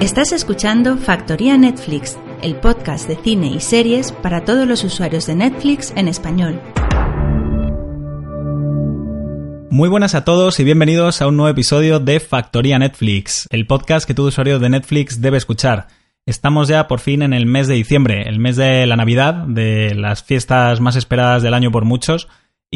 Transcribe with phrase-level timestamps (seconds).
[0.00, 5.34] Estás escuchando Factoría Netflix, el podcast de cine y series para todos los usuarios de
[5.34, 6.60] Netflix en español.
[9.70, 14.06] Muy buenas a todos y bienvenidos a un nuevo episodio de Factoría Netflix, el podcast
[14.06, 15.86] que todo usuario de Netflix debe escuchar.
[16.26, 19.94] Estamos ya por fin en el mes de diciembre, el mes de la Navidad, de
[19.94, 22.28] las fiestas más esperadas del año por muchos.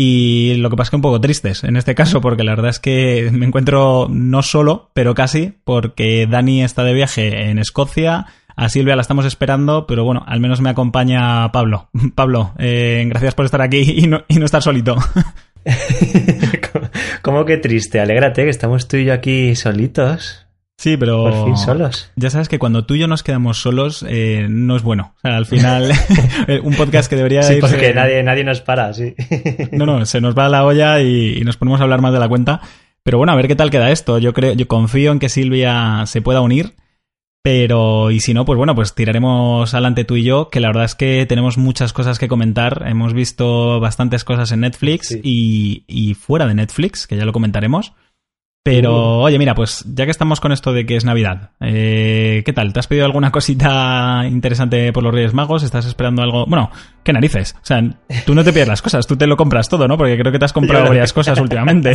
[0.02, 2.70] Y lo que pasa es que un poco tristes en este caso, porque la verdad
[2.70, 8.24] es que me encuentro no solo, pero casi, porque Dani está de viaje en Escocia,
[8.56, 11.90] a Silvia la estamos esperando, pero bueno, al menos me acompaña Pablo.
[12.14, 14.96] Pablo, eh, gracias por estar aquí y no, y no estar solito.
[17.20, 18.00] ¿Cómo que triste?
[18.00, 20.46] Alégrate que estamos tú y yo aquí solitos.
[20.80, 21.24] Sí, pero.
[21.24, 22.10] Por fin solos.
[22.16, 25.12] Ya sabes que cuando tú y yo nos quedamos solos, eh, no es bueno.
[25.18, 25.92] O sea, al final,
[26.62, 27.42] un podcast que debería.
[27.42, 29.14] Sí, porque nadie, nadie nos para, sí.
[29.72, 32.18] no, no, se nos va la olla y, y, nos ponemos a hablar más de
[32.18, 32.62] la cuenta.
[33.02, 34.16] Pero bueno, a ver qué tal queda esto.
[34.16, 36.72] Yo creo, yo confío en que Silvia se pueda unir.
[37.42, 40.84] Pero, y si no, pues bueno, pues tiraremos adelante tú y yo, que la verdad
[40.84, 42.84] es que tenemos muchas cosas que comentar.
[42.86, 45.20] Hemos visto bastantes cosas en Netflix Sí.
[45.22, 47.92] y, y fuera de Netflix, que ya lo comentaremos.
[48.62, 52.52] Pero, oye, mira, pues ya que estamos con esto de que es Navidad, eh, ¿qué
[52.52, 52.74] tal?
[52.74, 55.62] ¿Te has pedido alguna cosita interesante por los Reyes Magos?
[55.62, 56.44] ¿Estás esperando algo?
[56.44, 56.70] Bueno,
[57.02, 57.54] ¿qué narices?
[57.56, 57.82] O sea,
[58.26, 59.96] tú no te pides las cosas, tú te lo compras todo, ¿no?
[59.96, 61.94] Porque creo que te has comprado Yo varias cosas últimamente.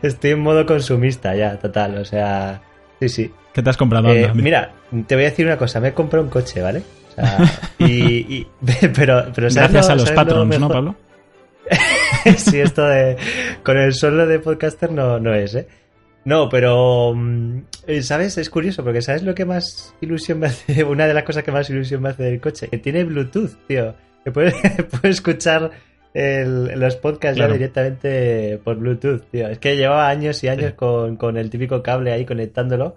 [0.00, 1.98] Estoy en modo consumista ya, total.
[1.98, 2.62] O sea,
[3.00, 3.30] sí, sí.
[3.52, 4.12] ¿Qué te has comprado?
[4.12, 4.70] Eh, mira,
[5.08, 5.80] te voy a decir una cosa.
[5.80, 6.84] Me he comprado un coche, ¿vale?
[7.10, 7.38] O sea,
[7.78, 7.92] y,
[8.36, 8.46] y-
[8.94, 10.68] pero, pero ¿sabes Gracias lo- a los lo patrons, ¿no?
[10.68, 10.94] Pablo?
[12.36, 13.16] sí, esto de.
[13.62, 15.66] Con el sueldo de podcaster no, no es, ¿eh?
[16.24, 17.12] No, pero.
[17.14, 18.38] mm, eh, ¿Sabes?
[18.38, 20.84] Es curioso, porque ¿sabes lo que más ilusión me hace?
[20.88, 22.68] Una de las cosas que más ilusión me hace del coche.
[22.68, 23.94] Que tiene Bluetooth, tío.
[24.24, 24.54] Que puedes
[24.90, 25.70] puedes escuchar
[26.14, 27.52] el- los podcasts Claro.
[27.54, 29.48] ya directamente por Bluetooth, tío.
[29.48, 30.76] Es que llevaba años y años Sí.
[30.76, 32.96] con, con el típico cable ahí conectándolo.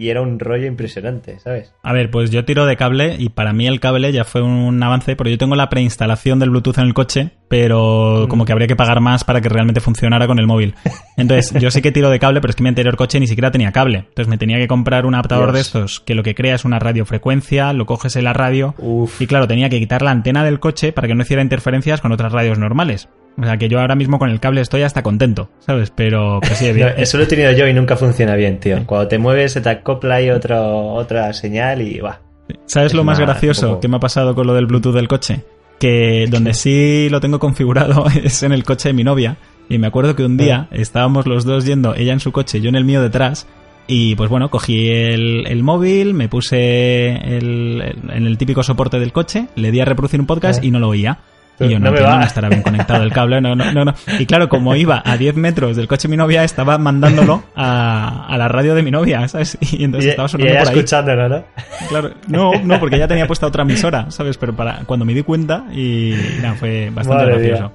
[0.00, 1.74] Y era un rollo impresionante, ¿sabes?
[1.82, 4.80] A ver, pues yo tiro de cable y para mí el cable ya fue un
[4.80, 8.28] avance, porque yo tengo la preinstalación del Bluetooth en el coche, pero Mm.
[8.28, 10.74] como que habría que pagar más para que realmente funcionara con el móvil.
[11.16, 13.50] Entonces, yo sí que tiro de cable, pero es que mi anterior coche ni siquiera
[13.50, 13.98] tenía cable.
[14.08, 15.54] Entonces me tenía que comprar un adaptador Dios.
[15.54, 19.20] de estos que lo que crea es una radiofrecuencia, lo coges en la radio Uf.
[19.20, 22.12] y claro, tenía que quitar la antena del coche para que no hiciera interferencias con
[22.12, 23.08] otras radios normales.
[23.40, 25.92] O sea que yo ahora mismo con el cable estoy hasta contento, ¿sabes?
[25.94, 26.94] Pero, pero sí, No, bien.
[26.96, 28.78] eso lo he tenido yo y nunca funciona bien, tío.
[28.84, 32.20] Cuando te mueves se te acopla ahí otro, otra señal y va.
[32.66, 35.06] ¿Sabes Es lo más gracioso poco- que me ha pasado con lo del Bluetooth del
[35.06, 35.42] coche?
[35.78, 39.36] Que donde sí lo tengo configurado es en el coche de mi novia.
[39.68, 42.68] Y me acuerdo que un día estábamos los dos yendo, ella en su coche, yo
[42.70, 43.46] en el mío detrás.
[43.86, 48.98] Y pues bueno, cogí el, el móvil, me puse el- el- en el típico soporte
[48.98, 50.66] del coche, le di a reproducir un podcast Ah.
[50.66, 51.18] y no lo oía.
[51.66, 52.18] Y yo no, no me entiendo, va.
[52.20, 53.94] no estará bien conectado el cable, no, no, no, no.
[54.18, 58.26] Y claro, como iba a 10 metros del coche de mi novia, estaba mandándolo a,
[58.28, 59.58] a la radio de mi novia, ¿sabes?
[59.72, 60.76] Y entonces Y, estaba y sonando ella por ahí.
[60.78, 61.44] escuchándolo, ¿no?
[61.88, 64.36] Claro, no, no, porque ya tenía puesta otra emisora, ¿sabes?
[64.38, 67.72] Pero para cuando me di cuenta y nada, fue bastante Madre gracioso.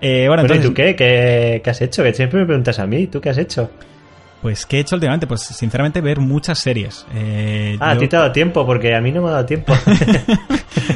[0.00, 0.96] Eh, bueno, Bueno, ¿y entonces, tú qué?
[0.96, 1.60] qué?
[1.62, 2.02] qué has hecho?
[2.02, 3.70] Que siempre me preguntas a mí, ¿tú qué has hecho?
[4.42, 5.26] Pues, ¿qué he hecho últimamente?
[5.26, 7.06] Pues, sinceramente, ver muchas series.
[7.14, 9.46] Eh, Ah, a ti te ha dado tiempo, porque a mí no me ha dado
[9.46, 9.72] tiempo.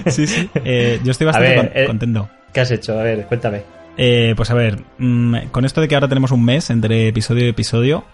[0.08, 0.48] Sí, sí.
[0.64, 2.28] eh, yo estoy bastante ver, con- eh, contento.
[2.52, 2.98] ¿Qué has hecho?
[2.98, 3.62] A ver, cuéntame.
[3.96, 7.46] Eh, pues a ver, mm, con esto de que ahora tenemos un mes entre episodio
[7.46, 8.04] y episodio,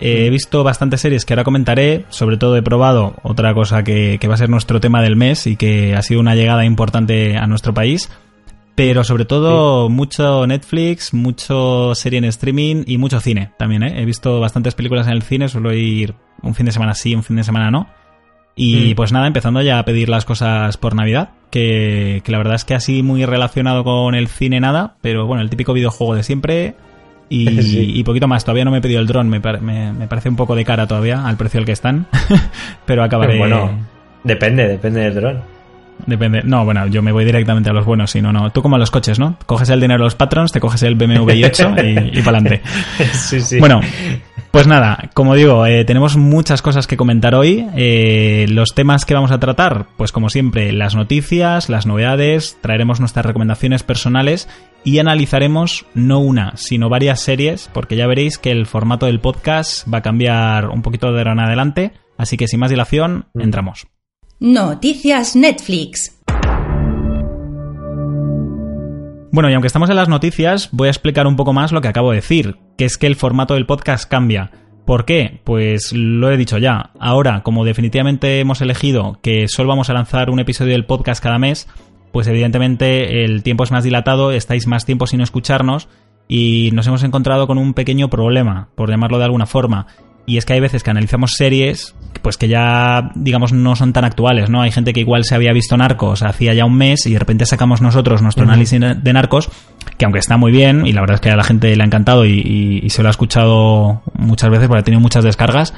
[0.00, 4.28] he visto bastantes series que ahora comentaré, sobre todo he probado otra cosa que, que
[4.28, 7.46] va a ser nuestro tema del mes y que ha sido una llegada importante a
[7.46, 8.08] nuestro país,
[8.78, 13.82] pero sobre todo mucho Netflix, mucho serie en streaming y mucho cine también.
[13.82, 14.00] ¿eh?
[14.00, 17.24] He visto bastantes películas en el cine, suelo ir un fin de semana sí, un
[17.24, 17.88] fin de semana no.
[18.54, 18.94] Y Mm.
[18.94, 22.64] pues nada, empezando ya a pedir las cosas por Navidad, que, que la verdad es
[22.64, 26.74] que así muy relacionado con el cine nada, pero bueno, el típico videojuego de siempre
[27.28, 27.92] y, Sí.
[27.96, 28.44] y poquito más.
[28.44, 30.86] Todavía no me he pedido el dron, me, me- me parece un poco de cara
[30.86, 32.06] todavía al precio al que están,
[32.86, 33.38] pero acabaré...
[33.38, 33.70] Bueno,
[34.24, 35.57] depende, depende del dron.
[36.06, 36.42] Depende.
[36.44, 38.50] No, bueno, yo me voy directamente a los buenos, si no, no.
[38.50, 39.36] Tú como a los coches, ¿no?
[39.46, 42.62] Coges el dinero de los patrons, te coges el BMW i8 y, y para adelante.
[43.12, 43.58] sí, sí.
[43.60, 43.80] Bueno,
[44.50, 47.66] pues nada, como digo, eh, tenemos muchas cosas que comentar hoy.
[47.76, 53.00] Eh, los temas que vamos a tratar, pues como siempre, las noticias, las novedades, traeremos
[53.00, 54.48] nuestras recomendaciones personales
[54.84, 59.86] y analizaremos no una, sino varias series, porque ya veréis que el formato del podcast
[59.92, 61.92] va a cambiar un poquito de ahora en adelante.
[62.16, 63.40] Así que sin más dilación, Mm.
[63.42, 63.86] entramos.
[64.40, 66.16] Noticias Netflix.
[69.32, 71.88] Bueno, y aunque estamos en las noticias, voy a explicar un poco más lo que
[71.88, 74.52] acabo de decir, que es que el formato del podcast cambia.
[74.86, 75.40] ¿Por qué?
[75.42, 76.92] Pues lo he dicho ya.
[77.00, 81.40] Ahora, como definitivamente hemos elegido que solo vamos a lanzar un episodio del podcast cada
[81.40, 81.66] mes,
[82.12, 85.88] pues evidentemente el tiempo es más dilatado, estáis más tiempo sin escucharnos
[86.28, 89.88] y nos hemos encontrado con un pequeño problema, por llamarlo de alguna forma.
[90.28, 94.04] Y es que hay veces que analizamos series pues que ya, digamos, no son tan
[94.04, 94.60] actuales, ¿no?
[94.60, 97.46] Hay gente que igual se había visto Narcos hacía ya un mes y de repente
[97.46, 99.48] sacamos nosotros nuestro análisis de Narcos,
[99.96, 101.86] que aunque está muy bien, y la verdad es que a la gente le ha
[101.86, 105.72] encantado y, y se lo ha escuchado muchas veces porque ha tenido muchas descargas,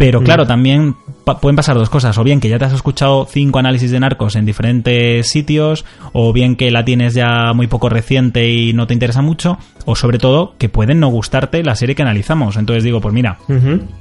[0.00, 0.96] pero claro, también
[1.42, 2.16] pueden pasar dos cosas.
[2.16, 6.32] O bien que ya te has escuchado cinco análisis de narcos en diferentes sitios, o
[6.32, 10.16] bien que la tienes ya muy poco reciente y no te interesa mucho, o sobre
[10.16, 12.56] todo que pueden no gustarte la serie que analizamos.
[12.56, 13.40] Entonces digo, pues mira,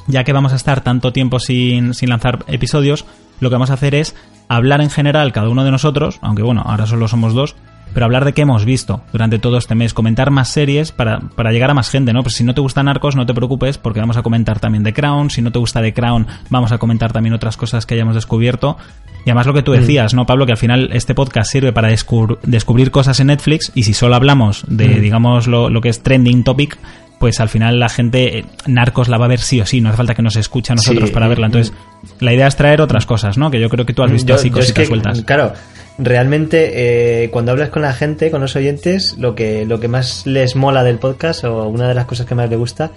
[0.07, 3.03] ya que vamos a estar tanto tiempo sin, sin lanzar episodios,
[3.41, 4.15] lo que vamos a hacer es
[4.47, 7.57] hablar en general cada uno de nosotros, aunque bueno, ahora solo somos dos,
[7.93, 11.51] pero hablar de qué hemos visto durante todo este mes, comentar más series para, para
[11.51, 12.23] llegar a más gente, ¿no?
[12.23, 14.93] Pues si no te gusta Narcos, no te preocupes, porque vamos a comentar también de
[14.93, 18.15] Crown, si no te gusta de Crown, vamos a comentar también otras cosas que hayamos
[18.15, 18.77] descubierto.
[19.25, 19.79] Y además lo que tú mm.
[19.79, 20.45] decías, ¿no, Pablo?
[20.45, 24.63] Que al final este podcast sirve para descubrir cosas en Netflix y si solo hablamos
[24.67, 25.01] de, mm.
[25.01, 26.77] digamos, lo, lo que es trending topic,
[27.19, 29.89] pues al final la gente, eh, Narcos la va a ver sí o sí, no
[29.89, 31.47] hace falta que nos escuche a nosotros para verla.
[31.47, 31.73] Entonces,
[32.19, 33.51] la idea es traer otras cosas, ¿no?
[33.51, 35.21] Que yo creo que tú has visto así cositas sueltas.
[35.23, 35.53] Claro,
[35.99, 40.25] realmente eh, cuando hablas con la gente, con los oyentes, lo que, lo que más
[40.25, 42.91] les mola del podcast o una de las cosas que más les gusta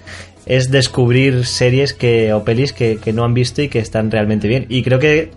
[0.45, 4.47] es descubrir series que, o pelis que, que no han visto y que están realmente
[4.47, 4.65] bien.
[4.69, 5.31] Y creo que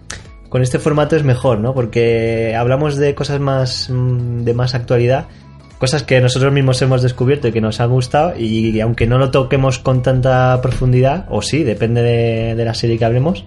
[0.49, 1.75] con este formato es mejor, ¿no?
[1.75, 5.27] Porque hablamos de cosas más mm, de más actualidad
[5.79, 9.31] cosas que nosotros mismos hemos descubierto y que nos han gustado y aunque no lo
[9.31, 13.45] toquemos con tanta profundidad, o sí, depende de, la serie que hablemos,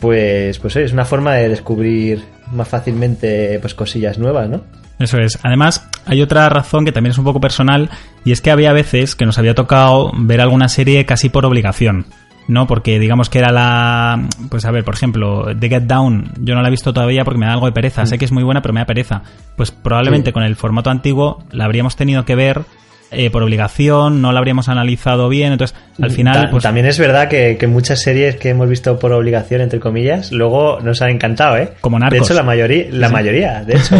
[0.00, 4.62] pues, pues es una forma de descubrir más fácilmente pues cosillas nuevas, ¿no?
[4.98, 5.38] Eso es.
[5.42, 7.90] Además, hay otra razón que también es un poco personal
[8.24, 12.06] y es que había veces que nos había tocado ver alguna serie casi por obligación.
[12.48, 12.66] ¿no?
[12.66, 14.28] Porque digamos que era la...
[14.48, 17.40] Pues a ver, por ejemplo, The Get Down, yo no la he visto todavía porque
[17.40, 18.04] me da algo de pereza.
[18.04, 18.06] Mm.
[18.06, 19.22] Sé que es muy buena, pero me da pereza.
[19.56, 22.62] Pues probablemente con el formato antiguo la habríamos tenido que ver
[23.10, 26.48] eh, por obligación, no la habríamos analizado bien, entonces al final...
[26.50, 26.62] pues...
[26.62, 31.02] También es verdad que, muchas series que hemos visto por obligación, entre comillas, luego nos
[31.02, 31.70] han encantado, ¿eh?
[31.80, 32.18] Como Narcos.
[32.18, 33.96] De hecho, la mayoría, la mayoría de hecho.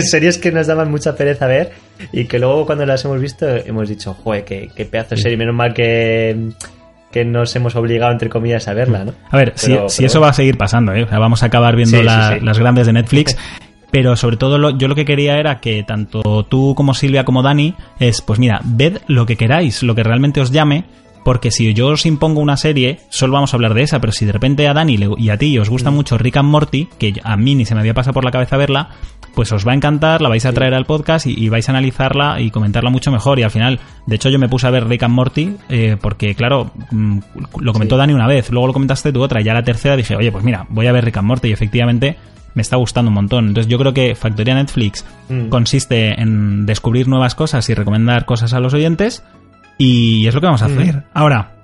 [0.02, 1.72] series que nos daban mucha pereza ver
[2.12, 5.36] y que luego cuando las hemos visto hemos dicho, joder, qué, qué pedazo de serie,
[5.36, 6.50] menos mal que
[7.16, 9.14] que nos hemos obligado, entre comillas, a verla, ¿no?
[9.30, 11.06] A ver, si, eso va a seguir pasando, ¿eh?
[11.10, 13.36] vamos a acabar viendo las grandes de Netflix.
[13.90, 17.74] pero sobre todo yo lo que quería era que tanto tú como Silvia como Dani
[17.98, 20.84] es, pues mira, ved lo que queráis, lo que realmente os llame,
[21.26, 24.24] porque si yo os impongo una serie, solo vamos a hablar de esa, pero si
[24.26, 25.94] de repente a Dani y a ti os gusta mm.
[25.94, 28.56] mucho Rick and Morty, que a mí ni se me había pasado por la cabeza
[28.56, 28.90] verla,
[29.34, 32.40] pues os va a encantar, la vais a traer al podcast y, vais a analizarla
[32.40, 33.40] y comentarla mucho mejor.
[33.40, 36.36] Y al final, de hecho, yo me puse a ver Rick and Morty eh, porque,
[36.36, 37.18] claro, mm,
[37.58, 40.14] lo comentó Dani una vez, luego lo comentaste tú otra, y ya la tercera dije,
[40.14, 42.16] oye, pues mira, voy a ver Rick and Morty y efectivamente
[42.56, 43.48] me está gustando un montón.
[43.48, 45.48] Entonces yo creo que Factoría Netflix mm.
[45.48, 49.22] consiste en descubrir nuevas cosas y recomendar cosas a los oyentes
[49.78, 51.04] y es lo que vamos a hacer.
[51.12, 51.54] Ahora,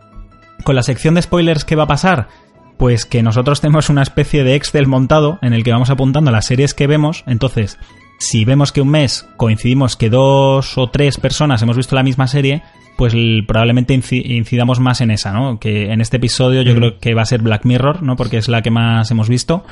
[0.64, 2.28] con la sección de spoilers, ¿qué va a pasar?
[2.76, 6.44] Pues que nosotros tenemos una especie de Excel montado en el que vamos apuntando las
[6.44, 7.24] series que vemos.
[7.26, 7.78] Entonces,
[8.18, 12.26] si vemos que un mes coincidimos que dos o tres personas hemos visto la misma
[12.26, 12.62] serie,
[12.98, 13.14] pues
[13.46, 15.58] probablemente incidamos más en esa, ¿no?
[15.58, 18.16] Que en este episodio yo creo que va a ser Black Mirror, ¿no?
[18.16, 19.64] Porque es la que más hemos visto.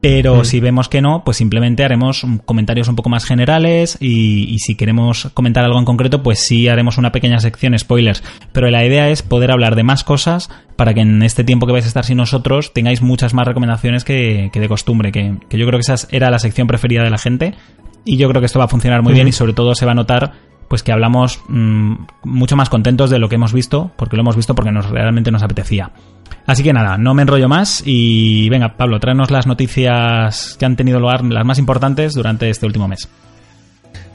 [0.00, 0.44] Pero mm.
[0.44, 5.28] si vemos que no, pues simplemente haremos comentarios un poco más generales y, si queremos
[5.34, 8.22] comentar algo en concreto, pues sí haremos una pequeña sección spoilers.
[8.52, 11.72] Pero la idea es poder hablar de más cosas para que en este tiempo que
[11.72, 15.78] vais a estar sin nosotros tengáis muchas más recomendaciones que, de costumbre, que, yo creo
[15.78, 17.54] que esa era la sección preferida de la gente
[18.04, 19.92] y yo creo que esto va a funcionar muy bien y sobre todo se va
[19.92, 20.32] a notar
[20.68, 24.36] pues que hablamos mm, mucho más contentos de lo que hemos visto, porque lo hemos
[24.36, 25.90] visto porque nos realmente nos apetecía.
[26.50, 30.74] Así que nada, no me enrollo más y venga, Pablo, tráenos las noticias que han
[30.74, 33.08] tenido lugar, las más importantes durante este último mes.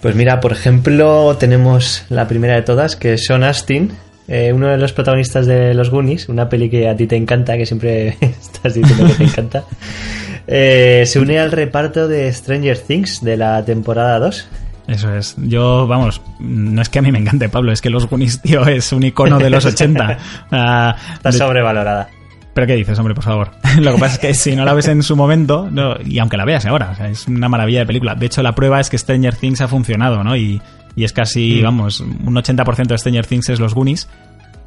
[0.01, 3.93] Pues mira, por ejemplo, tenemos la primera de todas, que es Sean Astin,
[4.27, 7.55] eh, uno de los protagonistas de Los Goonies, una peli que a ti te encanta,
[7.55, 9.63] que siempre estás diciendo que te encanta.
[10.45, 14.47] Eh, se une al reparto de Stranger Things de la temporada 2.
[14.87, 15.35] Eso es.
[15.37, 18.67] Yo, vamos, no es que a mí me encante, Pablo, es que Los Goonies, tío,
[18.67, 20.17] es un icono de los 80.
[20.51, 22.09] Ah, Está sobrevalorada.
[22.55, 23.51] ¿Pero qué dices, hombre, por favor?
[23.81, 25.69] Lo que pasa es que si no la ves en su momento,
[26.05, 28.15] y aunque la veas ahora, es una maravilla de película.
[28.15, 30.37] De hecho, la prueba es que Stranger Things ha funcionado, ¿no?
[30.37, 30.61] Y,
[30.95, 31.63] es casi, mm.
[31.63, 34.07] vamos, un 80% de Stranger Things es los Goonies.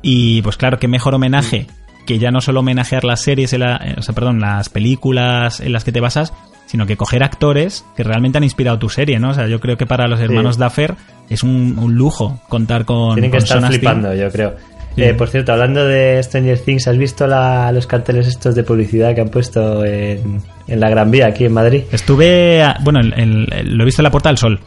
[0.02, 1.66] Y pues claro, qué mejor homenaje
[2.06, 5.90] que ya no solo homenajear las series, o sea, perdón, las películas en las que
[5.90, 6.34] te basas,
[6.66, 9.30] sino que coger actores que realmente han inspirado tu serie, ¿no?
[9.30, 10.94] O sea, yo creo que para los hermanos Duffer
[11.30, 13.14] es un, lujo contar con.
[13.14, 14.56] Tienen que estar flipando, yo creo.
[14.98, 19.20] Eh, por cierto, hablando de Stranger Things, ¿has visto los carteles estos de publicidad que
[19.20, 21.82] han puesto en, la Gran Vía aquí en Madrid?
[21.92, 24.60] Estuve, bueno, lo he visto en la Puerta del Sol.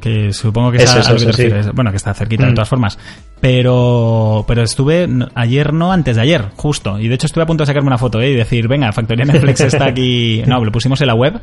[0.00, 1.42] que supongo que es Eso, a, eso, a lo que te eso, sí.
[1.44, 1.72] refieres.
[1.74, 2.54] Bueno, que está cerquita de Mm.
[2.54, 2.98] todas formas.
[3.40, 6.98] Pero, pero estuve ayer, no, antes de ayer, justo.
[6.98, 8.30] Y de hecho estuve a punto de sacarme una foto ¿eh?
[8.30, 10.42] y decir, venga, Factoría Netflix está aquí.
[10.46, 11.40] No, lo pusimos en la web.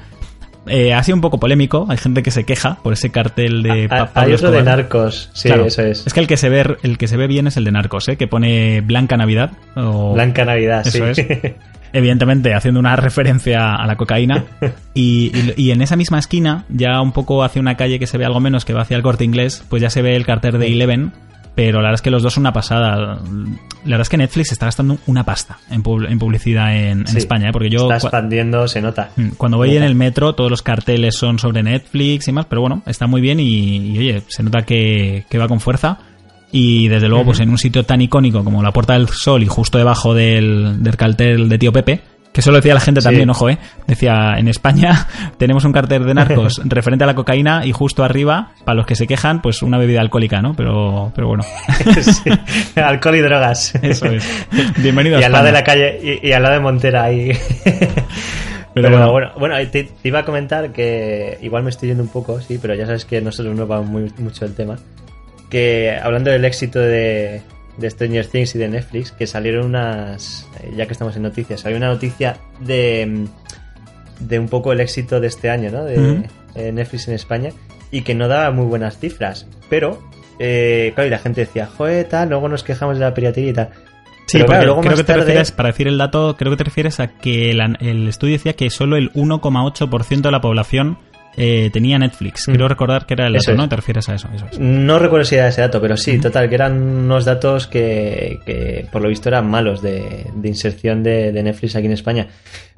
[0.69, 1.85] Eh, ha sido un poco polémico.
[1.89, 4.63] Hay gente que se queja por ese cartel de Ah, Pa- Hay Pablo otro de.
[4.63, 5.65] Narcos, sí, Claro.
[5.65, 6.05] eso es.
[6.07, 8.07] Es que el que se ve el que se ve bien es el de Narcos,
[8.09, 8.17] ¿eh?
[8.17, 9.51] que pone Blanca Navidad.
[9.75, 10.13] O...
[10.13, 11.25] Blanca Navidad, Eso sí.
[11.29, 11.53] es.
[11.93, 14.43] Evidentemente, haciendo una referencia a la cocaína.
[14.93, 18.17] Y, y- y en esa misma esquina, ya un poco hacia una calle que se
[18.17, 20.59] ve algo menos, que va hacia el corte inglés, pues ya se ve el cartel
[20.59, 21.13] de Eleven.
[21.57, 22.95] Pero la verdad es que los dos son una pasada.
[23.17, 23.17] La
[23.83, 27.17] verdad es que Netflix está gastando una pasta en, pub- en publicidad en, en Sí.
[27.17, 27.51] España, ¿eh?
[27.51, 29.09] porque yo Está expandiendo, se nota.
[29.15, 32.61] Mm, Cuando voy en el metro, todos los carteles son sobre Netflix y más, pero
[32.61, 35.97] bueno, está muy bien y, y, oye, se nota que, que va con fuerza.
[36.51, 39.47] Y desde luego, pues en un sitio tan icónico como la Puerta del Sol y
[39.47, 42.01] justo debajo del, del cartel de Tío Pepe,
[42.37, 43.05] que eso lo decía la gente Sí.
[43.05, 43.57] también, ojo, ¿eh?
[43.87, 45.07] Decía, en España
[45.39, 48.93] tenemos un cartel de narcos referente a la cocaína y justo arriba, para los que
[48.93, 50.53] se quejan, pues una bebida alcohólica, ¿no?
[50.55, 51.43] Pero, pero bueno,
[52.03, 52.29] Sí.
[52.79, 53.73] Alcohol y drogas.
[53.81, 54.23] eso es.
[54.77, 57.31] Bienvenido a Y al lado de la calle, y, y al lado de Montera ahí.
[58.75, 59.11] Pero, bueno.
[59.11, 62.59] bueno, bueno, te, te iba a comentar que igual me estoy yendo un poco, sí,
[62.61, 64.77] pero ya sabes que nosotros no vamos muy, mucho del tema.
[65.49, 67.41] Que hablando del éxito de,
[67.77, 71.61] de Stranger Things y de Netflix, que salieron unas, eh, ya que estamos en noticias,
[71.61, 73.25] salió una noticia de,
[74.19, 75.83] de un poco el éxito de este año, ¿no?
[75.85, 76.23] De
[76.55, 77.49] eh, Netflix en España
[77.91, 80.01] y que no daba muy buenas cifras, pero
[80.39, 83.53] eh, claro, y la gente decía, joder, tal, luego nos quejamos de la piratería y
[83.53, 83.69] tal.
[84.27, 86.57] Sí, Pero claro, luego creo que te tarde- refieres, para decir el dato, creo que
[86.57, 90.97] te refieres a que la- el estudio decía que solo el 1,8% de la población
[91.37, 92.47] eh, tenía Netflix.
[92.47, 92.51] Mm.
[92.51, 93.63] Quiero recordar que era el Eso ¿no?
[93.63, 93.69] es.
[93.69, 94.27] Te refieres a eso.
[94.35, 94.59] eso es.
[94.59, 98.85] No recuerdo si era ese dato, pero sí, total, que eran unos datos que, que
[98.91, 102.27] por lo visto eran malos de, de inserción de, de Netflix aquí en España.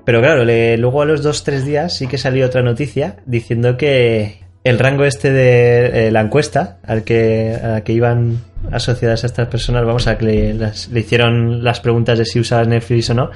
[0.06, 3.78] Pero claro, le- luego a los dos, tres días sí que salió otra noticia diciendo
[3.78, 8.40] que el rango este de eh, la encuesta al que, a la que iban
[8.72, 12.40] asociadas a estas personas, vamos a que le, las- le hicieron las preguntas de si
[12.40, 13.30] usabas Netflix o no.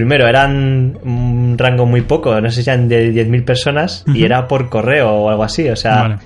[0.00, 4.48] Primero, eran un rango muy poco, no sé si eran de 10.000 personas y era
[4.48, 6.02] por correo o algo así, o sea...
[6.02, 6.16] Vale.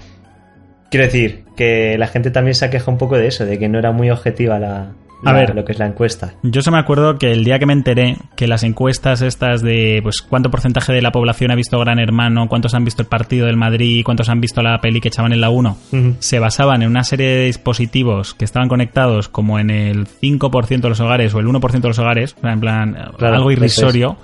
[0.91, 3.69] Quiero decir que la gente también se ha quejado un poco de eso, de que
[3.69, 4.93] no era muy objetiva la,
[5.25, 5.55] A ver.
[5.55, 6.35] lo que es la encuesta.
[6.43, 10.01] Yo se me acuerdo que el día que me enteré que las encuestas estas de
[10.03, 13.47] pues cuánto porcentaje de la población ha visto Gran Hermano, cuántos han visto el partido
[13.47, 16.17] del Madrid, cuántos han visto la peli que echaban en la 1, Ujú.
[16.19, 20.89] se basaban en una serie de dispositivos que estaban conectados como en el 5% de
[20.89, 24.17] los hogares o el 1% de los hogares, en plan Claro, algo irrisorio.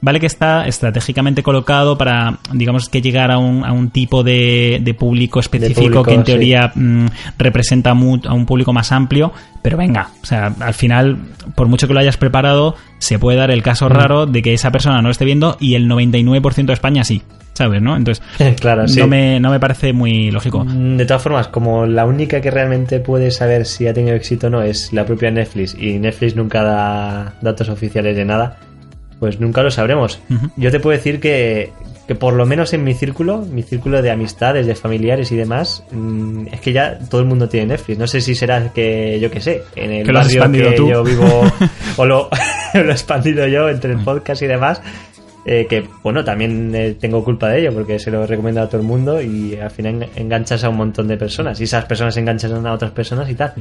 [0.00, 4.80] Vale que está estratégicamente colocado para, digamos, que llegar a un, a un tipo de,
[4.82, 6.26] de público específico público, que en sí.
[6.26, 7.06] teoría mm,
[7.38, 11.18] representa a un público más amplio, pero venga, o sea, al final,
[11.54, 14.70] por mucho que lo hayas preparado, se puede dar el caso raro de que esa
[14.70, 17.22] persona no lo esté viendo y el 99% de España sí,
[17.54, 17.82] ¿sabes?
[17.82, 17.96] ¿no?
[17.96, 18.24] Entonces,
[18.60, 19.00] claro, sí.
[19.00, 20.64] no, me, no me parece muy lógico.
[20.64, 24.46] Mm, De todas formas, como la única que realmente puede saber si ha tenido éxito
[24.46, 28.58] o no es la propia Netflix y Netflix nunca da datos oficiales de nada,
[29.18, 30.20] pues nunca lo sabremos.
[30.56, 31.72] Yo te puedo decir que,
[32.06, 35.84] que por lo menos en mi círculo, mi círculo de amistades, de familiares y demás,
[35.90, 37.98] mm, es que ya todo el mundo tiene Netflix.
[37.98, 40.88] No sé si será que, yo qué sé, en el Que barrio expandido que tú.
[40.88, 41.42] yo vivo
[41.96, 42.28] o lo,
[42.74, 44.80] lo he expandido yo entre el podcast y demás.
[45.44, 48.70] Eh, que bueno, también eh, tengo culpa de ello porque se lo he recomendado a
[48.70, 51.84] todo el mundo y al final en- enganchas a un montón de personas y esas
[51.86, 53.52] personas enganchan a otras personas y tal.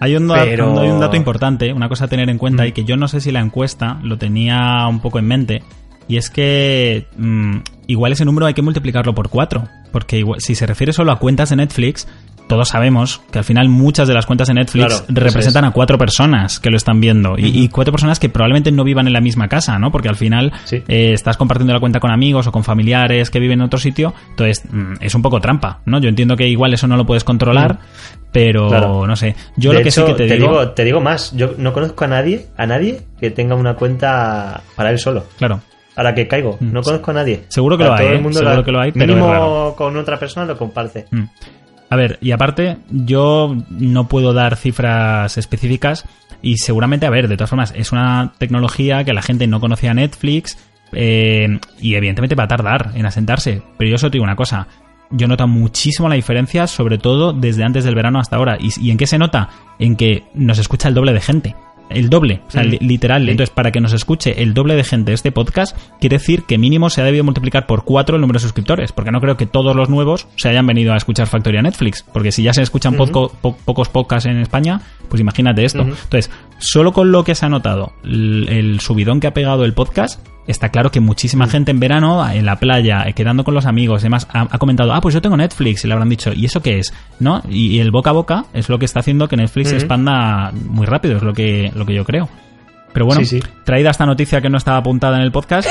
[0.00, 2.66] Hay un, da- Pero- hay un dato importante, una cosa a tener en cuenta Mm.
[2.66, 5.62] y que yo no sé si la encuesta lo tenía un poco en mente.
[6.08, 7.56] Y es que mm,
[7.88, 9.64] igual ese número hay que multiplicarlo por cuatro.
[9.92, 12.06] Porque igual- si se refiere solo a cuentas de Netflix,
[12.48, 15.70] todos sabemos que al final muchas de las cuentas de Netflix Claro, representan es.
[15.70, 17.34] a cuatro personas que lo están viendo.
[17.38, 19.90] y, y cuatro personas que probablemente no vivan en la misma casa, ¿no?
[19.90, 20.76] Porque al final Sí.
[20.88, 24.14] eh, estás compartiendo la cuenta con amigos o con familiares que viven en otro sitio.
[24.30, 25.98] Entonces mm, es un poco trampa, ¿no?
[26.00, 27.78] Yo entiendo que igual eso no lo puedes controlar,
[28.32, 29.06] pero Claro.
[29.06, 29.34] no sé.
[29.56, 32.04] Yo de lo que hecho, sí que te, digo, te digo más, yo no conozco
[32.04, 35.24] a nadie, a nadie que tenga una cuenta para él solo.
[35.38, 35.60] Claro.
[35.96, 36.72] Ahora que caigo, Mm.
[36.72, 37.44] no conozco a nadie.
[37.48, 38.20] Seguro que lo hay, todo el ¿eh?
[38.20, 41.06] mundo Seguro la- que lo hay, pero Mínimo con otra persona lo comparte.
[41.88, 46.04] A ver, y aparte, yo no puedo dar cifras específicas
[46.42, 49.94] y seguramente, a ver, de todas formas, es una tecnología que la gente no conocía
[49.94, 50.58] Netflix
[50.92, 53.62] eh, y evidentemente va a tardar en asentarse.
[53.78, 54.66] Pero yo solo te digo una cosa,
[55.10, 58.58] yo noto muchísimo la diferencia, sobre todo desde antes del verano hasta ahora.
[58.60, 59.48] ¿Y, y en qué se nota?
[59.78, 61.54] En que nos escucha el doble de gente.
[61.88, 62.66] El doble, o sea, Mm.
[62.66, 63.24] li- literal.
[63.24, 63.30] Sí.
[63.30, 66.90] Entonces, para que nos escuche el doble de gente este podcast, quiere decir que mínimo
[66.90, 68.90] se ha debido multiplicar por cuatro el número de suscriptores.
[68.92, 72.02] Porque no creo que todos los nuevos se hayan venido a escuchar Factoría Netflix.
[72.12, 75.82] Porque si ya se escuchan po- pocos podcasts en España, pues imagínate esto.
[75.82, 79.72] Entonces, solo con lo que se ha notado, el, el subidón que ha pegado el
[79.74, 83.66] podcast, está claro que muchísima gente en verano, en la playa, eh, quedando con los
[83.66, 86.44] amigos, demás, ha, ha comentado, ah, pues yo tengo Netflix, y le habrán dicho, ¿y
[86.44, 86.94] eso qué es?
[87.18, 87.42] ¿No?
[87.48, 89.82] Y, y el boca a boca es lo que está haciendo que Netflix se Ujú.
[89.82, 92.28] expanda muy rápido, es lo que, lo que yo creo.
[92.96, 93.46] Pero bueno, Sí, sí.
[93.62, 95.68] traída esta noticia que no estaba apuntada en el podcast,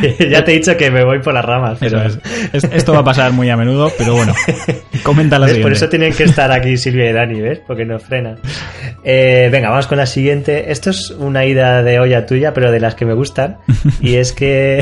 [0.00, 2.18] que- ya te he dicho que me voy por las ramas, pero es.
[2.54, 4.32] Esto va a pasar muy a menudo, pero bueno,
[5.02, 5.48] comenta la.
[5.60, 7.60] Por eso tienen que estar aquí Silvia y Dani, ¿ves?
[7.66, 8.38] Porque nos frenan.
[9.04, 10.72] Eh, venga, vamos con la siguiente.
[10.72, 13.58] Esto es una ida de olla tuya, pero de las que me gustan.
[14.00, 14.80] Y es que.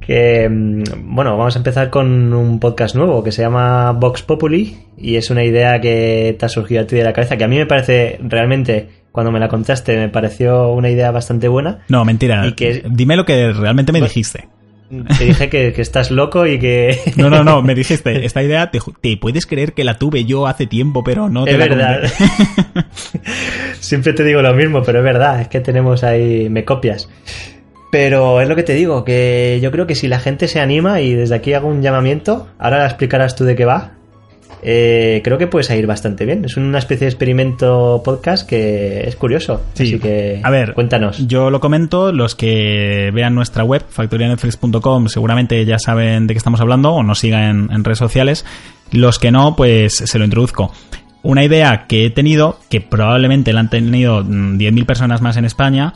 [0.00, 0.82] que mm,
[1.14, 4.78] bueno, vamos a empezar con un podcast nuevo que se llama Vox Populi.
[4.96, 7.48] Y es una idea que te ha surgido a ti de la cabeza, que a
[7.48, 8.88] mí me parece realmente.
[9.18, 11.80] Cuando me la contaste, me pareció una idea bastante buena.
[11.88, 12.46] No, mentira.
[12.46, 14.46] Y que- Dime lo que realmente me Bueno, dijiste.
[15.18, 16.96] Te dije que, que estás loco y que.
[17.16, 18.78] No, no, no, me dijiste, esta idea te,
[19.16, 22.02] puedes creer que la tuve yo hace tiempo, pero no te Es la verdad.
[23.80, 27.08] Siempre te digo lo mismo, pero es verdad, es que tenemos ahí, me copias.
[27.90, 31.00] Pero es lo que te digo, que yo creo que si la gente se anima
[31.00, 33.94] y desde aquí hago un llamamiento, ahora explicarás tú de qué va,
[34.62, 36.44] eh, creo que puedes ir bastante bien.
[36.44, 39.62] Es una especie de experimento podcast que es curioso.
[39.74, 39.84] Sí.
[39.84, 41.26] Así que A ver, cuéntanos.
[41.26, 46.60] Yo lo comento, los que vean nuestra web, factorianetflix.com, seguramente ya saben de qué estamos
[46.60, 48.44] hablando o nos sigan en, en redes sociales.
[48.90, 50.72] Los que no, pues se lo introduzco.
[51.22, 55.44] Una idea que he tenido, que probablemente la han tenido mm, 10.000 personas más en
[55.44, 55.94] España,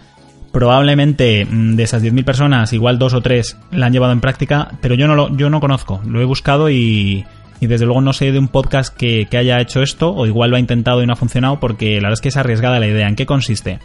[0.52, 4.72] probablemente mm, de esas 10.000 personas, igual dos o tres la han llevado en práctica,
[4.80, 6.00] pero yo no lo yo no conozco.
[6.06, 7.24] Lo he buscado y,
[7.62, 10.50] y desde luego no sé de un podcast que, que haya hecho esto, o igual
[10.50, 12.88] lo ha intentado y no ha funcionado, porque la verdad es que es arriesgada la
[12.88, 13.06] idea.
[13.06, 13.78] ¿En qué consiste?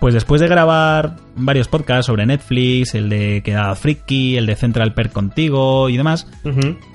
[0.00, 4.92] Pues después de grabar varios podcasts sobre Netflix, el de Quedada Friki, el de Central
[4.92, 6.26] Perk contigo y demás,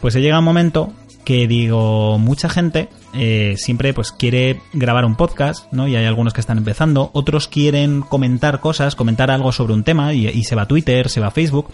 [0.02, 0.92] pues llega un momento
[1.24, 5.88] que digo, mucha gente eh, siempre pues quiere grabar un podcast, ¿no?
[5.88, 10.14] Y hay algunos que están empezando, otros quieren comentar cosas, comentar algo sobre un tema
[10.14, 11.70] y, y se va a Twitter, se va a Facebook,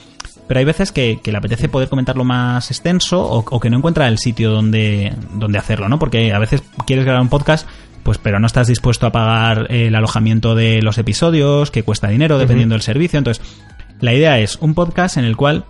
[0.48, 3.78] pero hay veces que, que le apetece poder comentarlo más extenso o, o que no
[3.78, 6.00] encuentra el sitio donde, donde hacerlo, ¿no?
[6.00, 7.68] Porque a veces quieres grabar un podcast
[8.08, 12.38] pues pero no estás dispuesto a pagar el alojamiento de los episodios, que cuesta dinero
[12.38, 13.18] dependiendo del servicio.
[13.18, 13.46] Entonces,
[14.00, 15.66] la idea es un podcast en el cual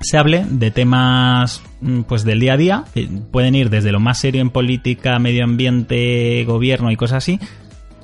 [0.00, 4.00] se hable de temas mm, pues del día a día, que pueden ir desde lo
[4.00, 7.38] más serio en política, medio ambiente, gobierno y cosas así,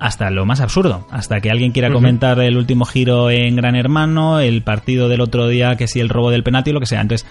[0.00, 4.40] hasta lo más absurdo, hasta que alguien quiera comentar el último giro en Gran Hermano,
[4.40, 7.00] el partido del otro día, que si el robo del penalti, lo que sea.
[7.00, 7.26] Entonces,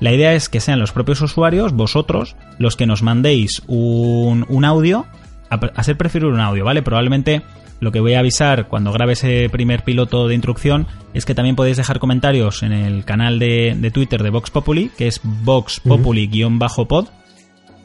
[0.00, 4.64] la idea es que sean los propios usuarios, vosotros, los que nos mandéis un, un
[4.64, 5.06] audio,
[5.50, 6.82] a, a ser preferir un audio, ¿vale?
[6.82, 7.42] Probablemente
[7.80, 11.56] lo que voy a avisar cuando grabe ese primer piloto de instrucción es que también
[11.56, 15.80] podéis dejar comentarios en el canal de, de Twitter de Vox Populi, que es Vox
[15.80, 17.06] Populi-pod.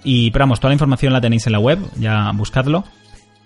[0.03, 2.83] Y, pero vamos, toda la información la tenéis en la web, ya buscadlo.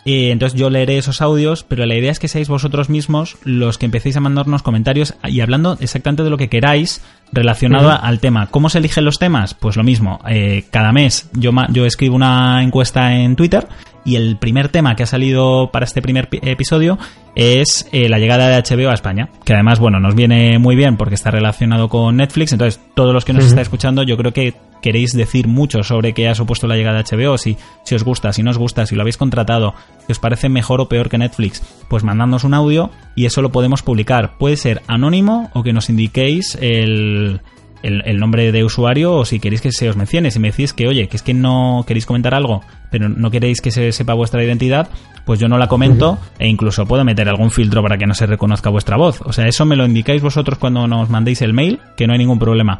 [0.10, 3.78] Eh, entonces yo leeré esos audios, pero la idea es que seáis vosotros mismos los
[3.78, 7.02] que empecéis a mandarnos comentarios y hablando exactamente de lo que queráis
[7.34, 8.48] relacionado al tema.
[8.48, 9.54] ¿Cómo se eligen los temas?
[9.54, 10.22] Pues lo mismo.
[10.30, 13.67] eh, cada mes yo, yo escribo una encuesta en Twitter
[14.08, 16.98] y el primer tema que ha salido para este primer pi- episodio
[17.36, 20.98] es eh, la llegada de HBO a España, que además, bueno, nos viene muy bien
[20.98, 23.50] porque está relacionado con Netflix, entonces todos los que nos Ujú.
[23.50, 27.17] estáis escuchando yo creo que queréis decir mucho sobre qué ha supuesto la llegada de
[27.17, 29.74] HBO, si, si os gusta, si no os gusta, si lo habéis contratado,
[30.06, 33.52] si os parece mejor o peor que Netflix, pues mandadnos un audio y eso lo
[33.52, 34.38] podemos publicar.
[34.38, 37.41] Puede ser anónimo o que nos indiquéis el,
[37.83, 40.31] el, el nombre de usuario o si queréis que se os mencione.
[40.31, 43.61] Si me decís que, oye, que es que no queréis comentar algo, pero no queréis
[43.61, 44.89] que se sepa vuestra identidad,
[45.25, 48.25] pues yo no la comento e incluso puedo meter algún filtro para que no se
[48.25, 49.21] reconozca vuestra voz.
[49.21, 52.19] O sea, eso me lo indicáis vosotros cuando nos mandéis el mail, que no hay
[52.19, 52.79] ningún problema.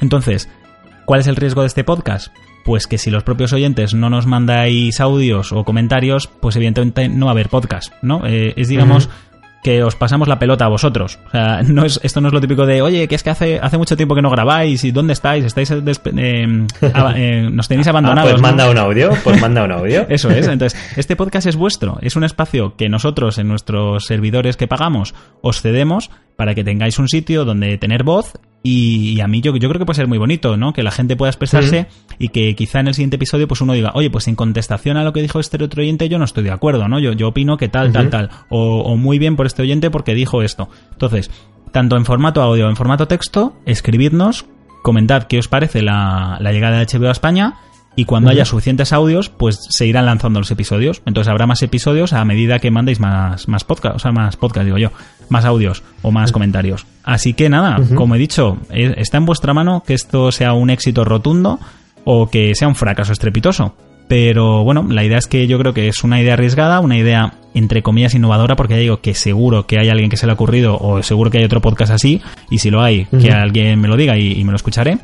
[0.00, 0.48] Entonces,
[1.04, 2.28] ¿cuál es el riesgo de este podcast?
[2.64, 7.26] Pues que si los propios oyentes no nos mandáis audios o comentarios, pues evidentemente no
[7.26, 8.26] va a haber podcast, ¿no?
[8.26, 9.08] Eh, es, digamos.
[9.62, 11.18] Que os pasamos la pelota a vosotros.
[11.26, 13.58] O sea, no es, esto no es lo típico de, oye, que es que hace,
[13.60, 15.44] hace mucho tiempo que no grabáis y ¿dónde estáis?
[15.44, 15.82] ¿Estáis eh,
[17.16, 18.30] eh, nos tenéis Ah, abandonados?
[18.32, 18.48] pues ¿no?
[18.48, 20.06] manda un audio, pues manda un audio.
[20.08, 20.46] Eso es.
[20.46, 21.98] Entonces, este podcast es vuestro.
[22.02, 26.98] Es un espacio que nosotros en nuestros servidores que pagamos os cedemos para que tengáis
[26.98, 30.08] un sitio donde tener voz y, y a mí yo, yo creo que puede ser
[30.08, 30.72] muy bonito, ¿no?
[30.72, 31.86] Que la gente pueda expresarse
[32.18, 35.04] y que quizá en el siguiente episodio pues uno diga, oye, pues en contestación a
[35.04, 36.98] lo que dijo este otro oyente yo no estoy de acuerdo, ¿no?
[36.98, 38.30] Yo, yo opino que tal, tal, tal.
[38.48, 40.68] O, o muy bien por este oyente porque dijo esto.
[40.92, 41.30] Entonces,
[41.72, 44.46] tanto en formato audio o en formato texto, escribidnos,
[44.82, 47.54] comentad qué os parece la, la llegada de HBO a España
[47.98, 51.02] y cuando haya suficientes audios, pues se irán lanzando los episodios.
[51.04, 54.66] Entonces habrá más episodios a medida que mandéis más, más podcast, o sea, más podcast,
[54.66, 54.92] digo yo,
[55.28, 56.86] más audios o más comentarios.
[57.04, 60.70] Así que nada, como he dicho, eh, está en vuestra mano que esto sea un
[60.70, 61.58] éxito rotundo
[62.04, 63.74] o que sea un fracaso estrepitoso.
[64.08, 67.34] Pero bueno, la idea es que yo creo que es una idea arriesgada, una idea
[67.54, 70.34] entre comillas innovadora, porque ya digo que seguro que hay alguien que se le ha
[70.34, 73.88] ocurrido o seguro que hay otro podcast así, y si lo hay, que alguien me
[73.88, 74.98] lo diga y, me lo escucharé.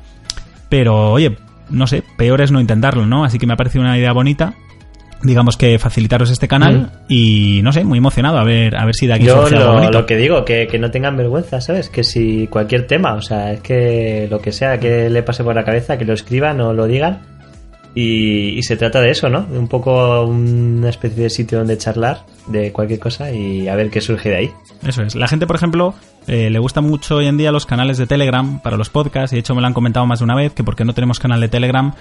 [0.71, 1.37] Pero oye,
[1.69, 3.25] no sé, peor es no intentarlo, ¿no?
[3.25, 4.55] Así que me ha parecido una idea bonita
[5.25, 9.07] digamos que facilitaros este canal y no sé, muy emocionado a ver a ver si
[9.07, 11.89] de aquí Yo lo, lo que digo, que, que, no tengan vergüenza, ¿sabes?
[11.89, 15.55] Que si cualquier tema, o sea, es que lo que sea que le pase por
[15.55, 17.21] la cabeza, que lo escriban o lo digan
[17.97, 19.47] y, se trata de eso, ¿no?
[19.53, 24.01] Un poco una especie de sitio donde charlar de cualquier cosa y a ver qué
[24.01, 24.51] surge de ahí.
[24.85, 25.15] Eso es.
[25.15, 25.95] La gente, por ejemplo,
[26.27, 29.33] eh, le gusta mucho hoy en día los canales de Telegram para los podcasts.
[29.33, 31.21] Y de hecho me lo han comentado más de una vez que porque no tenemos
[31.21, 31.95] canal de Telegram.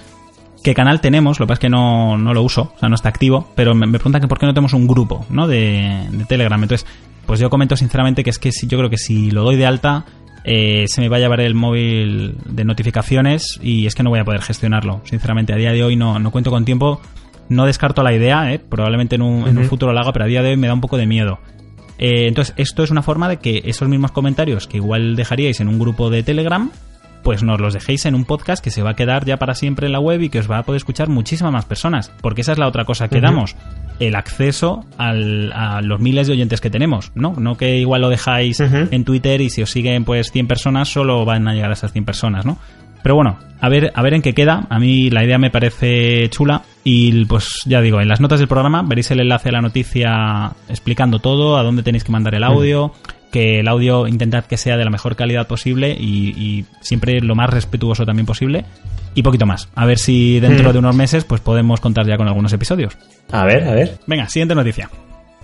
[0.63, 1.39] ¿Qué canal tenemos?
[1.39, 3.49] Lo que pasa es que no, lo uso, o sea, no está activo.
[3.55, 5.47] Pero me, preguntan que por qué no tenemos un grupo, ¿no?
[5.47, 6.61] De, de Telegram.
[6.61, 6.87] Entonces,
[7.25, 10.05] pues yo comento sinceramente que es que yo creo que si lo doy de alta
[10.43, 14.19] eh, se me va a llevar el móvil de notificaciones y es que no voy
[14.19, 15.01] a poder gestionarlo.
[15.05, 17.01] Sinceramente, a día de hoy no, no cuento con tiempo.
[17.49, 20.27] No descarto la idea, eh, probablemente en un, en un, futuro lo haga, pero a
[20.27, 21.39] día de hoy me da un poco de miedo.
[21.97, 25.67] Eh, entonces, esto es una forma de que esos mismos comentarios que igual dejaríais en
[25.67, 26.71] un grupo de Telegram,
[27.23, 29.87] pues nos los dejéis en un podcast que se va a quedar ya para siempre
[29.87, 32.11] en la web y que os va a poder escuchar muchísimas más personas.
[32.21, 33.55] Porque esa es la otra cosa que damos
[33.99, 37.33] el acceso al, a los miles de oyentes que tenemos, ¿no?
[37.37, 41.25] No que igual lo dejáis en Twitter y si os siguen pues 100 personas solo
[41.25, 42.57] van a llegar a esas 100 personas, ¿no?
[43.03, 44.65] Pero bueno, a ver, a ver en qué queda.
[44.69, 48.47] A mí la idea me parece chula y pues ya digo, en las notas del
[48.47, 52.43] programa veréis el enlace a la noticia explicando todo, a dónde tenéis que mandar el
[52.43, 52.93] audio,
[53.33, 57.33] que el audio intentad que sea de la mejor calidad posible y, y siempre lo
[57.35, 58.63] más respetuoso también posible
[59.15, 59.67] y poquito más.
[59.75, 62.95] A ver si dentro de unos meses pues podemos contar ya con algunos episodios.
[63.31, 63.97] A ver, a ver.
[64.05, 64.89] Venga, siguiente noticia.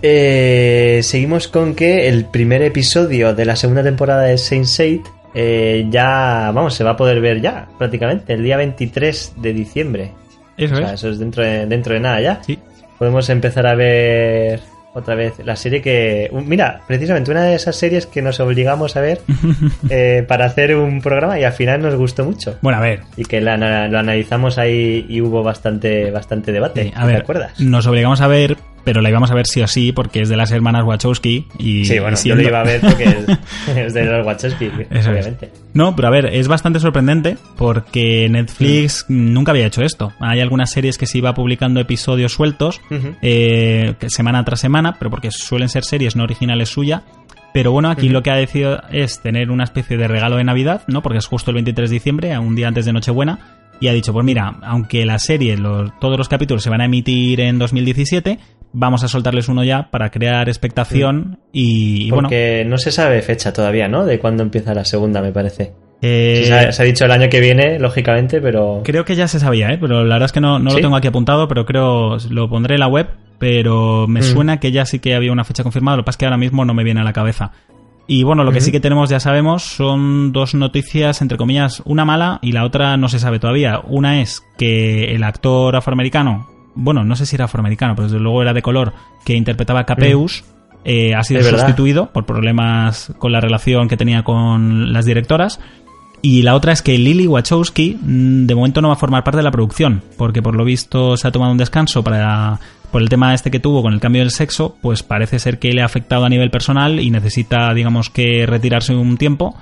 [0.02, 5.02] Eh, seguimos con que el primer episodio de la segunda temporada de Saint Seiya
[5.34, 10.12] eh, ya, vamos, se va a poder ver ya, prácticamente, el día 23 de diciembre.
[10.56, 12.42] Eso o sea, eso es dentro de, dentro de nada ya.
[12.42, 12.58] Sí.
[12.98, 14.60] Podemos empezar a ver
[14.94, 16.30] otra vez la serie que...
[16.32, 19.20] Mira, precisamente una de esas series que nos obligamos a ver
[19.90, 22.56] eh, para hacer un programa y al final nos gustó mucho.
[22.60, 23.00] Bueno, a ver.
[23.16, 26.92] Y que lo analizamos ahí y hubo bastante, bastante debate.
[26.94, 27.60] a ver, ¿Te acuerdas?
[27.60, 30.36] Nos obligamos a ver, pero la íbamos a ver sí o sí porque es de
[30.36, 33.04] las hermanas Wachowski y sí bueno yo lo iba a ver porque
[33.76, 39.32] es, de los Wachowski obviamente no pero a ver es bastante sorprendente porque Netflix mm.
[39.32, 42.80] nunca había hecho esto hay algunas series que se iba publicando episodios sueltos
[43.22, 47.02] eh, semana tras semana pero porque suelen ser series no originales suya
[47.52, 50.82] pero bueno, aquí lo que ha decidido es tener una especie de regalo de Navidad,
[50.86, 51.02] ¿no?
[51.02, 53.56] Porque es justo el 23 de diciembre, un día antes de Nochebuena.
[53.80, 55.56] Y ha dicho, pues mira, aunque la serie,
[56.00, 58.38] todos los capítulos se van a emitir en 2017,
[58.72, 63.52] vamos a soltarles uno ya para crear expectación y, y Porque no se sabe fecha
[63.52, 64.04] todavía, ¿no?
[64.04, 65.72] De cuándo empieza la segunda, me parece.
[66.02, 68.80] Eh, se, ha, dicho el año que viene, lógicamente, pero...
[68.84, 69.78] Creo que ya se sabía, ¿eh?
[69.78, 72.74] Pero la verdad es que no, no lo tengo aquí apuntado, pero creo, lo pondré
[72.76, 74.22] en la web, pero me mm.
[74.22, 76.38] suena que ya sí que había una fecha confirmada, lo que pasa es que ahora
[76.38, 77.52] mismo no me viene a la cabeza.
[78.06, 82.04] Y bueno, lo que sí que tenemos, ya sabemos, son dos noticias, entre comillas, una
[82.04, 83.80] mala y la otra no se sabe todavía.
[83.86, 88.42] Una es que el actor afroamericano, bueno, no sé si era afroamericano, pero desde luego
[88.42, 88.92] era de color,
[89.24, 90.44] que interpretaba a Capeus,
[90.84, 95.60] eh, ha sido sustituido por problemas con la relación que tenía con las directoras.
[96.22, 99.38] Y la otra es que Lily Wachowski mm, de momento no va a formar parte
[99.38, 103.08] de la producción, porque por lo visto se ha tomado un descanso para por el
[103.08, 105.84] tema este que tuvo con el cambio del sexo, pues parece ser que le ha
[105.84, 109.56] afectado a nivel personal y necesita, digamos que retirarse un tiempo.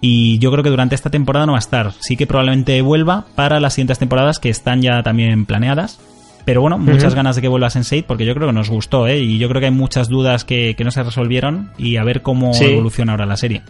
[0.00, 1.92] Y yo creo que durante esta temporada no va a estar.
[2.00, 6.00] Sí que probablemente vuelva para las siguientes temporadas que están ya también planeadas.
[6.44, 9.18] Pero bueno, muchas ganas de que vuelva Sense8 porque yo creo que nos gustó, ¿eh?
[9.18, 12.52] Y yo creo que hay muchas dudas que, no se resolvieron y a ver cómo
[12.60, 13.62] evoluciona ahora la serie.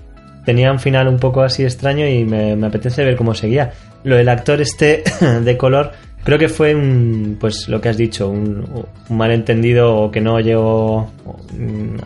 [0.47, 3.73] Tenía un final un poco así extraño y me, apetece ver cómo seguía.
[4.05, 5.05] Lo del actor este
[5.45, 5.93] de color,
[6.25, 8.65] creo que fue un, pues lo que has dicho, un,
[9.11, 11.11] malentendido o que no llegó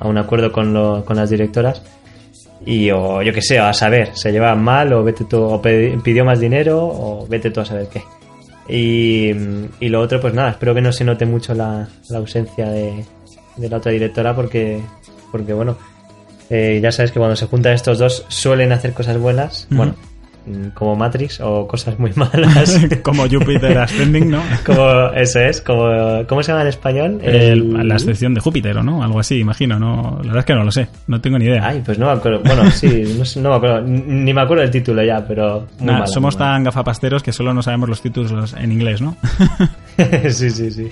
[0.00, 1.83] a un acuerdo con, con las directoras.
[2.66, 6.24] Y o yo que sé, a saber, se llevaban mal o vete tú, o pidió
[6.24, 8.02] más dinero o vete tú a saber qué.
[8.68, 9.31] Y,
[9.81, 13.05] y, lo otro, pues nada, espero que no se note mucho la, la ausencia de,
[13.57, 14.81] de, la otra directora porque,
[15.31, 15.76] porque bueno,
[16.50, 19.68] eh, ya sabes que cuando se juntan estos dos suelen hacer cosas buenas.
[19.70, 19.94] Bueno,
[20.75, 22.87] como Matrix o cosas muy malas.
[23.03, 24.43] como Jupiter Ascending, ¿no?
[24.65, 27.21] como eso es, como ¿cómo se llama en español?
[27.23, 30.65] La excepción de Júpiter o no, algo así, imagino, no, la verdad es que no
[30.65, 31.67] lo sé, no tengo ni idea.
[31.67, 32.41] Ay, pues no me acuerdo.
[32.45, 33.05] Bueno, sí,
[33.37, 35.67] no, me acuerdo, ni me acuerdo del título ya, pero
[36.07, 39.17] somos tan gafapasteros que solo no sabemos los títulos en inglés, ¿no?
[40.29, 40.89] sí, sí, sí.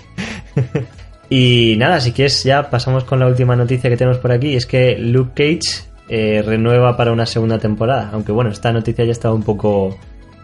[1.31, 4.67] y nada, si quieres ya pasamos con la última noticia que tenemos por aquí, es
[4.67, 8.11] que Luke Cage eh, renueva para una segunda temporada.
[8.13, 9.97] Aunque bueno, esta noticia ya estaba un poco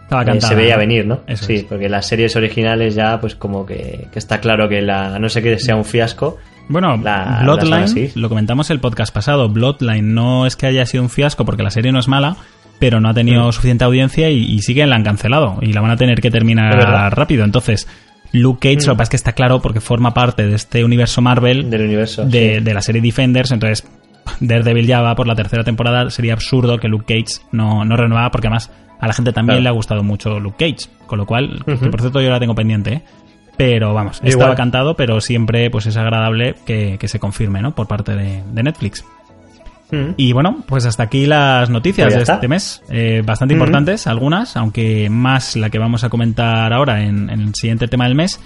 [0.03, 0.79] Estaba eh, se veía ¿no?
[0.79, 1.21] venir, ¿no?
[1.27, 1.63] Eso sí, es.
[1.63, 5.29] porque las series originales ya, pues como que, que está claro que la, a no
[5.29, 6.37] sé que sea un fiasco.
[6.67, 8.11] Bueno, La- Bloodline, seguir.
[8.15, 11.69] lo comentamos el podcast pasado, Bloodline no es que haya sido un fiasco porque la
[11.71, 12.37] serie no es mala,
[12.79, 13.51] pero no ha tenido Mm.
[13.51, 16.31] suficiente audiencia y, y sí que la han cancelado y la van a tener que
[16.31, 16.73] terminar
[17.15, 17.43] rápido.
[17.45, 17.87] Entonces,
[18.31, 18.87] Luke Cage, Mm.
[18.87, 21.81] lo que pasa es que está claro porque forma parte de este universo Marvel Del
[21.83, 22.25] universo.
[22.25, 22.63] de, sí.
[22.63, 23.85] de la serie Defenders, entonces
[24.39, 28.29] Daredevil ya va por la tercera temporada, sería absurdo que Luke Cage no, no renueva
[28.31, 29.63] porque además a la gente también Claro.
[29.63, 31.89] le ha gustado mucho Luke Cage, con lo cual, que Ujú.
[31.91, 33.01] por cierto yo la tengo pendiente, ¿eh?
[33.57, 34.29] pero vamos, Igual.
[34.31, 37.73] estaba cantado, pero siempre pues es agradable que, que se confirme, ¿no?
[37.75, 39.03] Por parte de, de Netflix.
[40.15, 42.35] Y bueno, pues hasta aquí las noticias Pues de está.
[42.35, 42.81] este mes.
[42.89, 47.53] Eh, bastante importantes, algunas, aunque más la que vamos a comentar ahora en, en el
[47.55, 48.39] siguiente tema del mes.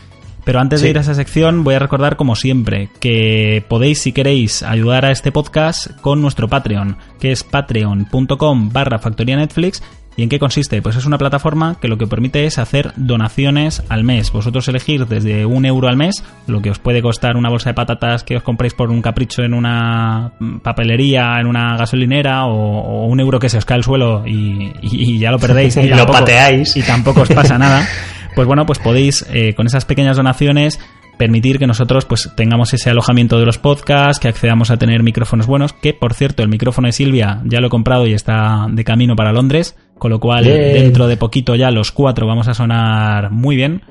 [0.45, 4.11] Pero antes de ir a esa sección, voy a recordar, como siempre, que podéis, si
[4.13, 9.81] queréis, ayudar a este podcast con nuestro Patreon, que es patreon.com barra factoría Netflix.
[10.17, 10.81] ¿Y en qué consiste?
[10.81, 14.31] Pues es una plataforma que lo que permite es hacer donaciones al mes.
[14.31, 17.73] Vosotros elegir desde un euro al mes, lo que os puede costar una bolsa de
[17.73, 20.31] patatas que os compréis por un capricho en una
[20.63, 24.71] papelería, en una gasolinera, o, o un euro que se os cae al suelo y,
[24.81, 25.75] y- y ya lo perdéis.
[25.83, 26.77] Y lo tampoco- pateáis.
[26.77, 27.85] Y tampoco os pasa nada.
[28.35, 30.79] Pues bueno, pues podéis eh, con esas pequeñas donaciones
[31.17, 35.47] permitir que nosotros pues tengamos ese alojamiento de los podcasts, que accedamos a tener micrófonos
[35.47, 38.83] buenos, que por cierto el micrófono de Silvia ya lo he comprado y está de
[38.83, 40.73] camino para Londres, con lo cual Bien.
[40.73, 43.81] dentro de poquito ya los cuatro vamos a sonar muy bien.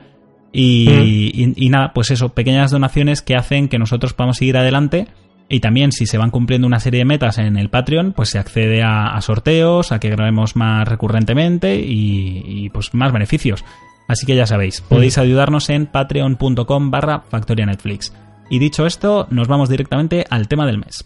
[0.53, 0.89] Y,
[1.35, 5.09] y- y nada, pues eso, pequeñas donaciones que hacen que nosotros podamos seguir adelante.
[5.49, 8.39] Y también si se van cumpliendo una serie de metas en el Patreon, pues se
[8.39, 13.63] accede a, a sorteos, a que grabemos más recurrentemente y, y, pues más beneficios.
[14.09, 18.13] Así que ya sabéis, podéis ayudarnos en patreon.com barra Factoria Netflix.
[18.51, 21.05] Y dicho esto, nos vamos directamente al tema del mes.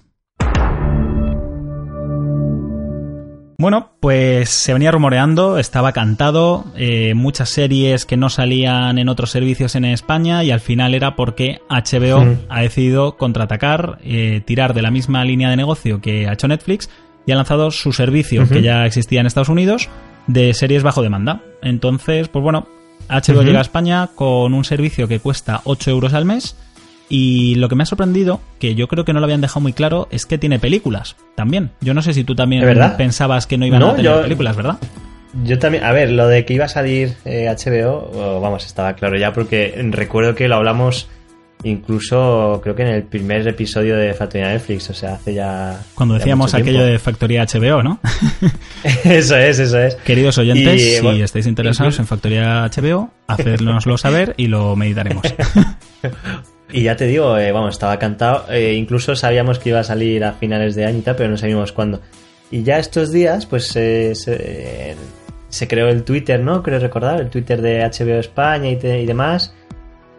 [3.61, 9.31] Bueno, pues se venía rumoreando, estaba cantado, eh, muchas series que no salían en otros
[9.33, 12.37] servicios en España y al final era porque HBO Mm.
[12.51, 16.89] ha decidido contraatacar, eh, tirar de la misma línea de negocio que ha hecho Netflix
[17.27, 19.89] y ha lanzado su servicio que ya existía en Estados Unidos
[20.29, 21.41] de series bajo demanda.
[21.61, 22.69] Entonces, pues bueno,
[23.09, 26.57] HBO llega a España con un servicio que cuesta 8 euros al mes
[27.09, 29.73] y lo que me ha sorprendido, que yo creo que no lo habían dejado muy
[29.73, 31.71] claro, es que tiene películas también.
[31.81, 32.65] Yo no sé si tú también
[32.99, 34.79] pensabas que no iban No, a tener yo- películas, ¿verdad?
[35.45, 38.95] Yo también, a ver, lo de que iba a salir eh, HBO, oh, vamos, estaba
[38.95, 41.09] claro ya porque recuerdo que lo hablamos
[41.65, 45.81] incluso creo que en el primer episodio de Factoría Netflix, o sea, hace ya...
[45.95, 48.01] Cuando decíamos aquello de Factoría HBO, ¿no?
[49.05, 49.95] eso es, eso es.
[49.97, 54.77] Queridos oyentes, Y, si bueno, estáis interesados incluso- en Factoría HBO, hacednoslo saber y lo
[54.77, 55.23] meditaremos.
[56.71, 58.45] Y ya te digo, eh, vamos, estaba cantado.
[58.53, 61.39] eh, incluso sabíamos que iba a salir a finales de año y tal, pero no
[61.39, 62.03] sabíamos cuándo.
[62.51, 64.95] Y ya estos días, pues eh, se,
[65.49, 66.63] se creó el Twitter, ¿no?
[66.63, 69.55] Creo recordar, el Twitter de HBO España y, te- y demás.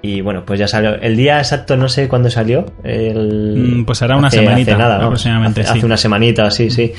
[0.01, 0.95] Y bueno, pues ya salió.
[0.95, 2.65] El día exacto no sé cuándo salió.
[2.83, 5.05] el- Mm, pues hará una hace- semanita, hace nada, ¿no?
[5.05, 5.77] aproximadamente, Hace, sí.
[5.79, 6.93] hace una semanita, así, sí.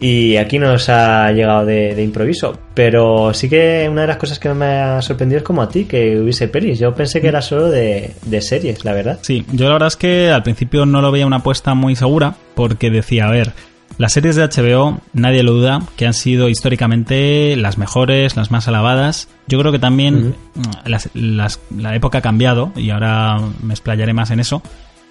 [0.00, 2.56] Y aquí nos ha llegado de, de improviso.
[2.74, 5.86] Pero sí que una de las cosas que me ha sorprendido es como a ti,
[5.86, 6.78] que hubiese pelis.
[6.78, 9.18] Yo pensé que era solo de, de series, la verdad.
[9.22, 12.34] Sí, yo la verdad es que al principio no lo veía una apuesta muy segura
[12.54, 13.52] porque decía, a ver,
[13.98, 18.68] las series de HBO, nadie lo duda, que han sido históricamente las mejores, las más
[18.68, 19.28] alabadas.
[19.48, 24.12] Yo creo que también mm, las- las- la época ha cambiado y ahora me explayaré
[24.14, 24.62] más en eso.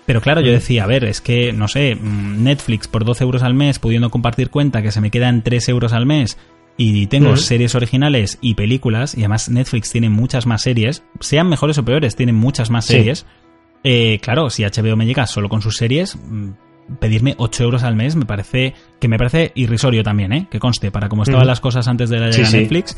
[0.05, 3.43] Pero claro, yo decía, a ver, es que, no sé, mm, Netflix por 12 euros
[3.43, 6.37] al mes, pudiendo compartir cuenta que se me queda en 3 euros al mes
[6.77, 11.77] y tengo series originales y películas, y además Netflix tiene muchas más series, sean mejores
[11.77, 12.93] o peores, tienen muchas más Sí.
[12.93, 13.25] series.
[13.83, 16.49] Eh, claro, si HBO me llega solo con sus series, mm,
[16.99, 20.47] pedirme 8 euros al mes me parece que me parece irrisorio también, ¿eh?
[20.49, 22.57] Que conste, para cómo estaban las cosas antes de la Sí, llegada sí.
[22.59, 22.97] Netflix.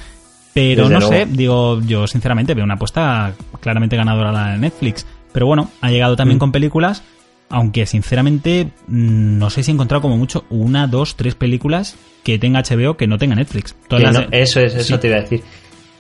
[0.54, 1.14] Pero Desde no luego.
[1.14, 5.06] sé, digo, yo sinceramente veo una apuesta claramente ganadora la de Netflix.
[5.32, 6.40] Pero bueno, ha llegado también Mm.
[6.40, 7.04] con películas,
[7.50, 12.40] aunque sinceramente mm, no sé si he encontrado como mucho una, dos, tres películas que
[12.40, 13.76] tenga HBO que no tenga Netflix.
[13.88, 15.00] Todas las no- eso es, eso Sí.
[15.02, 15.44] te iba a decir.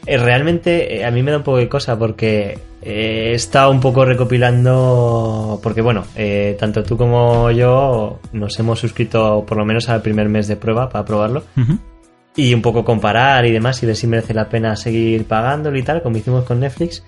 [0.06, 3.72] Eh, realmente eh, a mí me da un poco de cosa porque eh, he estado
[3.72, 9.66] un poco recopilando, porque bueno, eh, tanto tú como yo nos hemos suscrito por lo
[9.66, 11.44] menos al primer mes de prueba para probarlo
[12.36, 15.84] y un poco comparar y demás y ver si merece la pena seguir pagándolo y
[15.84, 17.04] tal, como hicimos con Netflix.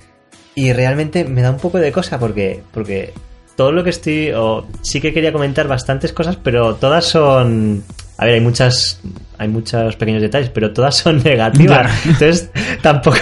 [0.56, 3.14] Y realmente me da un poco de cosa porque, porque
[3.56, 7.84] todo lo que estoy, o sí que quería comentar bastantes cosas, pero todas son
[8.22, 9.02] A ver, hay muchas
[9.40, 12.06] hay muchos pequeños detalles, pero todas son negativas.
[12.06, 12.52] Entonces,
[12.84, 13.18] tampoco,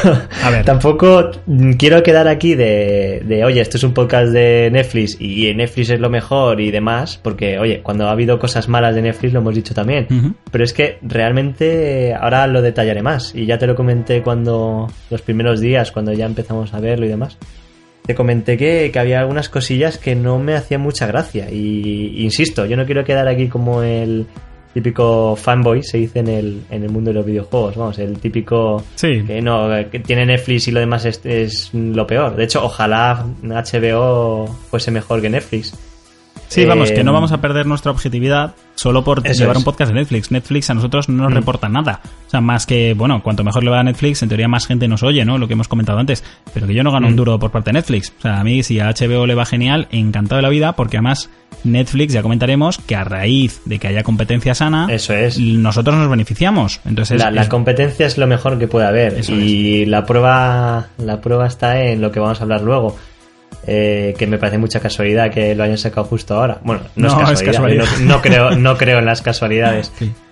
[0.66, 1.32] tampoco
[1.78, 6.02] quiero quedar aquí de, de, oye, esto es un podcast de Netflix y Netflix es
[6.02, 9.56] lo mejor y demás, porque, oye, cuando ha habido cosas malas de Netflix lo hemos
[9.56, 10.36] dicho también.
[10.52, 15.22] Pero es que realmente ahora lo detallaré más y ya te lo comenté cuando los
[15.22, 17.38] primeros días, cuando ya empezamos a verlo y demás
[18.06, 21.48] te comenté que, que, había algunas cosillas que no me hacían mucha gracia.
[21.52, 24.26] Y insisto, yo no quiero quedar aquí como el,
[24.74, 28.84] típico fanboy, se dice en el, en el mundo de los videojuegos, vamos, el típico
[29.00, 32.36] que no que tiene Netflix y lo demás es, es, lo peor.
[32.36, 35.74] De hecho, ojalá HBO fuese mejor que Netflix.
[36.50, 39.92] Sí, vamos, que no eh, vamos a perder nuestra objetividad solo por llevar un podcast
[39.92, 40.32] de Netflix.
[40.32, 41.36] Netflix a nosotros no nos mm.
[41.36, 42.02] reporta nada.
[42.26, 44.88] O sea, más que, bueno, cuanto mejor le va a Netflix, en teoría más gente
[44.88, 45.38] nos oye, ¿no?
[45.38, 46.24] Lo que hemos comentado antes.
[46.54, 47.18] Pero que yo no gano un mm.
[47.18, 48.14] duro por parte de Netflix.
[48.18, 50.98] O sea, a mí si a HBO le va genial, encantado de la vida, porque
[50.98, 51.30] además
[51.64, 55.40] Netflix, ya comentaremos, que a raíz de que haya competencia sana, Eso es.
[55.40, 56.82] nosotros nos beneficiamos.
[56.86, 59.24] Entonces, la, competencia es lo mejor que puede haber.
[59.30, 62.96] y la prueba, la prueba está en lo que vamos a hablar luego
[63.66, 66.60] eh, que me parece mucha casualidad que lo hayan sacado justo ahora.
[66.64, 69.92] Bueno, no, es casualidad, No, creo, no creo en las casualidades.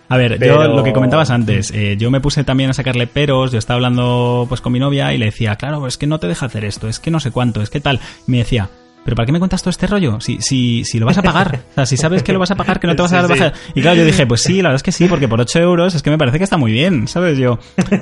[0.09, 3.51] A ver, yo lo que comentabas antes, eh, yo me puse también a sacarle peros,
[3.51, 6.27] yo estaba hablando pues con mi novia y le decía, claro, es que no te
[6.27, 7.99] deja hacer esto, es que no sé cuánto, es que tal.
[8.25, 8.69] Y me decía,
[9.07, 10.19] ¿pero para qué me cuentas todo este rollo?
[10.19, 12.55] Si, si, si lo vas a pagar, o sea, si sabes que lo vas a
[12.55, 13.53] pagar, que no te vas a dar.
[13.73, 15.95] Y claro, yo dije, pues sí, la verdad es que sí, porque por 8 euros
[15.95, 17.37] es que me parece que está muy bien, ¿sabes?
[17.37, 17.57] Yo,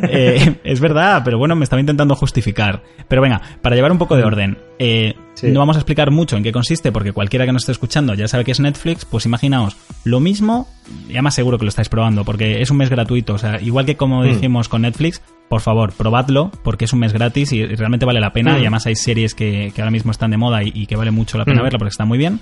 [0.10, 2.82] eh, es verdad, pero bueno, me estaba intentando justificar.
[3.08, 6.44] Pero venga, para llevar un poco de orden, eh, no vamos a explicar mucho en
[6.44, 9.78] qué consiste, porque cualquiera que nos esté escuchando ya sabe que es Netflix, pues imaginaos,
[10.04, 10.68] lo mismo,
[11.10, 13.86] ya más seguro que lo estáis probando, porque es un mes gratuito, o sea, igual
[13.86, 14.28] que como mm.
[14.28, 18.34] dijimos con Netflix, por favor, probadlo porque es un mes gratis y realmente vale la
[18.34, 18.54] pena.
[18.54, 18.58] Mm.
[18.58, 21.46] Y además hay series que, ahora mismo están de moda y, que vale mucho la
[21.46, 21.64] pena mm.
[21.64, 22.40] verla porque está muy bien.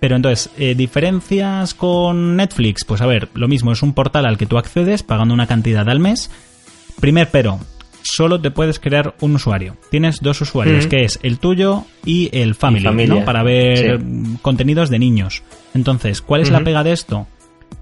[0.00, 2.84] Pero entonces, eh, ¿diferencias con Netflix?
[2.84, 5.88] Pues a ver, lo mismo, es un portal al que tú accedes pagando una cantidad
[5.88, 6.30] al mes.
[7.00, 7.60] Primer pero,
[8.02, 9.76] solo te puedes crear un usuario.
[9.90, 10.88] Tienes dos usuarios, mm.
[10.88, 13.24] que es el tuyo y el family, ¿no?
[13.24, 14.00] Para ver
[14.42, 15.42] contenidos de niños.
[15.74, 17.26] Entonces, ¿cuál es la pega de esto?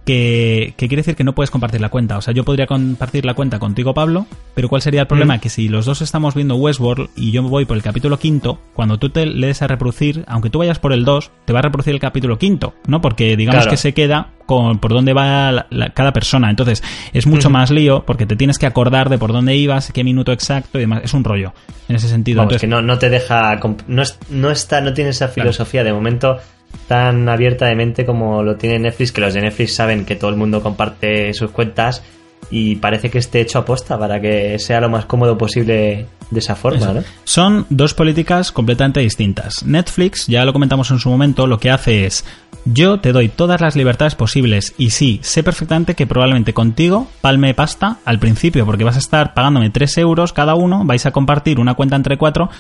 [0.05, 2.19] Que, quiere decir que no puedes compartir la cuenta.
[2.19, 5.37] O sea, yo podría compartir la cuenta contigo, Pablo, pero ¿cuál sería el problema?
[5.37, 5.41] Mm.
[5.41, 8.99] Que si los dos estamos viendo Westworld y yo voy por el capítulo quinto, cuando
[8.99, 11.63] tú te le des a reproducir, aunque tú vayas por el 2, te va a
[11.63, 13.01] reproducir el capítulo quinto, ¿no?
[13.01, 16.51] Porque digamos que se queda con por dónde va cada persona.
[16.51, 20.03] Entonces, es mucho más lío porque te tienes que acordar de por dónde ibas, qué
[20.03, 21.03] minuto exacto y demás.
[21.05, 21.53] Es un rollo
[21.89, 22.43] en ese sentido.
[22.43, 23.61] Entonces, que no, no te deja.
[23.87, 25.85] No, no, está, no tiene esa filosofía.
[25.85, 26.39] De momento
[26.87, 30.31] tan abierta de mente como lo tiene Netflix, que los de Netflix saben que todo
[30.31, 32.03] el mundo comparte sus cuentas
[32.51, 36.55] y parece que esté hecho aposta para que sea lo más cómodo posible de esa
[36.55, 36.93] forma.
[36.93, 37.05] ¿no?
[37.25, 39.65] Son dos políticas completamente distintas.
[39.65, 42.25] Netflix, ya lo comentamos en su momento, lo que hace es
[42.65, 47.55] yo te doy todas las libertades posibles y sí, sé perfectamente que probablemente contigo palme
[47.55, 51.59] pasta al principio porque vas a estar pagándome 3 euros cada uno, vais a compartir
[51.59, 52.51] una cuenta entre cuatro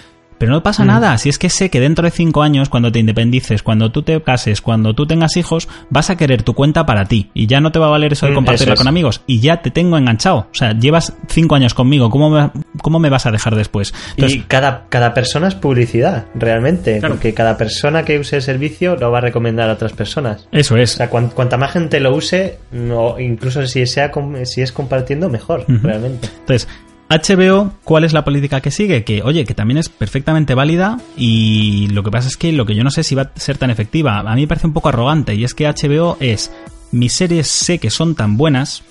[0.40, 0.86] pero no pasa mm.
[0.86, 4.02] nada, si es que sé que dentro de cinco años, cuando te independices, cuando tú
[4.02, 7.30] te cases, cuando tú tengas hijos, vas a querer tu cuenta para ti.
[7.34, 9.20] Y ya no te va a valer eso de mm, compartirla con amigos.
[9.26, 10.48] Y ya te tengo enganchado.
[10.50, 12.50] O sea, llevas cinco años conmigo, ¿cómo me,
[12.80, 13.92] cómo me vas a dejar después?
[14.16, 17.02] y cada, cada persona es publicidad, realmente.
[17.02, 20.48] Porque cada persona que use el servicio lo va a recomendar a otras personas.
[20.52, 20.94] Eso es.
[20.94, 24.10] O sea, cuanta más gente lo use, no, incluso si, sea,
[24.44, 26.28] si es compartiendo, mejor, realmente.
[26.40, 26.66] Entonces,
[27.10, 29.02] HBO, ¿cuál es la política que sigue?
[29.02, 32.76] Que, oye, que también es perfectamente válida y lo que pasa es que lo que
[32.76, 34.90] yo no sé si va a ser tan efectiva, a mí me parece un poco
[34.90, 36.52] arrogante y es que HBO es,
[36.92, 38.84] mis series sé que son tan buenas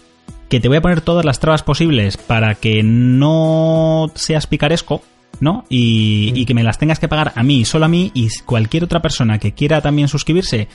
[0.50, 5.02] que te voy a poner todas las trabas posibles para que no seas picaresco,
[5.40, 5.64] ¿no?
[5.70, 8.84] Y, y, que me las tengas que pagar a mí, solo a mí, y cualquier
[8.84, 10.68] otra persona que quiera también suscribirse,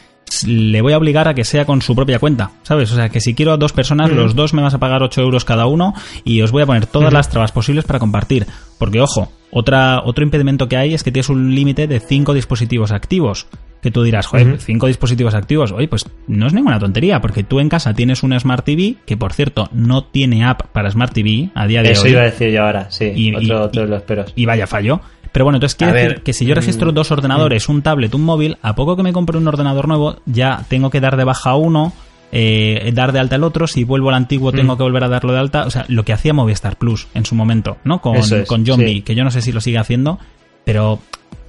[0.46, 2.90] le voy a obligar a que sea con su propia cuenta, ¿sabes?
[2.92, 5.22] O sea, que si quiero a dos personas, los dos me vas a pagar 8
[5.22, 8.46] euros cada uno y os voy a poner todas las trabas posibles para compartir.
[8.78, 12.90] Porque, ojo, otra, otro impedimento que hay es que tienes un límite de 5 dispositivos
[12.90, 13.46] activos.
[13.80, 15.70] Que tú dirás, joder, 5 dispositivos activos.
[15.70, 19.18] Oye, pues no es ninguna tontería, porque tú en casa tienes una Smart TV, que
[19.18, 21.92] por cierto no tiene app para Smart TV a día de hoy.
[21.92, 23.12] Eso iba a decir yo ahora, sí.
[23.14, 24.32] Y, otro, de los peros.
[24.34, 25.00] Y vaya fallo.
[25.35, 27.73] Pero bueno, entonces quiere decir que si yo registro mm, dos ordenadores, mm.
[27.73, 31.01] un tablet, un móvil, a poco que me compre un ordenador nuevo, ya tengo que
[31.01, 31.92] dar de baja uno,
[32.31, 34.77] eh, dar de alta el otro, si vuelvo al antiguo tengo mm.
[34.77, 35.66] que volver a darlo de alta.
[35.66, 38.01] O sea, lo que hacía Movistar Plus en su momento, ¿no?
[38.01, 38.14] Con,
[38.47, 40.20] con John que yo no sé si lo sigue haciendo,
[40.64, 41.01] pero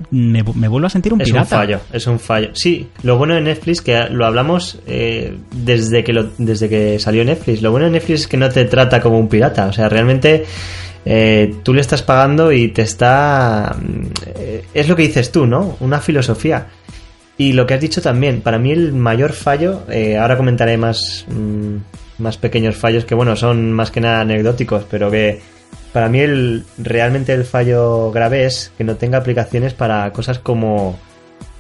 [0.09, 1.41] me, vuelvo a sentir un pirata.
[1.41, 2.49] Es un fallo, es un fallo.
[2.53, 7.23] Sí, lo bueno de Netflix, que lo hablamos eh, desde, que lo, desde que salió
[7.23, 9.67] Netflix, lo bueno de Netflix es que no te trata como un pirata.
[9.67, 10.45] O sea, realmente
[11.05, 13.75] eh, tú le estás pagando y te está...
[14.25, 15.77] Eh, es lo que dices tú, ¿no?
[15.79, 16.67] Una filosofía.
[17.37, 21.25] Y lo que has dicho también, para mí el mayor fallo, eh, ahora comentaré más,
[21.27, 21.75] mm,
[22.17, 25.41] más pequeños fallos que, bueno, son más que nada anecdóticos, pero que
[25.93, 30.97] para mí el, realmente el fallo grave es que no tenga aplicaciones para cosas como,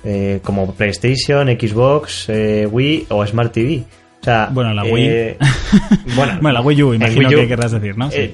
[0.03, 3.83] eh, como PlayStation, Xbox, Wii o Smart TV.
[4.25, 5.07] O sea, bueno, la Wii.
[5.07, 5.37] eh,
[6.15, 8.09] bueno, Bueno, la Wii U, imagino Wii U, que querrás decir, ¿no?
[8.09, 8.17] Sí.
[8.19, 8.33] eh,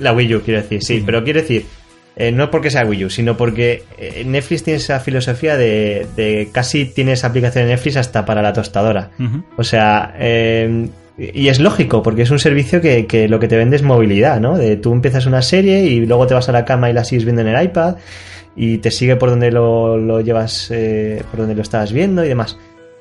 [0.00, 1.02] la Wii U, quiero decir, sí, Sí.
[1.04, 1.66] pero quiero decir,
[2.16, 6.48] eh, no porque sea Wii U, sino porque eh, Netflix tiene esa filosofía de, de
[6.50, 9.10] casi tienes aplicación de Netflix hasta para la tostadora.
[9.56, 13.56] O sea, eh, y es lógico, porque es un servicio que, que lo que te
[13.56, 14.56] vende es movilidad, ¿no?
[14.56, 17.24] De tú empiezas una serie y luego te vas a la cama y la sigues
[17.24, 17.96] viendo en el iPad
[18.56, 22.28] y te sigue por donde lo, lo llevas, eh, por donde lo estabas viendo y
[22.28, 22.56] demás.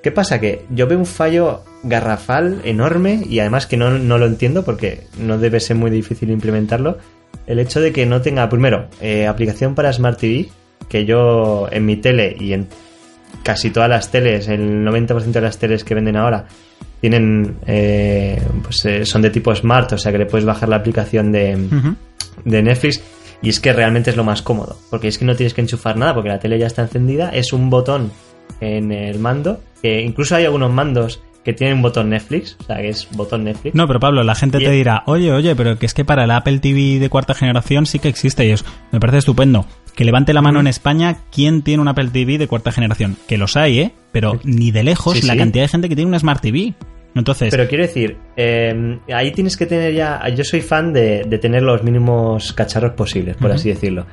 [0.07, 0.39] ¿Qué pasa?
[0.39, 5.01] Que yo veo un fallo garrafal enorme y además que no, no lo entiendo porque
[5.19, 6.97] no debe ser muy difícil implementarlo.
[7.45, 10.47] El hecho de que no tenga, primero, eh, aplicación para Smart TV,
[10.87, 12.69] que yo en mi tele y en
[13.43, 16.45] casi todas las teles, el 90% de las teles que venden ahora,
[17.01, 20.77] tienen eh, pues eh, son de tipo smart, o sea que le puedes bajar la
[20.77, 21.67] aplicación de,
[22.45, 23.03] de Netflix
[23.41, 25.97] y es que realmente es lo más cómodo, porque es que no tienes que enchufar
[25.97, 28.13] nada porque la tele ya está encendida, es un botón
[28.61, 32.77] en el mando, que incluso hay algunos mandos que tienen un botón Netflix, o sea
[32.77, 33.73] que es botón Netflix.
[33.73, 36.25] No, pero Pablo, la gente Y- te dirá, oye, oye, pero que es que para
[36.25, 39.65] el Apple TV de cuarta generación sí que existe y es, me parece estupendo.
[39.95, 43.15] Que levante la mano en España quién tiene un Apple TV de cuarta generación.
[43.27, 43.91] Que los hay, ¿eh?
[44.11, 45.39] Pero ni de lejos Sí, la sí.
[45.39, 46.73] cantidad de gente que tiene un Smart TV.
[47.18, 50.22] Entonces, Pero quiero decir, eh, ahí tienes que tener ya.
[50.30, 54.05] Yo soy fan de, de tener los mínimos cacharros posibles, por así decirlo.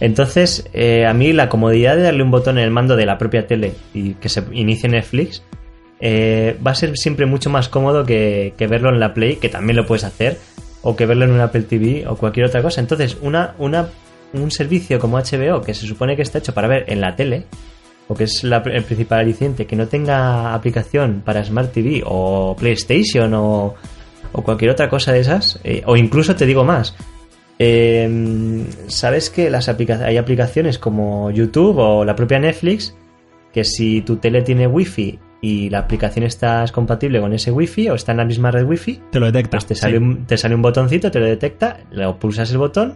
[0.00, 3.18] Entonces, eh, a mí la comodidad de darle un botón en el mando de la
[3.18, 5.42] propia tele y que se inicie Netflix
[6.04, 9.48] eh, va a ser siempre mucho más cómodo que, que verlo en la Play, que
[9.48, 10.36] también lo puedes hacer,
[10.82, 12.80] o que verlo en un Apple TV o cualquier otra cosa.
[12.80, 13.88] Entonces, una, una,
[14.32, 17.44] un servicio como HBO, que se supone que está hecho para ver en la tele,
[18.12, 22.54] o que es la- el principal aliciente, que no tenga aplicación para Smart TV o
[22.58, 23.74] PlayStation o,
[24.32, 26.94] o cualquier otra cosa de esas, eh, o incluso te digo más,
[27.58, 32.94] eh, sabes que las aplica- hay aplicaciones como YouTube o la propia Netflix
[33.52, 37.88] que si tu tele tiene wifi y la aplicación está es compatible con ese wifi
[37.90, 39.50] o está en la misma red wifi, te lo detecta.
[39.58, 39.80] pues te sí.
[39.82, 42.94] sale, un, te sale un botoncito, te lo detecta, lo pulsas el botón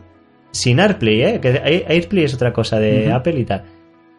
[0.53, 1.41] sin AirPlay, ¿eh?
[1.41, 3.13] que Air- AirPlay es otra cosa de.
[3.13, 3.65] Apple y tal.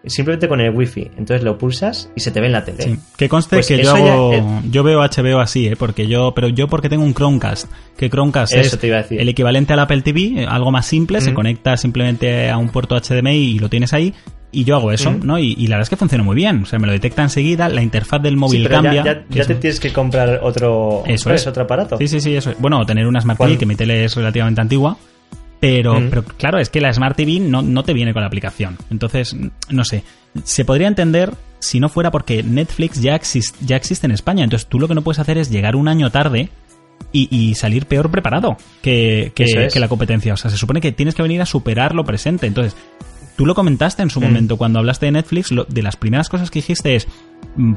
[0.06, 1.10] Simplemente con el wifi.
[1.18, 2.82] Entonces lo pulsas y se te ve en la tele.
[2.84, 2.96] Sí.
[3.18, 5.76] Que conste Pues que yo ya- hago, eh, yo veo HBO así, ¿eh?
[5.76, 7.70] Porque yo, pero yo porque tengo un Chromecast.
[7.98, 9.20] Que Chromecast Eso es te iba a decir.
[9.20, 12.96] el equivalente al Apple TV, eh, algo más simple, se conecta simplemente a un puerto
[12.96, 14.14] HDMI y lo tienes ahí.
[14.50, 15.26] Y yo hago eso, Mm.
[15.26, 15.38] ¿no?
[15.40, 16.64] Y, y la verdad es que funciona muy bien.
[16.64, 19.04] O sea, me lo detecta enseguida, la interfaz del móvil cambia.
[19.04, 21.46] ya, que ya es- te tienes que comprar otro, Eso es.
[21.48, 21.98] otro aparato.
[21.98, 22.60] Sí, sí, sí, eso es.
[22.60, 23.38] Bueno, tener una Smart.
[23.40, 24.98] TV, que mi tele es relativamente antigua.
[25.60, 26.10] Pero, Mm.
[26.10, 28.78] pero claro, es que la Smart TV no, no te viene con la aplicación.
[28.92, 29.36] Entonces,
[29.70, 30.04] no sé.
[30.44, 34.44] Se podría entender si no fuera porque Netflix ya, exis- ya existe en España.
[34.44, 36.50] Entonces tú lo que no puedes hacer es llegar un año tarde
[37.12, 39.74] y, y salir peor preparado que, que- Eso es.
[39.74, 40.34] que la competencia.
[40.34, 42.46] O sea, se supone que tienes que venir a superar lo presente.
[42.46, 42.76] Entonces,
[43.36, 44.24] tú lo comentaste en su Mm.
[44.24, 45.52] momento cuando hablaste de Netflix.
[45.52, 47.08] lo- de las primeras cosas que dijiste es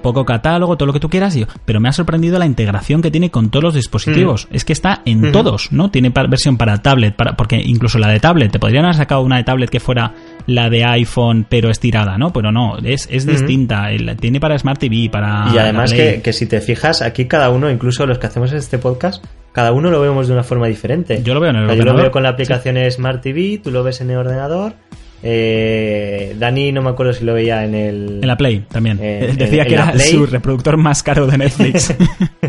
[0.03, 1.35] poco catálogo, todo lo que tú quieras.
[1.65, 4.47] pero me ha sorprendido la integración que tiene con todos los dispositivos.
[4.51, 5.33] Es que está en Mm.
[5.33, 5.91] todos, ¿no?
[5.91, 9.39] Tiene versión para tablet, para, porque incluso la de tablet, te podrían haber sacado una
[9.39, 10.13] de tablet que fuera
[10.47, 12.31] la de iPhone, pero estirada, ¿no?
[12.33, 13.89] Pero no, es, es distinta.
[14.21, 15.51] Tiene para Smart TV, para.
[15.55, 18.77] Y además que, que si te fijas, aquí cada uno, incluso los que hacemos este
[18.79, 21.23] podcast, cada uno lo vemos de una forma diferente.
[21.23, 22.03] Yo lo veo en el O sea, yo lo ordenador.
[22.03, 24.75] veo con la aplicación Smart TV, tú lo ves en el ordenador.
[25.23, 28.19] Eh, Dani no me acuerdo si lo veía en el...
[28.23, 28.99] En la Play también.
[29.01, 31.95] Eh, Decía en que era su reproductor más caro de Netflix.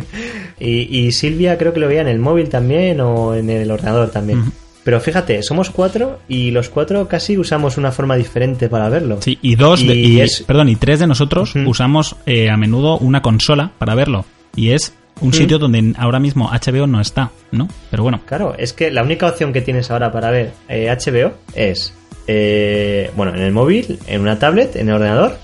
[0.59, 4.09] y, y Silvia creo que lo veía en el móvil también o en el ordenador
[4.11, 4.43] también.
[4.83, 9.17] Pero fíjate, somos cuatro y los cuatro casi usamos una forma diferente para verlo.
[9.21, 12.57] Sí, y dos, de- Y y, es- perdón, y tres de nosotros usamos eh, a
[12.57, 14.25] menudo una consola para verlo.
[14.55, 17.67] Y es un sitio donde ahora mismo HBO no está, ¿no?
[17.91, 21.33] Pero bueno, Claro, es que la única opción que tienes ahora para ver eh, HBO
[21.53, 21.93] es,
[22.27, 25.37] eh, bueno, en el móvil, en una tablet, en el ordenador,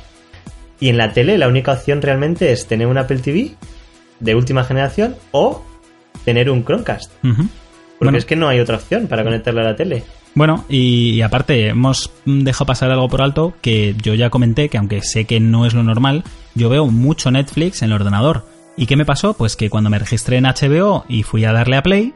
[0.79, 3.55] y en la tele la única opción realmente es tener un Apple TV
[4.19, 5.63] de última generación o
[6.25, 7.11] tener un Chromecast.
[7.21, 7.45] Porque
[7.99, 8.17] Bueno.
[8.17, 10.03] es que no hay otra opción para conectarlo a la tele.
[10.35, 14.77] Bueno, y, y aparte, hemos dejado pasar algo por alto que yo ya comenté, que
[14.77, 16.23] aunque sé que no es lo normal,
[16.53, 18.45] yo veo mucho Netflix en el ordenador.
[18.75, 19.33] ¿Y qué me pasó?
[19.33, 22.13] Pues que cuando me registré en HBO y fui a darle a play,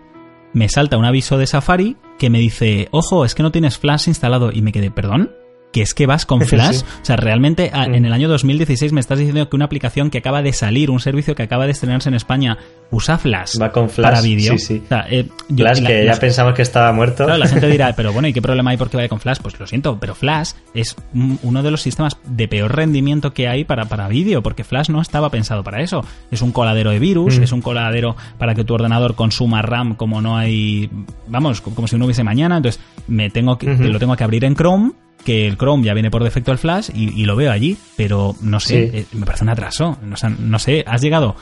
[0.54, 4.08] me salta un aviso de Safari que me dice, ojo, es que no tienes Flash
[4.08, 4.52] instalado.
[4.54, 5.32] Y me quedé, ¿perdón?
[5.72, 6.82] Que es que vas con Flash.
[7.02, 7.94] O sea, realmente Mm.
[7.96, 11.00] en el año 2016 me estás diciendo que una aplicación que acaba de salir, un
[11.00, 12.58] servicio que acaba de estrenarse en España,
[12.92, 14.58] usa Flash, Va con Flash, para vídeo.
[14.58, 14.82] sí, sí.
[14.84, 17.24] O sea, eh, yo- Flash, la- que ya las- pensamos que estaba muerto.
[17.24, 19.38] Claro, la gente dirá, pero bueno, ¿y qué problema hay porque vaya con Flash?
[19.42, 23.48] Pues lo siento, pero Flash es un- uno de los sistemas de peor rendimiento que
[23.48, 26.04] hay para, para vídeo, porque Flash no estaba pensado para eso.
[26.32, 27.44] Es un coladero de virus, Mm.
[27.44, 30.90] es un coladero para que tu ordenador consuma RAM como no hay,
[31.28, 32.58] vamos, como si no hubiese mañana.
[32.58, 34.92] Entonces, me tengo que, lo tengo que abrir en Chrome,
[35.24, 38.36] que el Chrome ya viene por defecto el Flash y, y lo veo allí, pero
[38.42, 38.98] no sé, Sí.
[38.98, 39.98] eh, me parece un atraso.
[40.12, 41.36] O sea, no sé, has llegado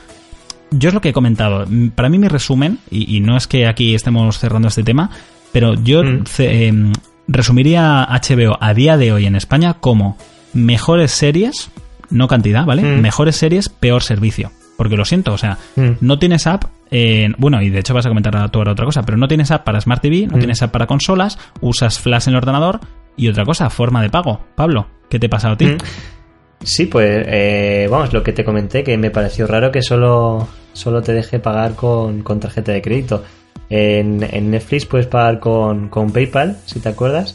[0.71, 1.65] yo es lo que he comentado.
[1.95, 5.09] Para mí mi resumen, y, y no es que aquí estemos cerrando este tema,
[5.51, 6.23] pero yo Mm.
[6.37, 6.93] em,
[7.27, 10.15] resumiría HBO a día de hoy en España como
[10.53, 11.71] mejores series,
[12.11, 12.83] no cantidad, ¿vale?
[12.83, 13.01] Mm.
[13.01, 14.51] Mejores series, peor servicio.
[14.77, 15.89] Porque lo siento, o sea, Mm.
[16.01, 19.03] no tienes app, en- bueno, y de hecho vas a comentar tú ahora otra cosa,
[19.03, 22.33] pero no tienes app para Smart TV, no tienes app para consolas, usas Flash en
[22.33, 22.79] el ordenador
[23.19, 24.39] y otra cosa, forma de pago.
[24.55, 25.65] Pablo, ¿qué te ha pasado a ti?
[25.67, 25.77] Mm.
[26.63, 31.01] Sí, pues eh, vamos, lo que te comenté, que me pareció raro que solo, solo
[31.01, 33.23] te deje pagar con, con tarjeta de crédito.
[33.69, 37.33] En, en Netflix puedes pagar con, con PayPal, si te acuerdas.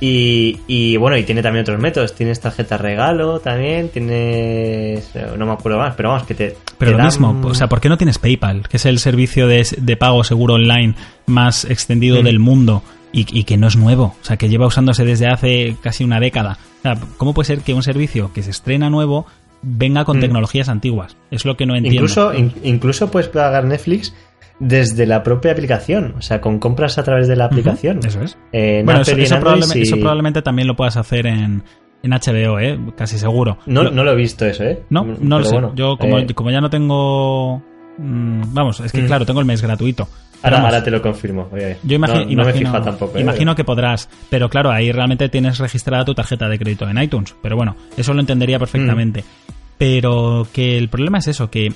[0.00, 2.14] Y, y bueno, y tiene también otros métodos.
[2.14, 5.10] Tienes tarjeta regalo también, tienes...
[5.14, 6.56] eh, No me acuerdo más, pero vamos, que te...
[6.78, 8.98] Pero te lo dan- mismo, o sea, ¿por qué no tienes PayPal, que es el
[8.98, 10.94] servicio de, de pago seguro online
[11.26, 12.24] más extendido Mm.
[12.24, 12.82] del mundo
[13.12, 14.14] y, y que no es nuevo?
[14.20, 16.58] O sea, que lleva usándose desde hace casi una década.
[16.78, 19.26] O sea, ¿cómo puede ser que un servicio que se estrena nuevo
[19.62, 20.20] venga con Mm.
[20.20, 21.16] tecnologías antiguas?
[21.30, 21.96] Es lo que no entiendo.
[22.00, 24.14] Incluso, in- incluso puedes pagar Netflix
[24.58, 27.98] desde la propia aplicación, o sea, con compras a través de la aplicación.
[28.04, 28.38] Eso es.
[28.52, 31.62] En bueno, eso, eso probablemente, sí- eso probablemente también lo puedas hacer en,
[32.02, 32.78] en HBO, ¿eh?
[32.96, 33.58] Casi seguro.
[33.66, 34.82] No, Lo- no lo he visto eso, ¿eh?
[34.90, 35.52] no, no lo sé.
[35.52, 37.62] bueno, Yo, como, eh, como ya no tengo...
[37.98, 39.06] mm, Vamos, es que Mm.
[39.06, 40.08] claro, tengo el mes gratuito.
[40.42, 41.48] Ahora, vamos, ahora te lo confirmo.
[41.52, 41.76] oye.
[41.82, 43.18] Yo imagi- no, no me imagino, fijado tampoco.
[43.18, 43.20] ¿eh?
[43.22, 47.34] imagino que podrás, pero claro, ahí realmente tienes registrada tu tarjeta de crédito en iTunes.
[47.42, 49.22] Pero bueno, eso lo entendería perfectamente.
[49.22, 49.52] Mm.
[49.78, 51.72] Pero que el problema es eso, que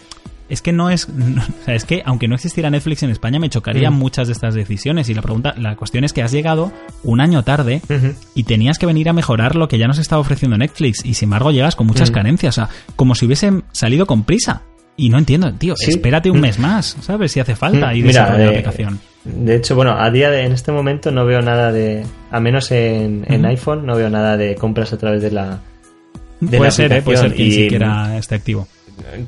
[0.49, 3.39] es que no es, no- o sea, es que aunque no existiera Netflix en España
[3.41, 3.99] me chocarían Mm.
[3.99, 6.71] muchas de estas decisiones y la pregunta, la cuestión es que has llegado
[7.03, 7.83] un año tarde
[8.35, 11.27] y tenías que venir a mejorar lo que ya nos estaba ofreciendo Netflix y sin
[11.27, 12.15] embargo llegas con muchas Mm.
[12.15, 14.63] carencias, o sea, como si hubiesen salido con prisa.
[14.97, 15.91] Y no entiendo, tío, Sí.
[15.91, 16.43] espérate un Mm.
[16.43, 17.33] mes más, ¿sabes?
[17.33, 19.01] Si hace falta y Mm, Mira, desarrolla la eh, aplicación.
[19.25, 22.71] De hecho, bueno, a día de, en este momento no veo nada de, a menos
[22.71, 25.59] en, en iPhone, no veo nada de compras a través de la,
[26.41, 27.03] de puede la ser, ¿eh?
[27.03, 27.61] puede ser que ni aplicación.
[27.61, 28.69] Y- siquiera esté activo.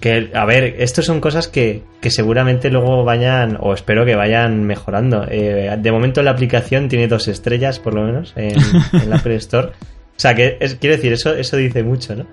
[0.00, 4.62] que a ver, estos son cosas que, que seguramente luego vayan, o espero que vayan
[4.64, 5.26] mejorando.
[5.30, 8.54] Eh, de momento la aplicación tiene dos estrellas, por lo menos, en,
[8.92, 9.68] en la Apple Store.
[9.68, 9.72] O
[10.20, 12.24] sea, que es, quiero decir, eso, eso dice mucho, ¿no?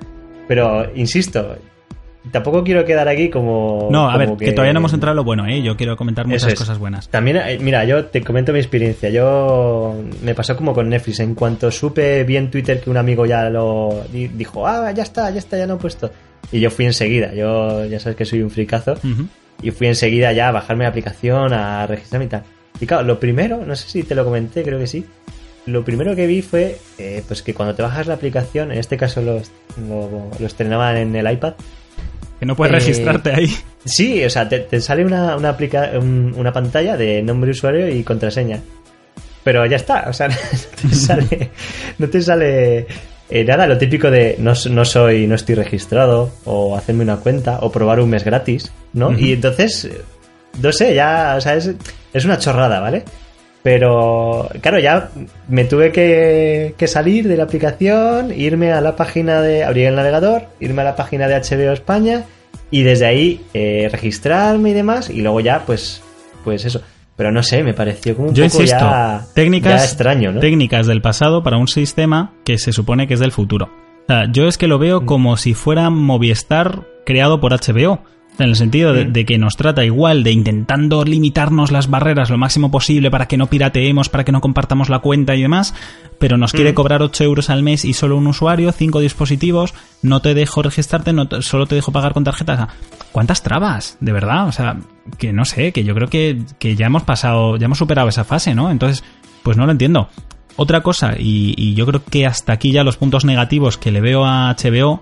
[0.47, 1.57] Pero, insisto,
[2.31, 3.87] tampoco quiero quedar aquí como...
[3.91, 4.51] No, a como ver, que...
[4.53, 5.61] todavía no hemos entrado en lo bueno, ¿eh?
[5.61, 6.59] Yo quiero comentar muchas es.
[6.59, 7.09] cosas buenas.
[7.09, 9.09] También, eh, mira, yo te comento mi experiencia.
[9.09, 11.19] Yo me pasó como con Netflix.
[11.19, 15.29] En cuanto supe bien Twitter que un amigo ya lo di- dijo, ah, ya está,
[15.31, 16.11] ya está, ya lo he puesto.
[16.51, 17.33] Y yo fui enseguida.
[17.33, 18.95] Yo ya sabes que soy un fricazo.
[19.61, 22.43] Y fui enseguida ya a bajarme la aplicación, a registrarme y tal.
[22.79, 25.05] Y claro, lo primero, no sé si te lo comenté, creo que sí.
[25.65, 28.97] Lo primero que vi fue eh, pues que cuando te bajas la aplicación, en este
[28.97, 29.39] caso lo,
[29.87, 31.53] lo, lo estrenaban en el iPad,
[32.39, 33.55] Que no puedes Eh, registrarte ahí.
[33.85, 37.51] Sí, o sea, te, te sale una, una, aplica- un- una pantalla de nombre de
[37.51, 38.59] usuario y contraseña.
[39.43, 40.27] Pero ya está, o sea,
[40.83, 41.49] no te sale,
[41.99, 42.87] no te sale
[43.29, 47.59] eh, nada, lo típico de no, no soy, no estoy registrado, o hacerme una cuenta,
[47.61, 49.17] o probar un mes gratis, ¿no?
[49.17, 50.01] Y entonces, eh,
[50.61, 51.71] no sé, ya, o sea, es,
[52.13, 53.03] es una chorrada, ¿vale?
[53.65, 55.09] Pero, claro, ya
[55.47, 59.95] me tuve que, que salir de la aplicación, irme a la página de, abrir el
[59.95, 62.25] navegador, irme a la página de HBO España
[62.69, 66.03] y desde ahí eh, registrarme y demás y luego ya, pues,
[66.43, 66.79] pues eso.
[67.15, 70.41] Pero no sé, me pareció como un Yo poco insisto, ya, técnicas, ya extraño, ¿no?
[70.41, 73.71] técnicas del pasado para un sistema que se supone que es del futuro.
[74.03, 74.81] O sea, yo es que lo Mm.
[74.81, 78.03] veo como si fuera Movistar creado por HBO.
[78.37, 79.13] En el sentido de, Mm.
[79.13, 83.37] de que nos trata igual de intentando limitarnos las barreras lo máximo posible para que
[83.37, 85.73] no pirateemos, para que no compartamos la cuenta y demás,
[86.19, 86.75] pero nos quiere Mm.
[86.75, 91.13] cobrar 8 euros al mes y solo un usuario, 5 dispositivos, no te dejo registrarte,
[91.13, 92.53] no te- solo te dejo pagar con tarjeta.
[92.53, 92.67] O sea,
[93.13, 93.97] ¿Cuántas trabas?
[94.01, 94.75] De verdad, o sea,
[95.17, 98.25] que no sé, que yo creo que, que ya hemos pasado, ya hemos superado esa
[98.25, 98.69] fase, ¿no?
[98.69, 99.05] Entonces,
[99.43, 100.09] pues no lo entiendo.
[100.57, 104.01] Otra cosa, y, y yo creo que hasta aquí ya los puntos negativos que le
[104.01, 105.01] veo a HBO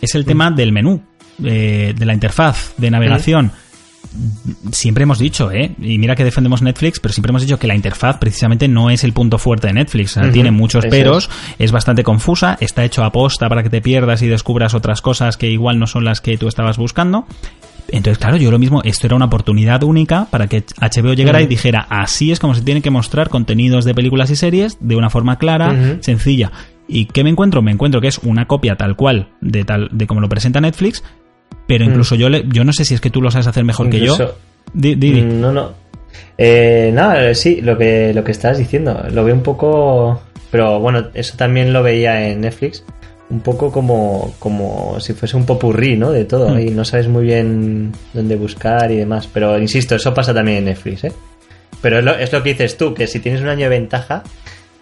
[0.00, 1.02] es el tema del menú,
[1.42, 3.52] eh, de la interfaz de navegación.
[4.70, 5.74] Siempre hemos dicho, ¿eh?
[5.80, 9.02] Y mira que defendemos Netflix, pero siempre hemos dicho que la interfaz precisamente no es
[9.02, 10.12] el punto fuerte de Netflix.
[10.12, 13.80] Sea, Ujú, tiene muchos peros, es bastante confusa, está hecho a posta para que te
[13.80, 17.26] pierdas y descubras otras cosas que igual no son las que tú estabas buscando.
[17.88, 21.46] Entonces, claro, yo lo mismo, esto era una oportunidad única para que HBO llegara y
[21.46, 25.10] dijera, así es como se tienen que mostrar contenidos de películas y series de una
[25.10, 26.50] forma clara, sencilla.
[26.86, 27.62] ¿Y qué me encuentro?
[27.62, 31.02] Me encuentro que es una copia tal cual de tal de como lo presenta Netflix,
[31.66, 33.88] pero incluso yo le, yo no sé si es que tú lo sabes hacer mejor
[33.90, 34.12] que yo.
[34.14, 34.36] Incluso-
[34.72, 35.22] Di- di- di.
[35.22, 35.72] Mm, No, no.
[36.36, 39.04] Eh, nada, sí, lo que, lo que estás diciendo.
[39.12, 40.20] Lo veo un poco.
[40.50, 42.84] Pero bueno, eso también lo veía en Netflix.
[43.30, 46.10] Un poco como, como si fuese un popurrí, ¿no?
[46.12, 46.50] De todo.
[46.54, 46.58] Mm.
[46.60, 49.28] Y no sabes muy bien dónde buscar y demás.
[49.32, 51.12] Pero insisto, eso pasa también en Netflix, ¿eh?
[51.80, 54.22] Pero es lo, es lo que dices tú, que si tienes un año de ventaja,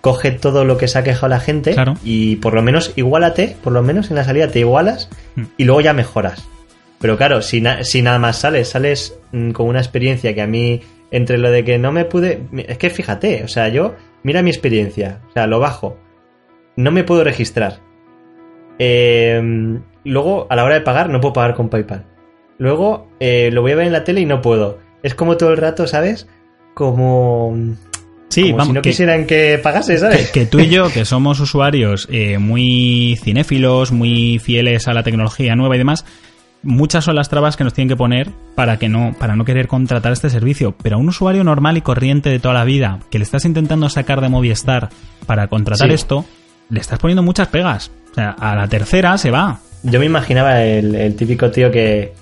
[0.01, 1.95] coge todo lo que se ha quejado la gente Claro.
[2.05, 5.43] y por lo menos igualate, por lo menos en la salida te igualas Mm.
[5.57, 6.45] y luego ya mejoras.
[7.03, 10.47] Pero claro, si, na- si nada más sales, sales mm, con una experiencia que a
[10.47, 10.81] mí,
[11.11, 12.43] entre lo de que no me pude...
[12.69, 15.99] Es que fíjate, o sea, yo, mira mi experiencia, o sea, lo bajo,
[16.77, 17.81] no me puedo registrar.
[18.79, 22.07] Eh, luego, a la hora de pagar, no puedo pagar con PayPal.
[22.59, 24.79] Luego, eh, lo voy a ver en la tele y no puedo.
[25.03, 26.29] Es como todo el rato, ¿sabes?
[26.75, 27.57] Como...
[28.29, 30.31] Sí, como vamos, si no que- quisieran que pagase, que, ¿sabes?
[30.31, 35.55] que tú y yo, que somos usuarios eh, muy cinéfilos, muy fieles a la tecnología
[35.55, 36.07] nueva y demás,
[36.63, 39.69] muchas son las trabas que nos tienen que poner para que no, para no querer
[39.69, 40.75] contratar este servicio.
[40.83, 43.89] Pero a un usuario normal y corriente de toda la vida, que le estás intentando
[43.89, 44.89] sacar de Movistar
[45.27, 45.95] para contratar Sí.
[45.95, 46.25] esto,
[46.71, 47.91] le estás poniendo muchas pegas.
[48.11, 49.59] O sea, a la tercera se va.
[49.83, 52.13] Yo me imaginaba el, el típico tío que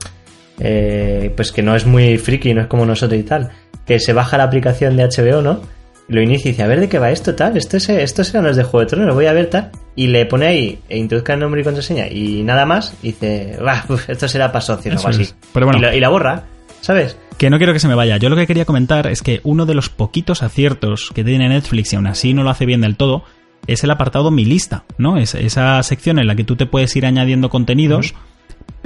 [0.59, 3.51] eh, pues que no es muy friki, no es como nosotros y tal,
[3.87, 5.61] que se baja la aplicación de HBO, ¿no?
[6.11, 8.45] Lo inicia y dice, a ver de qué va esto, tal, esto, es, esto serán
[8.45, 9.71] los de Juego de Tronos, lo voy a ver, tal.
[9.95, 13.57] Y le pone ahí, e introduzca el nombre y contraseña y nada más, y dice,
[13.63, 15.33] "Bah, uf, esto será para socios o algo así.
[15.53, 15.79] Pero bueno.
[15.79, 16.45] y, la, y la borra,
[16.81, 17.17] ¿sabes?
[17.39, 18.17] Que no quiero que se me vaya.
[18.17, 21.93] Yo lo que quería comentar es que uno de los poquitos aciertos que tiene Netflix
[21.93, 23.23] y aún así no lo hace bien del todo
[23.67, 25.17] es el apartado Mi lista, ¿no?
[25.17, 28.15] Es esa sección en la que tú te puedes ir añadiendo contenidos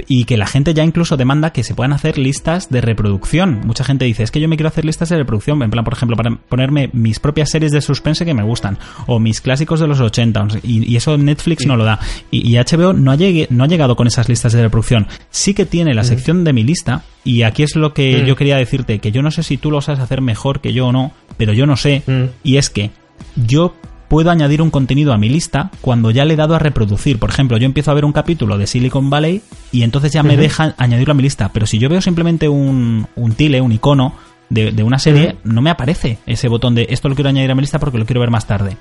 [0.07, 3.61] y que la gente ya incluso demanda que se puedan hacer listas de reproducción.
[3.65, 5.93] Mucha gente dice, es que yo me quiero hacer listas de reproducción, en plan, por
[5.93, 8.77] ejemplo, para ponerme mis propias series de suspense que me gustan,
[9.07, 11.99] o mis clásicos de los 80, o sea, y, y eso Netflix no lo da.
[12.31, 15.07] Y, y HBO no ha, llegue- no ha llegado con esas listas de reproducción.
[15.29, 18.25] Sí que tiene la sección de mi lista, y aquí es lo que Mm.
[18.25, 20.87] yo quería decirte, que yo no sé si tú lo sabes hacer mejor que yo
[20.87, 22.23] o no, pero yo no sé, Mm.
[22.43, 22.91] y es que
[23.35, 23.75] yo
[24.15, 27.19] puedo añadir un contenido a mi lista cuando ya le he dado a reproducir.
[27.19, 29.41] Por ejemplo, yo empiezo a ver un capítulo de Silicon Valley
[29.73, 30.41] y entonces ya me Ujú.
[30.43, 31.49] deja añadirlo a mi lista.
[31.51, 34.13] Pero si yo veo simplemente un, un tile, un icono
[34.49, 37.55] de, de una serie, no me aparece ese botón de esto lo quiero añadir a
[37.55, 38.77] mi lista porque lo quiero ver más tarde.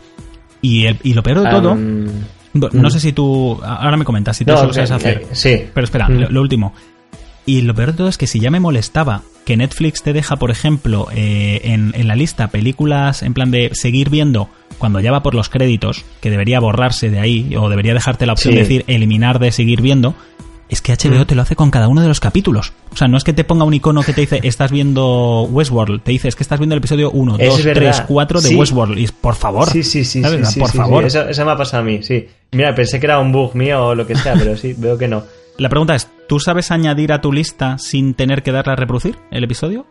[0.63, 4.37] Y, el- y lo peor de todo, no, no sé si tú, ahora me comentas,
[4.37, 5.19] si tú no, eso lo sabes eh, hacer.
[5.23, 5.65] eh, sí.
[5.75, 6.13] Pero espera, Mm.
[6.21, 6.75] lo, lo último.
[7.45, 10.37] Y lo peor de todo es que si ya me molestaba que Netflix te deja,
[10.37, 14.49] por ejemplo, eh, en, en la lista películas en plan de seguir viendo
[14.79, 18.33] cuando ya va por los créditos, que debería borrarse de ahí, o debería dejarte la
[18.35, 18.57] opción Sí.
[18.57, 20.15] de decir eliminar de seguir viendo,
[20.69, 21.27] es que HBO Mm.
[21.27, 22.73] te lo hace con cada uno de los capítulos.
[22.93, 26.03] O sea, no es que te ponga un icono que te dice estás viendo Westworld,
[26.03, 27.83] te dice es que estás viendo el episodio 1, Es 2, verdad.
[27.83, 28.55] 3, 4 de Sí.
[28.55, 28.99] Westworld.
[28.99, 29.69] Y es, por favor.
[29.69, 30.49] Sí, sí, sí, ¿sabes?
[30.49, 31.05] sí, por favor.
[31.05, 32.27] Eso, eso me ha pasado a mí, sí.
[32.53, 35.07] Mira, pensé que era un bug mío o lo que sea, pero sí, veo que
[35.09, 35.23] no.
[35.59, 39.17] La pregunta es, ¿tú sabes añadir a tu lista sin tener que darle a reproducir
[39.31, 39.87] el episodio?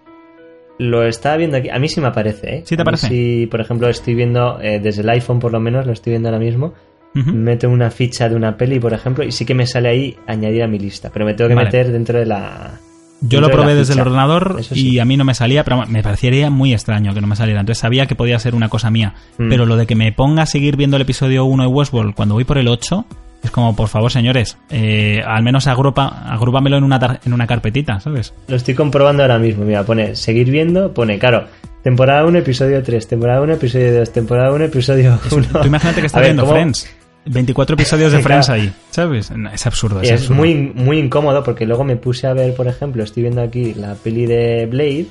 [0.77, 1.69] Lo estaba viendo aquí.
[1.69, 2.63] A mí sí me aparece, ¿eh?
[2.65, 3.07] ¿Sí te aparece?
[3.07, 6.29] Sí, por ejemplo, estoy viendo eh, desde el iPhone, por lo menos, lo estoy viendo
[6.29, 6.73] ahora mismo.
[7.15, 10.63] Meto una ficha de una peli, por ejemplo, y sí que me sale ahí añadir
[10.63, 11.11] a mi lista.
[11.13, 11.67] Pero me tengo que Vale.
[11.67, 12.79] meter dentro de la.
[13.21, 16.49] Yo lo probé desde el ordenador y a mí no me salía, pero me parecería
[16.49, 17.59] muy extraño que no me saliera.
[17.59, 19.13] Entonces sabía que podía ser una cosa mía.
[19.37, 19.47] Mm.
[19.47, 22.33] Pero lo de que me ponga a seguir viendo el episodio 1 de Westworld cuando
[22.33, 23.05] voy por el 8,
[23.43, 27.99] es como, por favor, señores, eh, al menos agrupa, agrúpamelo en una, en una carpetita,
[27.99, 28.33] ¿sabes?
[28.47, 29.65] Lo estoy comprobando ahora mismo.
[29.65, 31.45] Mira, pone seguir viendo, pone, claro,
[31.83, 35.45] temporada 1, episodio 3, temporada 1, episodio 2, temporada 1, episodio 1.
[35.61, 36.89] Tú imagínate que estás ver, viendo ¿cómo- Friends.
[37.25, 38.43] 24 episodios de Claro.
[38.43, 39.31] Friends ahí, ¿sabes?
[39.53, 40.01] Es absurdo.
[40.01, 40.35] Es, Es absurdo.
[40.39, 43.95] muy, muy incómodo porque luego me puse a ver, por ejemplo, estoy viendo aquí la
[43.95, 45.05] peli de Blade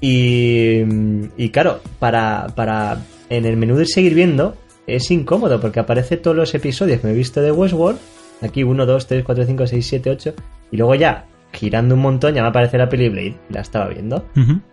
[0.00, 0.82] y,
[1.36, 2.98] y claro, para, para
[3.30, 4.56] en el menú de seguir viendo
[4.86, 7.98] es incómodo porque aparece todos los episodios que me he visto de Westworld,
[8.42, 10.34] aquí 1, 2, 3, 4, 5, 6, 7, 8
[10.70, 14.26] y luego ya girando un montón ya me aparece la peli Blade, la estaba viendo.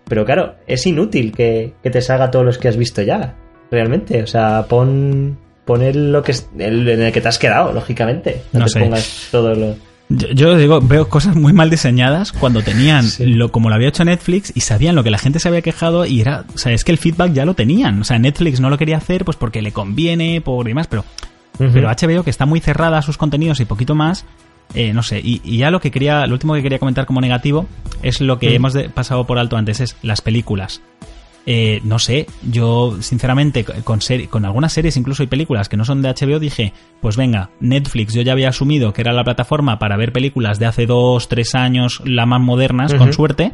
[0.05, 3.35] Pero claro, es inútil que, que te salga todos los que has visto ya,
[3.69, 4.23] realmente.
[4.23, 7.71] O sea, pon, pon el, lo que, es- el en el que te has quedado,
[7.71, 8.41] lógicamente.
[8.51, 8.79] No, No te sé.
[8.79, 9.75] pongas todo lo...
[10.17, 13.25] Yo, yo digo, veo cosas muy mal diseñadas cuando tenían Sí.
[13.25, 16.05] lo como lo había hecho Netflix y sabían lo que la gente se había quejado
[16.05, 17.99] y era, o sea, es que el feedback ya lo tenían.
[18.01, 21.05] O sea, Netflix no lo quería hacer pues porque le conviene, por demás, pero
[21.57, 24.25] pero HBO que está muy cerrada a sus contenidos y poquito más
[24.73, 27.21] eh, no sé y, y ya lo que quería lo último que quería comentar como
[27.21, 27.67] negativo
[28.01, 30.81] es lo que hemos de- pasado por alto antes es las películas
[31.47, 36.03] Eh, no sé yo sinceramente con con algunas series incluso y películas que no son
[36.03, 36.71] de HBO dije
[37.01, 40.67] pues venga Netflix yo ya había asumido que era la plataforma para ver películas de
[40.67, 43.51] hace dos tres años las más modernas con suerte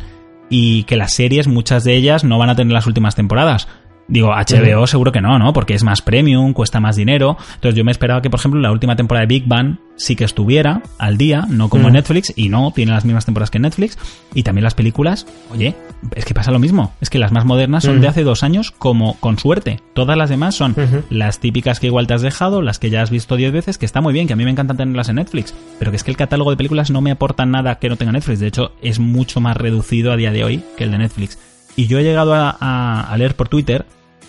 [0.49, 3.69] y que las series muchas de ellas no van a tener las últimas temporadas
[4.07, 5.51] Digo, HBO seguro que no, ¿no?
[5.51, 7.37] Porque es más premium, cuesta más dinero.
[7.55, 10.23] Entonces yo me esperaba que, por ejemplo, la última temporada de Big Bang sí que
[10.23, 13.97] estuviera al día, no como Netflix, y no, tiene las mismas temporadas que Netflix.
[14.33, 15.75] Y también las películas, oye,
[16.15, 16.93] es que pasa lo mismo.
[17.01, 19.81] Es que las más modernas son de hace dos años, como con suerte.
[19.93, 20.75] Todas las demás son
[21.09, 23.85] las típicas que igual te has dejado, las que ya has visto diez veces, que
[23.85, 25.53] está muy bien, que a mí me encanta tenerlas en Netflix.
[25.79, 28.13] Pero que es que el catálogo de películas no me aporta nada que no tenga
[28.13, 28.39] Netflix.
[28.39, 31.37] De hecho, es mucho más reducido a día de hoy que el de Netflix.
[31.75, 33.85] Y yo he llegado a leer por Twitter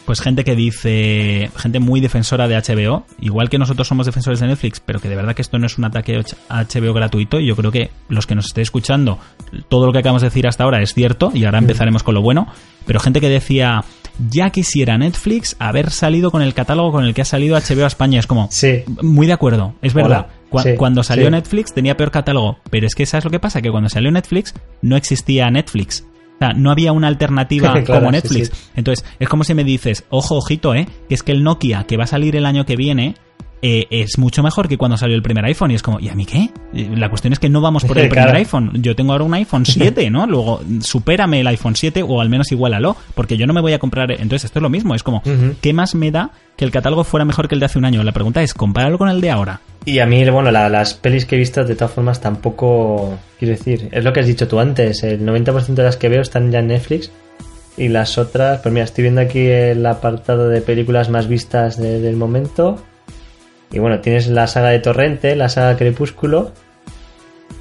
[0.09, 4.47] pues gente que dice, gente muy defensora de HBO, igual que nosotros somos defensores de
[4.47, 7.47] Netflix, pero que de verdad que esto no es un ataque a HBO gratuito, y
[7.47, 9.19] yo creo que los que nos estéis escuchando,
[9.69, 12.23] todo lo que acabamos de decir hasta ahora es cierto, y ahora empezaremos con lo
[12.23, 12.49] bueno,
[12.87, 13.85] pero gente que decía,
[14.31, 17.89] ya quisiera Netflix haber salido con el catálogo con el que ha salido HBO a
[17.89, 18.85] España, es como, sí.
[19.03, 20.29] muy de acuerdo, es verdad.
[20.79, 23.61] cuando salió Netflix tenía peor catálogo, pero es que ¿sabes lo que pasa?
[23.61, 26.07] Que cuando salió Netflix no existía Netflix.
[26.39, 28.71] O sea, no había una alternativa como Netflix.
[28.77, 30.87] Entonces, es como si me dices, ojo, ojito, ¿eh?
[31.09, 33.17] Que es que el Nokia que va a salir el año que viene
[33.63, 35.71] eh, es mucho mejor que cuando salió el primer iPhone.
[35.71, 36.51] Y es como, ¿y a mí qué?
[36.73, 38.71] La cuestión es que no vamos por el primer iPhone.
[38.75, 40.27] Yo tengo ahora un iPhone 7, ¿no?
[40.27, 43.79] Luego, supérame el iPhone 7 o al menos igualalo, porque yo no me voy a
[43.79, 44.11] comprar.
[44.13, 44.95] Entonces, esto es lo mismo.
[44.95, 45.23] Es como,
[45.61, 48.03] ¿qué más me da que el catálogo fuera mejor que el de hace un año?
[48.03, 49.61] La pregunta es, compáralo con el de ahora.
[49.85, 53.19] Y a mí, bueno, las pelis que he visto, de todas formas, tampoco.
[53.39, 55.03] Quiero decir, es lo que has dicho tú antes.
[55.03, 57.11] El 90% de las que veo están ya en Netflix.
[57.77, 62.17] Y las otras, pues mira, estoy viendo aquí el apartado de películas más vistas del
[62.17, 62.83] momento.
[63.73, 66.53] Y bueno, tienes la saga de Torrente, la saga Crepúsculo.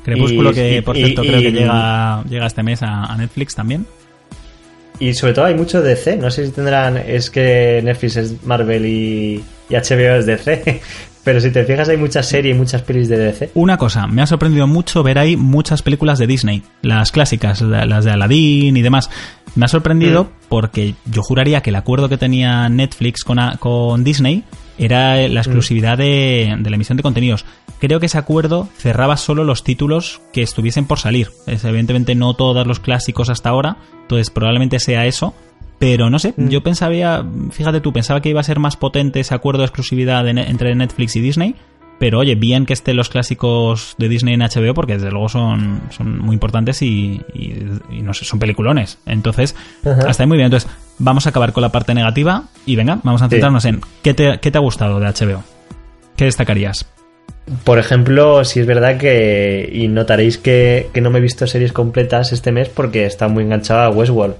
[0.03, 3.85] Crepúsculo, que por cierto creo que llega, llega este mes a, Netflix también.
[4.99, 6.15] Y sobre todo hay mucho DC.
[6.17, 6.97] No sé si tendrán.
[6.97, 10.81] Es que Netflix es Marvel y, HBO es DC.
[11.25, 13.51] Pero si te fijas, hay muchas series y muchas pelis de DC.
[13.55, 18.05] Una cosa, me ha sorprendido mucho ver ahí muchas películas de Disney, las clásicas, las
[18.05, 19.09] de Aladdin y demás.
[19.55, 20.27] Me ha sorprendido mm.
[20.47, 24.45] porque yo juraría que el acuerdo que tenía Netflix con, con Disney
[24.77, 25.43] era la mm.
[25.43, 27.45] exclusividad de, la emisión de contenidos.
[27.79, 31.29] Creo que ese acuerdo cerraba solo los títulos que estuviesen por salir.
[31.45, 35.33] Es, evidentemente no todos los clásicos hasta ahora, entonces probablemente sea eso,
[35.79, 36.47] pero no sé, mm.
[36.47, 40.27] yo pensaba, fíjate tú, pensaba que iba a ser más potente ese acuerdo de exclusividad
[40.27, 41.55] entre Netflix y Disney.
[41.99, 45.81] Pero oye, bien que estén los clásicos de Disney en HBO porque desde luego son,
[45.89, 47.21] son muy importantes y,
[47.89, 48.99] no sé, son peliculones.
[49.05, 50.45] Entonces, hasta ahí muy bien.
[50.45, 50.69] Entonces,
[50.99, 54.39] vamos a acabar con la parte negativa y venga, vamos a centrarnos en ¿qué te,
[54.39, 55.43] qué te ha gustado de HBO.
[56.15, 56.85] ¿Qué destacarías?
[57.63, 61.71] Por ejemplo, si es verdad que, y notaréis que, que no me he visto series
[61.71, 64.35] completas este mes porque está muy enganchada a Westworld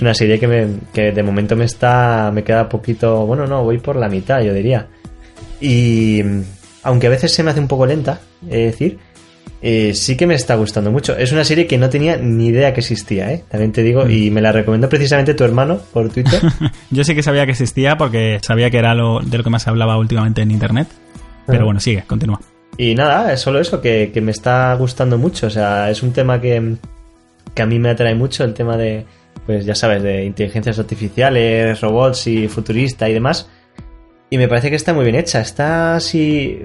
[0.00, 3.78] una serie que, me, que de momento me está me queda poquito bueno no voy
[3.78, 4.86] por la mitad yo diría
[5.60, 6.22] y
[6.82, 8.98] aunque a veces se me hace un poco lenta es decir
[9.62, 11.14] eh, sí que me está gustando mucho.
[11.14, 13.44] Es una serie que no tenía ni idea que existía ¿eh?
[13.50, 16.40] también te digo y me la recomendó precisamente tu hermano por Twitter.
[16.90, 19.68] Yo sí que sabía que existía porque sabía que era lo de lo que más
[19.68, 20.88] hablaba últimamente en internet.
[21.46, 22.40] Pero bueno sigue continúa.
[22.78, 25.48] Y nada es solo eso que, que me está gustando mucho.
[25.48, 26.76] O sea es un tema que
[27.54, 29.04] que a mí me atrae mucho el tema de
[29.44, 33.48] pues ya sabes, de inteligencias artificiales, robots y futurista y demás.
[34.32, 35.40] Y me parece que está muy bien hecha.
[35.40, 36.56] Está así.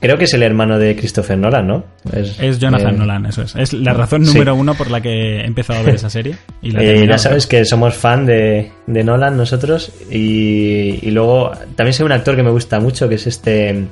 [0.00, 1.84] Creo que es el hermano de Christopher Nolan, ¿no?
[2.12, 3.54] Es, Jonathan eh, Nolan, eso es.
[3.54, 6.36] Es la razón número uno por la que he empezado a ver esa serie.
[6.60, 9.92] Y eh, ya sabes que somos fan de, Nolan nosotros.
[10.10, 13.86] Y, luego también soy un actor que me gusta mucho, que es este.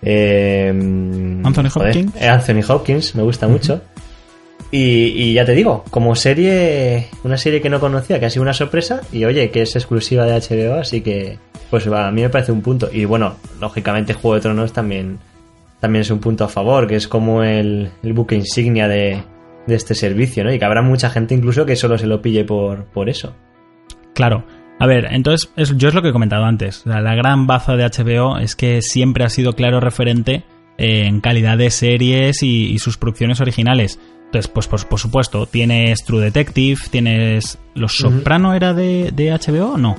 [0.00, 2.22] Eh, Anthony Hopkins.
[2.22, 3.82] Anthony Hopkins, me gusta mucho.
[4.70, 8.52] Y, ya te digo, como serie, una serie que no conocía, que ha sido una
[8.52, 11.38] sorpresa, y oye, que es exclusiva de HBO, así que,
[11.70, 12.90] pues a mí me parece un punto.
[12.92, 15.18] Y bueno, lógicamente Juego de Tronos también,
[15.80, 19.22] también es un punto a favor, que es como el, buque insignia de,
[19.68, 20.52] este servicio, ¿no?
[20.52, 23.34] Y que habrá mucha gente incluso que solo se lo pille por, por eso.
[24.14, 24.44] Claro.
[24.80, 26.86] A ver, entonces, yo es lo que he comentado antes.
[26.86, 30.44] la gran baza de HBO es que siempre ha sido claro referente
[30.76, 33.98] en calidad de series y sus producciones originales.
[34.28, 39.72] Entonces, pues, pues, por supuesto, tienes True Detective, tienes Los Soprano, ¿era de, de HBO
[39.72, 39.96] o no?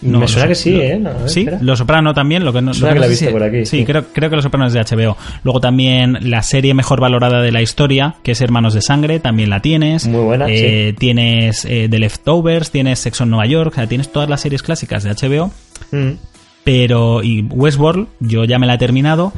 [0.00, 0.98] No, Me suena que sí, ¿eh?
[1.26, 2.42] sí, Los Soprano también.
[2.42, 3.66] Lo que no, que la he visto por aquí.
[3.66, 5.14] Sí, Creo, creo que Los Soprano es de HBO.
[5.44, 9.50] Luego también la serie mejor valorada de la historia, que es Hermanos de Sangre, también
[9.50, 10.06] la tienes.
[10.06, 14.10] Muy buena, eh, Tienes eh, The Leftovers, tienes Sexo en Nueva York, o sea, tienes
[14.10, 15.50] todas las series clásicas de HBO.
[15.90, 16.12] Mm.
[16.64, 19.34] Pero, y Westworld, yo ya me la he terminado.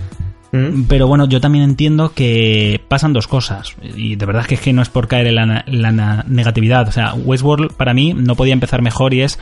[0.53, 0.83] Mm.
[0.85, 3.75] Pero bueno, yo también entiendo que pasan dos cosas.
[3.97, 6.87] Y de verdad que es que no es por caer en la, negatividad.
[6.89, 9.39] O sea, Westworld para mí no podía empezar mejor y es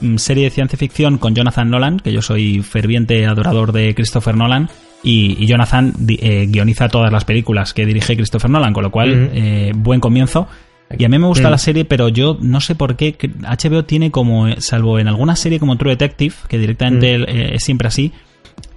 [0.00, 4.36] mm, serie de ciencia ficción con Jonathan Nolan, que yo soy ferviente adorador de Christopher
[4.36, 4.68] Nolan.
[5.02, 9.72] Y, Jonathan eh, guioniza todas las películas que dirige Christopher Nolan, con lo cual, eh,
[9.76, 10.48] buen comienzo.
[10.98, 11.50] Y a mí me gusta Mm.
[11.50, 15.60] la serie, pero yo no sé por qué HBO tiene como, salvo en alguna serie
[15.60, 17.22] como True Detective, que directamente Mm.
[17.28, 18.12] eh, es siempre así,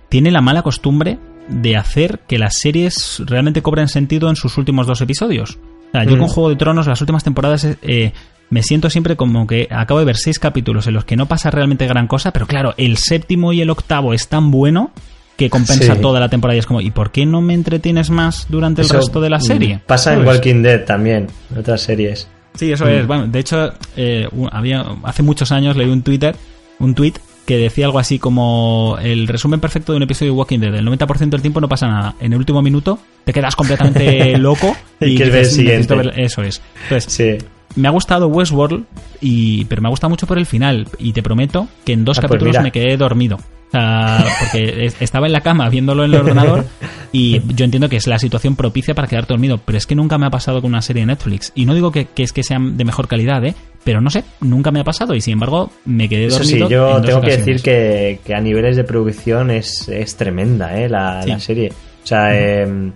[0.10, 1.18] tiene la mala costumbre
[1.50, 5.58] de hacer que las series realmente cobren sentido en sus últimos dos episodios.
[5.90, 6.20] O sea, yo Mm.
[6.20, 8.12] con Juego de Tronos, las últimas temporadas, eh,
[8.52, 11.52] me siento siempre como que acabo de ver seis capítulos en los que no pasa
[11.52, 14.92] realmente gran cosa, pero claro, el séptimo y el octavo es tan bueno
[15.38, 16.02] que compensa Sí.
[16.02, 18.90] toda la temporada y es como, ¿y por qué no me entretienes más durante el
[18.90, 19.80] resto de la mm, serie?
[19.88, 20.26] Pasa en.
[20.28, 22.28] Walking Dead también, en otras series.
[22.56, 22.90] Sí, eso Mm.
[22.90, 23.08] es.
[23.08, 26.36] Bueno, de hecho, eh, había, hace muchos años leí un Twitter,
[26.80, 27.14] un tweet
[27.50, 30.76] que decía algo así como el resumen perfecto de un episodio de Walking Dead.
[30.76, 32.14] El 90% del tiempo no pasa nada.
[32.20, 35.96] En el último minuto te quedas completamente loco Y quieres ver el "Necesito siguiente".
[35.96, 36.20] ver-".
[36.20, 36.62] Eso es.
[36.84, 37.38] Entonces, Sí.
[37.80, 38.84] Me ha gustado Westworld,
[39.22, 40.88] y, pero me ha gustado mucho por el final.
[41.00, 43.38] Y te prometo que en dos Ah, pues capítulos me quedé dormido.
[43.72, 46.66] Sea, porque es- estaba en la cama viéndolo en el ordenador
[47.12, 50.18] y yo entiendo que es la situación propicia para quedarte dormido, pero es que nunca
[50.18, 51.52] me ha pasado con una serie de Netflix.
[51.56, 53.54] Y no digo que, que es que sean de mejor calidad, ¿eh?
[53.84, 56.70] Pero no sé, nunca me ha pasado y sin embargo me quedé Eso sí, dormido.
[56.70, 60.76] yo en dos tengo que decir que, que a niveles de producción es, es tremenda
[60.80, 60.90] ¿eh?
[60.90, 61.30] la, Sí.
[61.30, 61.72] la serie.
[62.04, 62.92] O sea, eh,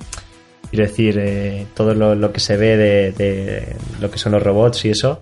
[0.73, 4.41] quiero decir, eh, todo lo, lo que se ve de, de lo que son los
[4.41, 5.21] robots y eso,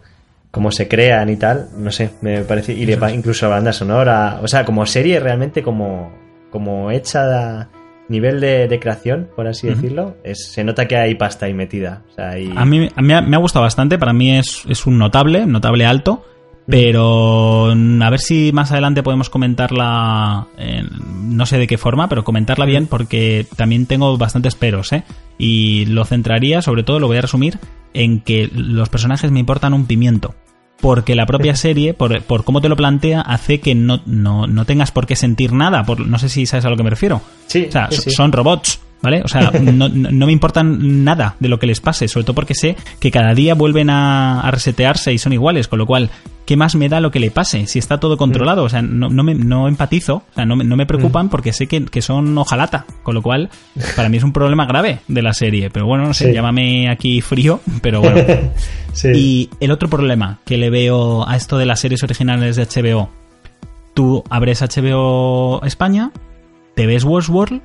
[0.50, 4.40] cómo se crean y tal, no sé, me parece, y le incluso la banda sonora,
[4.42, 6.10] o sea, como serie realmente como,
[6.52, 7.68] como hecha a
[8.08, 12.02] nivel de, de creación, por así decirlo, es, se nota que hay pasta ahí metida.
[12.10, 14.98] O sea, A mí, a mí me ha gustado bastante, para mí es, es un
[14.98, 16.26] notable, notable alto,
[16.72, 22.10] pero mm, a ver si más adelante podemos comentarla, en- no sé de qué forma,
[22.10, 25.04] pero comentarla bien porque también tengo bastantes peros, ¿eh?
[25.38, 27.60] Y lo centraría, sobre todo lo voy a resumir,
[27.94, 30.34] en que los personajes me importan un pimiento.
[30.80, 34.66] Porque la propia serie, por, por cómo te lo plantea, hace que no, no, no
[34.66, 35.84] tengas por qué sentir nada.
[35.84, 37.22] Por, no sé si sabes a lo que me refiero.
[37.48, 38.10] sí, O sea, sí.
[38.12, 39.22] son robots, ¿vale?
[39.24, 42.56] O sea, no, no- me importan nada de lo que les pase, sobre todo porque
[42.56, 46.10] sé que cada día vuelven a, a resetearse y son iguales, con lo cual,
[46.46, 47.66] ¿qué más me da lo que le pase?
[47.68, 50.64] Si está todo controlado, o sea, no, no, me, no empatizo, o sea, no me,
[50.64, 53.50] no me preocupan porque sé que, que son ojalata, con lo cual,
[53.96, 56.34] para mí es un problema grave de la serie, pero bueno, no sé, Sí.
[56.34, 58.20] llámame aquí frío, pero bueno.
[58.94, 59.08] Sí.
[59.16, 63.10] Y el otro problema que le veo a esto de las series originales de HBO,
[63.94, 66.12] tú abres HBO España,
[66.76, 67.62] te ves Westworld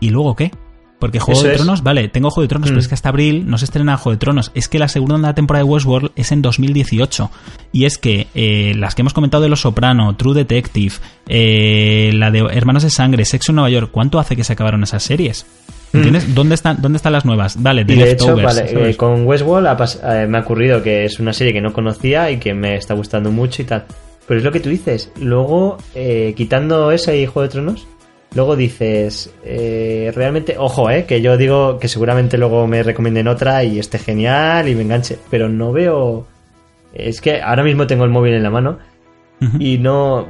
[0.00, 0.50] y luego qué?
[0.98, 1.60] Porque Juego Eso de es.
[1.60, 2.72] Tronos, vale, tengo Juego de Tronos, Mm.
[2.72, 4.50] pero es que hasta abril no se estrena Juego de Tronos.
[4.54, 7.30] Es que la segunda temporada de Westworld es en 2018.
[7.72, 10.94] Y es que eh, las que hemos comentado de Los Soprano, True Detective,
[11.28, 14.82] eh, la de Hermanos de Sangre, Sexo en Nueva York, ¿cuánto hace que se acabaron
[14.84, 15.44] esas series?
[15.92, 16.34] ¿Entiendes?
[16.34, 17.62] ¿Dónde, están, ¿Dónde están las nuevas?
[17.62, 17.98] Vale, The Mm.
[17.98, 21.52] Y de hecho, vale, eh, con Westworld ha me ha ocurrido que es una serie
[21.52, 23.84] que no conocía y que me está gustando mucho y tal.
[24.26, 25.10] Pero es lo que tú dices.
[25.20, 27.86] Luego, eh, quitando esa y Juego de Tronos,
[28.36, 33.64] luego dices, eh, realmente, ojo, eh, que yo digo que seguramente luego me recomienden otra
[33.64, 35.18] y esté genial y me enganche.
[35.30, 36.26] Pero no veo.
[36.94, 38.78] Es que ahora mismo tengo el móvil en la mano
[39.58, 40.26] y no.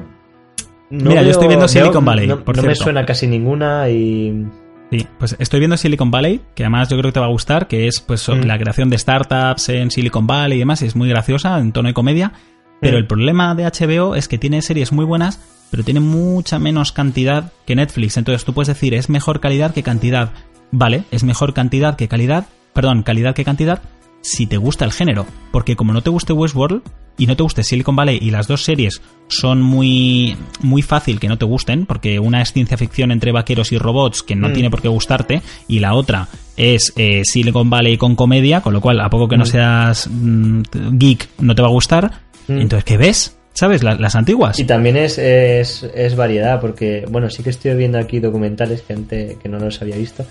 [0.91, 3.89] no Mira, yo estoy viendo veo- Silicon Valley, No, por no me suena casi ninguna
[3.91, 4.47] y.
[4.91, 7.67] Sí, pues estoy viendo Silicon Valley, que además yo creo que te va a gustar,
[7.67, 8.43] que es pues Mm.
[8.47, 11.89] la creación de startups en Silicon Valley y demás, y es muy graciosa, en tono
[11.89, 12.33] de comedia.
[12.81, 12.99] Pero Mm.
[12.99, 15.41] el problema de HBO es que tiene series muy buenas,
[15.71, 18.17] pero tiene mucha menos cantidad que Netflix.
[18.17, 20.33] Entonces tú puedes decir, es mejor calidad que cantidad.
[20.71, 23.83] Vale, es mejor cantidad que calidad, perdón, calidad que cantidad,
[24.23, 25.27] si te gusta el género.
[25.53, 26.83] Porque como no te guste Westworld
[27.19, 31.29] y no te guste Silicon Valley y las dos series son muy, muy fácil que
[31.29, 34.53] no te gusten, porque una es ciencia ficción entre vaqueros y robots que no Mm.
[34.53, 38.81] tiene por qué gustarte, y la otra es eh, Silicon Valley con comedia, con lo
[38.81, 39.49] cual a poco que no Mm.
[39.49, 40.63] seas mm,
[40.93, 42.21] geek no te va a gustar.
[42.49, 43.36] Entonces, ¿qué ves?
[43.57, 43.83] ¿Sabes?
[43.83, 44.59] La- las antiguas.
[44.61, 48.93] Y también es, es, es variedad, porque, bueno, sí que estoy viendo aquí documentales que
[48.93, 50.25] antes que no los había visto.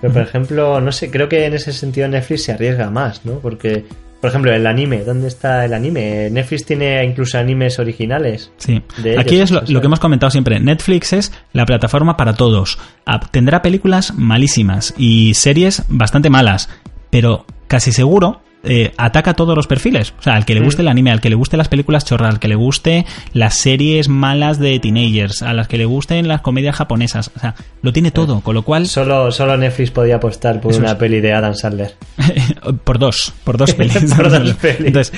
[0.00, 3.38] Pero, por ejemplo, no sé, creo que en ese sentido Netflix se arriesga más, ¿no?
[3.38, 3.84] Porque,
[4.20, 6.28] por ejemplo, el anime, ¿dónde está el anime?
[6.28, 8.50] Netflix tiene incluso animes originales.
[8.56, 8.82] Sí.
[9.00, 9.74] de Aquí ellos, es lo, o sea.
[9.74, 10.58] lo que hemos comentado siempre.
[10.58, 12.78] Netflix es la plataforma para todos.
[13.06, 16.68] Ah, Tendrá películas malísimas y series bastante malas,
[17.10, 20.14] pero casi seguro eh, ataca todos los perfiles.
[20.18, 22.30] O sea, al que le guste el anime, al que le guste las películas chorras,
[22.34, 26.40] al que le guste las series malas de teenagers, a las que le gusten las
[26.42, 27.30] comedias japonesas.
[27.36, 28.86] O sea, lo tiene todo, con lo cual...
[28.86, 30.96] Solo, solo Netflix podía apostar por Eso una es.
[30.96, 31.94] peli de Adam Sandler.
[32.84, 34.14] por dos, por dos pelis.
[34.14, 34.86] Por dos pelis.
[34.86, 35.12] Entonces,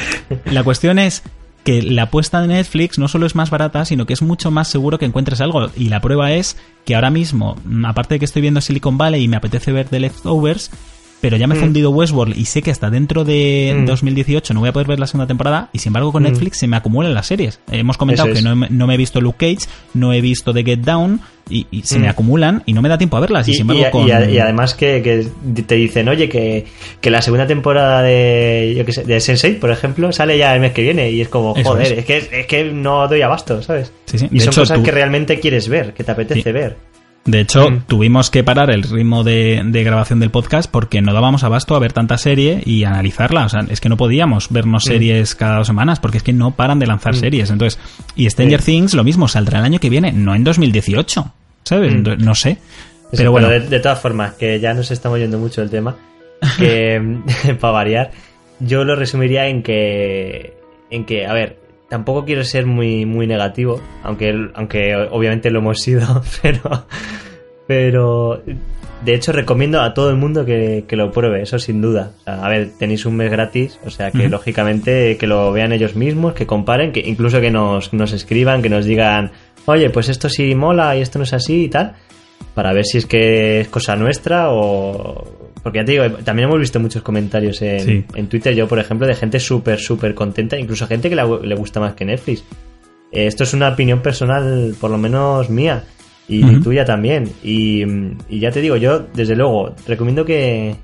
[0.47, 1.23] la cuestión es
[1.65, 4.69] que la apuesta de Netflix no solo es más barata, sino que es mucho más
[4.69, 5.71] seguro que encuentres algo.
[5.77, 9.25] Y la prueba es que ahora mismo, mm, aparte de que estoy viendo Silicon Valley
[9.25, 10.71] y me apetece ver The Leftovers,
[11.25, 11.61] pero ya me he Mm.
[11.63, 13.87] fundido Westworld y sé que hasta dentro de Mm.
[13.87, 16.27] 2018 no voy a poder ver la segunda temporada y sin embargo con Mm.
[16.27, 17.61] Netflix se me acumulan las series.
[17.73, 20.81] Hemos comentado que no, no me he visto Luke Cage, no he visto The Get
[20.81, 22.11] Down, y, se me mm.
[22.11, 23.49] acumulan y no me da tiempo a verlas.
[23.49, 23.59] Y,
[24.39, 25.31] además que,
[25.67, 26.67] te dicen, oye, que,
[27.11, 30.83] la segunda temporada de, yo sé, de Sense8, por ejemplo, sale ya el mes que
[30.83, 32.05] viene y es como, joder, es.
[32.05, 33.93] que, es que no doy abasto, ¿sabes?
[34.31, 36.77] Y son cosas que realmente quieres ver, que te apetece ver.
[37.25, 37.85] De hecho, mm.
[37.87, 41.93] tuvimos que parar el ritmo de, grabación del podcast porque no dábamos abasto a ver
[41.93, 43.47] tanta serie y analizarla.
[43.47, 44.89] O sea, es que no podíamos vernos mm.
[44.89, 47.19] series cada dos semanas porque es que no paran de lanzar mm.
[47.19, 47.51] series.
[47.51, 47.81] Entonces,
[48.15, 51.33] y Stranger Things lo mismo, saldrá el año que viene, no en 2018.
[51.63, 51.95] ¿Sabes?
[52.19, 52.59] No sé.
[53.17, 53.49] Pero bueno.
[53.49, 55.97] de, todas formas, que ya nos estamos yendo mucho del tema,
[56.59, 57.01] que
[57.61, 58.11] para variar,
[58.61, 60.55] yo lo resumiría en que,
[60.91, 65.81] en que, a ver, tampoco quiero ser muy, muy negativo, aunque, aunque obviamente lo hemos
[65.81, 66.87] sido, pero,
[67.67, 68.43] pero
[69.05, 72.13] de hecho recomiendo a todo el mundo que, lo pruebe, eso sin duda.
[72.27, 76.35] a ver, tenéis un mes gratis, o sea que lógicamente que lo vean ellos mismos,
[76.35, 79.33] que comparen, que incluso que nos, nos escriban, que nos digan,
[79.67, 81.95] oye, pues esto sí mola y esto no es así y tal,
[82.55, 86.61] para ver si es que es cosa nuestra o porque ya te digo, también hemos
[86.61, 91.09] visto muchos comentarios en, Twitter, yo por ejemplo, de gente súper, súper contenta, incluso gente
[91.09, 92.45] que le, gusta más que Netflix.
[93.11, 95.83] Eh, esto es una opinión personal, por lo menos mía,
[96.29, 97.33] y tuya también.
[97.43, 97.83] Y,
[98.29, 100.77] ya te digo, yo desde luego recomiendo que,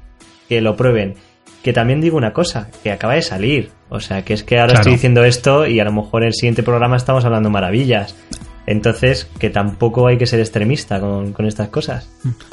[0.48, 1.14] lo prueben.
[1.62, 3.68] Que también digo una cosa, que acaba de salir.
[3.90, 6.34] O sea, que es que ahora estoy diciendo esto y a lo mejor en el
[6.34, 8.16] siguiente programa estamos hablando maravillas.
[8.70, 12.08] Entonces, que tampoco hay que ser extremista con, estas cosas.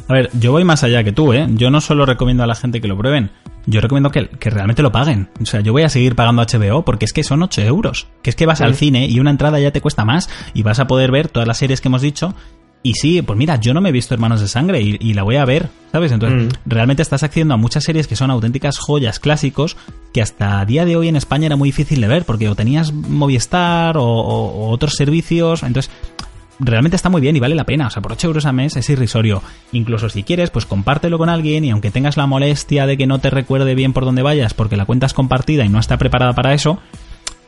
[0.08, 1.46] A ver, yo voy más allá que tú, ¿eh?
[1.52, 3.30] Yo no solo recomiendo a la gente que lo prueben,
[3.68, 5.30] yo recomiendo que, realmente lo paguen.
[5.40, 8.08] O sea, yo voy a seguir pagando HBO porque es que son 8 euros.
[8.24, 10.80] Que es que vas al cine y una entrada ya te cuesta más y vas
[10.80, 12.34] a poder ver todas las series que hemos dicho
[12.88, 15.36] y sí, pues mira, yo no me he visto Hermanos de Sangre y, la voy
[15.36, 16.14] a ver, ¿sabes?
[16.14, 16.70] Entonces, mm.
[16.70, 19.76] realmente estás accediendo a muchas series que son auténticas joyas clásicos
[20.14, 22.56] que hasta a día de hoy en España era muy difícil de ver porque o
[22.56, 25.64] tenías Movistar o, otros servicios.
[25.64, 25.92] Entonces,
[26.60, 27.88] realmente está muy bien y vale la pena.
[27.88, 29.44] O sea, por 8 euros al mes es irrisorio.
[29.74, 33.20] Incluso si quieres, pues compártelo con alguien y aunque tengas la molestia de que no
[33.20, 36.32] te recuerde bien por dónde vayas porque la cuenta es compartida y no está preparada
[36.32, 36.80] para eso,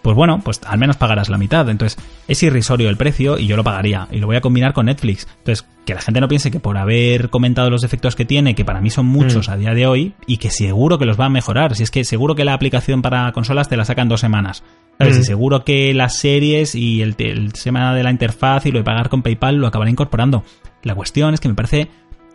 [0.02, 1.70] pues bueno, pues al menos pagarás la mitad.
[1.70, 4.08] Entonces, es irrisorio el precio y yo lo pagaría.
[4.12, 5.28] Y lo voy a combinar con Netflix.
[5.40, 8.66] Entonces, que la gente no piense que por haber comentado los defectos que tiene, que
[8.66, 9.52] para mí son muchos mm.
[9.52, 11.76] a día de hoy, y que seguro que los va a mejorar.
[11.76, 14.64] Si es que seguro que la aplicación para consolas te la sacan dos semanas.
[14.98, 15.18] ¿Sabes?
[15.18, 15.24] Y mm.
[15.24, 19.10] seguro que las series y el, el tema de la interfaz y lo de pagar
[19.10, 20.44] con PayPal lo acabará incorporando.
[20.84, 21.90] La cuestión es que me parece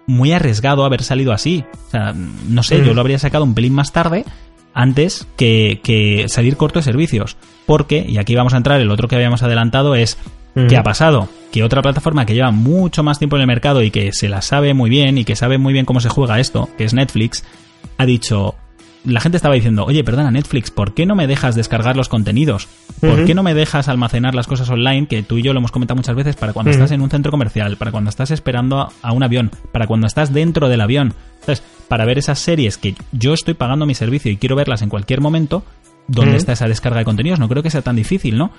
[0.07, 1.65] muy arriesgado haber salido así.
[1.89, 2.95] O sea, no sé, yo mm.
[2.95, 4.25] lo habría sacado un pelín más tarde
[4.75, 7.37] antes que, salir corto de servicios.
[7.65, 10.19] Porque, y aquí vamos a entrar, el otro que habíamos adelantado es
[10.69, 11.29] ¿Qué ha pasado?
[11.51, 14.41] Que otra plataforma que lleva mucho más tiempo en el mercado y que se la
[14.41, 17.43] sabe muy bien y que sabe muy bien cómo se juega esto, que es Netflix,
[17.99, 18.55] ha dicho,
[19.05, 22.69] la gente estaba diciendo, oye, perdona Netflix, ¿por qué no me dejas descargar los contenidos?
[23.01, 25.07] ¿Por qué no me dejas almacenar las cosas online?
[25.07, 27.31] Que tú y yo lo hemos comentado muchas veces para cuando estás en un centro
[27.31, 31.15] comercial, para cuando estás esperando a un avión, para cuando estás dentro del avión.
[31.41, 34.89] Entonces, para ver esas series que yo estoy pagando mi servicio y quiero verlas en
[34.89, 35.65] cualquier momento,
[36.09, 37.39] ¿dónde está esa descarga de contenidos?
[37.39, 38.51] No creo que sea tan difícil, ¿no?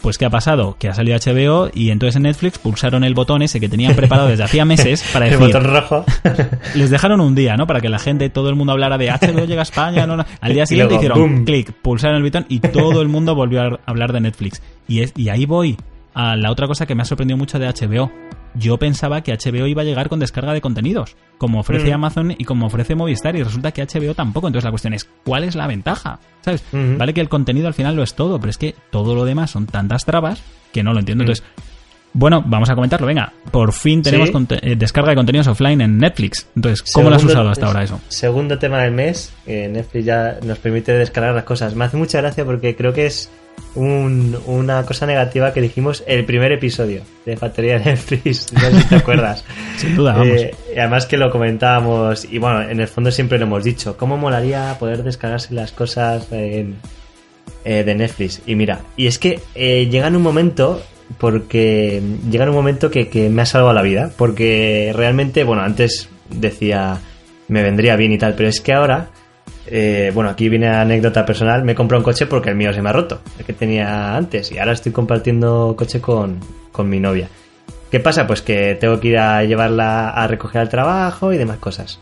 [0.00, 0.76] Pues ¿qué ha pasado?
[0.78, 4.28] Que ha salido HBO y entonces en Netflix pulsaron el botón ese que tenían preparado
[4.28, 5.40] desde hacía meses para decir...
[5.40, 6.04] el botón rojo.
[6.74, 7.66] les dejaron un día, ¿no?
[7.66, 10.06] Para que la gente, todo el mundo hablara de HBO llega a España.
[10.06, 13.80] No, Al día siguiente hicieron clic, pulsaron el botón y todo el mundo volvió a
[13.86, 14.60] hablar de Netflix.
[14.86, 15.78] Y, es, y ahí voy
[16.12, 18.10] a la otra cosa que me ha sorprendido mucho de HBO
[18.54, 21.94] yo pensaba que HBO iba a llegar con descarga de contenidos, como ofrece mm.
[21.94, 24.46] Amazon y como ofrece Movistar, y resulta que HBO tampoco.
[24.46, 26.20] Entonces la cuestión es, ¿cuál es la ventaja?
[26.40, 26.64] ¿Sabes?
[26.72, 29.50] Vale que el contenido al final lo es todo, pero es que todo lo demás
[29.50, 30.42] son tantas trabas
[30.72, 31.24] que no lo entiendo.
[31.24, 31.28] Mm.
[31.28, 31.44] Entonces,
[32.14, 33.06] bueno, vamos a comentarlo.
[33.06, 34.30] Venga, por fin tenemos
[34.62, 36.46] eh, descarga de contenidos offline en Netflix.
[36.56, 38.00] Entonces, ¿cómo lo has usado hasta ahora eso?
[38.08, 41.74] Segundo tema del mes, Netflix ya nos permite descargar las cosas.
[41.74, 43.30] Me hace mucha gracia porque creo que es
[43.76, 48.52] una cosa negativa que dijimos el primer episodio de Factoría Netflix.
[48.52, 49.44] No sé si te acuerdas.
[49.76, 50.28] Sin duda, vamos.
[50.28, 53.96] Eh, además que lo comentábamos y bueno, en el fondo siempre lo hemos dicho.
[53.96, 56.72] ¿Cómo molaría poder descargarse las cosas eh,
[57.64, 58.42] de Netflix?
[58.46, 60.80] Y mira, y es que llega en un momento
[61.18, 67.00] porque llega un momento que, me ha salvado la vida, porque realmente, bueno, antes decía
[67.48, 69.08] me vendría bien y tal, pero es que ahora,
[69.66, 72.80] eh, bueno, aquí viene anécdota personal, me he comprado un coche porque el mío se
[72.80, 76.40] me ha roto, el que tenía antes, y ahora estoy compartiendo coche con,
[76.84, 77.28] mi novia.
[77.90, 78.26] ¿Qué pasa?
[78.26, 82.00] Pues que tengo que ir a llevarla a recoger al trabajo y demás cosas.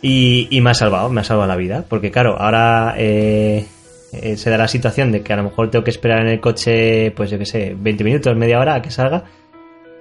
[0.00, 2.94] Y, y me ha salvado, me ha salvado la vida, porque claro, ahora...
[2.96, 3.66] Eh,
[4.12, 6.40] eh, se da la situación de que a lo mejor tengo que esperar en el
[6.40, 9.24] coche, pues yo qué sé, 20 minutos, media hora a que salga.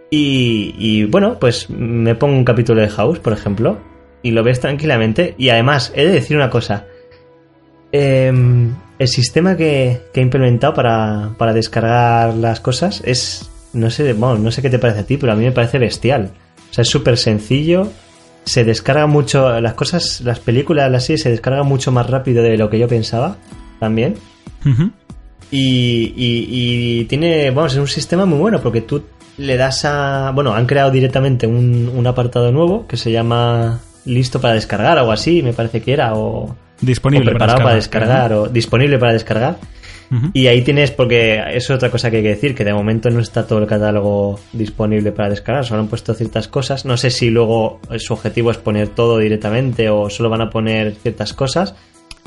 [0.10, 3.78] Y, bueno, pues me pongo un capítulo de House, por ejemplo,
[4.24, 5.36] y lo ves tranquilamente.
[5.38, 6.86] Y además, he de decir una cosa.
[7.92, 14.38] Em, el sistema que, he implementado para, para, descargar las cosas es, no sé, bueno,
[14.38, 16.32] no sé qué te parece a ti, pero a mí me parece bestial.
[16.72, 17.92] sea, es súper sencillo.
[18.46, 22.58] Se descarga mucho, las cosas, las películas, las series se descargan mucho más rápido de
[22.58, 23.36] lo que yo pensaba
[23.80, 24.16] también.
[25.52, 26.48] Y, y-
[27.02, 29.04] y tiene, vamos, es un sistema muy bueno porque tú
[29.38, 30.32] le das a...
[30.36, 35.12] Bueno, han creado directamente un, un apartado nuevo que se llama listo para descargar, algo
[35.12, 39.58] así, me parece que era, o, Disponible o preparado para descargar, o disponible para descargar.
[40.34, 43.10] Y ahí tienes, porque eso es otra cosa que hay que decir, que de momento
[43.10, 46.86] no está todo el catálogo disponible para descargar, solo han puesto ciertas cosas.
[46.86, 50.96] No sé si luego su objetivo es poner todo directamente o solo van a poner
[50.96, 51.76] ciertas cosas.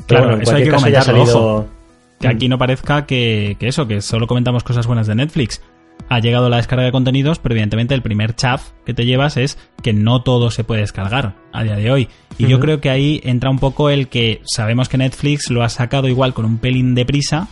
[0.07, 1.37] Claro, bueno, eso hay que comentarlo, salido...
[1.37, 1.67] ojo.
[2.19, 5.61] Que aquí no parezca que, que eso, que solo comentamos cosas buenas de Netflix.
[6.07, 9.57] Ha llegado la descarga de contenidos, pero evidentemente el primer chaf que te llevas es
[9.81, 12.09] que no todo se puede descargar a día de hoy.
[12.37, 15.69] Y yo creo que ahí entra un poco el que sabemos que Netflix lo ha
[15.69, 17.47] sacado igual con un pelín de prisa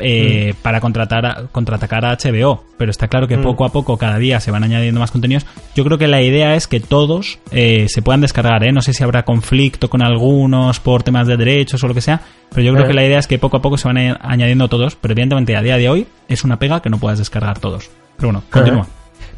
[0.00, 2.64] eh, para contratar a- contraatacar a HBO.
[2.78, 3.42] Pero está claro que Mm.
[3.42, 5.46] poco a poco, cada día se van añadiendo más contenidos.
[5.74, 8.64] Yo creo que la idea es que todos eh, se puedan descargar.
[8.64, 8.72] ¿eh?
[8.72, 12.20] No sé si habrá conflicto con algunos por temas de derechos o lo que sea.
[12.50, 14.96] Pero yo creo que la idea es que poco a poco se van añadiendo todos.
[14.96, 17.90] Pero evidentemente a día de hoy es una pega que no puedas descargar todos.
[18.16, 18.86] Pero bueno, continúa.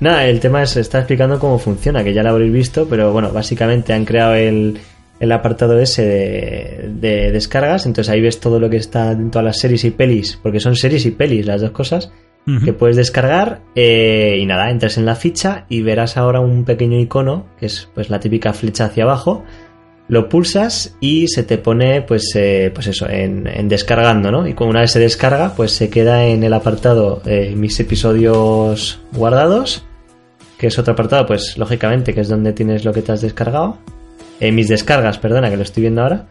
[0.01, 3.31] Nada, el tema es, está explicando cómo funciona, que ya lo habréis visto, pero bueno,
[3.33, 4.79] básicamente han creado el,
[5.23, 9.45] el apartado ese de, de descargas, entonces ahí ves todo lo que está en todas
[9.45, 12.11] las series y pelis, porque son series y pelis las dos cosas,
[12.65, 16.99] que puedes descargar eh, y nada, entras en la ficha y verás ahora un pequeño
[16.99, 19.45] icono, que es pues la típica flecha hacia abajo,
[20.09, 24.57] lo pulsas y se te pone pues eh, pues eso en, en descargando no y
[24.59, 29.85] una vez se descarga pues se queda en el apartado eh, mis episodios guardados
[30.59, 33.79] que es otro apartado pues lógicamente que es donde tienes lo que te has descargado
[34.43, 36.27] Eh, mis descargas perdona que lo estoy viendo ahora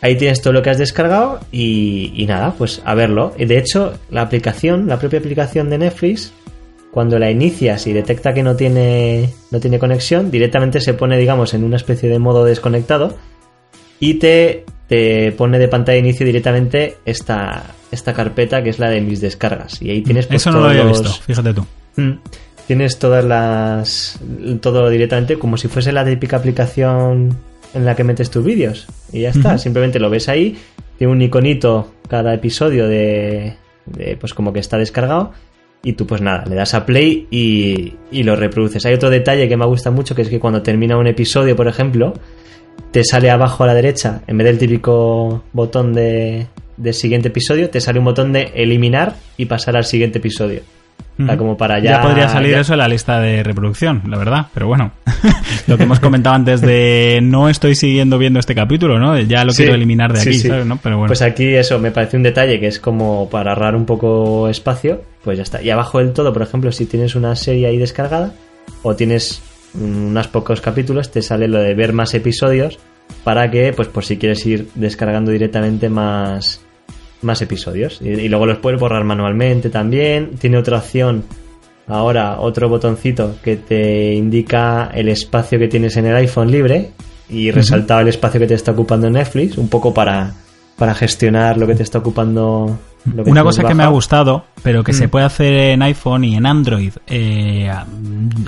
[0.00, 3.94] ahí tienes todo lo que has descargado y, y nada pues a verlo de hecho
[4.10, 6.32] la aplicación la propia aplicación de Netflix
[6.90, 11.52] cuando la inicias y detecta que no tiene, no tiene conexión, directamente se pone, digamos,
[11.52, 13.16] en una especie de modo desconectado
[13.98, 18.90] y te, te pone de pantalla de inicio directamente esta, esta carpeta que es la
[18.90, 19.82] de mis descargas.
[19.82, 21.66] Y ahí tienes pues, Eso no lo había los- visto, fíjate tú.
[21.96, 22.12] Mm.
[22.66, 24.18] Tienes todas las.
[24.60, 27.36] todo directamente como si fuese la típica aplicación
[27.74, 28.86] en la que metes tus vídeos.
[29.12, 29.58] Y ya está.
[29.58, 30.56] Simplemente lo ves ahí.
[30.96, 33.54] Tiene un iconito cada episodio de.
[33.86, 35.32] de, pues como que está descargado.
[35.82, 38.86] Y tú, pues nada, le das a play y, y lo reproduces.
[38.86, 41.68] Hay otro detalle que me gusta mucho, que es que cuando termina un episodio, por
[41.68, 42.14] ejemplo,
[42.90, 46.46] te sale abajo a la derecha, en vez del típico botón de,
[46.78, 50.62] de siguiente episodio, te sale un botón de eliminar y pasar al siguiente episodio.
[51.16, 52.00] O sea, como para Ya ya.
[52.02, 54.90] podría salir ya- eso en la lista de reproducción, la verdad, pero bueno.
[55.68, 59.16] lo que hemos comentado antes de no estoy siguiendo viendo este capítulo, ¿no?
[59.20, 60.48] Ya lo Sí, quiero eliminar de sí, aquí, sí.
[60.48, 60.66] ¿sabes?
[60.66, 60.78] ¿no?
[60.82, 61.06] Pero bueno.
[61.08, 65.02] Pues aquí eso me parece un detalle que es como para ahorrar un poco espacio,
[65.22, 65.62] pues ya está.
[65.62, 68.32] Y abajo del todo, por ejemplo, si tienes una serie ahí descargada
[68.82, 69.40] o tienes
[69.74, 72.78] unos pocos capítulos, te sale lo de ver más episodios
[73.22, 76.60] para que, pues por si quieres ir descargando directamente más,
[77.24, 78.00] más episodios.
[78.02, 80.32] Y, y luego los puedes borrar manualmente también.
[80.38, 81.24] Tiene otra opción
[81.86, 86.92] ahora, otro botoncito que te indica el espacio que tienes en el iPhone libre
[87.28, 90.32] y resaltaba el espacio que te está ocupando Netflix, un poco para,
[90.76, 92.78] para gestionar lo que te está ocupando.
[93.14, 95.10] lo que Una cosa que me ha gustado, pero que se Mm.
[95.10, 97.70] puede hacer en iPhone y en Android, eh,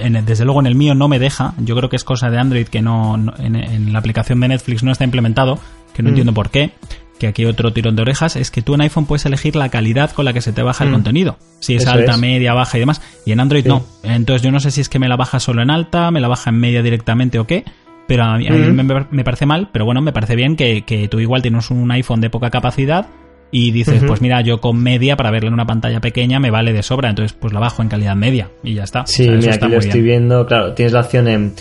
[0.00, 1.52] en- desde luego en el mío no me deja.
[1.58, 4.48] Yo creo que es cosa de Android que no, no- en, en la aplicación de
[4.48, 5.58] Netflix no está implementado,
[5.94, 6.10] que no Mm.
[6.10, 6.70] entiendo por qué.
[7.18, 10.10] Que aquí otro tirón de orejas es que tú en iPhone puedes elegir la calidad
[10.10, 10.92] con la que se te baja el Mm.
[10.92, 11.38] contenido.
[11.60, 12.18] Si es Eso alta, es.
[12.18, 13.00] media, baja y demás.
[13.24, 13.68] Y en Android Sí.
[13.70, 13.84] no.
[14.02, 16.28] Entonces yo no sé si es que me la baja solo en alta, me la
[16.28, 17.64] baja en media directamente o qué.
[18.06, 18.74] Pero a mí, a mí Mm.
[18.86, 21.90] me, me parece mal, pero bueno, me parece bien que, que tú igual tienes un
[21.90, 23.06] iPhone de poca capacidad
[23.50, 26.72] y dices, pues mira, yo con media para verla en una pantalla pequeña me vale
[26.72, 29.06] de sobra, entonces pues la bajo en calidad media y ya está.
[29.06, 30.18] Sí, O sea, mira, está aquí lo muy estoy bien.
[30.28, 30.46] viendo.
[30.46, 31.54] Claro, tienes la opción en,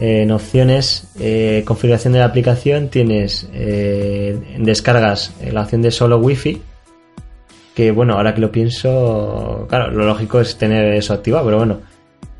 [0.00, 6.62] en opciones, eh, configuración de la aplicación, tienes eh, descargas la opción de solo wifi.
[7.74, 11.80] Que bueno, ahora que lo pienso, claro, lo lógico es tener eso activado, pero bueno.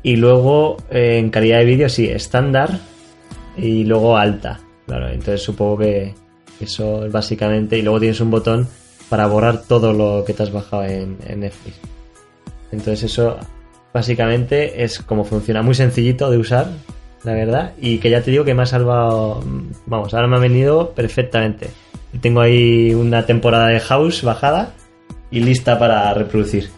[0.01, 2.79] Y luego eh, en calidad de vídeo, sí, estándar
[3.55, 4.59] y luego alta.
[4.87, 6.15] Claro, entonces supongo que
[6.59, 7.77] eso es básicamente.
[7.77, 8.67] Y luego tienes un botón
[9.07, 11.77] para borrar todo lo que te has bajado en, en Netflix.
[12.71, 13.37] Entonces eso
[13.93, 16.71] básicamente es como funciona, muy sencillito de usar,
[17.23, 19.43] la verdad, y que ya te digo que me ha salvado,
[19.85, 21.67] vamos, ahora me ha venido perfectamente.
[22.19, 24.73] Tengo ahí una temporada de House bajada
[25.29, 26.69] y lista para reproducir.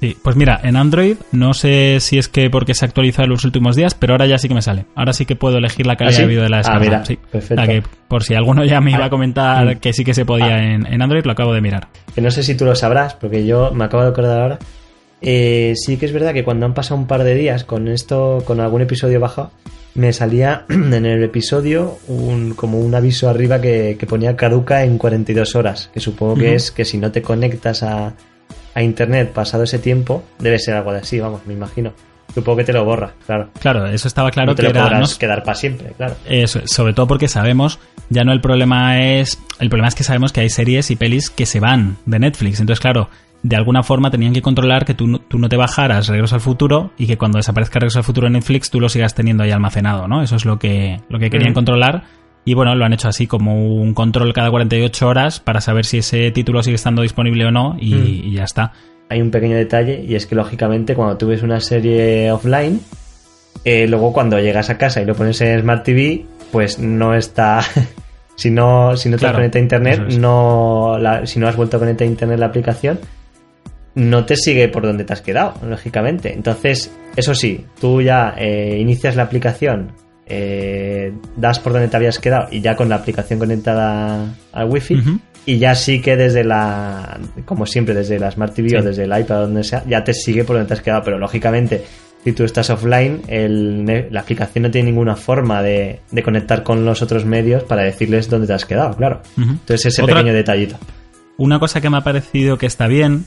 [0.00, 3.30] Sí, pues mira, en Android no sé si es que porque se ha actualizado en
[3.30, 4.84] los últimos días, pero ahora ya sí que me sale.
[4.94, 6.22] Ahora sí que puedo elegir la calidad ¿Ah, sí?
[6.22, 6.80] de vídeo de la Ah, descarga.
[6.84, 7.18] mira, sí.
[7.32, 7.60] perfecto.
[7.62, 9.78] O sea que por si alguno ya me iba a comentar Mm.
[9.80, 10.62] que sí que se podía Ah.
[10.72, 11.88] en, en Android, lo acabo de mirar.
[12.14, 14.58] Que no sé si tú lo sabrás, porque yo me acabo de acordar ahora.
[15.20, 18.44] Eh, sí que es verdad que cuando han pasado un par de días con esto,
[18.46, 19.50] con algún episodio bajado,
[19.94, 24.98] me salía en el episodio un, como un aviso arriba que, que ponía caduca en
[24.98, 28.14] 42 horas, que supongo que es que si no te conectas a,
[28.74, 31.92] a internet pasado ese tiempo, debe ser algo de así, vamos, me imagino.
[32.34, 33.48] Supongo que te lo borra, claro.
[33.58, 35.00] Claro, eso estaba claro no te que lo era.
[35.00, 36.14] no- quedar para siempre, claro.
[36.28, 37.78] Eso, sobre todo porque sabemos,
[38.10, 39.38] ya no el problema es.
[39.58, 42.60] El problema es que sabemos que hay series y pelis que se van de Netflix.
[42.60, 43.08] Entonces, claro,
[43.42, 46.40] de alguna forma tenían que controlar que tú, no- tú no te bajaras Regreso al
[46.40, 49.50] Futuro y que cuando desaparezca Regreso al Futuro en Netflix tú lo sigas teniendo ahí
[49.50, 50.22] almacenado, ¿no?
[50.22, 51.54] Eso es lo que, lo que querían Mm.
[51.54, 52.02] controlar.
[52.44, 55.98] Y bueno, lo han hecho así, como un control cada 48 horas para saber si
[55.98, 58.06] ese título sigue estando disponible o no y, Mm.
[58.28, 58.72] y ya está.
[59.10, 62.80] Hay un pequeño detalle y es que lógicamente cuando tú ves una serie offline,
[63.64, 67.60] eh, luego cuando llegas a casa y lo pones en Smart TV, pues no está...
[68.36, 70.18] si no, si no te Claro, conecta a internet, es.
[70.18, 72.98] no la- si no has vuelto a conectar a internet la aplicación,
[73.98, 76.32] no te sigue por donde te has quedado, lógicamente.
[76.32, 79.92] Entonces, eso sí, tú ya eh, inicias la aplicación,
[80.26, 84.94] eh, das por donde te habías quedado y ya con la aplicación conectada al wifi,
[84.96, 85.18] Ujú.
[85.46, 88.76] y ya sí que desde la, como siempre, desde la Smart TV Sí.
[88.76, 91.02] o desde el iPad o donde sea, ya te sigue por donde te has quedado.
[91.02, 91.82] Pero lógicamente,
[92.22, 96.84] si tú estás offline, el, la aplicación no tiene ninguna forma de, de conectar con
[96.84, 99.22] los otros medios para decirles dónde te has quedado, claro.
[99.38, 100.76] Entonces ese Otra- pequeño detallito.
[101.38, 103.24] Una cosa que me ha parecido que está bien,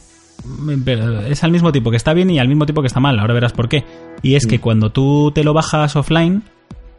[0.83, 3.19] pero es al mismo tiempo que está bien y al mismo tiempo que está mal,
[3.19, 3.83] ahora verás por qué.
[4.21, 4.61] Y es que Mm.
[4.61, 6.43] cuando tú te lo bajas offline,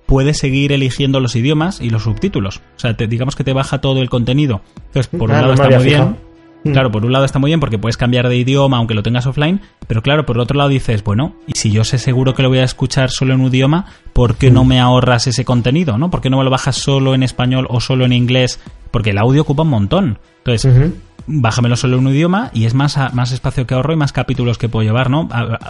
[0.07, 2.59] puedes seguir eligiendo los idiomas y los subtítulos.
[2.77, 4.61] O sea, te- digamos que te baja todo el contenido.
[4.89, 6.17] Entonces, por un lado no está muy bien.
[6.65, 6.71] Mm.
[6.73, 9.27] Claro, por un lado está muy bien porque puedes cambiar de idioma aunque lo tengas
[9.27, 12.51] offline, pero claro, por otro lado dices, bueno, y si yo sé seguro que lo
[12.51, 14.69] voy a escuchar solo en un idioma, ¿por qué no Mm.
[14.69, 16.11] me ahorras ese contenido, no?
[16.11, 18.61] ¿Por qué no me lo bajas solo en español o solo en inglés?
[18.93, 20.19] Porque el audio ocupa un montón.
[20.45, 20.93] Entonces.
[21.27, 24.59] Bájamelo solo en un idioma y es más, más espacio que ahorro y más capítulos
[24.59, 25.29] que puedo llevar, ¿no?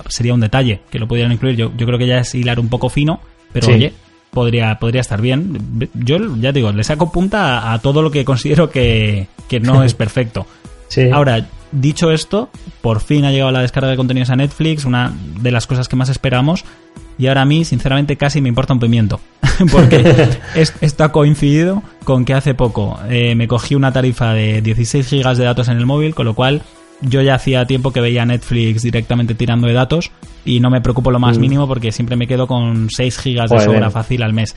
[0.09, 1.57] Sería un detalle que lo pudieran incluir.
[1.57, 3.21] Yo, yo creo que ya es hilar un poco fino,
[3.53, 3.73] pero Sí.
[3.73, 3.93] oye,
[4.31, 5.89] podría, podría estar bien.
[5.95, 9.83] Yo ya digo, le saco punta a, a todo lo que considero que, que no
[9.85, 10.47] es perfecto.
[10.89, 11.09] Sí.
[11.11, 12.51] Ahora, dicho esto,
[12.83, 15.97] por fin ha llegado la descarga de contenidos a Netflix, una de las cosas que
[15.97, 16.65] más esperamos.
[17.19, 19.21] Y ahora a mí, sinceramente, casi me importa un pimiento.
[19.71, 20.03] Porque
[20.55, 25.07] es- esto ha coincidido con que hace poco eh, me cogí una tarifa de 16
[25.07, 26.63] gigas de datos en el móvil, con lo cual
[27.01, 30.13] yo ya hacía tiempo que veía Netflix directamente tirando de datos
[30.45, 31.41] y no me preocupo lo más Mm.
[31.41, 34.55] mínimo porque siempre me quedo con 6 gigas de sobra fácil al mes.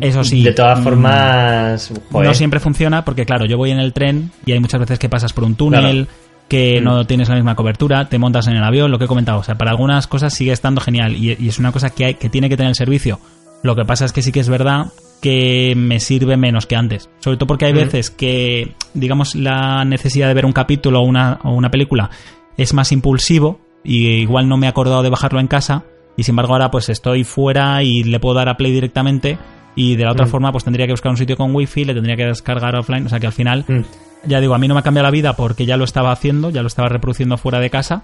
[0.00, 0.42] Eso sí.
[0.42, 2.28] De todas mm, formas, joder.
[2.28, 5.08] no siempre funciona porque, claro, yo voy en el tren y hay muchas veces que
[5.08, 6.06] pasas por un túnel,
[6.48, 6.84] que Mm.
[6.84, 9.40] no tienes la misma cobertura, te montas en el avión, lo que he comentado.
[9.40, 12.14] O sea, para algunas cosas sigue estando genial y, y es una cosa que, hay,
[12.14, 13.18] que tiene que tener el servicio.
[13.62, 14.86] Lo que pasa es que sí que es verdad
[15.20, 17.08] que me sirve menos que antes.
[17.20, 17.76] Sobre todo porque hay Mm.
[17.76, 22.10] veces que, digamos, la necesidad de ver un capítulo o una, o una película
[22.56, 25.84] es más impulsivo y igual no me he acordado de bajarlo en casa
[26.16, 29.38] y sin embargo ahora pues estoy fuera y le puedo dar a play directamente
[29.74, 30.28] y de la otra Mm.
[30.30, 33.08] forma pues tendría que buscar un sitio con wifi, le tendría que descargar offline, o
[33.08, 33.80] sea que al final Mm.
[34.26, 36.50] Ya digo, a mí no me ha cambiado la vida porque ya lo estaba haciendo,
[36.50, 38.02] ya lo estaba reproduciendo fuera de casa,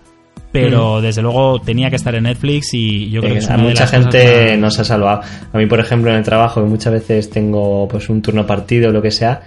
[0.50, 3.54] pero desde luego tenía que estar en Netflix y yo creo que es Eh, a
[3.54, 5.20] una de mucha gente más- nos ha salvado.
[5.52, 8.90] A mí, por ejemplo, en el trabajo, que muchas veces tengo pues un turno partido
[8.90, 9.42] o lo que sea,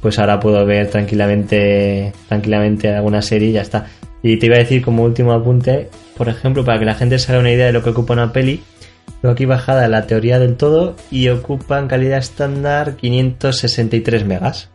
[0.00, 3.86] pues ahora puedo ver tranquilamente, tranquilamente alguna serie y ya está.
[4.22, 7.32] Y te iba a decir como último apunte, por ejemplo, para que la gente se
[7.32, 8.62] haga una idea de lo que ocupa una peli,
[9.22, 14.70] tengo aquí bajada la teoría del todo y ocupa en calidad estándar 563 megas,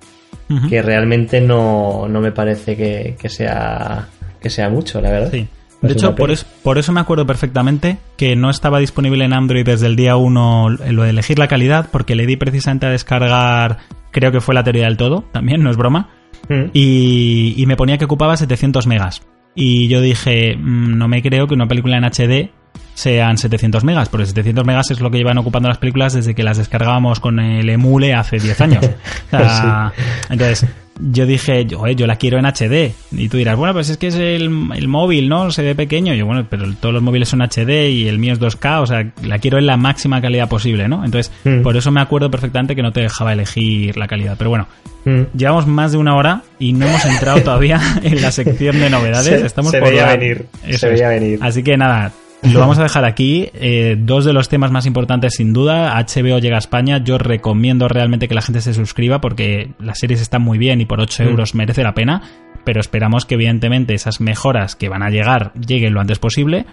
[0.70, 4.08] Que realmente no, no me parece que, que sea
[4.40, 5.32] que sea mucho, la verdad.
[5.32, 5.48] Sí.
[5.82, 9.34] Pues De hecho, por eso, por eso me acuerdo perfectamente que no estaba disponible en
[9.34, 12.90] Android desde el día 1 lo de elegir la calidad, porque le di precisamente a
[12.90, 13.78] descargar,
[14.12, 16.10] creo que fue la teoría del todo, también, no es broma,
[16.48, 16.70] Mm.
[16.74, 19.24] y, y me ponía que ocupaba 700 megas.
[19.56, 22.52] Y yo dije, "Mm, no me creo que una película en HD
[22.96, 26.42] sean 700 megas, porque 700 megas es lo que llevan ocupando las películas desde que
[26.44, 28.86] las descargábamos con el emule hace 10 años.
[29.32, 29.94] O sea,
[30.30, 30.66] Entonces,
[31.00, 32.94] yo dije, yo, yo la quiero en HD.
[33.12, 35.52] Y tú dirás, bueno, pues es que es el, el móvil, ¿no?
[35.52, 36.14] Se ve pequeño.
[36.14, 38.86] Y yo, bueno, pero todos los móviles son HD y el mío es 2K, o
[38.88, 41.04] sea, la quiero en la máxima calidad posible, ¿no?
[41.04, 41.62] Entonces, Mm.
[41.64, 44.36] por eso me acuerdo perfectamente que no te dejaba elegir la calidad.
[44.38, 44.68] Pero bueno,
[45.08, 45.38] Mm.
[45.38, 49.40] Llevamos más de una hora y no hemos entrado todavía en la sección de novedades.
[49.42, 51.38] Se- Estamos se por veía la- venir, Eso se veía venir.
[51.44, 52.12] Así que nada,
[52.54, 53.50] lo vamos a dejar aquí.
[53.54, 55.98] Eh, dos de los temas más importantes, sin duda.
[55.98, 56.98] HBO llega a España.
[57.04, 60.86] Yo recomiendo realmente que la gente se suscriba porque las series están muy bien y
[60.86, 61.28] por 8 Mm.
[61.28, 62.22] euros merece la pena.
[62.64, 66.66] Pero esperamos que, evidentemente, esas mejoras que van a llegar lleguen lo antes posible.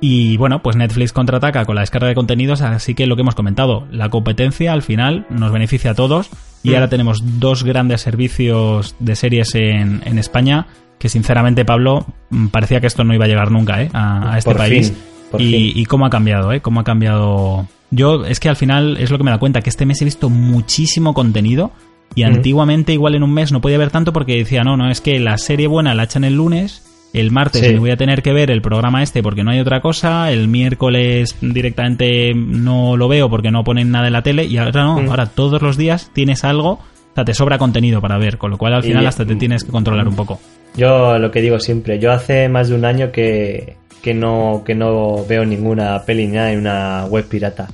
[0.00, 3.34] Y bueno, pues Netflix contraataca con la descarga de contenidos, así que lo que hemos
[3.34, 6.30] comentado, la competencia al final nos beneficia a todos
[6.62, 6.74] y Mm.
[6.74, 10.66] ahora tenemos dos grandes servicios de series en, en España
[10.98, 13.90] que sinceramente Pablo mm, parecía que esto no iba a llegar nunca ¿eh?
[13.92, 14.98] a, a este Por país fin,
[15.30, 15.72] por y, fin.
[15.74, 16.60] y cómo ha cambiado, ¿eh?
[16.60, 19.70] cómo ha cambiado Yo es que al final es lo que me da cuenta, que
[19.70, 21.70] este mes he visto muchísimo contenido
[22.14, 25.00] y antiguamente igual en un mes no podía ver tanto porque decía, no, no, es
[25.00, 28.32] que la serie buena la echan el lunes, el martes me voy a tener que
[28.32, 33.30] ver el programa este porque no hay otra cosa, el miércoles directamente no lo veo
[33.30, 36.44] porque no ponen nada en la tele y ahora no, ahora todos los días tienes
[36.44, 36.80] algo,
[37.18, 39.70] sea, te sobra contenido para ver, con lo cual al final hasta te tienes que
[39.70, 40.40] controlar un poco.
[40.76, 44.74] Yo lo que digo siempre, yo hace más de un año que, que no, que
[44.74, 47.68] no veo ninguna peli ni nada en una web pirata.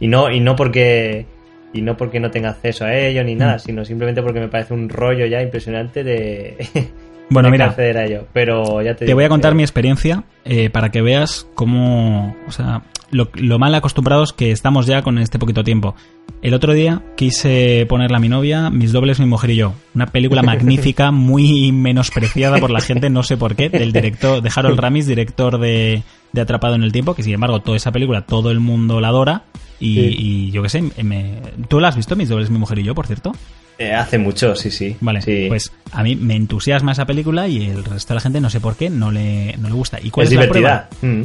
[0.00, 1.26] Y no, y no porque
[1.74, 4.74] y no porque no tenga acceso a ello ni nada, sino simplemente porque me parece
[4.74, 6.56] un rollo ya impresionante de,
[7.30, 8.26] bueno, mira, acceder a ello.
[8.32, 12.52] Pero ya te, te voy a contar mi experiencia eh, para que veas cómo, o
[12.52, 12.82] sea,
[13.12, 15.94] lo, lo, mal acostumbrados que estamos ya con este poquito tiempo.
[16.40, 19.74] El otro día quise ponerla a mi novia, mis dobles, mi mujer y yo.
[19.94, 24.50] Una película magnífica, muy menospreciada por la gente, no sé por qué, del director, de
[24.54, 26.02] Harold Ramis, director de,
[26.32, 29.08] de Atrapado en el Tiempo, que sin embargo toda esa película todo el mundo la
[29.08, 29.44] adora.
[29.84, 31.40] Y, yo qué sé, me...
[31.68, 33.32] ¿tú la has visto, mis dobles, mi mujer y yo, por cierto?
[33.78, 34.96] Eh, hace mucho, sí, sí.
[35.00, 35.46] Vale, sí.
[35.48, 38.60] pues a mí me entusiasma esa película y el resto de la gente no sé
[38.60, 39.98] por qué no le, no le gusta.
[40.02, 40.88] ¿Y cuál es, es la prueba?
[41.02, 41.22] Mm.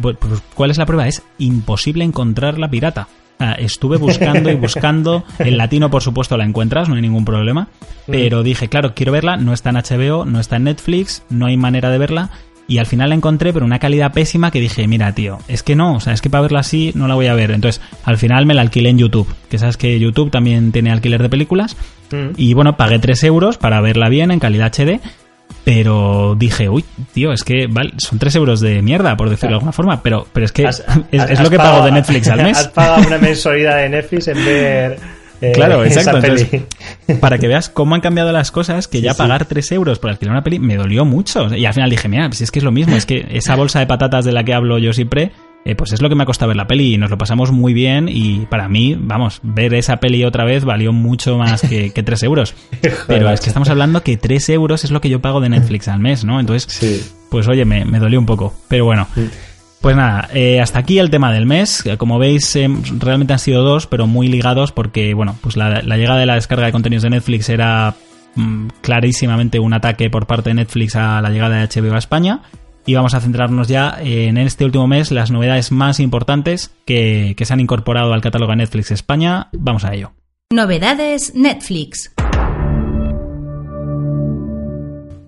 [0.00, 0.16] Pues,
[0.54, 1.08] ¿Cuál es la prueba?
[1.08, 3.08] Es imposible encontrar la pirata.
[3.58, 5.24] estuve buscando y buscando.
[5.40, 7.68] En latino, por supuesto, la encuentras, no hay ningún problema.
[8.06, 8.12] Mm.
[8.12, 9.36] Pero dije, claro, quiero verla.
[9.36, 12.30] No está en HBO, no está en Netflix, no hay manera de verla.
[12.68, 15.74] Y al final la encontré, pero una calidad pésima que dije, mira, tío, es que
[15.74, 17.50] no, o sea, es que para verla así no la voy a ver.
[17.50, 21.22] Entonces, al final me la alquilé en YouTube, que sabes que YouTube también tiene alquiler
[21.22, 21.76] de películas.
[22.10, 22.32] Mm.
[22.36, 25.00] Y bueno, pagué 3 euros para verla bien en calidad HD.
[25.64, 29.54] Pero dije, uy, tío, es que vale, son 3 euros de mierda, por decirlo de
[29.56, 30.02] alguna forma.
[30.02, 32.40] Pero, pero es que Has- es, has- es lo has que pago de Netflix al
[32.40, 32.68] Has mes.
[32.68, 34.98] pagado una mensualidad de Netflix en ver.
[35.40, 36.18] Eh, Claro, exacto.
[36.18, 36.62] Entonces,
[37.20, 39.18] para que veas cómo han cambiado las cosas, que ya sí.
[39.18, 41.54] pagar 3 euros por alquilar una peli me dolió mucho.
[41.54, 43.80] Y al final dije, mira, pues es que es lo mismo, es que esa bolsa
[43.80, 45.32] de patatas de la que hablo yo siempre,
[45.64, 47.50] eh, pues es lo que me ha costado ver la peli y nos lo pasamos
[47.52, 51.90] muy bien y para mí, vamos, ver esa peli otra vez valió mucho más que,
[51.90, 52.54] que 3 euros.
[53.06, 55.88] Pero es que estamos hablando que 3 euros es lo que yo pago de Netflix
[55.88, 56.40] al mes, ¿no?
[56.40, 57.02] Entonces, Sí.
[57.30, 58.54] pues oye, me, me dolió un poco.
[58.68, 59.06] Pero bueno.
[59.80, 61.86] Pues nada, eh, hasta aquí el tema del mes.
[61.86, 62.68] Eh, Como veis, eh,
[62.98, 66.66] realmente han sido dos, pero muy ligados porque, bueno, pues la, llegada de la descarga
[66.66, 67.94] de contenidos de Netflix era
[68.34, 72.42] mm, clarísimamente un ataque por parte de Netflix a la llegada de HBO a España.
[72.86, 77.52] Y vamos a centrarnos ya en este último mes las novedades más importantes que se
[77.52, 79.48] han incorporado al catálogo de Netflix España.
[79.52, 80.12] Vamos a ello.
[80.50, 82.14] Novedades Netflix.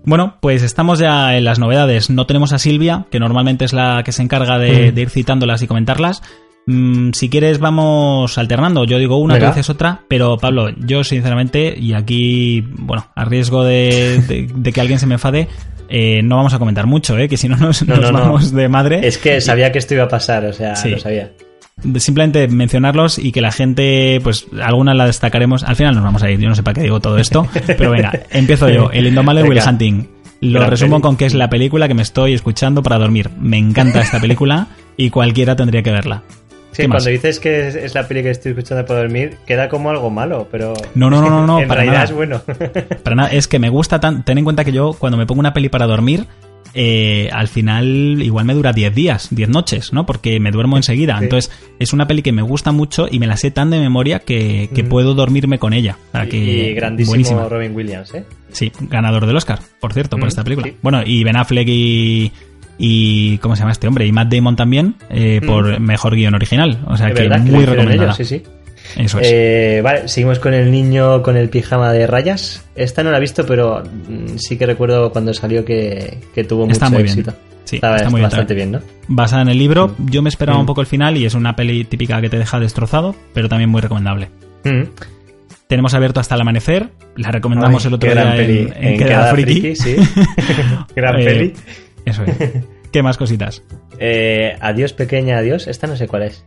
[0.03, 2.09] Bueno, pues estamos ya en las novedades.
[2.09, 4.95] No tenemos a Silvia, que normalmente es la que se encarga de, Mm.
[4.95, 6.21] de ir citándolas y comentarlas.
[6.67, 8.83] Mm, si quieres, vamos alternando.
[8.85, 13.63] Yo digo una, tú dices otra, pero Pablo, yo sinceramente, y aquí, bueno, a riesgo
[13.63, 15.47] de, de- de que alguien se me enfade,
[15.89, 17.27] eh, no vamos a comentar mucho, ¿eh?
[17.27, 18.19] que si no nos, No, nos no, no.
[18.25, 19.05] vamos de madre.
[19.07, 20.89] Es que sabía que esto iba a pasar, o sea, Sí.
[20.89, 21.31] lo sabía.
[21.97, 25.63] Simplemente mencionarlos y que la gente, pues algunas la destacaremos.
[25.63, 27.91] Al final nos vamos a ir, yo no sé para qué digo todo esto, pero
[27.91, 28.91] venga, empiezo yo.
[28.91, 29.59] El Indomable Will.
[29.67, 30.07] Hunting.
[30.41, 31.01] Lo Gran resumo peli.
[31.03, 33.29] con que es la película que me estoy escuchando para dormir.
[33.39, 34.67] Me encanta esta película
[34.97, 36.23] y cualquiera tendría que verla.
[36.71, 39.89] Sí, cuando dices que es, es la peli que estoy escuchando para dormir, queda como
[39.89, 40.73] algo malo, pero.
[40.95, 42.05] No, no, no, no, no, en para realidad nada.
[42.05, 42.41] es bueno.
[43.03, 44.23] Para nada, es que me gusta tan.
[44.23, 46.25] Ten en cuenta que yo, cuando me pongo una peli para dormir,
[46.73, 50.05] eh, al final igual me dura 10 días, 10 noches, ¿no?
[50.05, 51.17] Porque me duermo enseguida.
[51.17, 51.23] Sí.
[51.25, 54.19] Entonces, es una peli que me gusta mucho y me la sé tan de memoria
[54.19, 54.89] que, que Mm.
[54.89, 55.97] puedo dormirme con ella.
[56.09, 57.47] O sea, que y grandísimo buenísima.
[57.49, 58.25] Robin Williams, ¿eh?
[58.51, 60.67] Sí, ganador del Oscar, por cierto, por esta película.
[60.67, 60.75] sí.
[60.81, 62.31] Bueno, y Ben Affleck y.
[62.77, 64.05] y ¿Cómo se llama este hombre?
[64.07, 65.45] Y Matt Damon también, eh, Mm.
[65.45, 66.79] por mejor guion original.
[66.87, 68.13] O sea que muy recomendada.
[68.13, 68.43] ellos, sí, sí.
[68.97, 69.27] Eso es.
[69.31, 72.63] Eh, vale, seguimos con el niño con el pijama de rayas.
[72.75, 76.67] Esta no la he visto, pero mm, sí que recuerdo cuando salió que, que tuvo
[76.69, 77.19] Está mucho muy bien.
[77.19, 77.37] éxito.
[77.63, 78.29] Sí, Estaba está muy bien.
[78.29, 78.81] bastante bien, ¿no?
[79.07, 80.61] Basada en el libro, yo me esperaba Mm.
[80.61, 83.69] un poco el final y es una peli típica que te deja destrozado, pero también
[83.69, 84.29] muy recomendable.
[84.65, 84.83] Mm.
[85.67, 88.67] Tenemos abierto hasta el amanecer, la recomendamos Ay, el otro día peli.
[88.75, 89.75] en, en Queda Friki.
[89.75, 89.95] sí.
[90.95, 91.53] gran Eh, peli.
[92.05, 92.35] Eso es.
[92.91, 93.63] ¿Qué más cositas?
[93.99, 95.67] Eh, adiós, pequeña, adiós.
[95.67, 96.43] Esta no sé cuál es.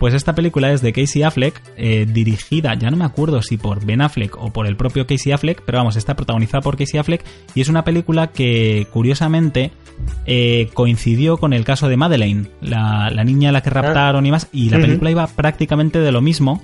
[0.00, 3.84] Pues esta película es de Casey Affleck, eh, dirigida, ya no me acuerdo si por
[3.84, 7.22] Ben Affleck o por el propio Casey Affleck, pero vamos, está protagonizada por Casey Affleck
[7.54, 9.72] y es una película que curiosamente
[10.24, 14.30] eh, coincidió con el caso de Madeleine, la, la niña a la que raptaron y
[14.30, 16.62] más, y la película iba prácticamente de lo mismo.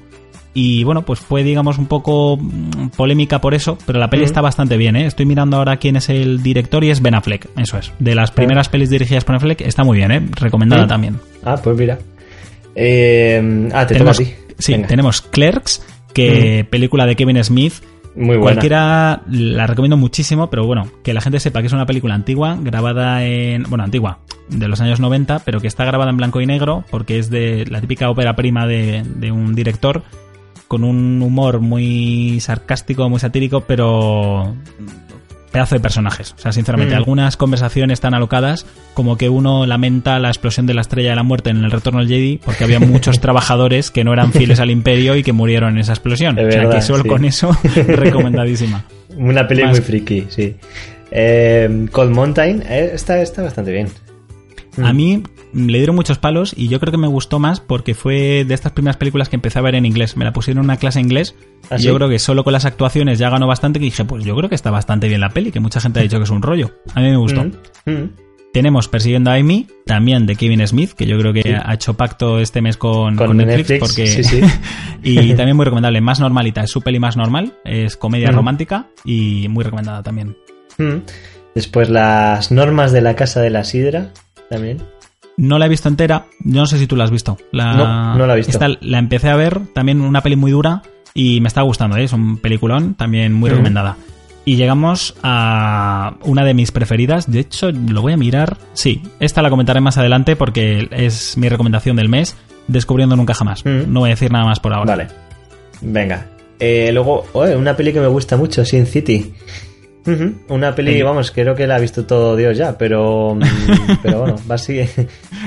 [0.54, 4.40] Y bueno, pues fue, digamos, un poco mm, polémica por eso, pero la peli está
[4.40, 5.04] bastante bien, ¿eh?
[5.04, 7.92] Estoy mirando ahora quién es el director y es Ben Affleck, eso es.
[7.98, 10.26] De las primeras pelis dirigidas por Affleck, está muy bien, ¿eh?
[10.40, 10.88] Recomendada Ujú.
[10.88, 11.20] también.
[11.44, 11.98] Ah, pues mira.
[12.76, 14.54] Eh, ah, te tenemos, toca a ti.
[14.58, 14.88] Sí, Venga.
[14.88, 15.82] tenemos Clerks,
[16.12, 17.74] que película de Kevin Smith.
[18.14, 18.42] Muy buena.
[18.42, 22.56] Cualquiera la recomiendo muchísimo, pero bueno, que la gente sepa que es una película antigua,
[22.60, 23.64] grabada en.
[23.64, 27.18] Bueno, antigua, de los años 90, pero que está grabada en blanco y negro, porque
[27.18, 30.02] es de la típica ópera prima de, de un director,
[30.68, 34.54] con un humor muy sarcástico, muy satírico, pero
[35.56, 36.34] pedazo de personajes.
[36.36, 36.98] O sea, sinceramente, Mm.
[36.98, 41.22] algunas conversaciones tan alocadas como que uno lamenta la explosión de la estrella de la
[41.22, 44.70] muerte en el retorno del Jedi porque había muchos trabajadores que no eran fieles al
[44.70, 46.38] imperio y que murieron en esa explosión.
[46.38, 47.08] Es o sea, verdad, que solo sí.
[47.08, 47.56] con eso,
[47.86, 48.84] recomendadísima.
[49.16, 50.56] Una peli Más- muy friki, sí.
[51.10, 53.88] Eh, Cold Mountain, eh, está, está bastante bien.
[54.82, 54.96] A Mm.
[54.96, 55.22] mí
[55.54, 58.72] le dieron muchos palos y yo creo que me gustó más porque fue de estas
[58.72, 60.16] primeras películas que empecé a ver en inglés.
[60.16, 61.34] Me la pusieron en una clase de inglés
[61.70, 61.86] ¿Ah, y sí?
[61.86, 64.48] yo creo que solo con las actuaciones ya ganó bastante que dije, pues yo creo
[64.48, 66.72] que está bastante bien la peli, que mucha gente ha dicho que es un rollo.
[66.94, 67.42] A mí me gustó.
[67.86, 68.10] Mm, mm.
[68.52, 71.50] Tenemos Persiguiendo a Amy, también de Kevin Smith, que yo creo que Sí.
[71.52, 74.40] ha hecho pacto este mes con, Con con Netflix, Netflix, porque sí,
[75.02, 79.46] y también muy recomendable, más normalita, es su peli más normal, es comedia romántica y
[79.50, 80.36] muy recomendada también.
[81.54, 84.12] Después las normas de la Casa de la Sidra,
[84.50, 84.78] también.
[85.36, 87.36] No la he visto entera, yo no sé si tú la has visto.
[87.52, 88.52] La, No, no la he visto.
[88.52, 90.82] esta la empecé a ver, también una peli muy dura
[91.12, 92.04] y me está gustando, ¿eh?
[92.04, 93.52] es un peliculón, también muy Mm.
[93.52, 93.96] recomendada.
[94.46, 99.42] Y llegamos a una de mis preferidas, de hecho lo voy a mirar, sí, esta
[99.42, 102.36] la comentaré más adelante porque es mi recomendación del mes,
[102.68, 103.64] Descubriendo Nunca Jamás.
[103.64, 103.92] Mm.
[103.92, 104.96] No voy a decir nada más por ahora.
[104.96, 105.08] Vale.
[105.82, 106.26] Venga.
[106.58, 109.34] Eh, luego, oye, una peli que me gusta mucho, Sin City.
[110.06, 113.40] Ujú, Una peli, vamos, creo que la ha visto todo Dios ya, pero, mm,
[114.02, 114.80] pero bueno, va así.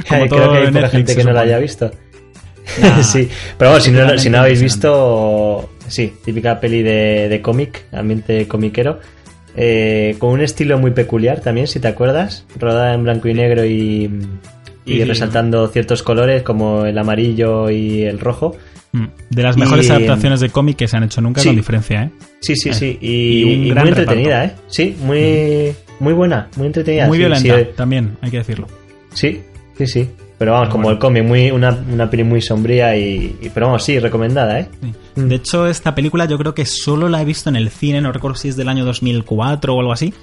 [0.07, 1.91] Como creo todo que hay poca Netflix, gente que no la haya visto.
[2.81, 7.41] Nah, sí, pero bueno, si no, si no habéis visto, sí, típica peli de, de
[7.41, 8.99] cómic, ambiente comiquero,
[9.55, 13.65] eh, con un estilo muy peculiar también, si te acuerdas, rodada en blanco y negro
[13.65, 14.09] y,
[14.85, 18.55] y Y- resaltando ciertos colores como el amarillo y el rojo.
[18.91, 19.05] Mm.
[19.29, 21.49] De las mejores Y- adaptaciones de cómic que se han hecho nunca, Sí.
[21.49, 22.09] con diferencia, ¿eh?
[22.41, 24.61] Sí, sí, Eh, sí, y, muy entretenida, reparto.
[24.61, 24.65] ¿eh?
[24.67, 27.07] Sí, muy, muy buena, muy entretenida.
[27.07, 28.67] Muy sí, violenta, Sí, también, hay que decirlo.
[29.13, 29.41] sí,
[29.77, 30.09] sí, sí.
[30.39, 30.93] Pero vamos, como bueno.
[30.95, 34.67] el cómic, muy, una, una peli muy sombría y, y- Pero vamos, sí, recomendada, ¿eh?
[34.81, 34.93] Sí.
[35.21, 35.27] Mm.
[35.27, 38.11] De hecho, esta película yo creo que solo la he visto en el cine, no
[38.13, 40.13] recuerdo si es del año 2004 o algo así.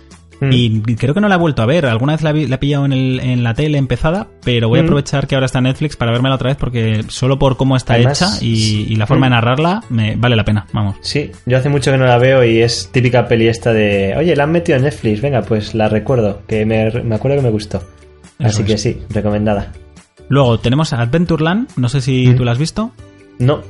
[0.40, 0.50] Mm.
[0.52, 1.86] Y creo que no la he vuelto a ver.
[1.86, 4.78] Alguna vez la, vi- la he pillado en, el- en la tele empezada, pero voy
[4.78, 4.86] a Mm.
[4.86, 7.94] aprovechar que ahora está en Netflix para vérmela otra vez porque solo por cómo está
[7.94, 9.30] Además, hecha y, y la forma mm.
[9.30, 10.66] de narrarla me vale la pena.
[10.72, 10.96] Vamos.
[11.00, 14.36] Sí, yo hace mucho que no la veo y es típica peli esta de, oye,
[14.36, 17.50] la han metido en Netflix, venga, pues la recuerdo, que me, me acuerdo que me
[17.50, 17.82] gustó.
[18.38, 19.72] Así que sí, recomendada.
[20.28, 22.36] Luego tenemos Adventureland, no sé si Mm.
[22.36, 22.90] tú la has visto.
[23.38, 23.62] No,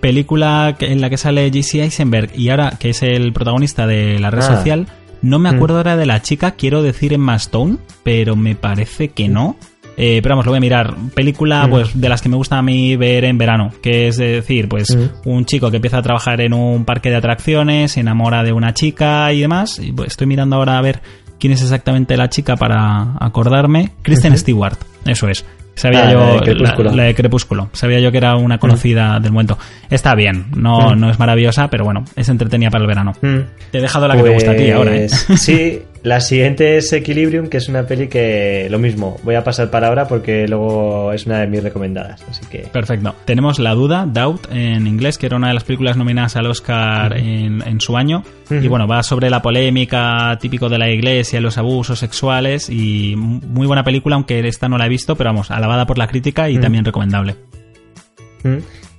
[0.00, 4.30] Película en la que sale Jesse Eisenberg y ahora que es el protagonista de la
[4.30, 4.56] red Ah.
[4.56, 4.86] social.
[5.22, 5.54] No me Mm.
[5.54, 9.56] acuerdo ahora de la chica, quiero decir Emma Stone, pero me parece que no.
[9.96, 10.94] Eh, pero vamos, lo voy a mirar.
[11.14, 11.70] Película, Mm.
[11.70, 13.70] pues, de las que me gusta a mí ver en verano.
[13.82, 15.28] Que es decir, pues, Mm.
[15.28, 18.72] un chico que empieza a trabajar en un parque de atracciones, se enamora de una
[18.72, 19.78] chica y demás.
[19.78, 21.02] Y pues, estoy mirando ahora a ver
[21.40, 23.90] quién es exactamente la chica para acordarme.
[24.02, 24.36] Kristen.
[24.38, 24.76] Stewart,
[25.06, 25.44] eso es.
[25.74, 26.90] Sabía Ah, yo la de Crepúsculo.
[26.94, 27.68] la de Crepúsculo.
[27.72, 29.56] Sabía yo que era una conocida del momento.
[29.88, 31.00] Está bien, no, Mm.
[31.00, 33.12] no es maravillosa, pero bueno, es entretenida para el verano.
[33.22, 33.38] Mm.
[33.70, 35.08] Te he dejado la que te gusta a ti ahora, ¿eh?
[35.26, 39.44] Pues, Sí, la siguiente es Equilibrium, que es una peli que lo mismo, voy a
[39.44, 42.60] pasar para ahora porque luego es una de mis recomendadas, así que...
[42.60, 43.14] Perfecto.
[43.26, 47.16] Tenemos La Duda, Doubt, en inglés, que era una de las películas nominadas al Oscar
[47.16, 48.22] en, en su año.
[48.50, 53.66] Y bueno, va sobre la polémica típico de la iglesia, los abusos sexuales y muy
[53.66, 56.58] buena película, aunque esta no la he visto, pero vamos, alabada por la crítica y
[56.58, 57.36] también recomendable.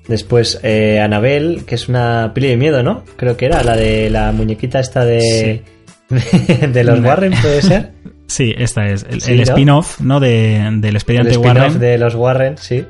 [0.07, 3.03] Después, eh, Anabel, que es una peli de miedo, ¿no?
[3.17, 5.63] Creo que era la de la muñequita esta de...
[6.73, 7.91] de los Warren, ¿puede ser?
[8.27, 9.43] Sí, esta es el, Sí, el ¿no?
[9.43, 10.19] spin-off, ¿no?
[10.21, 11.79] De, del El expediente spin-off Warren.
[11.79, 12.85] de los Warren, sí.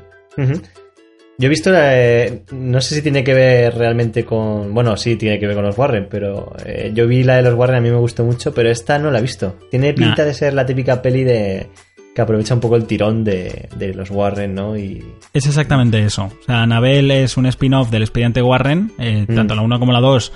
[1.38, 5.40] Yo he visto, eh, no sé si tiene que ver realmente con, bueno, sí tiene
[5.40, 7.90] que ver con los Warren, pero eh, yo vi la de los Warren, a mí
[7.90, 9.56] me gustó mucho, pero esta no la he visto.
[9.70, 10.24] Tiene pinta Nah.
[10.28, 11.66] de ser la típica peli de
[12.14, 14.76] que aprovecha un poco el tirón de, de los Warren, ¿no?
[14.76, 16.24] Y Es exactamente eso.
[16.26, 19.34] O sea, Annabelle es un spin-off del expediente Warren, eh, Mm.
[19.34, 20.32] tanto la 1 como la 2,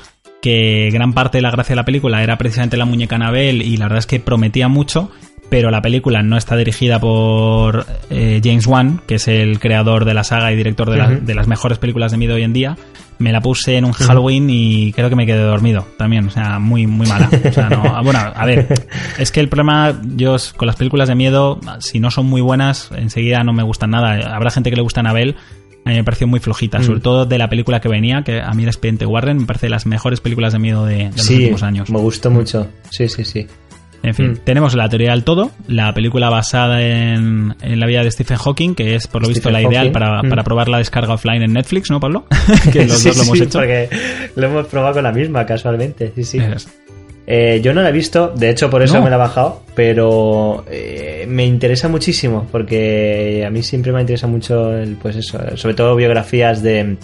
[0.50, 3.76] que gran parte de la gracia de la película era precisamente la muñeca Annabelle y
[3.76, 5.10] la verdad es que prometía mucho,
[5.50, 10.14] pero la película no está dirigida por eh, James Wan, que es el creador de
[10.14, 11.18] la saga y director de, la- Ujú.
[11.26, 12.76] de las mejores películas de miedo hoy en día.
[13.18, 16.58] Me la puse en un Halloween y creo que me quedé dormido también, o sea,
[16.58, 17.30] muy, muy mala.
[17.48, 18.66] O sea, no, bueno, a ver,
[19.18, 22.90] es que el problema, yo con las películas de miedo, si no son muy buenas,
[22.94, 24.34] enseguida no me gustan nada.
[24.36, 25.34] Habrá gente que le gusta Anabel,
[25.86, 26.82] a mí me pareció muy flojita, Mm.
[26.84, 29.66] sobre todo de la película que venía, que a mí el expediente Warren me parece
[29.66, 31.88] de las mejores películas de miedo de, de los sí, últimos años.
[31.90, 32.68] me gustó mucho.
[32.90, 33.46] Sí, sí, sí.
[34.02, 34.36] En fin, Mm.
[34.44, 38.74] tenemos la teoría del todo, la película basada en, en la vida de Stephen Hawking,
[38.74, 39.92] que es por lo visto la ideal Hawking.
[39.92, 40.28] para, Mm.
[40.28, 42.26] para probar la descarga offline en Netflix, ¿no, Pablo?
[42.72, 43.58] que los Sí, dos lo hemos sí, hecho.
[43.58, 43.88] porque
[44.36, 46.12] lo hemos probado con la misma, casualmente.
[46.14, 46.38] Sí, sí.
[46.38, 46.68] Es-
[47.28, 49.02] Eh, yo no la he visto, de hecho por eso No.
[49.02, 54.28] me la he bajado, pero eh, me interesa muchísimo, porque a mí siempre me interesa
[54.28, 56.96] mucho, el, pues eso, sobre todo biografías de,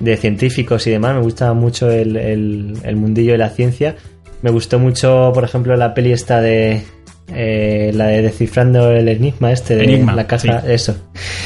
[0.00, 3.94] de científicos y demás, me gusta mucho el, el- el mundillo de la ciencia.
[4.42, 6.82] Me gustó mucho, por ejemplo, la peli esta de...
[7.32, 10.66] eh, la de descifrando el enigma este de Enigma, la caja, sí.
[10.72, 10.96] eso.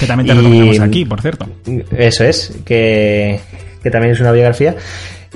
[0.01, 1.47] Que también te Y- recomendamos aquí, por cierto.
[1.97, 3.39] Eso es, que,
[3.83, 4.75] que también es una biografía.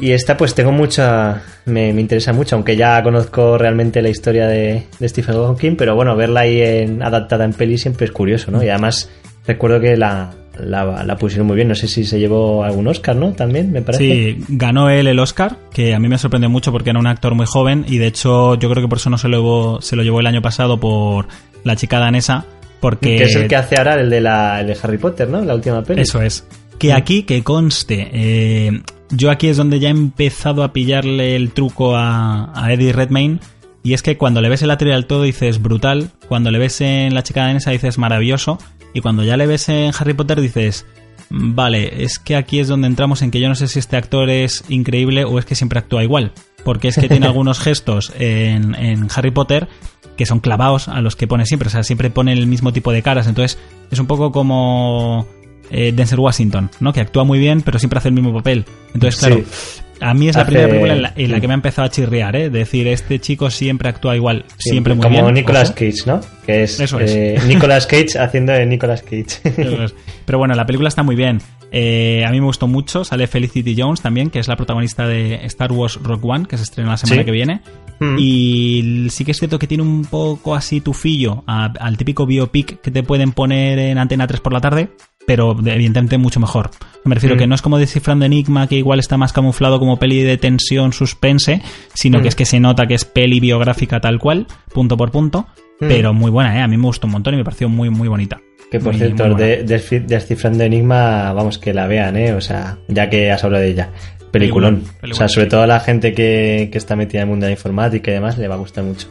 [0.01, 1.43] Y esta pues tengo mucha...
[1.67, 5.95] Me, me interesa mucho, aunque ya conozco realmente la historia de, de Stephen Hawking, pero
[5.95, 8.63] bueno, verla ahí en, adaptada en peli siempre es curioso, ¿no?
[8.63, 9.11] Y además
[9.47, 13.17] recuerdo que la, la, la pusieron muy bien, no sé si se llevó algún Oscar,
[13.17, 13.33] ¿no?
[13.33, 14.05] También, me parece.
[14.05, 17.35] Sí, ganó él el Oscar, que a mí me sorprendió mucho porque era un actor
[17.35, 19.95] muy joven y de hecho yo creo que por eso no se lo llevó, se
[19.95, 21.27] lo llevó el año pasado por
[21.65, 22.45] la chica danesa,
[22.81, 23.17] porque...
[23.17, 25.43] Que es el que hace ahora el de, la, el de Harry Potter, ¿no?
[25.43, 26.03] La última peli.
[26.03, 26.45] Eso es.
[26.83, 31.53] Que aquí, que conste, eh, yo aquí es donde ya he empezado a pillarle el
[31.53, 33.39] truco a, a Eddie Redmayne.
[33.85, 36.59] Y es que cuando le ves en la teoría del todo dices brutal, cuando le
[36.59, 38.59] ves en La chica danesa dices maravilloso,
[38.95, 40.85] y cuando ya le ves en Harry Potter dices,
[41.31, 44.29] vale, es que aquí es donde entramos en que yo no sé si este actor
[44.29, 46.33] es increíble o es que siempre actúa igual.
[46.65, 49.69] Porque es que tiene algunos gestos en, en Harry Potter
[50.17, 52.91] que son clavados a los que pone siempre, o sea, siempre pone el mismo tipo
[52.91, 53.29] de caras.
[53.29, 53.57] Entonces
[53.93, 55.29] es un poco como
[55.73, 56.93] eh, Denzel Washington, ¿no?
[56.93, 58.65] Que actúa muy bien, pero siempre hace el mismo papel.
[58.95, 59.81] Entonces, claro, Sí.
[60.01, 61.41] a mí es la Hace- primera película en la, en la sí.
[61.41, 62.51] que me ha empezado a chirriar, ¿eh?
[62.51, 65.35] Decir, este chico siempre actúa igual, siempre, muy Como bien.
[65.35, 65.79] Nicolas ojo.
[65.79, 66.21] Cage, ¿no?
[66.47, 67.11] Que es, Eso es.
[67.13, 69.27] eh, Nicolas Cage haciendo de Nicolas Cage.
[70.27, 71.39] Pero bueno, la película está muy bien.
[71.75, 73.03] Eh, a mí me gustó mucho.
[73.05, 76.65] Sale Felicity Jones también, que es la protagonista de Star Wars Rock One, que se
[76.65, 77.25] estrena la semana Sí.
[77.27, 77.61] que viene.
[77.99, 78.17] Mm.
[78.19, 82.81] Y sí que es cierto que tiene un poco así tufillo a- al típico biopic
[82.81, 84.91] que te pueden poner en Antena 3 por la tarde,
[85.27, 86.71] pero de- evidentemente mucho mejor.
[87.05, 87.39] Me refiero Mm.
[87.39, 90.93] que no es como Descifrando Enigma, que igual está más camuflado como peli de tensión,
[90.93, 91.63] suspense,
[91.95, 92.23] sino Mm.
[92.23, 95.47] que es que se nota que es peli biográfica tal cual, punto por punto.
[95.81, 95.89] Mm.
[95.89, 96.63] Pero muy buena, ¿eh?
[96.63, 98.41] A mí me gustó un montón y me pareció muy, muy bonita.
[98.71, 99.65] Que por Muy- cierto, muy de,
[100.07, 102.33] Descifrando Enigma, vamos, que la vean, ¿eh?
[102.33, 103.91] O sea, ya que has hablado de ella.
[104.31, 104.77] Peliculón.
[104.77, 105.51] Peliculón, peliculón, o sea, sobre sí.
[105.51, 108.15] todo a la gente que, que está metida en el mundo de la informática y
[108.15, 109.09] demás, le va a gustar mucho.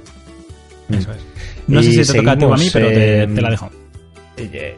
[0.90, 1.18] Eso es.
[1.68, 3.42] No Y sé si te toca a ti o a mí, pero te, eh, te
[3.42, 3.70] la dejo.
[4.38, 4.76] Eh, eh,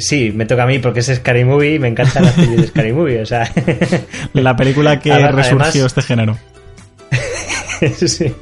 [0.00, 2.66] sí, me toca a mí porque es Scary Movie y me encantan las pelis de
[2.68, 3.50] Scary Movie, o sea...
[4.32, 6.36] La película que resurgió además- este género.
[8.06, 8.32] sí.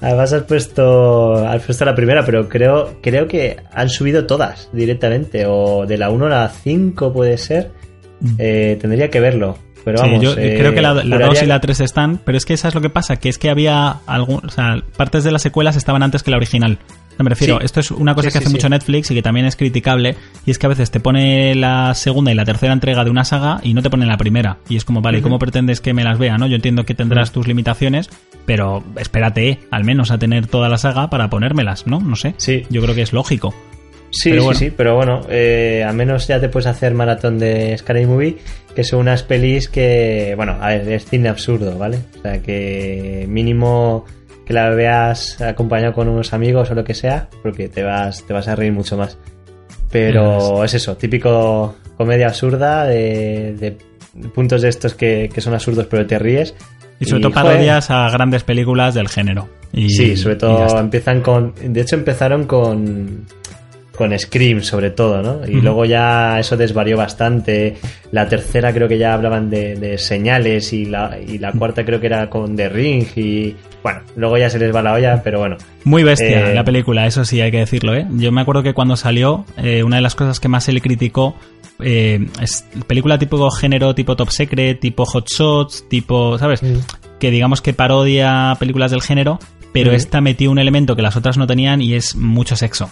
[0.00, 5.44] Además has puesto, has puesto la primera, pero creo, creo que han subido todas directamente,
[5.46, 7.70] o de la 1 a la 5 puede ser.
[8.38, 9.58] Eh, tendría que verlo.
[9.84, 12.18] Pero Sí, vamos, yo eh, creo que la, la juraría 2 y la 3 están,
[12.18, 14.82] pero es que esa es lo que pasa, que es que había algún, o sea,
[14.96, 16.78] partes de las secuelas estaban antes que la original.
[17.18, 17.64] No me refiero, Sí.
[17.64, 18.52] esto es una cosa Sí, que sí, hace sí.
[18.54, 21.94] mucho Netflix y que también es criticable, y es que a veces te pone la
[21.94, 24.58] segunda y la tercera entrega de una saga y no te pone la primera.
[24.68, 26.36] Y es como, vale, ¿y ¿cómo pretendes que me las vea?
[26.38, 28.10] no Yo entiendo que tendrás tus limitaciones,
[28.44, 32.00] pero espérate al menos a tener toda la saga para ponérmelas, ¿no?
[32.00, 32.34] No sé.
[32.36, 32.64] Sí.
[32.70, 33.54] Yo creo que es lógico.
[34.10, 34.58] Sí, Pero sí, bueno.
[34.60, 38.36] sí, pero bueno, eh, al menos ya te puedes hacer maratón de Scary Movie,
[38.74, 41.98] que son unas pelis que, bueno, a ver, es cine absurdo, ¿vale?
[42.18, 44.04] O sea, que mínimo
[44.46, 48.32] que la veas acompañado con unos amigos o lo que sea, porque te vas, te
[48.32, 49.18] vas a reír mucho más.
[49.90, 53.76] Pero es eso, típico comedia absurda de, de
[54.34, 56.54] puntos de estos que, que son absurdos pero te ríes.
[56.98, 59.48] Y sobre Y, todo joder, parodias a grandes películas del género.
[59.72, 61.52] Y- Sí, sobre todo empiezan con.
[61.62, 63.24] De hecho, empezaron con.
[63.94, 65.46] Con Scream, sobre todo, ¿no?
[65.48, 67.76] Y luego ya eso desvarió bastante.
[68.12, 71.98] La tercera creo que ya hablaban de, de señales y la, y la cuarta creo
[71.98, 73.56] que era con The Ring y.
[73.86, 75.58] Bueno, luego ya se les va la olla, pero bueno.
[75.84, 78.04] Muy bestia Eh, la película, eso sí hay que decirlo, ¿eh?
[78.16, 80.80] Yo me acuerdo que cuando salió, eh, una de las cosas que más se le
[80.80, 81.36] criticó
[81.78, 86.64] eh, es película tipo género, tipo Top Secret, tipo Hot Shots, tipo, ¿sabes?
[86.64, 86.78] Mm.
[87.20, 89.38] Que digamos que parodia películas del género,
[89.72, 89.96] pero Ujú.
[89.96, 92.90] esta metió un elemento que las otras no tenían y es mucho sexo.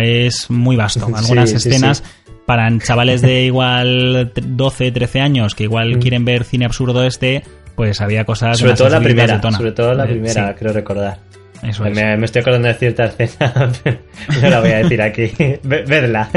[0.00, 1.06] Es muy vasto.
[1.12, 2.32] Algunas sí, escenas sí.
[2.46, 6.00] para chavales de igual 12, 13 años que igual Mm.
[6.00, 7.42] quieren ver cine absurdo este,
[7.76, 8.58] pues había cosas...
[8.58, 11.18] Sobre todo la primera, sobre todo la Eh, primera, sí, creo recordar.
[11.62, 11.94] eso es.
[11.94, 13.98] Me, me estoy acordando de cierta escena, pero
[14.42, 15.30] no la voy a decir aquí.
[15.62, 16.28] Ve- Vedla.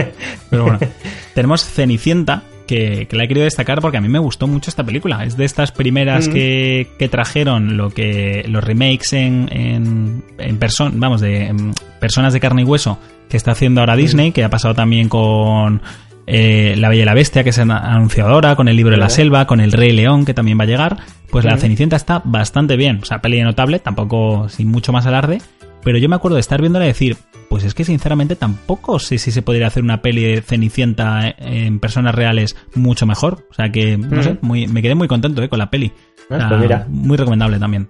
[0.49, 0.79] Pero bueno,
[1.33, 4.83] tenemos Cenicienta, que, que la he querido destacar porque a mí me gustó mucho esta
[4.83, 5.23] película.
[5.23, 6.31] Es de estas primeras Mm.
[6.33, 12.31] que, que trajeron lo que los remakes en, en, en person- vamos, de en personas
[12.33, 15.81] de carne y hueso que está haciendo ahora Disney, que ha pasado también con
[16.29, 19.09] eh, La Bella y la Bestia, que es ana- anunciadora, con el libro de la
[19.09, 20.97] selva, con el Rey León, que también va a llegar.
[21.31, 21.57] Pues la.
[21.57, 22.99] Cenicienta está bastante bien.
[23.01, 25.39] O sea, peli notable, tampoco sin mucho más alarde.
[25.83, 27.17] pero yo me acuerdo de estar viéndola y decir,
[27.49, 31.79] pues es que sinceramente tampoco sé si se podría hacer una peli de Cenicienta en
[31.79, 33.47] personas reales mucho mejor.
[33.49, 35.91] O sea que, no sé, muy, me quedé muy contento eh, con la peli.
[36.29, 36.85] Ah, pues mira.
[36.89, 37.87] Muy recomendable también.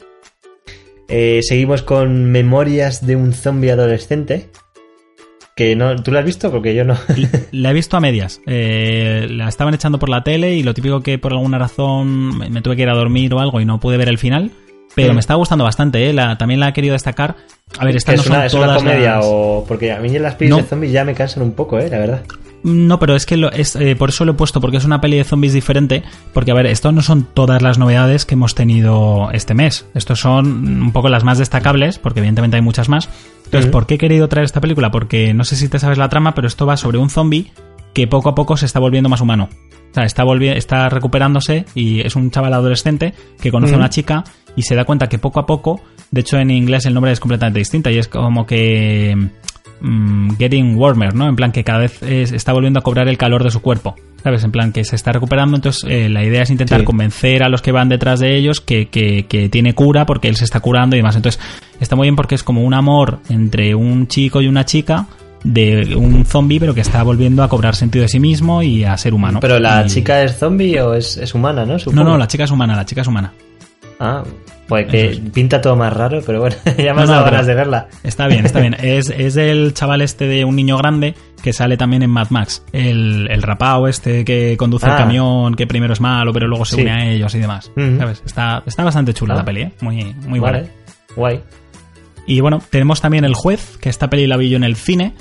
[1.07, 4.49] Eh, seguimos con Memorias de un zombie adolescente.
[5.59, 6.49] Que no, ¿Tú la has visto?
[6.49, 6.95] Porque yo no.
[7.51, 8.39] la he visto a medias.
[8.45, 12.61] Eh, la estaban echando por la tele y lo típico que por alguna razón me,
[12.61, 14.51] tuve que ir a dormir o algo y no pude ver el final.
[14.95, 16.13] Pero me está gustando bastante, ¿eh?
[16.13, 17.35] La, también la he querido destacar.
[17.77, 19.65] A ver, esta no es una, es una comedia o...
[19.67, 21.89] Porque a mí las pelis de zombies ya me cansan un poco, ¿eh?
[21.89, 22.21] La verdad.
[22.63, 25.01] No, pero es que lo, es, eh, por eso lo he puesto, porque es una
[25.01, 26.03] peli de zombies diferente.
[26.33, 29.85] Porque, a ver, esto no son todas las novedades que hemos tenido este mes.
[29.93, 33.09] Estos son un poco las más destacables, porque evidentemente hay muchas más.
[33.45, 34.91] Entonces, ¿por qué he querido traer esta película?
[34.91, 37.51] Porque no sé si te sabes la trama, pero esto va sobre un zombie
[37.93, 39.49] que poco a poco se está volviendo más humano.
[39.91, 40.23] O sea, está,
[40.55, 44.23] está recuperándose y es un chaval adolescente que conoce a una chica
[44.55, 45.81] y se da cuenta que poco a poco,
[46.11, 49.29] de hecho en inglés el nombre es completamente distinto y es como que
[49.81, 51.27] mm, getting warmer, ¿no?
[51.27, 53.95] En plan que cada vez está volviendo a cobrar el calor de su cuerpo.
[54.23, 54.43] ¿Sabes?
[54.43, 57.61] En plan que se está recuperando, entonces eh, la idea es intentar convencer a los
[57.61, 60.97] que van detrás de ellos que, que, que, tiene cura porque él se está curando
[60.97, 61.15] y demás.
[61.15, 61.41] Entonces
[61.79, 65.07] está muy bien porque es como un amor entre un chico y una chica
[65.43, 68.97] de un zombie, pero que está volviendo a cobrar sentido de sí mismo y a
[68.97, 69.39] ser humano.
[69.39, 71.77] ¿Pero la chica es zombie o es, humana, no?
[71.93, 73.33] No, no, la chica es humana, la chica es humana.
[73.99, 74.23] Ah,
[74.69, 77.87] pues que pinta todo más raro, pero bueno, ya me has dado ganas de verla.
[78.03, 78.75] Está bien, está bien.
[78.79, 82.63] Es, es el chaval este de un niño grande que sale también en Mad Max.
[82.71, 84.97] El, el rapao este que conduce el ah.
[84.97, 87.71] camión, que primero es malo, pero luego se une a ellos y demás.
[87.75, 88.21] ¿Sabes?
[88.23, 89.45] Está, está bastante chula la ah.
[89.45, 89.71] peli, ¿eh?
[89.81, 90.63] Muy, muy buena.
[91.15, 91.41] Guay.
[92.27, 95.15] Y bueno, tenemos también El Juez, que esta peli la vi yo en el cine.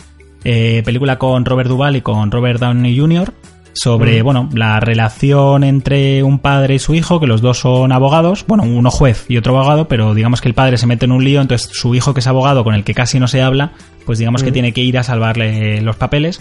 [0.44, 3.32] Eh, película con Robert Duvall y con Robert Downey Jr.
[3.78, 4.24] sobre, mm.
[4.24, 8.64] bueno, la relación entre un padre y su hijo, que los dos son abogados, bueno,
[8.64, 11.40] uno juez y otro abogado, pero digamos que el padre se mete en un lío,
[11.40, 13.72] entonces su hijo, que es abogado, con el que casi no se habla,
[14.04, 14.54] pues digamos que mm.
[14.54, 16.40] tiene que ir a salvarle los papeles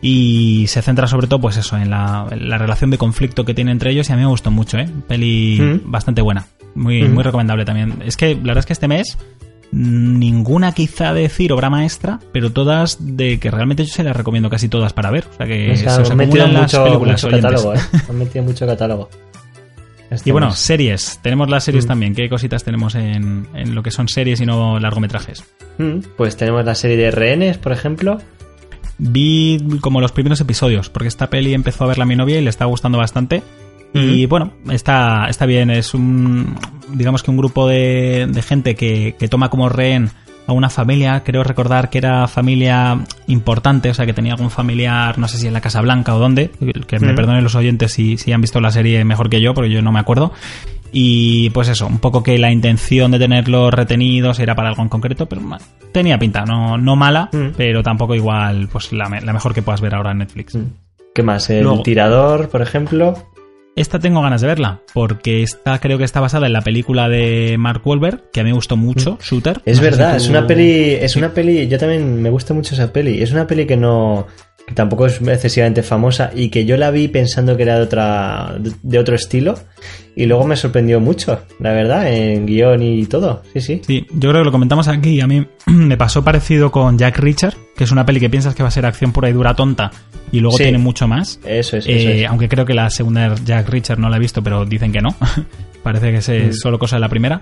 [0.00, 3.90] y se centra sobre todo, pues eso, en la, relación de conflicto que tiene entre
[3.90, 4.88] ellos y a mí me gustó mucho, ¿eh?
[5.06, 5.90] Peli mm.
[5.90, 8.02] bastante buena, muy, muy recomendable también.
[8.04, 9.18] Es que la verdad es que este mes
[9.70, 14.50] ninguna quizá de decir obra maestra, pero todas de que realmente yo se las recomiendo
[14.50, 15.26] casi todas para ver.
[15.30, 17.80] O sea que se os acumulan las películas mucho catálogo, ¿eh?
[18.08, 19.10] Han metido mucho catálogo.
[20.24, 21.20] y bueno, series.
[21.22, 21.88] Tenemos las series mm.
[21.88, 22.14] también.
[22.14, 25.44] ¿Qué cositas tenemos en, en, lo que son series y no largometrajes?
[25.78, 28.18] Mm, pues tenemos la serie de rehenes, por ejemplo.
[28.98, 32.42] Vi como los primeros episodios, porque esta peli empezó a verla a mi novia y
[32.42, 33.42] le está gustando bastante.
[33.94, 35.70] Y bueno, está, está bien.
[35.70, 36.56] Es un,
[36.92, 40.10] digamos que un grupo de, gente que, toma como rehén
[40.46, 45.18] a una familia, creo recordar que era familia importante, o sea que tenía algún familiar,
[45.18, 46.50] no sé si en la Casa Blanca o dónde,
[46.86, 49.70] que me perdonen los oyentes si, si han visto la serie mejor que yo, porque
[49.70, 50.32] yo no me acuerdo.
[50.90, 54.88] Y pues eso, un poco que la intención de tenerlos retenidos era para algo en
[54.88, 55.42] concreto, pero
[55.92, 60.12] tenía pinta, no, no mala, pero tampoco igual pues la, mejor que puedas ver ahora
[60.12, 60.58] en Netflix.
[61.14, 61.50] ¿Qué más?
[61.50, 63.14] El tirador, por ejemplo.
[63.78, 67.54] Esta tengo ganas de verla, porque esta creo que está basada en la película de
[67.60, 69.18] Mark Wahlberg, que a mí me gustó mucho, mm.
[69.22, 69.60] Shooter.
[69.64, 73.22] Es verdad, es una peli, es una peli, yo también me gusta mucho esa peli.
[73.22, 74.26] Es una peli que no,
[74.68, 78.58] que tampoco es excesivamente famosa y que yo la vi pensando que era de otra
[78.82, 79.54] de otro estilo
[80.14, 83.42] y luego me sorprendió mucho, la verdad, en guion y todo.
[83.54, 83.80] Sí, sí.
[83.86, 85.22] Sí, yo creo que lo comentamos aquí.
[85.22, 88.62] A mí me pasó parecido con Jack Richard, que es una peli que piensas que
[88.62, 89.90] va a ser acción pura y dura tonta
[90.30, 91.40] y luego tiene mucho más.
[91.46, 94.66] Eso es, eh, Aunque creo que la segunda Jack Richard no la he visto, pero
[94.66, 95.16] dicen que no.
[95.82, 96.52] Parece que es mm.
[96.52, 97.40] solo cosa de la primera.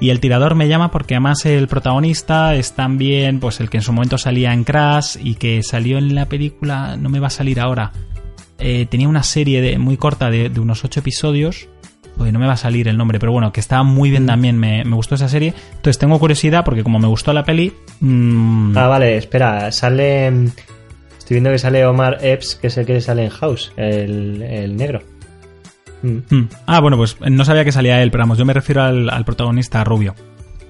[0.00, 3.82] Y el tirador me llama porque además el protagonista es también pues el que en
[3.82, 7.30] su momento salía en Crash y que salió en la película, no me va a
[7.30, 7.92] salir ahora.
[8.58, 11.68] Eh, tenía una serie de, muy corta de, unos ocho episodios.
[12.16, 14.26] Pues no me va a salir el nombre, pero bueno, que estaba muy bien mm.
[14.26, 15.52] también, me, gustó esa serie.
[15.74, 17.72] Entonces tengo curiosidad porque como me gustó la peli...
[18.00, 20.28] Mm, ah, vale, espera, sale...
[21.18, 25.00] Estoy viendo que sale Omar Epps, que es el que sale en House, el negro.
[26.04, 26.34] Mm.
[26.34, 26.48] Mm.
[26.66, 29.82] Ah, bueno, pues no sabía que salía él, pero vamos, yo me refiero al, protagonista
[29.84, 30.14] rubio.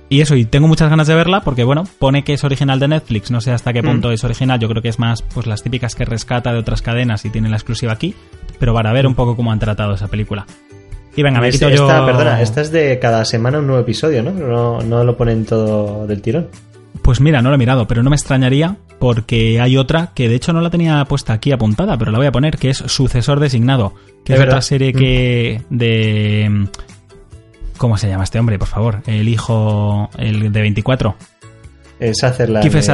[0.08, 2.88] Y eso, y tengo muchas ganas de verla porque, bueno, pone que es original de
[2.88, 3.86] Netflix, no sé hasta qué mm.
[3.86, 6.82] punto es original, yo creo que es más pues las típicas que rescata de otras
[6.82, 8.14] cadenas y tiene la exclusiva aquí,
[8.60, 10.46] pero para ver un poco cómo han tratado esa película.
[11.16, 12.06] Y venga, me quito esta, yo...
[12.06, 14.32] Perdona, esta es de cada semana un nuevo episodio, ¿no?
[14.32, 16.48] No, no lo ponen todo del tirón.
[17.02, 20.34] Pues mira, no lo he mirado, pero no me extrañaría porque hay otra que de
[20.34, 23.40] hecho no la tenía puesta aquí apuntada, pero la voy a poner, que es Sucesor
[23.40, 23.94] Designado,
[24.24, 25.76] que es, otra serie que mm.
[25.76, 26.68] de...
[27.76, 29.02] ¿Cómo se llama este hombre, por favor?
[29.06, 31.16] El hijo, el de 24.
[32.00, 32.62] El Sutherland.
[32.62, 32.84] Kiefer,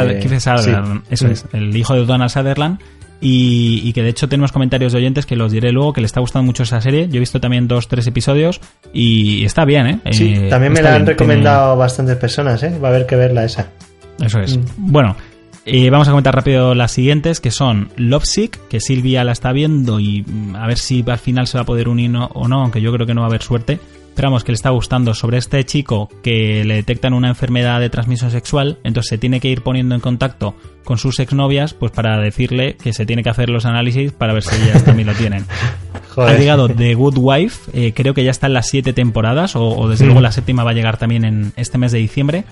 [0.40, 1.30] Sutherland, eso mm.
[1.30, 2.80] es, el hijo de Donald Sutherland.
[3.22, 6.20] Y, que de hecho tenemos comentarios de oyentes que los diré luego que le está
[6.20, 7.06] gustando mucho esa serie.
[7.08, 8.62] Yo he visto también dos, tres episodios
[8.94, 10.00] y está bien, ¿eh?
[10.10, 12.78] Sí, eh, también me la han recomendado bastantes personas, ¿eh?
[12.82, 13.68] Va a haber que verla esa.
[14.20, 14.56] Eso es.
[14.56, 14.62] Mm.
[14.76, 15.16] Bueno,
[15.66, 20.00] eh, vamos a comentar rápido las siguientes, que son Lovesick, que Silvia la está viendo
[20.00, 22.80] y mm, a ver si al final se va a poder unir o no, aunque
[22.80, 23.78] yo creo que no va a haber suerte.
[24.08, 28.30] Esperamos que le está gustando sobre este chico que le detectan una enfermedad de transmisión
[28.30, 32.76] sexual, entonces se tiene que ir poniendo en contacto con sus exnovias pues para decirle
[32.82, 35.46] que se tiene que hacer los análisis para ver si ellas también lo tienen.
[36.16, 39.62] Ha llegado The Good Wife, eh, creo que ya está en las siete temporadas, o,
[39.68, 40.08] o desde Mm.
[40.08, 42.44] luego la séptima va a llegar también en este mes de diciembre.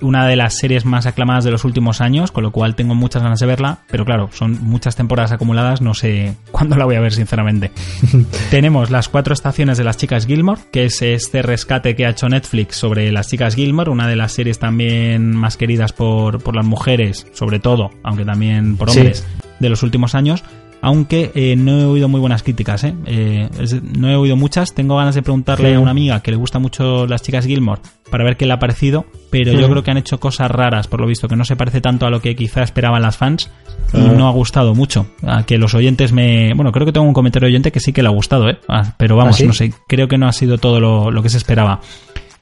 [0.00, 3.22] Una de las series más aclamadas de los últimos años, con lo cual tengo muchas
[3.22, 7.00] ganas de verla, pero claro, son muchas temporadas acumuladas, no sé cuándo la voy a
[7.00, 7.70] ver, sinceramente.
[8.50, 12.28] Tenemos las cuatro estaciones de las chicas Gilmore, que es este rescate que ha hecho
[12.28, 16.64] Netflix sobre las chicas Gilmore, una de las series también más queridas por, por las
[16.66, 18.98] mujeres, sobre todo, aunque también por Sí.
[19.00, 19.26] hombres,
[19.58, 20.44] de los últimos años.
[20.82, 22.94] Aunque eh, no he oído muy buenas críticas, ¿eh?
[23.06, 24.74] Eh, es- no he oído muchas.
[24.74, 25.74] Tengo ganas de preguntarle Sí.
[25.74, 27.80] a una amiga que le gusta mucho las chicas Gilmore
[28.10, 31.00] para ver qué le ha parecido, pero yo creo que han hecho cosas raras, por
[31.00, 33.50] lo visto, que no se parece tanto a lo que quizá esperaban las fans
[33.92, 34.12] y Ah.
[34.16, 35.06] no ha gustado mucho.
[35.26, 36.52] A que los oyentes me...
[36.54, 38.58] Bueno, creo que tengo un comentario oyente que sí que le ha gustado, ¿eh?
[38.68, 39.46] Ah, pero vamos, ¿Ah, sí?
[39.46, 41.80] no sé, creo que no ha sido todo lo, lo que se esperaba.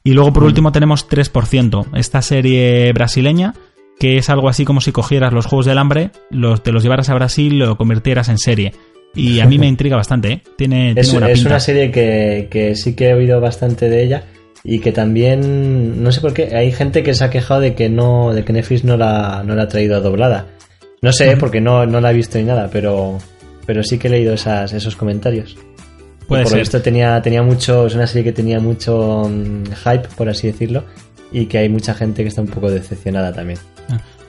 [0.03, 3.55] Y luego, por último, tenemos 3%, esta serie brasileña,
[3.99, 7.09] que es algo así como si cogieras los Juegos del Hambre, los, te los llevaras
[7.11, 8.73] a Brasil y lo convirtieras en serie.
[9.15, 10.43] Y a mí me intriga bastante, ¿eh?
[10.57, 11.51] Tiene, tiene Es, buena es pinta.
[11.51, 14.25] una serie que, que sí que he oído bastante de ella
[14.65, 17.91] y que también, no sé por qué, hay gente que se ha quejado de que
[17.91, 20.47] no de que Netflix no la, no la ha traído doblada.
[21.03, 23.19] No sé, porque no, no la he visto ni nada, pero,
[23.67, 25.55] pero sí que he leído esas, esos comentarios.
[26.27, 26.59] Puede por ser.
[26.59, 30.47] lo visto tenía, tenía mucho, es una serie que tenía mucho mm, hype, por así
[30.47, 30.85] decirlo,
[31.33, 33.59] y que hay mucha gente que está un poco decepcionada también.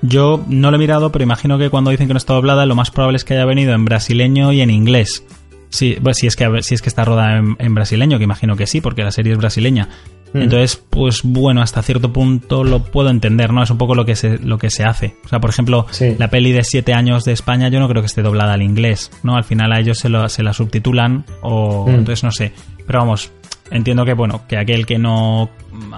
[0.01, 2.75] Yo no lo he mirado, pero imagino que cuando dicen que no está doblada, lo
[2.75, 5.23] más probable es que haya venido en brasileño y en inglés.
[5.69, 8.55] Sí, bueno, si es que si es que está rodada en, en brasileño, que imagino
[8.55, 9.89] que sí, porque la serie es brasileña.
[10.33, 10.41] Mm.
[10.43, 13.63] Entonces, pues bueno, hasta cierto punto lo puedo entender, ¿no?
[13.63, 15.15] Es un poco lo que se, lo que se hace.
[15.25, 16.15] O sea, por ejemplo, Sí.
[16.19, 19.11] la peli de 7 años de España yo no creo que esté doblada al inglés,
[19.23, 19.35] ¿no?
[19.35, 21.87] Al final a ellos se, lo- se la subtitulan o...
[21.87, 21.95] Mm.
[21.95, 22.51] Entonces no sé.
[22.85, 23.31] Pero vamos,
[23.71, 25.49] entiendo que, bueno, que aquel que no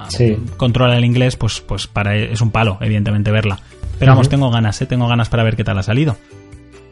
[0.10, 0.38] Sí.
[0.58, 3.60] controla el inglés, pues, pues para es un palo, evidentemente, verla.
[4.00, 4.86] Pero vamos, tengo ganas, ¿eh?
[4.86, 6.18] Tengo ganas para ver qué tal ha salido.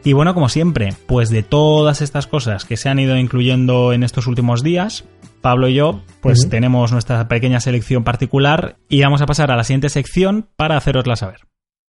[0.04, 4.02] Y bueno, como siempre, pues de todas estas cosas que se han ido incluyendo en
[4.04, 5.04] estos últimos días,
[5.40, 9.64] Pablo y yo, pues tenemos nuestra pequeña selección particular y vamos a pasar a la
[9.64, 11.40] siguiente sección para hacerosla saber.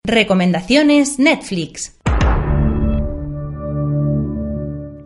[0.05, 1.99] Recomendaciones Netflix.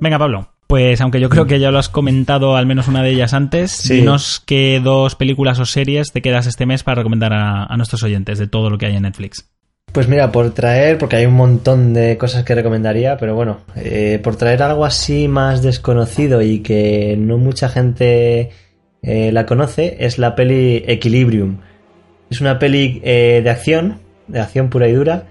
[0.01, 0.50] Venga, Pablo.
[0.71, 3.73] Pues aunque yo creo que ya lo has comentado al menos una de ellas antes,
[3.73, 3.97] Sí.
[3.97, 8.05] dinos qué dos películas o series te quedas este mes para recomendar a, a nuestros
[8.05, 9.51] oyentes de todo lo que hay en Netflix.
[9.93, 14.21] Pues mira, por traer, porque hay un montón de cosas que recomendaría, pero bueno, eh,
[14.23, 18.51] por traer algo así más desconocido y que no mucha gente
[19.03, 21.59] eh, la conoce, es la peli Equilibrium.
[22.31, 23.99] Es una peli eh, de acción,
[24.29, 25.25] de acción pura y dura,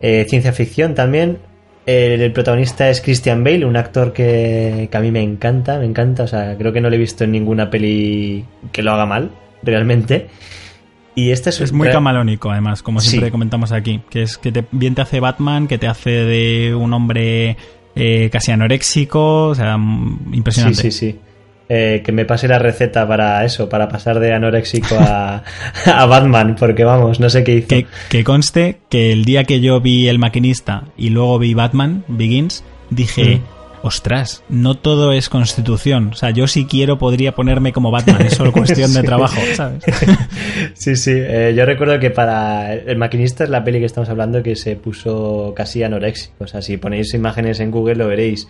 [0.00, 1.38] eh, ciencia ficción también.
[1.86, 5.84] El, el protagonista es Christian Bale, un actor que, que a mí me encanta, me
[5.84, 9.04] encanta, o sea, creo que no lo he visto en ninguna peli que lo haga
[9.04, 9.30] mal,
[9.62, 10.28] realmente.
[11.14, 13.10] Y este es, Es muy camalónico, además, como Sí.
[13.10, 14.00] siempre comentamos aquí.
[14.10, 17.56] Que es que te, bien te hace Batman, que te hace de un hombre
[17.94, 20.82] eh, casi anoréxico, o sea, mm, impresionante.
[20.82, 21.18] Sí, sí, sí.
[21.68, 25.42] Eh, que me pase la receta para eso, para pasar de anoréxico a,
[25.86, 27.68] a Batman, porque vamos, no sé qué hizo.
[27.68, 32.04] Que, que conste que el día que yo vi El Maquinista y luego vi Batman
[32.08, 33.86] Begins, dije, Mm.
[33.86, 36.10] ostras, no todo es constitución.
[36.12, 39.82] O sea, yo si quiero podría ponerme como Batman, es solo cuestión de trabajo, ¿sabes?
[40.74, 41.12] Sí, sí.
[41.14, 44.76] eh, yo recuerdo que para El Maquinista es la peli que estamos hablando que se
[44.76, 46.44] puso casi anoréxico.
[46.44, 48.48] O sea, si ponéis imágenes en Google lo veréis.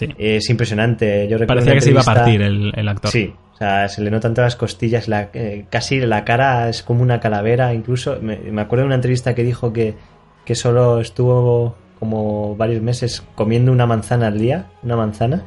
[0.00, 0.14] Sí.
[0.18, 1.28] Es impresionante.
[1.28, 3.10] Yo recuerdo Parecía que se iba a partir el, el actor.
[3.10, 6.82] Sí, o sea, se le notan todas las costillas, la, eh, casi la cara es
[6.82, 9.94] como una calavera, incluso me, me acuerdo de una entrevista que dijo que,
[10.46, 15.44] que solo estuvo como varios meses comiendo una manzana al día, una manzana.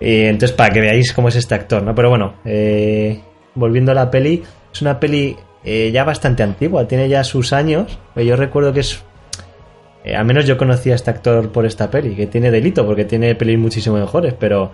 [0.00, 1.94] Eh, entonces, para que veáis cómo es este actor, ¿no?
[1.94, 3.20] Pero bueno, eh,
[3.54, 4.42] volviendo a la peli,
[4.72, 7.98] es una peli eh, ya bastante antigua, tiene ya sus años.
[8.16, 9.04] Yo recuerdo que es
[10.04, 13.04] eh, al menos yo conocí a este actor por esta peli, que tiene delito, porque
[13.04, 14.72] tiene pelis muchísimo mejores, pero,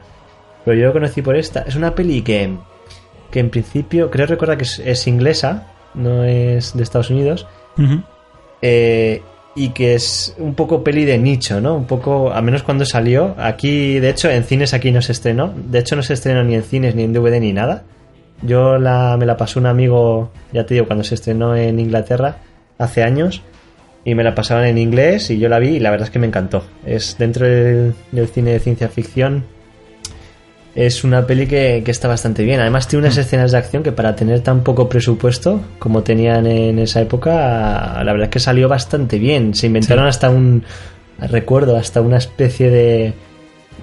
[0.64, 1.62] pero yo lo conocí por esta.
[1.62, 2.54] Es una peli que,
[3.30, 7.46] que en principio, creo recordar que es, es inglesa, no es de Estados Unidos,
[8.62, 9.22] eh,
[9.54, 11.74] y que es un poco peli de nicho, ¿no?
[11.74, 13.34] Un poco, al menos cuando salió.
[13.38, 15.52] Aquí, de hecho, en cines aquí no se estrenó.
[15.56, 17.84] De hecho, no se estrenó ni en cines, ni en DVD, ni nada.
[18.42, 22.36] Yo la, me la pasó un amigo, ya te digo, cuando se estrenó en Inglaterra,
[22.78, 23.42] hace años.
[24.06, 26.18] Y me la pasaban en inglés y yo la vi y la verdad es que
[26.18, 26.64] me encantó.
[26.86, 29.44] Es dentro del, del cine de ciencia ficción.
[30.74, 32.60] es una peli que, que, está bastante bien.
[32.60, 36.78] Además tiene unas escenas de acción que para tener tan poco presupuesto como tenían en
[36.78, 39.54] esa época, la verdad es que salió bastante bien.
[39.54, 40.62] Se inventaron hasta un,
[41.18, 43.14] recuerdo, hasta una especie de,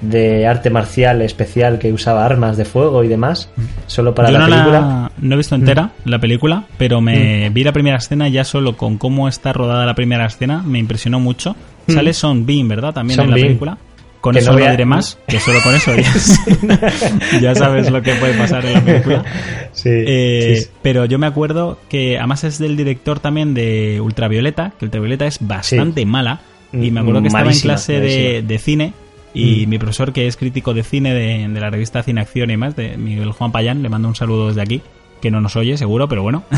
[0.02, 3.50] de arte marcial especial que usaba armas de fuego y demás,
[3.88, 5.12] solo para Yo la no película.
[5.22, 8.98] no he visto entera la película, pero me vi la primera escena ya solo con
[8.98, 11.56] cómo está rodada la primera escena, me impresionó mucho.
[11.88, 12.94] Sale Son Bean, ¿verdad?
[12.94, 13.48] También Sean en la Bean.
[13.48, 13.78] película.
[14.22, 17.56] Con Que eso no no, voy a- diré más, que solo con eso ya, ya
[17.56, 19.24] sabes lo que puede pasar en la película.
[19.74, 20.70] Sí, Eh, sí, sí.
[20.82, 25.40] Pero yo me acuerdo que además es del director también de Ultravioleta, que Ultravioleta es
[25.42, 26.40] bastante mala.
[26.72, 28.94] Y me acuerdo que estaba en clase de cine
[29.34, 29.70] y Mm.
[29.70, 32.76] mi profesor, que es crítico de cine de, de la revista Cine Acción y más,
[32.76, 34.82] de Miguel Juan Payán, le mando un saludo desde aquí,
[35.22, 36.44] que no nos oye seguro, pero bueno.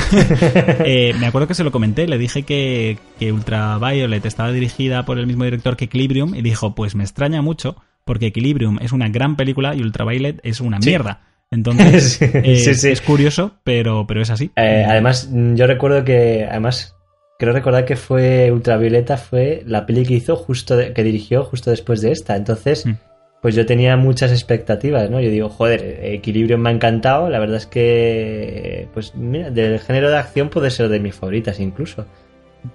[0.87, 5.17] Eh, me acuerdo que se lo comenté, le dije que, que Ultraviolet estaba dirigida por
[5.19, 9.07] el mismo director que Equilibrium y dijo, pues me extraña mucho porque Equilibrium es una
[9.09, 10.89] gran película y Ultraviolet es una Sí.
[10.89, 11.21] mierda.
[11.51, 14.51] Entonces, Sí, eh, sí, es curioso, pero, pero es así.
[14.55, 16.94] Eh, además, yo recuerdo que, además,
[17.37, 21.69] creo recordar que fue Ultravioleta, fue la peli que hizo justo, de- que dirigió justo
[21.71, 22.35] después de esta.
[22.35, 22.93] Entonces, Mm.
[23.41, 25.19] pues yo tenía muchas expectativas, ¿no?
[25.21, 27.29] Yo digo, joder, Equilibrio me ha encantado.
[27.29, 31.59] La verdad es que, pues, mira, del género de acción puede ser de mis favoritas
[31.59, 32.05] incluso.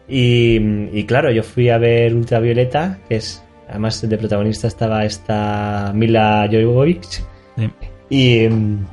[0.08, 0.58] Y,
[0.92, 6.48] y claro, yo fui a ver Ultravioleta, que es, además de protagonista estaba esta Mila
[6.50, 7.22] Jovovich.
[7.56, 7.70] Sí.
[8.08, 8.86] Y, mm,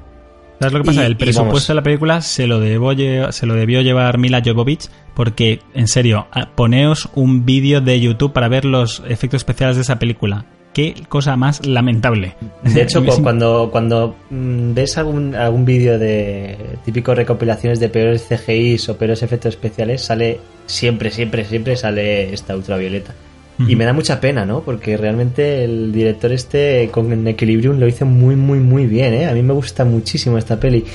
[0.60, 1.04] ¿Sabes lo que pasa?
[1.04, 1.68] Y- el presupuesto vamos.
[1.68, 2.94] de la película se lo, debo
[3.32, 8.48] se lo debió llevar Mila Jovovich porque, en serio, poneos un vídeo de YouTube para
[8.48, 10.46] ver los efectos especiales de esa película.
[10.74, 12.36] Qué cosa más lamentable.
[12.62, 16.56] De hecho, cuando, cuando mm, ves algún, algún vídeo de
[16.86, 22.56] típicos recopilaciones de peores CGIs o peores efectos especiales, sale siempre, siempre, siempre sale esta
[22.56, 23.16] ultravioleta.
[23.60, 24.62] Y me da mucha pena, ¿no?
[24.62, 29.26] Porque realmente el director este con Equilibrium lo hizo muy, muy, muy bien, ¿eh?
[29.26, 30.86] A mí me gusta muchísimo esta peli.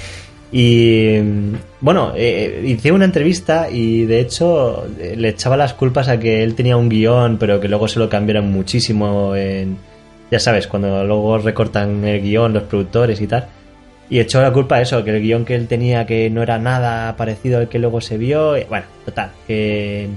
[0.53, 6.09] Y mm, bueno, eh, hice una entrevista y de hecho eh, le echaba las culpas
[6.09, 9.79] a que él tenía un guion, pero que luego se lo cambiaron muchísimo en...
[10.31, 13.49] Ya sabes, cuando luego recortan el guion los productores y tal.
[14.09, 16.59] Y echó la culpa a eso, que el guion que él tenía que no era
[16.59, 18.57] nada parecido al que luego se vio.
[18.57, 20.09] y Bueno, total, que,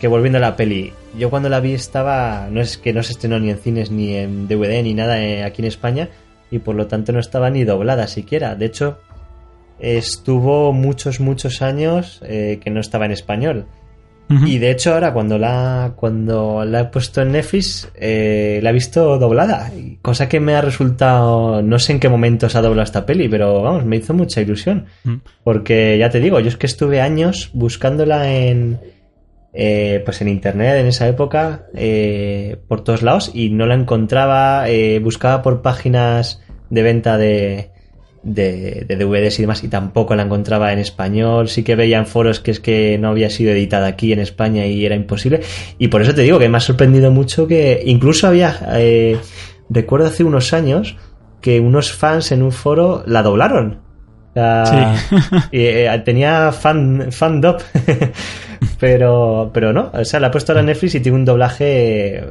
[0.00, 3.12] que volviendo a la peli, yo cuando la vi estaba, no es que no se
[3.12, 6.08] estrenó ni en cines ni en DVD ni nada eh, aquí en España
[6.50, 8.54] y por lo tanto no estaba ni doblada siquiera.
[8.54, 8.98] De hecho,
[9.78, 13.66] estuvo muchos, muchos años eh, que no estaba en español.
[14.46, 18.72] Y de hecho ahora cuando la, cuando la he puesto en Netflix eh, la he
[18.72, 19.70] visto doblada.
[20.00, 23.28] Cosa que me ha resultado, no sé en qué momento se ha doblado esta peli,
[23.28, 24.86] pero vamos, me hizo mucha ilusión.
[25.04, 25.16] Mm.
[25.44, 28.80] Porque ya te digo, yo es que estuve años buscándola en,
[29.52, 34.68] eh, pues en internet en esa época, eh, por todos lados, y no la encontraba,
[34.68, 37.70] eh, buscaba por páginas de venta de,
[38.22, 42.06] de, de DVDs y demás, y tampoco la encontraba en español, sí que veía en
[42.06, 45.40] foros que es que no había sido editada aquí en España y era imposible,
[45.78, 49.18] y por eso te digo que me ha sorprendido mucho que incluso había, eh,
[49.68, 50.96] recuerdo hace unos años,
[51.40, 53.80] que unos fans en un foro la doblaron.
[55.52, 57.56] Y, eh, tenía fan, fandom,
[58.80, 59.90] pero, pero no.
[59.92, 62.24] O sea, la he puesto ahora en Netflix y tiene un doblaje.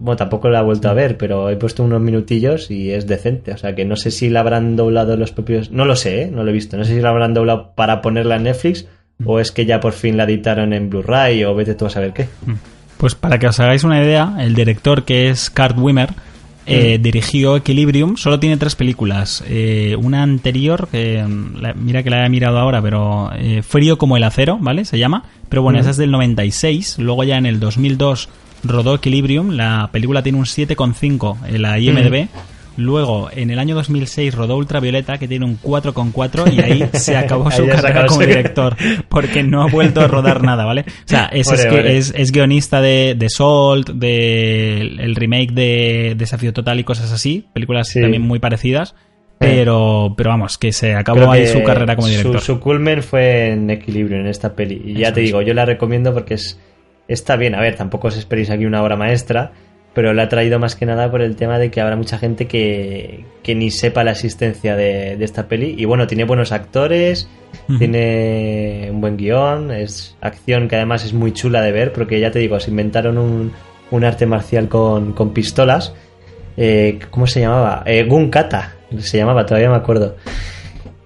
[0.00, 3.52] Bueno, tampoco la he vuelto a ver, pero he puesto unos minutillos y es decente.
[3.52, 5.70] O sea, que no sé si la habrán doblado los propios.
[5.70, 6.30] No lo sé, ¿eh?
[6.30, 6.76] no lo he visto.
[6.76, 8.86] No sé si la habrán doblado para ponerla en Netflix
[9.24, 12.12] o es que ya por fin la editaron en Blu-ray o vete tú a saber
[12.12, 12.28] qué.
[12.96, 16.10] Pues para que os hagáis una idea, el director que es Kurt Wimmer
[16.68, 17.02] eh, Mm.
[17.02, 19.42] dirigió Equilibrium, solo tiene tres películas.
[19.48, 23.98] Eh, una anterior, que mm, la- mira que la he mirado ahora, pero eh, Frío
[23.98, 24.84] como el acero, ¿vale?
[24.84, 25.24] Se llama.
[25.48, 25.80] Pero bueno, Mm.
[25.80, 26.98] esa es del 96.
[26.98, 28.28] Luego ya en el 2002
[28.64, 29.50] rodó Equilibrium.
[29.50, 32.24] La película tiene un 7,5 en la IMDB.
[32.24, 32.28] Mm.
[32.78, 37.50] Luego, en el año 2006 rodó Ultravioleta, que tiene un 4,4 y ahí se acabó
[37.50, 38.76] su carrera acabó como director,
[39.08, 40.82] porque no ha vuelto a rodar nada, ¿vale?
[40.88, 41.96] O sea, es, es Vale, que vale.
[41.98, 47.46] es, es guionista de, de Salt, de el remake de Desafío Total y cosas así,
[47.52, 48.00] películas Sí.
[48.00, 48.94] también muy parecidas,
[49.38, 52.40] pero, pero vamos, que se acabó Creo ahí su carrera como director.
[52.40, 54.82] Su, su culmen fue en equilibrio en esta peli.
[54.84, 56.58] Y ya te digo, yo la recomiendo porque es
[57.06, 57.54] está bien.
[57.54, 59.52] A ver, tampoco os esperéis aquí una obra maestra,
[59.98, 62.46] pero la he traído más que nada por el tema de que habrá mucha gente
[62.46, 65.74] que, que ni sepa la existencia de, de esta peli.
[65.76, 67.28] Y bueno, tiene buenos actores,
[67.78, 72.30] tiene un buen guion, es acción que además es muy chula de ver, porque ya
[72.30, 73.50] te digo, se inventaron un,
[73.90, 75.92] un arte marcial con, con pistolas.
[76.56, 77.82] Eh, ¿Cómo se llamaba?
[77.84, 80.14] Eh, Gun Kata, se llamaba, todavía me acuerdo.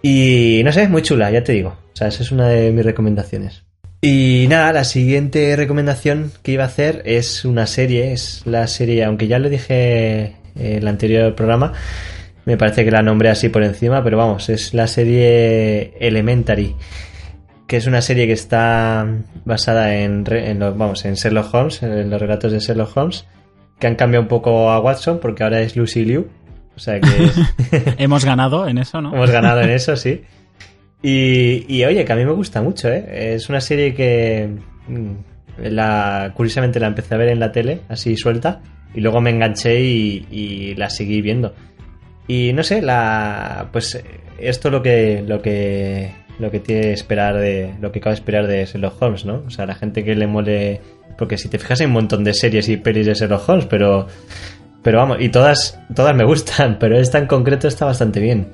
[0.03, 1.71] Y no sé, muy chula, ya te digo.
[1.71, 3.65] O sea, esa es una de mis recomendaciones.
[4.05, 9.05] Y nada, la siguiente recomendación que iba a hacer es una serie, es la serie,
[9.05, 11.73] aunque ya lo dije en el anterior programa,
[12.45, 16.75] Me parece que la nombré así por encima, pero vamos, es la serie Elementary,
[17.69, 19.07] que es una serie que está
[19.45, 23.25] basada en, en los, vamos, en Sherlock Holmes, en los relatos de Sherlock Holmes,
[23.79, 26.27] que han cambiado un poco a Watson porque ahora es Lucy Liu.
[26.75, 27.31] O sea que
[27.99, 29.15] hemos ganado en eso, ¿no?
[29.15, 30.23] Hemos ganado en eso, sí.
[31.03, 33.35] Y, y, oye, que a mí me gusta mucho, ¿eh?
[33.35, 34.49] Es una serie que
[34.87, 35.13] mm,
[35.59, 38.61] la, curiosamente la empecé a ver en la tele, así suelta,
[38.95, 41.55] y luego me enganché y, la seguí viendo.
[42.29, 44.03] Y no sé, la pues
[44.39, 48.65] esto lo que lo que lo que tiene esperar de lo que cabe esperar de
[48.65, 49.43] Sherlock Holmes, ¿no?
[49.47, 50.81] O sea, la gente que le mole
[51.19, 54.07] porque si te fijas hay un montón de series y pelis de Sherlock Holmes, pero
[54.83, 58.49] pero vamos, y todas todas me gustan, pero esta en concreto está bastante bien.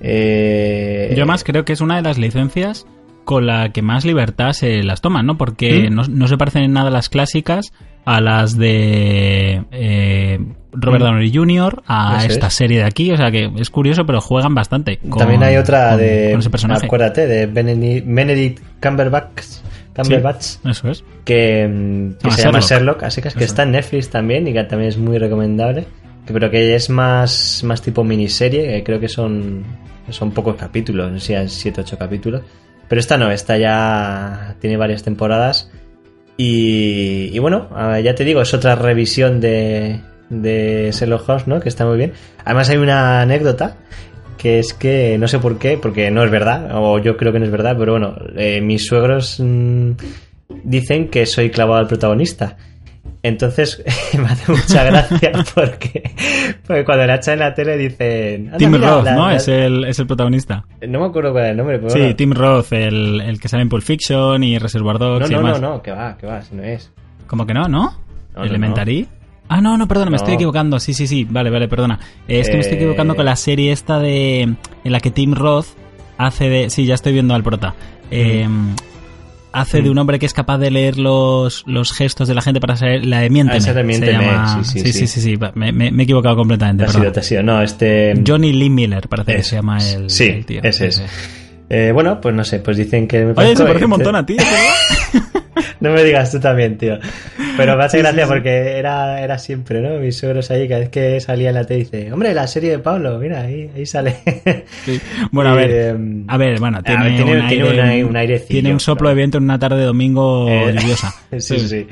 [0.00, 1.14] Eh...
[1.16, 2.86] Yo más creo que es una de las licencias
[3.24, 5.38] con la que más libertad se las toman, ¿no?
[5.38, 5.94] Porque ¿Mm?
[5.94, 7.72] no, no, se parecen en nada las clásicas
[8.04, 10.38] a las de eh,
[10.72, 12.54] Robert Downey Jr., a Eso esta es.
[12.54, 13.10] serie de aquí.
[13.12, 14.98] O sea que es curioso, pero juegan bastante.
[14.98, 16.84] Con, También hay otra con- de con ese personaje.
[16.84, 19.42] acuérdate de Benedict, Cumberbatch,
[19.96, 21.02] Cumberbatch Eso es.
[21.24, 23.04] que, mm, que se llama Sherlock.
[23.04, 23.52] Así que es que Eso.
[23.52, 25.86] está en Netflix también y que también es muy recomendable.
[26.26, 29.64] Pero que es más, más tipo miniserie, que creo que son,
[30.10, 32.42] son pocos capítulos, no sé si hay 7 8 capítulos.
[32.88, 35.70] Pero esta no, esta ya tiene varias temporadas.
[36.36, 37.68] Y, y bueno,
[38.02, 41.60] ya te digo, es otra revisión de, de Sherlock Holmes, ¿no?
[41.60, 42.12] Que está muy bien.
[42.44, 43.76] Además hay una anécdota
[44.38, 47.38] que es que no sé por qué, porque no es verdad, o yo creo que
[47.38, 49.92] no es verdad, pero bueno, eh, mis suegros mm,
[50.64, 52.56] dicen que soy clavado al protagonista.
[53.24, 53.82] Entonces
[54.18, 56.12] me hace mucha gracia porque,
[56.66, 58.46] porque cuando la echan en la tele dicen...
[58.46, 59.28] "Anda, Tim mira, Roth, la- ¿no?
[59.30, 60.64] la- Es el, es el protagonista.
[60.86, 62.16] No me acuerdo cuál es el nombre, pero Sí, bueno.
[62.16, 65.40] Tim Roth, el, el que sale en Pulp Fiction y Reservoir Dogs No, y no,
[65.40, 65.60] no, demás.
[65.62, 66.92] no, que va, que va, si no es.
[67.26, 67.66] ¿Cómo que no?
[67.66, 67.94] ¿No?
[68.34, 69.08] No, no, ¿Elementary?
[69.48, 70.22] Ah, no, no, perdona, me No.
[70.22, 70.78] estoy equivocando.
[70.78, 71.98] Sí, sí, sí, vale, vale, perdona.
[72.28, 72.80] Eh, es que me estoy Eh.
[72.80, 74.42] equivocando con la serie esta de.
[74.42, 75.66] en la que Tim Roth
[76.18, 76.68] hace de.
[76.70, 77.74] Sí, ya estoy viendo al prota.
[78.10, 78.46] Eh,
[79.54, 82.60] hace de un hombre que es capaz de leer los, los gestos de la gente
[82.60, 83.06] para saber.
[83.06, 83.54] La de Miénteme.
[83.54, 85.06] Ah, esa de se Miénteme, llama- sí, sí, sí, sí.
[85.06, 86.84] sí, sí, va, Me, me- me he equivocado completamente.
[86.84, 87.04] Te ha perdona.
[87.04, 87.42] sido, te ha sido.
[87.42, 88.14] No, este...
[88.26, 89.50] Johnny Lee Miller, parece que Eso.
[89.50, 90.60] se llama el, Sí, el tío.
[90.62, 90.96] ese es.
[90.96, 91.02] Sí.
[91.70, 93.24] Eh, bueno, pues no sé, pues dicen que...
[93.24, 94.36] me Oye, se parece un montón a ti.
[95.80, 96.98] No me digas tú también, tío.
[97.56, 99.98] Pero me hace Sí, gracia sí, porque era, era siempre, ¿no?
[100.00, 102.78] Mis suegros ahí, cada vez que salía en la tele, dice, hombre, la serie de
[102.78, 104.16] Pablo, mira, ahí, ahí sale.
[104.84, 105.00] Sí.
[105.30, 105.70] Bueno, a ver.
[105.70, 105.96] eh,
[106.28, 108.80] A ver, bueno, tiene, ver, tiene- un, tiene aire, un aire- un airecillo, tiene un
[108.80, 111.14] soplo de viento en una tarde de domingo Eh, lluviosa.
[111.32, 111.86] sí, sí, sí.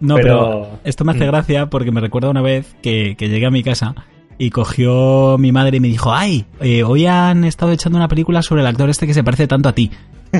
[0.00, 1.28] No, pero, Pero- esto me hace Mm.
[1.28, 3.94] gracia porque me recuerda una vez que, que llegué a mi casa
[4.38, 8.42] y cogió mi madre y me dijo, ay, eh, hoy han estado echando una película
[8.42, 9.90] sobre el actor este que se parece tanto a ti.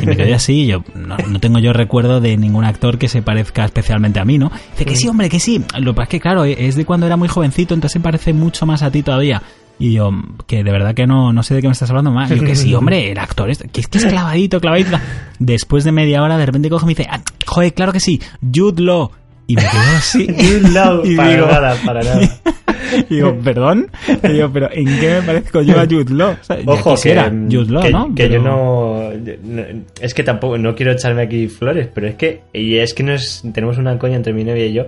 [0.00, 3.22] Y me quedé así, yo no, no tengo yo recuerdo de ningún actor que se
[3.22, 4.50] parezca especialmente a mí, ¿no?
[4.72, 5.62] Dice que sí, hombre, que sí.
[5.78, 8.32] Lo que pasa es que, claro, es de cuando era muy jovencito, entonces se parece
[8.32, 9.42] mucho más a ti todavía.
[9.78, 10.10] Y yo,
[10.46, 12.30] que de verdad que no, no sé de qué me estás hablando más.
[12.30, 14.98] Yo que sí, hombre, el actor este, que es que es clavadito, clavadito.
[15.38, 18.20] Después de media hora, de repente coge y me dice, "Ah, joder, claro que sí,
[18.54, 19.10] Jude Law.
[19.48, 20.26] Y me quedo así.
[20.38, 22.20] Jude Law, para digo- nada, para nada.
[23.10, 23.90] Y digo, perdón.
[24.24, 26.32] Y digo, pero ¿en qué me parezco yo a Jude Law?
[26.40, 27.14] O sea, ya Ojo, que,
[27.50, 28.14] Jude Law, que, ¿no?
[28.14, 29.10] que Pero- yo no,
[29.42, 32.40] no- Es que tampoco, no quiero echarme aquí flores, pero es que.
[32.52, 34.86] Y es que nos, tenemos una coña entre mi novia y yo,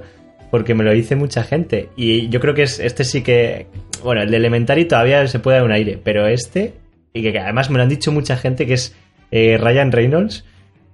[0.51, 1.89] porque me lo dice mucha gente.
[1.97, 3.67] Y yo creo que es, este sí que.
[4.03, 6.75] Bueno, el de Elementary todavía se puede dar un aire, pero este.
[7.13, 8.95] Y que, que además me lo han dicho mucha gente que es
[9.31, 10.45] eh, Ryan Reynolds.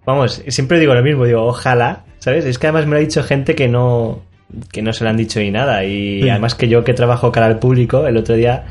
[0.06, 2.44] Vamos, siempre digo lo mismo, digo, ojalá, ¿sabes?
[2.44, 4.22] Es que además me lo ha dicho gente que no.
[4.72, 5.84] Que no se lo han dicho ni nada.
[5.84, 6.28] Y Sí.
[6.30, 8.64] además que yo que trabajo cara al público, el otro día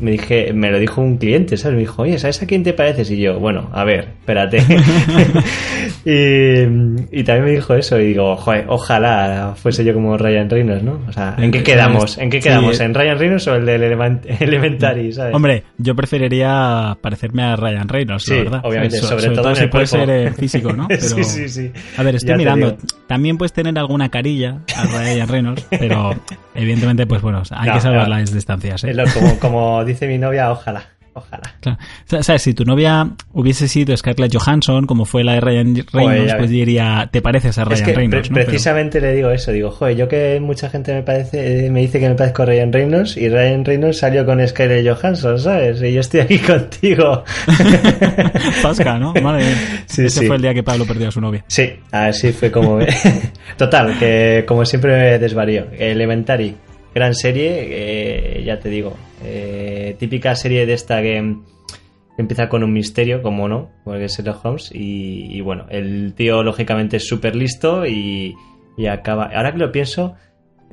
[0.00, 1.74] me dije, me lo dijo un cliente, ¿sabes?
[1.76, 3.10] Me dijo, oye, ¿sabes a quién te pareces?
[3.10, 4.58] Y yo, bueno, a ver, espérate.
[6.04, 10.82] y, y también me dijo eso, y digo, joder, ojalá fuese yo como Ryan Reynolds,
[10.82, 11.00] ¿no?
[11.08, 12.18] O sea, ¿en qué quedamos?
[12.18, 12.80] ¿En qué quedamos?
[12.80, 15.34] ¿En Ryan Reynolds o el del Element- Elementary, ¿sabes?
[15.34, 18.60] Hombre, yo preferiría parecerme a Ryan Reynolds, la Sí, verdad.
[18.64, 20.06] obviamente, So- sobre todo en si el puede cuerpo.
[20.06, 20.86] ser eh, físico, ¿no?
[20.88, 21.70] Pero- sí, sí, sí.
[21.96, 22.76] A ver, estoy Ya mirando.
[23.06, 26.10] También puedes tener alguna carilla a Ryan Reynolds, pero
[26.54, 28.16] evidentemente, pues bueno, hay No, que salvar no.
[28.16, 28.84] las distancias.
[28.84, 28.94] ¿eh?
[29.14, 31.42] Como, como dice mi novia, ojalá, ojalá.
[31.60, 31.78] Claro.
[31.80, 32.42] O sea, ¿Sabes?
[32.42, 37.08] Si tu novia hubiese sido Scarlett Johansson, como fue la de Ryan Reynolds, pues diría,
[37.12, 38.28] te pareces a Ryan Es que Reynolds.
[38.28, 38.34] pre- ¿no?
[38.34, 41.80] Pero- precisamente le digo eso, digo, joder, yo que mucha gente me parece, eh, me
[41.80, 45.82] dice que me parezco a Ryan Reynolds y Ryan Reynolds salió con Scarlett Johansson, ¿sabes?
[45.82, 47.24] Y yo estoy aquí contigo.
[48.62, 49.12] Pasca, ¿no?
[49.14, 49.56] Madre mía.
[49.86, 50.26] Sí, Ese sí.
[50.26, 51.44] fue el día que Pablo perdió a su novia.
[51.48, 52.78] Sí, así fue como...
[53.56, 55.66] Total, que como siempre me desvarío.
[55.76, 56.54] Elementary,
[56.94, 57.66] gran serie,
[58.38, 61.36] eh, ya te digo, eh, típica serie de esta que
[62.18, 66.42] empieza con un misterio, como no, porque es Sherlock Holmes, y, y bueno, el tío
[66.42, 68.34] lógicamente es súper listo y,
[68.76, 69.30] y acaba...
[69.34, 70.14] Ahora que lo pienso,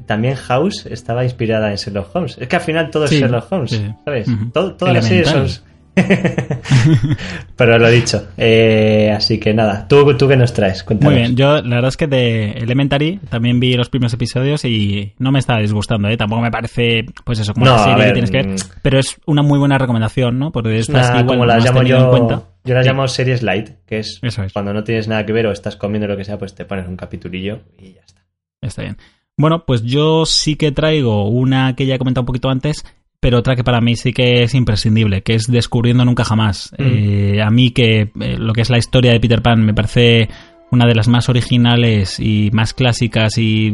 [0.06, 2.38] también House estaba inspirada en Sherlock Holmes.
[2.38, 3.86] Es que al final todo es Sherlock Holmes, sí.
[4.04, 4.28] ¿sabes?
[4.54, 5.67] Todo- todas las series son...
[7.56, 8.28] Pero lo dicho.
[8.38, 10.84] Eh, así que nada, ¿tú, tú qué nos traes?
[10.84, 11.14] Cuéntanos.
[11.14, 15.14] Muy bien, yo la verdad es que de Elementary también vi los primeros episodios y
[15.20, 16.18] no me está disgustando, ¿eh?
[16.18, 18.48] Tampoco me parece, pues eso, como No, una serie ver, que tienes que ver.
[18.48, 18.56] mm.
[18.82, 20.52] Pero es una muy buena recomendación, ¿no?
[20.52, 22.42] Porque estas una- que igual como las llamo tenido en yo, cuenta.
[22.64, 22.90] yo las Sí.
[22.90, 24.54] llamo series light, que es, Eso es.
[24.54, 26.88] cuando no tienes nada que ver o estás comiendo lo que sea, pues te pones
[26.88, 28.22] un capitulillo y ya está.
[28.62, 28.98] Está bien.
[29.40, 32.84] Bueno, pues yo sí que traigo una que ya he comentado un poquito antes,
[33.20, 36.72] pero otra que para mí sí que es imprescindible, que es Descubriendo Nunca Jamás.
[36.78, 36.84] Mm.
[36.84, 40.30] Eh, a mí que eh, lo que es la historia de Peter Pan me parece
[40.70, 43.72] una de las más originales y más clásicas y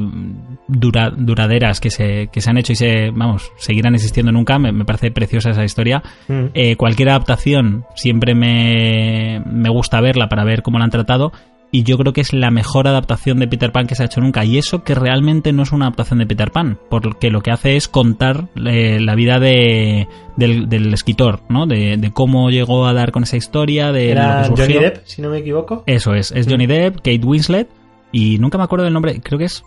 [0.68, 4.60] dura- duraderas que se, que se han hecho y se, vamos, seguirán existiendo nunca.
[4.60, 6.04] Me, me parece preciosa esa historia.
[6.28, 6.46] Mm.
[6.54, 11.32] Eh, cualquier adaptación siempre me, me gusta verla para ver cómo la han tratado.
[11.76, 14.22] Y yo creo que es la mejor adaptación de Peter Pan que se ha hecho
[14.22, 14.46] nunca.
[14.46, 17.76] Y eso que realmente no es una adaptación de Peter Pan, porque lo que hace
[17.76, 21.66] es contar eh, la vida de, del, del escritor, ¿no?
[21.66, 24.66] De, de cómo llegó a dar con esa historia, de lo que surgió.
[24.66, 25.84] Johnny Depp, si no me equivoco.
[25.88, 27.68] Eso es, es Johnny Depp, Kate Winslet
[28.12, 29.64] y nunca me acuerdo del nombre, creo que es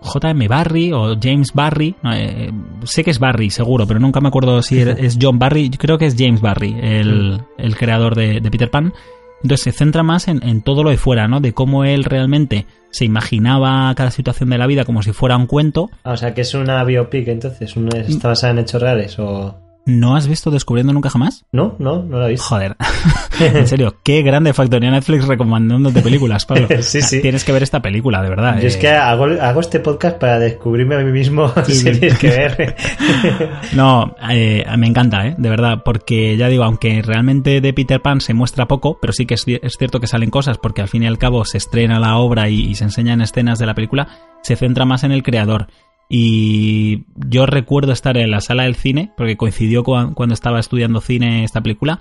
[0.00, 0.48] J.M.
[0.48, 2.50] Barry o James Barry, no, eh,
[2.84, 5.98] sé que es Barry seguro, pero nunca me acuerdo si es John Barry, yo creo
[5.98, 8.94] que es James Barry, el, el creador de, de Peter Pan.
[9.42, 11.40] Entonces se centra más en, en todo lo de fuera, ¿no?
[11.40, 15.46] De cómo él realmente se imaginaba cada situación de la vida como si fuera un
[15.46, 15.90] cuento.
[16.04, 17.74] Ah, o sea, que es una biopic, entonces.
[18.08, 19.58] ¿Está basada en hechos reales o...?
[19.84, 21.44] ¿No has visto Descubriendo Nunca Jamás?
[21.50, 22.46] No, no, no la he visto.
[22.46, 22.76] Joder,
[23.40, 26.68] en serio, qué grande factoría Netflix recomendándote películas, Pablo.
[26.82, 27.20] Sí, sí.
[27.20, 28.60] Tienes que ver esta película, de verdad.
[28.60, 28.78] Yo es eh.
[28.78, 32.76] que hago, hago este podcast para descubrirme a mí mismo Sí, series que ver.
[33.74, 35.34] No, eh, me encanta, ¿eh?
[35.36, 39.26] De verdad, porque ya digo, aunque realmente de Peter Pan se muestra poco, pero sí
[39.26, 41.58] que es, ci- es cierto que salen cosas, porque al fin y al cabo se
[41.58, 44.08] estrena la obra y, y se enseñan escenas de la película,
[44.42, 45.66] se centra más en el creador.
[46.14, 51.00] Y yo recuerdo estar en la sala del cine, porque coincidió con- cuando estaba estudiando
[51.00, 52.00] cine esta película,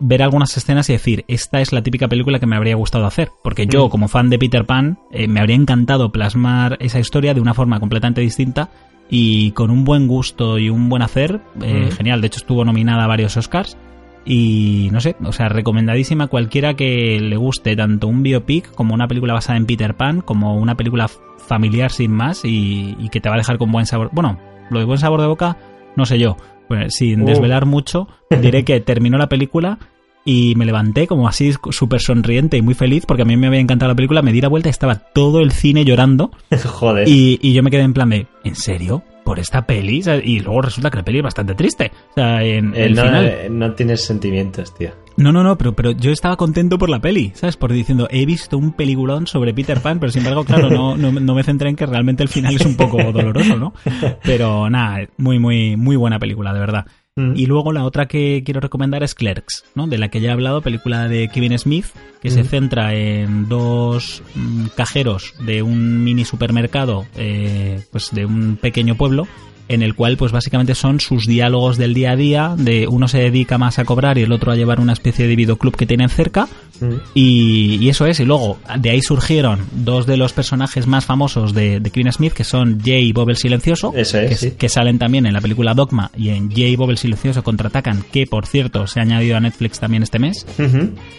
[0.00, 3.30] ver algunas escenas y decir, esta es la típica película que me habría gustado hacer.
[3.42, 3.90] Porque yo, Mm.
[3.90, 7.78] como fan de Peter Pan, eh, me habría encantado plasmar esa historia de una forma
[7.80, 8.70] completamente distinta
[9.10, 11.42] y con un buen gusto y un buen hacer.
[11.62, 11.96] eh, Mm.
[11.96, 13.76] Genial, de hecho estuvo nominada a varios Oscars.
[14.26, 18.94] Y no sé, o sea, recomendadísima a cualquiera que le guste tanto un biopic como
[18.94, 21.08] una película basada en Peter Pan, como una película
[21.46, 24.08] familiar sin más y, y que te va a dejar con buen sabor.
[24.12, 24.38] Bueno,
[24.70, 25.58] lo de buen sabor de boca,
[25.96, 26.36] no sé yo.
[26.68, 27.26] Pues, sin Uh.
[27.26, 29.78] desvelar mucho, diré que terminó la película
[30.24, 33.60] y me levanté como así súper sonriente y muy feliz porque a mí me había
[33.60, 36.30] encantado la película, me di la vuelta y estaba todo el cine llorando
[36.64, 37.06] Joder.
[37.06, 39.02] y, y yo me quedé en plan de, ¿en serio?
[39.24, 40.02] ¿Por esta peli?
[40.02, 40.22] ¿Sabes?
[40.24, 41.90] Y luego resulta que la peli es bastante triste.
[42.10, 43.24] O sea, en Eh, el no, final...
[43.26, 44.90] eh, no tienes sentimientos, tío.
[45.16, 47.56] No, no, no, pero, pero yo estaba contento por la peli, ¿sabes?
[47.56, 51.12] Por diciendo, he visto un peliculón sobre Peter Pan, pero sin embargo, claro, no, no,
[51.12, 53.72] no me centré en que realmente el final es un poco doloroso, ¿no?
[54.24, 56.86] Pero nada, muy, muy, muy buena película, de verdad.
[57.16, 57.36] Mm.
[57.36, 59.86] Y luego la otra que quiero recomendar es Clerks, ¿no?
[59.86, 61.86] De la que ya he hablado, película de Kevin Smith,
[62.20, 68.56] que se centra en dos mm, cajeros de un mini supermercado, eh, pues de un
[68.56, 69.28] pequeño pueblo,
[69.68, 73.18] en el cual pues básicamente son sus diálogos del día a día, de uno se
[73.18, 76.08] dedica más a cobrar y el otro a llevar una especie de videoclub que tienen
[76.08, 76.48] cerca,
[76.80, 76.94] Mm.
[77.14, 81.54] y, y eso es, y luego de ahí surgieron dos de los personajes más famosos
[81.54, 84.50] de, de Kevin Smith, que son Jay y Bob el Silencioso, es, que, sí.
[84.52, 88.04] que salen también en la película Dogma y en Jay y Bob el Silencioso contraatacan,
[88.12, 90.46] que por cierto se ha añadido a Netflix también este mes,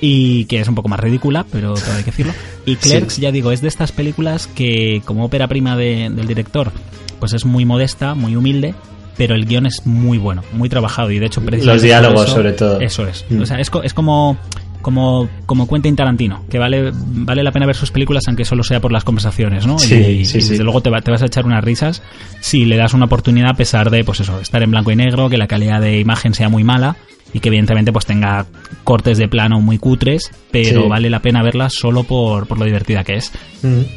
[0.02, 2.34] y que es un poco más ridícula, pero todo hay que decirlo.
[2.66, 3.22] Y Clerks, Sí.
[3.22, 6.72] ya digo, es de estas películas que como ópera prima de- del director,
[7.20, 8.74] pues es muy modesta, muy humilde,
[9.18, 12.36] pero el guion es muy bueno, muy trabajado y de hecho precisamente Los diálogos, eso-
[12.36, 12.82] sobre todo.
[12.82, 13.24] Eso es.
[13.30, 13.42] Mm.
[13.42, 14.38] O sea, es, es como
[14.82, 18.80] como como Quentin Tarantino, que vale vale la pena ver sus películas aunque solo sea
[18.80, 19.78] por las conversaciones, ¿no?
[19.80, 20.50] Sí, y, sí, y sí.
[20.52, 22.02] desde luego te, va- te vas a echar unas risas
[22.42, 25.30] si le das una oportunidad a pesar de pues eso, estar en blanco y negro,
[25.30, 26.96] que la calidad de imagen sea muy mala
[27.34, 28.46] y que evidentemente pues tenga
[28.86, 30.88] cortes de plano muy cutres, pero Sí.
[30.88, 33.32] vale la pena verla solo por, por lo divertida que es.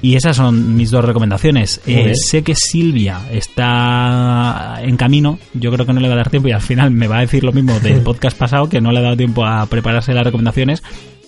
[0.02, 1.80] Y esas son mis dos recomendaciones.
[1.86, 6.30] Eh, sé que Silvia está en camino, yo creo que no le va a dar
[6.30, 8.92] tiempo y al final me va a decir lo mismo del podcast pasado, que no
[8.92, 10.82] le ha dado tiempo a prepararse las recomendaciones.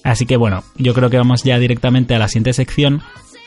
[0.05, 3.03] Así que bueno, yo creo que vamos ya directamente a la siguiente sección.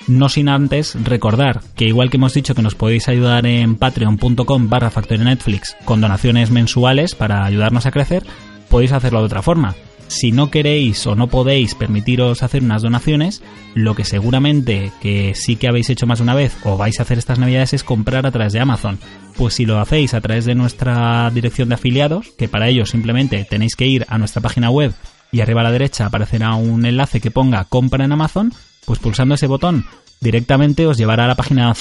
[0.07, 4.69] No sin antes recordar que igual que hemos dicho que nos podéis ayudar en patreon.com
[4.69, 8.23] barra Netflix con donaciones mensuales para ayudarnos a crecer,
[8.69, 9.75] podéis hacerlo de otra forma.
[10.07, 13.41] Si no queréis o no podéis permitiros hacer unas donaciones,
[13.73, 17.17] lo que seguramente que sí que habéis hecho más una vez o vais a hacer
[17.17, 18.99] estas navidades es comprar a través de Amazon.
[19.37, 23.45] Pues si lo hacéis a través de nuestra dirección de afiliados, que para ello simplemente
[23.49, 24.93] tenéis que ir a nuestra página web
[25.33, 28.53] y arriba a la derecha aparecerá un enlace que ponga compra en Amazon,
[28.85, 29.85] pues pulsando ese botón
[30.23, 31.73] directamente os llevará a la página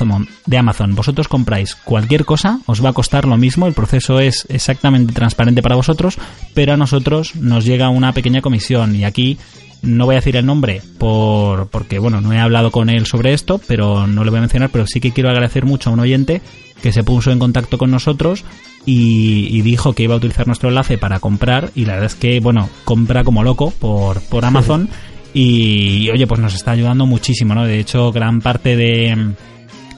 [0.46, 0.94] de Amazon.
[0.94, 5.62] Vosotros compráis cualquier cosa, os va a costar lo mismo, el proceso es exactamente transparente
[5.62, 6.18] para vosotros,
[6.52, 9.38] pero a nosotros nos llega una pequeña comisión y aquí
[9.82, 13.32] no voy a decir el nombre por, porque, bueno, no he hablado con él sobre
[13.32, 16.00] esto, pero no le voy a mencionar, pero sí que quiero agradecer mucho a un
[16.00, 16.40] oyente
[16.82, 18.44] que se puso en contacto con nosotros
[18.86, 22.40] y, dijo que iba a utilizar nuestro enlace para comprar y la verdad es que,
[22.40, 24.88] bueno, compra como loco por, por Amazon
[25.34, 27.64] y, oye, pues nos está ayudando muchísimo, ¿no?
[27.64, 29.34] De hecho, gran parte de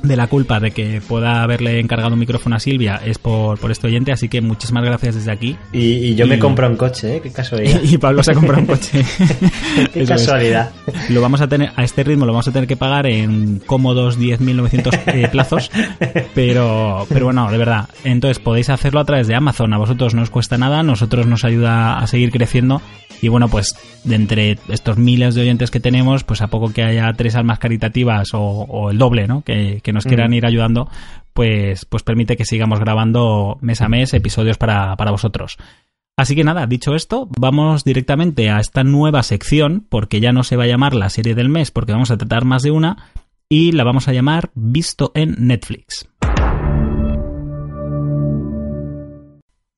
[0.05, 3.71] de la culpa de que pueda haberle encargado un micrófono a Silvia es por, por
[3.71, 5.57] este oyente, así que muchísimas gracias desde aquí.
[5.73, 7.21] Y, yo me compro un coche, ¿eh?
[7.21, 7.81] Qué casualidad.
[7.83, 9.05] y Pablo se ha comprado un coche.
[9.93, 10.71] Qué casualidad.
[11.09, 14.19] Lo vamos a tener, a este ritmo lo vamos a tener que pagar en cómodos
[14.19, 15.71] 10.900 eh, plazos,
[16.35, 17.89] pero, pero bueno, de verdad.
[18.05, 21.45] Entonces podéis hacerlo a través de Amazon, a vosotros no os cuesta nada, nosotros nos
[21.45, 22.81] ayuda a seguir creciendo
[23.21, 23.75] y bueno, pues
[24.05, 27.59] de entre estos miles de oyentes que tenemos, pues a poco que haya tres almas
[27.59, 29.43] caritativas o, el doble, ¿no?
[29.43, 30.89] Que, nos quieran ir ayudando,
[31.33, 35.57] pues, pues permite que sigamos grabando mes a mes episodios para, para vosotros.
[36.17, 40.57] Así que nada, dicho esto, vamos directamente a esta nueva sección, porque ya no se
[40.57, 43.11] va a llamar la serie del mes, porque vamos a tratar más de una,
[43.49, 46.09] y la vamos a llamar Visto en Netflix.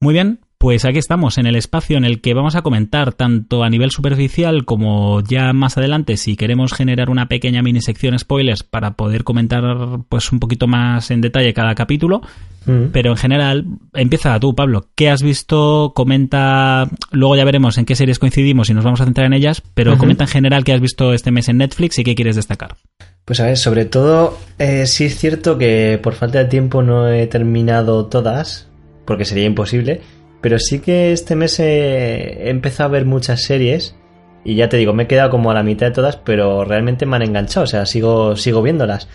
[0.00, 3.62] Muy bien, pues aquí estamos, en el espacio en el que vamos a comentar tanto
[3.62, 8.62] a nivel superficial como ya más adelante, si queremos generar una pequeña mini sección spoilers
[8.62, 9.62] para poder comentar
[10.08, 12.22] pues un poquito más en detalle cada capítulo.
[12.66, 12.86] Mm.
[12.92, 13.64] Pero en general,
[13.94, 14.86] empieza tú, Pablo.
[14.96, 15.92] ¿Qué has visto?
[15.94, 16.88] Comenta.
[17.12, 19.62] Luego ya veremos en qué series coincidimos y nos vamos a centrar en ellas.
[19.74, 22.76] Pero comenta en general qué has visto este mes en Netflix y qué quieres destacar.
[23.24, 27.08] Pues a ver, sobre todo, eh, sí es cierto que por falta de tiempo no
[27.08, 28.68] he terminado todas,
[29.04, 30.00] porque sería imposible.
[30.46, 33.96] Pero sí que este mes he, empezado a ver muchas series
[34.44, 37.04] y ya te digo, me he quedado como a la mitad de todas, pero realmente
[37.04, 39.08] me han enganchado, o sea, sigo, sigo viéndolas.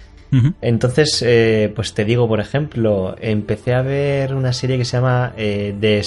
[0.60, 5.32] Entonces, eh, pues te digo, por ejemplo, empecé a ver una serie que se llama
[5.38, 6.00] eh, The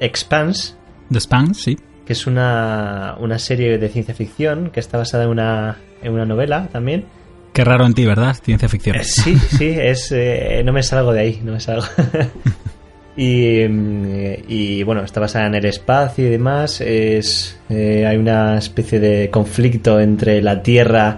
[0.00, 0.74] Expanse.
[1.12, 1.78] The Expanse, sí.
[2.04, 6.26] Que es una, una serie de ciencia ficción que está basada en una, en una
[6.26, 7.04] novela también.
[7.52, 8.36] Qué raro en ti, ¿verdad?
[8.42, 8.96] Ciencia ficción.
[8.96, 10.12] Eh, sí, sí, es,
[10.64, 11.86] no me salgo de ahí, no me salgo.
[13.16, 16.80] Y, bueno, está basada en el espacio y demás.
[16.82, 21.16] Es, eh, hay una especie de conflicto entre la Tierra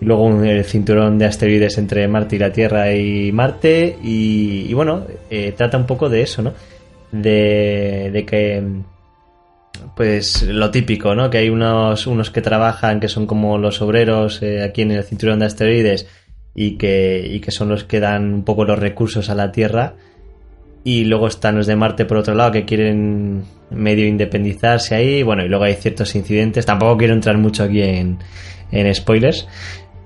[0.00, 3.96] y luego el cinturón de asteroides entre Marte y la Tierra y Marte.
[4.02, 6.54] Y, bueno, eh, trata un poco de eso, ¿no?
[7.10, 8.62] De, de, que,
[9.96, 11.30] pues lo típico, ¿no?
[11.30, 15.02] Que hay unos, unos que trabajan que son como los obreros eh, aquí en el
[15.02, 16.06] cinturón de asteroides
[16.54, 19.96] y que, y que son los que dan un poco los recursos a la Tierra
[20.84, 25.22] y luego están los de Marte por otro lado que quieren medio independizarse ahí.
[25.22, 26.66] Bueno, y luego hay ciertos incidentes.
[26.66, 28.18] Tampoco quiero entrar mucho aquí en,
[28.72, 29.46] en spoilers.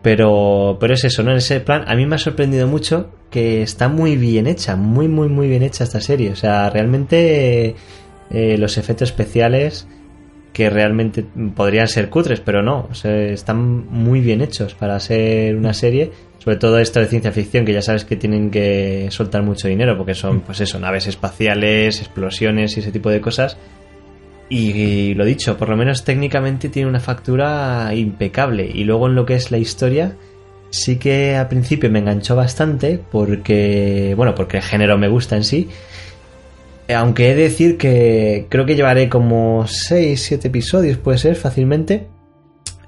[0.03, 1.31] Pero, pero es eso, ¿no?
[1.31, 5.09] En ese plan, a mí me ha sorprendido mucho que está muy bien hecha, muy,
[5.09, 6.31] muy, muy bien hecha esta serie.
[6.31, 7.75] O sea, realmente
[8.31, 9.89] eh, los efectos especiales
[10.53, 11.25] que realmente
[11.57, 16.13] podrían ser cutres, pero no, o sea, están muy bien hechos para ser una serie
[16.45, 19.97] sobre todo esto de ciencia ficción, que ya sabes que tienen que soltar mucho dinero,
[19.97, 23.57] porque son, pues eso, naves espaciales, explosiones y ese tipo de cosas.
[24.51, 28.71] Y, lo dicho, por lo menos técnicamente tiene una factura impecable.
[28.71, 30.17] Y luego en lo que es la historia,
[30.69, 35.45] sí que al principio me enganchó bastante, porque, bueno, porque el género me gusta en
[35.45, 35.71] sí.
[36.95, 42.07] Aunque he de decir que creo que llevaré como 6, 7 episodios, puede ser, fácilmente.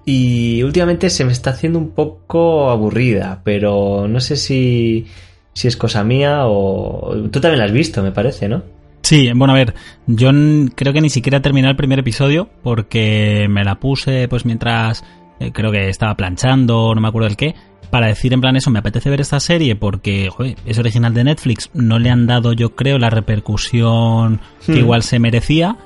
[0.09, 5.07] Y últimamente se me está haciendo un poco aburrida, pero no sé si,
[5.53, 7.29] si es cosa mía o...
[7.33, 8.63] Tú también la has visto, me parece, ¿no?
[9.03, 9.75] Sí, bueno, a ver,
[10.07, 10.31] yo
[10.77, 15.05] creo que ni siquiera he terminado el primer episodio porque me la puse pues mientras
[15.41, 17.57] eh, creo que estaba planchando, no me acuerdo el qué,
[17.91, 21.25] para decir en plan eso, me apetece ver esta serie porque joder, es original de
[21.25, 24.79] Netflix, no le han dado yo creo la repercusión que hmm.
[24.79, 25.77] igual se merecía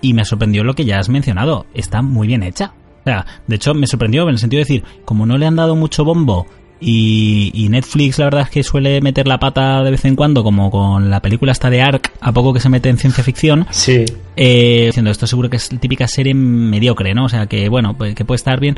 [0.00, 2.72] y me sorprendió lo que ya has mencionado, está muy bien hecha.
[3.04, 5.56] O sea, de hecho me sorprendió en el sentido de decir, como no le han
[5.56, 6.46] dado mucho bombo
[6.80, 10.70] y, Netflix la verdad es que suele meter la pata de vez en cuando, como
[10.70, 13.66] con la película esta de Ark, a poco que se mete en ciencia ficción.
[13.70, 14.04] Sí.
[14.36, 17.24] Eh, diciendo, esto seguro que es típica serie mediocre, ¿no?
[17.24, 18.76] O sea, que bueno, pues, que puede estar bien.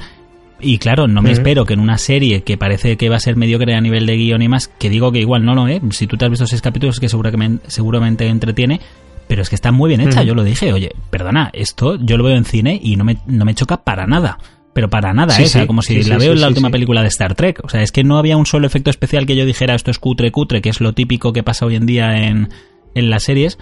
[0.60, 3.36] Y claro, no me espero que en una serie que parece que va a ser
[3.36, 6.06] mediocre a nivel de guion y más, que digo que igual no lo es, si
[6.06, 8.80] tú te has visto seis capítulos que seguramente, seguramente entretiene,
[9.28, 10.22] pero es que está muy bien hecha.
[10.22, 13.44] Yo lo dije, oye, perdona, esto yo lo veo en cine y no me, no
[13.44, 14.38] me choca para nada.
[14.72, 15.44] Pero para nada, ¿eh?
[15.44, 17.60] o sea, como si la veo en la última película de Star Trek.
[17.64, 19.98] O sea, es que no había un solo efecto especial que yo dijera esto es
[19.98, 22.50] cutre, cutre, que es lo típico que pasa hoy en día en,
[22.94, 23.58] en las series.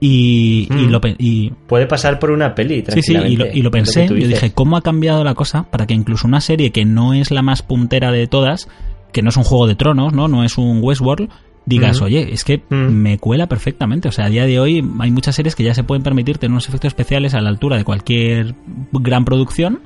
[0.00, 3.72] Y, y, lo, y, puede pasar por una peli sí sí y lo, y lo
[3.72, 7.14] pensé yo dije cómo ha cambiado la cosa para que incluso una serie que no
[7.14, 8.68] es la más puntera de todas
[9.12, 10.28] que no es un juego de tronos, ¿no?
[10.28, 11.30] No es un Westworld,
[11.68, 14.08] digas, oye, es que me cuela perfectamente.
[14.08, 16.52] O sea, a día de hoy hay muchas series que ya se pueden permitir tener
[16.52, 18.54] unos efectos especiales a la altura de cualquier
[18.92, 19.80] gran producción.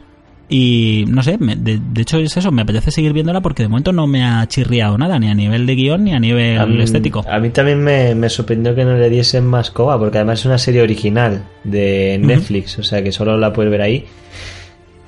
[0.49, 3.71] Y no sé, me- de, de hecho es eso, me apetece seguir viéndola porque de
[3.71, 6.67] momento no me ha chirriado nada, ni a nivel de guion ni a nivel A
[6.67, 7.25] mí- estético.
[7.27, 10.47] A mí también me, me sorprendió que no le diesen más coba, porque además es
[10.47, 12.19] una serie original de.
[12.23, 14.05] Netflix, o sea que solo la puedes ver ahí.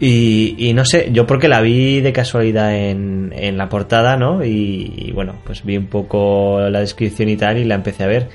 [0.00, 4.44] Y, no sé, yo porque la vi de casualidad en, en la portada, ¿no?
[4.44, 8.08] Y, y bueno, pues vi un poco la descripción y tal y la empecé a
[8.08, 8.28] ver.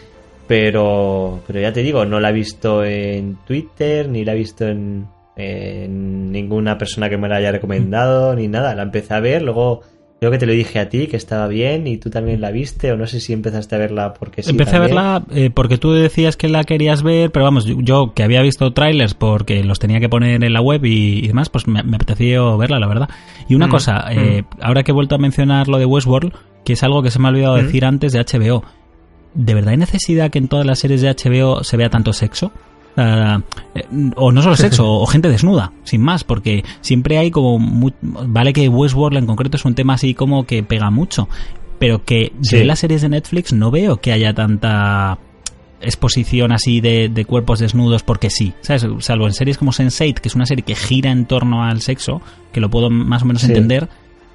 [0.47, 4.67] Pero, pero ya te digo, no la he visto en Twitter, ni la he visto
[4.67, 5.05] en,
[5.35, 8.73] en ninguna persona que me la haya recomendado, ni nada.
[8.73, 9.81] La empecé a ver, luego
[10.19, 12.91] creo que te lo dije a ti, que estaba bien, y tú también la viste,
[12.91, 14.51] o no sé si empezaste a verla porque sí.
[14.51, 14.97] Empecé también.
[14.97, 18.23] a verla eh, porque tú decías que la querías ver, pero vamos, yo, yo que
[18.23, 21.67] había visto trailers porque los tenía que poner en la web y, y demás, pues
[21.67, 23.09] me, me apeteció verla, la verdad.
[23.47, 26.33] Y una Mm, cosa, eh, ahora que he vuelto a mencionar lo de Westworld,
[26.65, 27.65] que es algo que se me ha olvidado Mm.
[27.65, 28.63] decir antes de HBO,
[29.35, 32.51] ¿de verdad hay necesidad que en todas las series de HBO se vea tanto sexo?
[32.99, 33.83] Eh,
[34.15, 37.59] o no solo sexo, o gente desnuda, sin más, porque siempre hay como...
[38.01, 41.27] vale que Westworld en concreto es un tema así como que pega mucho,
[41.79, 42.57] pero que Sí.
[42.57, 45.17] en las series de Netflix no veo que haya tanta
[45.81, 48.85] exposición así de, de cuerpos desnudos porque sí, ¿sabes?
[48.99, 52.21] Salvo en series como Sense8, que es una serie que gira en torno al sexo,
[52.51, 53.47] que lo puedo más o menos Sí.
[53.47, 53.87] entender.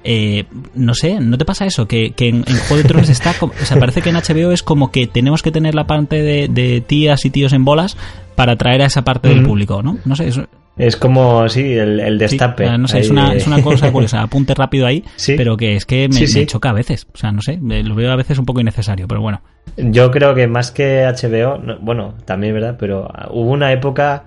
[0.05, 0.45] Eh,
[0.75, 1.87] no sé, ¿no te pasa eso?
[1.87, 4.51] Que, que en, en Juego de Tronos está, como- o sea, parece que en HBO
[4.51, 7.97] es como que tenemos que tener la parte de, de tías y tíos en bolas
[8.35, 9.97] para atraer a esa parte del público, ¿no?
[10.05, 10.39] No sé, es,
[10.77, 12.65] Es como, sí, el, destape.
[12.65, 15.35] eh, no sé, es una, es una cosa curiosa, apunte rápido ahí, Sí.
[15.37, 17.95] pero que es que me, Sí, me choca a veces, o sea, no sé, lo
[17.95, 19.41] veo a veces un poco innecesario, pero bueno.
[19.77, 24.25] Yo creo que más que HBO, no- bueno, también verdad, pero hubo una época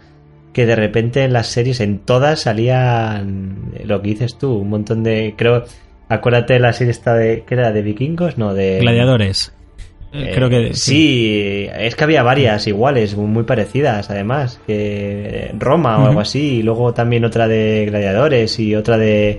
[0.58, 5.04] que de repente en las series, en todas salían lo que dices tú, un montón
[5.04, 5.62] de, creo,
[6.08, 7.70] acuérdate de la serie esta de, ¿qué era?
[7.70, 8.38] ¿De vikingos?
[8.38, 8.80] No, de...
[8.80, 9.54] Gladiadores.
[10.12, 16.02] Eh, Eh, creo que sí, es que había varias iguales, muy parecidas además, que Roma
[16.02, 19.38] o algo así, y luego también otra de gladiadores y otra de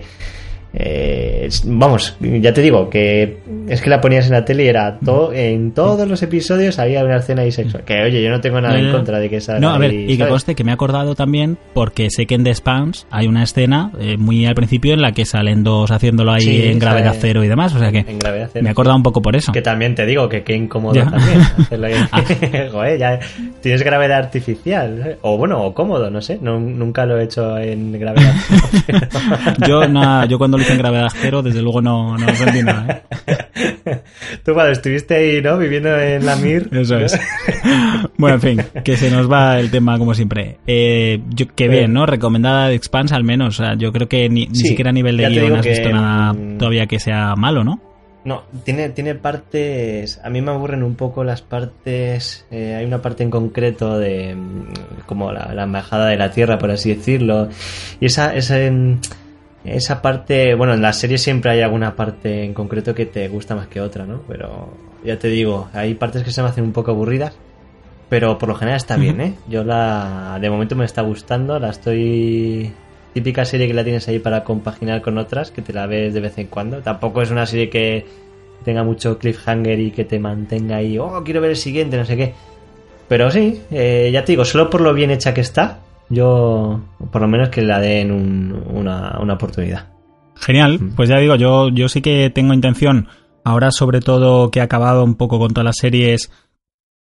[0.82, 3.38] eh, vamos, ya te digo que
[3.68, 7.04] es que la ponías en la tele y era todo en todos los episodios había
[7.04, 7.84] una escena ahí sexual.
[7.84, 10.18] Que oye, yo no tengo nada en contra de que salga No, a ver, y
[10.18, 13.44] que conste que me he acordado también porque sé que en The Spans hay una
[13.44, 17.10] escena eh, muy al principio en la que salen dos haciéndolo ahí Sí, en gravedad
[17.10, 18.64] sale- cero y demás, o sea que en gravedad cero.
[18.64, 19.52] me he acordado un poco por eso.
[19.52, 21.06] Que también te digo que qué incómodo Ya.
[21.12, 21.94] también hacerlo ahí.
[22.12, 22.24] Ah.
[22.72, 23.20] Joder, ya
[23.62, 25.04] tienes gravedad artificial.
[25.06, 25.18] ¿eh?
[25.24, 26.40] O bueno, o cómodo, no sé.
[26.42, 28.34] No- nunca lo he hecho en gravedad.
[29.68, 33.04] Yo, nada, yo cuando lo en gravedad cero, desde luego no, no sentí nada.
[33.28, 34.02] ¿eh?
[34.46, 35.58] Tú cuando estuviste ahí, ¿no?
[35.58, 36.70] Viviendo en la Mir.
[36.72, 37.20] Eso es.
[38.18, 40.58] Bueno, en fin, que se nos va el tema como siempre.
[40.68, 42.06] Eh, yo, qué bien, ¿no?
[42.06, 43.60] Recomendada de Expanse al menos.
[43.60, 45.70] O sea, yo creo que ni, ni Sí, siquiera a nivel de guion has que,
[45.70, 47.80] visto nada mm, todavía que sea malo, ¿no?
[48.26, 50.20] No, tiene, tiene partes.
[50.24, 52.46] A mí me aburren un poco las partes.
[52.52, 54.36] eh, hay una parte en concreto de.
[54.36, 57.48] mm, como la, la embajada de la tierra, por así decirlo.
[58.02, 58.58] Y esa, esa,
[59.64, 60.56] esa parte.
[60.56, 63.82] Bueno, en la serie siempre hay alguna parte en concreto que te gusta más que
[63.82, 64.22] otra, ¿no?
[64.28, 64.70] Pero
[65.04, 67.38] ya te digo, hay partes que se me hacen un poco aburridas.
[68.10, 69.22] Pero por lo general está bien.
[69.22, 69.36] ¿eh?
[69.48, 70.40] Yo la.
[70.42, 72.72] De momento me está gustando, la estoy.
[73.14, 76.22] Típica serie que la tienes ahí para compaginar con otras, que te la ves de
[76.22, 76.80] vez en cuando.
[76.80, 78.06] Tampoco es una serie que
[78.64, 82.18] tenga mucho cliffhanger y que te mantenga ahí, oh, quiero ver el siguiente, no sé
[82.18, 82.34] qué.
[83.08, 85.80] Pero sí, eh, ya te digo, solo por lo bien hecha que está,
[86.10, 86.82] yo
[87.12, 89.88] por lo menos que la den un- una, una oportunidad.
[90.36, 90.96] Genial, Mm.
[90.96, 93.08] pues ya digo, yo, yo sí que tengo intención,
[93.44, 96.32] ahora sobre todo que he acabado un poco con todas las series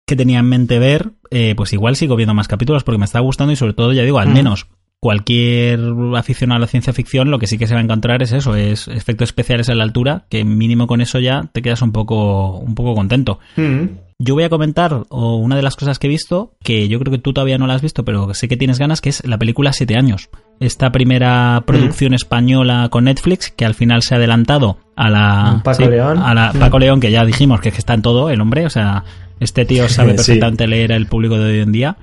[0.05, 3.19] que tenía en mente ver, eh, pues igual sigo viendo más capítulos porque me está
[3.21, 4.33] gustando y sobre todo, ya digo, al Mm.
[4.33, 4.67] menos
[4.99, 5.79] cualquier
[6.15, 8.55] aficionado a la ciencia ficción lo que sí que se va a encontrar es eso,
[8.55, 12.57] es efectos especiales a la altura, que mínimo con eso ya te quedas un poco,
[12.59, 13.39] un poco contento.
[13.57, 13.85] Mm.
[14.19, 17.11] Yo voy a comentar o, una de las cosas que he visto, que yo creo
[17.11, 19.37] que tú todavía no la has visto, pero sé que tienes ganas, que es la
[19.37, 20.29] película Siete años.
[20.59, 25.61] Esta primera producción española con Netflix, que al final se ha adelantado a la...
[25.63, 26.19] Paco León.
[26.19, 26.59] A la Mm.
[26.59, 29.03] Paco León, que ya dijimos que, es que está en todo el hombre, o sea,
[29.39, 30.17] este tío sabe Sí.
[30.17, 31.97] perfectamente leer el público de hoy en día.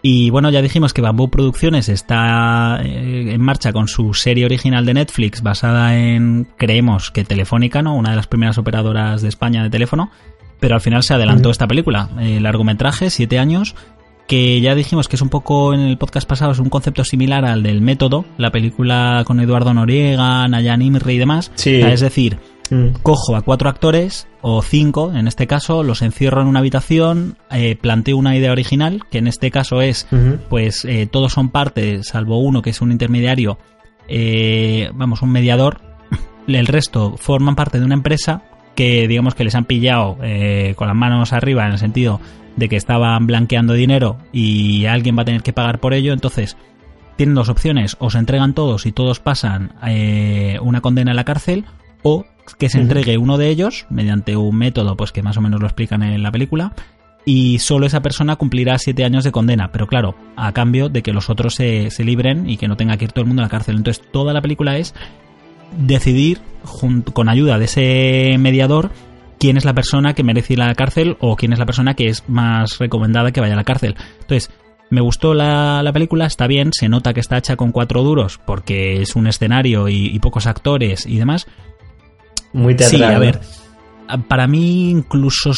[0.00, 4.86] Y bueno, ya dijimos que Bamboo Producciones está eh, en marcha con su serie original
[4.86, 7.96] de Netflix basada en, creemos que Telefónica, ¿no?
[7.96, 10.10] Una de las primeras operadoras de España de teléfono.
[10.60, 13.74] Pero al final se adelantó esta película, eh, largometraje, siete años,
[14.26, 17.44] que ya dijimos que es un poco en el podcast pasado, es un concepto similar
[17.44, 21.52] al del método, la película con Eduardo Noriega, Nayan Imri y demás.
[21.54, 21.80] Sí.
[21.80, 22.38] Es decir,
[22.70, 22.88] Mm.
[23.02, 27.76] cojo a cuatro actores, o cinco en este caso, los encierro en una habitación, eh,
[27.76, 30.06] planteo una idea original, que en este caso es,
[30.48, 33.58] pues eh, todos son parte, salvo uno que es un intermediario,
[34.06, 35.80] eh, vamos, un mediador,
[36.46, 38.42] el resto forman parte de una empresa
[38.78, 42.20] que digamos que les han pillado eh, con las manos arriba en el sentido
[42.54, 46.56] de que estaban blanqueando dinero y alguien va a tener que pagar por ello, entonces
[47.16, 51.24] tienen dos opciones, o se entregan todos y todos pasan eh, una condena en la
[51.24, 51.64] cárcel,
[52.04, 52.24] o
[52.56, 55.66] que se entregue uno de ellos mediante un método pues que más o menos lo
[55.66, 56.72] explican en la película
[57.24, 61.12] y solo esa persona cumplirá siete años de condena, pero claro, a cambio de que
[61.12, 63.46] los otros se, se libren y que no tenga que ir todo el mundo a
[63.46, 63.74] la cárcel.
[63.74, 64.94] Entonces toda la película es
[65.76, 66.40] decidir
[67.12, 68.90] con ayuda de ese mediador
[69.38, 71.94] quién es la persona que merece ir a la cárcel o quién es la persona
[71.94, 73.96] que es más recomendada que vaya a la cárcel.
[74.20, 74.50] Entonces,
[74.90, 79.02] me gustó la, película, está bien, se nota que está hecha con cuatro duros porque
[79.02, 81.46] es un escenario y, pocos actores y demás.
[82.52, 83.00] Muy teatral.
[83.00, 83.40] Sí, a ver,
[84.26, 85.52] para mí incluso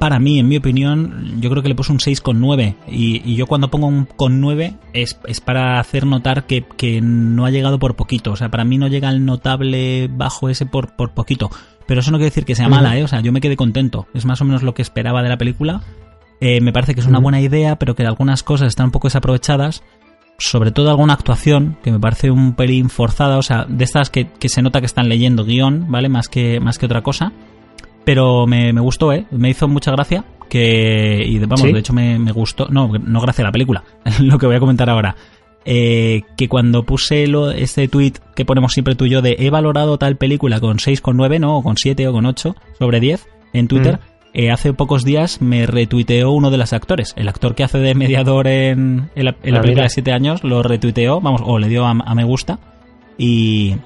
[0.00, 2.74] para mí, en mi opinión, yo creo que le puse un 6,9.
[2.88, 7.02] Y, y yo cuando pongo un con 9 es, es para hacer notar que, que,
[7.02, 8.32] no ha llegado por poquito.
[8.32, 11.50] O sea, para mí no llega el notable bajo ese por, por poquito.
[11.86, 13.04] Pero eso no quiere decir que sea mala, ¿eh?
[13.04, 14.06] O sea, yo me quedé contento.
[14.14, 15.82] Es más o menos lo que esperaba de la película.
[16.40, 19.08] Eh, me parece que es una buena idea, pero que algunas cosas están un poco
[19.08, 19.82] desaprovechadas.
[20.38, 23.36] Sobre todo alguna actuación que me parece un pelín forzada.
[23.36, 26.08] O sea, de estas que, que se nota que están leyendo guion, ¿vale?
[26.08, 27.34] Más que, más que otra cosa.
[28.04, 29.26] Pero me, gustó, ¿eh?
[29.30, 30.24] Me hizo mucha gracia.
[30.48, 32.66] Que, y vamos, de hecho me, gustó.
[32.68, 33.84] No, no gracia la película.
[34.20, 35.16] lo que voy a comentar ahora.
[35.66, 39.50] Eh, que cuando puse lo, este tweet que ponemos siempre tú y yo de he
[39.50, 43.68] valorado tal película con 6,9, no, o con 7 o con 8 sobre 10 en
[43.68, 44.28] Twitter, mm.
[44.32, 47.12] eh, hace pocos días me retuiteó uno de los actores.
[47.16, 51.20] El actor que hace de mediador en, la, ah, película de 7 años lo retuiteó,
[51.20, 52.58] vamos, o le dio a me gusta.
[53.18, 53.76] Y,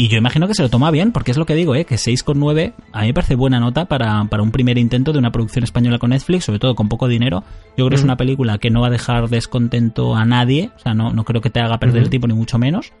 [0.00, 1.84] y yo imagino que se lo toma bien, porque es lo que digo, ¿eh?
[1.84, 5.62] que 6,9 a mí me parece buena nota para, un primer intento de una producción
[5.62, 7.44] española con Netflix, sobre todo con poco dinero.
[7.76, 10.78] Yo creo que es una película que no va a dejar descontento a nadie, o
[10.78, 12.94] sea, no, no creo que te haga perder el tiempo ni mucho menos.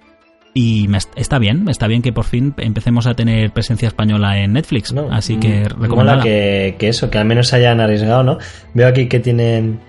[0.52, 4.94] Y está bien, está bien que por fin empecemos a tener presencia española en Netflix.
[5.10, 6.22] Así que mm, recomendada.
[6.22, 8.36] Que, que eso, que al menos hayan arriesgado, ¿no?
[8.74, 9.80] Veo aquí que tienen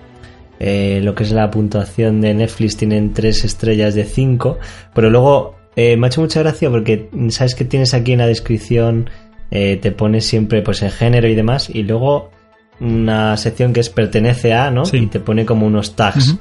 [0.61, 4.59] eh, lo que es la puntuación de Netflix, tienen 3 estrellas de 5,
[4.93, 8.27] pero luego eh, me ha hecho mucha gracia porque sabes que tienes aquí en la
[8.27, 9.10] descripción,
[9.52, 12.31] eh, te pones siempre pues en género y demás, y luego
[12.80, 14.84] una sección que es pertenece a, ¿no?
[14.91, 16.35] Y te pone como unos tags.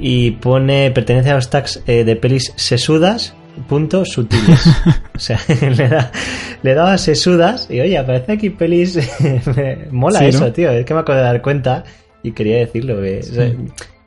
[0.00, 3.34] Y pone, pertenece a los tags eh, de pelis sesudas,
[3.68, 4.64] punto sutiles.
[5.14, 5.40] o sea,
[5.76, 6.12] le, da,
[6.62, 8.98] le daba sesudas y oye, aparece aquí pelis.
[9.90, 10.70] mola eso, tío.
[10.70, 11.84] Es que me acabo de dar cuenta
[12.22, 13.00] y quería decirlo.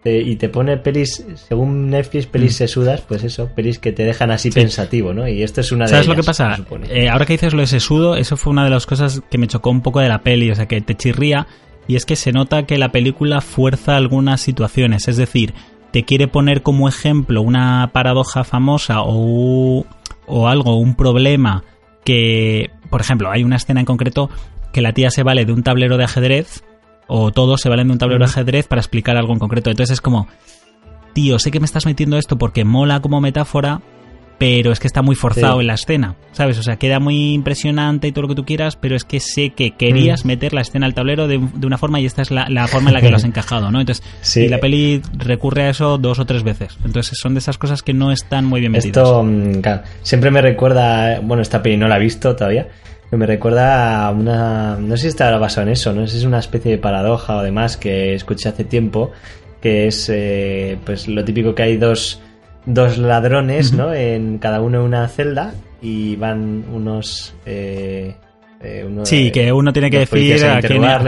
[0.03, 2.57] Eh, y te pone pelis, según Netflix, pelis mm.
[2.57, 5.27] sesudas, pues eso, pelis que te dejan así pensativo, ¿no?
[5.27, 6.57] Y esto es una de ¿Sabes lo que pasa?
[6.89, 9.47] Eh, ahora que dices lo de sesudo, eso fue una de las cosas que me
[9.47, 11.45] chocó un poco de la peli, o sea, que te chirría,
[11.87, 15.53] y es que se nota que la película fuerza algunas situaciones, es decir,
[15.91, 19.85] te quiere poner como ejemplo una paradoja famosa o,
[20.25, 21.63] o algo, un problema
[22.03, 24.31] que, por ejemplo, hay una escena en concreto
[24.73, 26.63] que la tía se vale de un tablero de ajedrez
[27.13, 29.69] o todos se valen de un tablero de ajedrez para explicar algo en concreto.
[29.69, 30.29] Entonces es como,
[31.11, 33.81] tío, sé que me estás metiendo esto porque mola como metáfora,
[34.37, 36.57] pero es que está muy forzado en la escena, ¿sabes?
[36.57, 39.49] O sea, queda muy impresionante y todo lo que tú quieras, pero es que sé
[39.49, 40.27] que querías mm.
[40.29, 43.01] meter la escena al tablero de, una forma y esta es la, forma en la
[43.01, 43.81] que lo has encajado, ¿no?
[43.81, 44.43] Entonces, sí.
[44.43, 46.77] y la peli recurre a eso dos o tres veces.
[46.85, 48.95] Entonces, son de esas cosas que no están muy bien metidas.
[48.95, 52.69] Esto, mm, claro, siempre me recuerda, bueno, esta peli no la he visto todavía,
[53.17, 54.77] me recuerda a una.
[54.77, 57.37] No sé si está basado en eso, no sé si es una especie de paradoja
[57.37, 59.11] o demás que escuché hace tiempo,
[59.61, 62.21] que es eh, pues lo típico que hay dos,
[62.65, 63.93] dos ladrones, ¿no?
[63.93, 67.33] En cada uno una celda y van unos.
[67.45, 68.15] Eh,
[68.63, 71.01] eh, sí, que uno tiene que decir a quién, a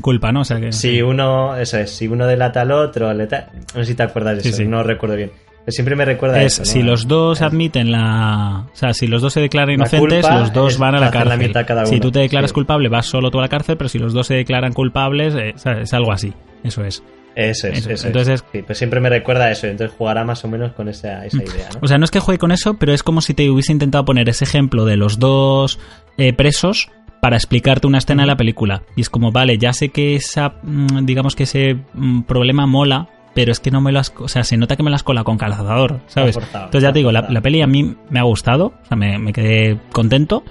[0.00, 0.40] culpa, ¿no?
[0.42, 3.94] O sea que, si uno, eso es, si uno delata al otro, no sé si
[3.94, 5.32] te acuerdas de eso, no recuerdo bien
[5.72, 6.64] siempre me recuerda es, eso.
[6.64, 8.66] Si los dos admiten la.
[8.72, 11.52] O sea, si los dos se declaran inocentes, los dos van a la cárcel.
[11.86, 14.26] si tú te declaras culpable, vas solo tú a la cárcel, pero si los dos
[14.26, 16.32] se declaran culpables, eh, es algo así.
[16.62, 17.02] Eso es.
[17.36, 20.48] Eso es, eso, Entonces, Sí, pues siempre me recuerda a eso, entonces jugará más o
[20.48, 21.68] menos con esa, esa idea.
[21.74, 21.80] ¿no?
[21.82, 24.06] O sea, no es que juegue con eso, pero es como si te hubiese intentado
[24.06, 25.78] poner ese ejemplo de los dos
[26.16, 26.88] eh, presos
[27.20, 28.84] para explicarte una escena de la película.
[28.96, 33.10] Y es como, vale, ya sé que esa, mm, digamos que ese mm, problema mola,
[33.36, 35.22] pero es que no me lo has, o sea, se nota que me las cola
[35.22, 36.38] con calzador, ¿sabes?
[36.38, 39.78] Entonces ya te digo, la, peli a mí me ha gustado, o sea, me, quedé
[39.92, 40.42] contento,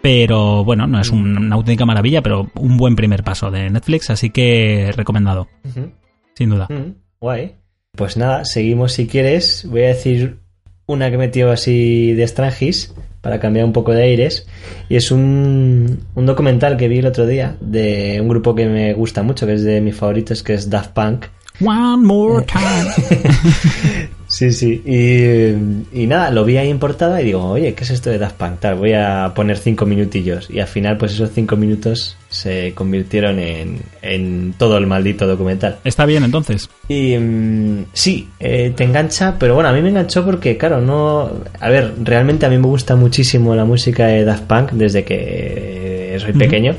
[0.00, 4.30] pero bueno, no es una auténtica maravilla, pero un buen primer paso de Netflix, así
[4.30, 5.48] que recomendado,
[6.34, 6.68] sin duda.
[7.20, 7.56] Guay.
[7.94, 9.66] Pues nada, seguimos si quieres.
[9.68, 10.38] Voy a decir
[10.86, 14.46] una que metió así de Strangis para cambiar un poco de aires.
[14.88, 18.94] Y es un, un, documental que vi el otro día de un grupo que me
[18.94, 21.26] gusta mucho, que es de mis favoritos, que es Daft Punk.
[21.64, 22.90] One more time.
[24.32, 24.80] Sí, sí.
[24.86, 28.16] Y, y, nada, lo vi ahí en portada y digo, oye, ¿qué es esto de
[28.16, 28.60] Daft Punk?
[28.60, 30.48] Tal, voy a poner cinco minutillos.
[30.48, 35.80] Y al final, pues esos cinco minutos se convirtieron en, en todo el maldito documental.
[35.84, 36.70] Está bien, entonces.
[36.88, 41.30] Y mm, sí, eh, te engancha, pero bueno, a mí me enganchó porque, claro, no...
[41.60, 46.16] A ver, realmente a mí me gusta muchísimo la música de Daft Punk desde que
[46.18, 46.74] soy pequeño.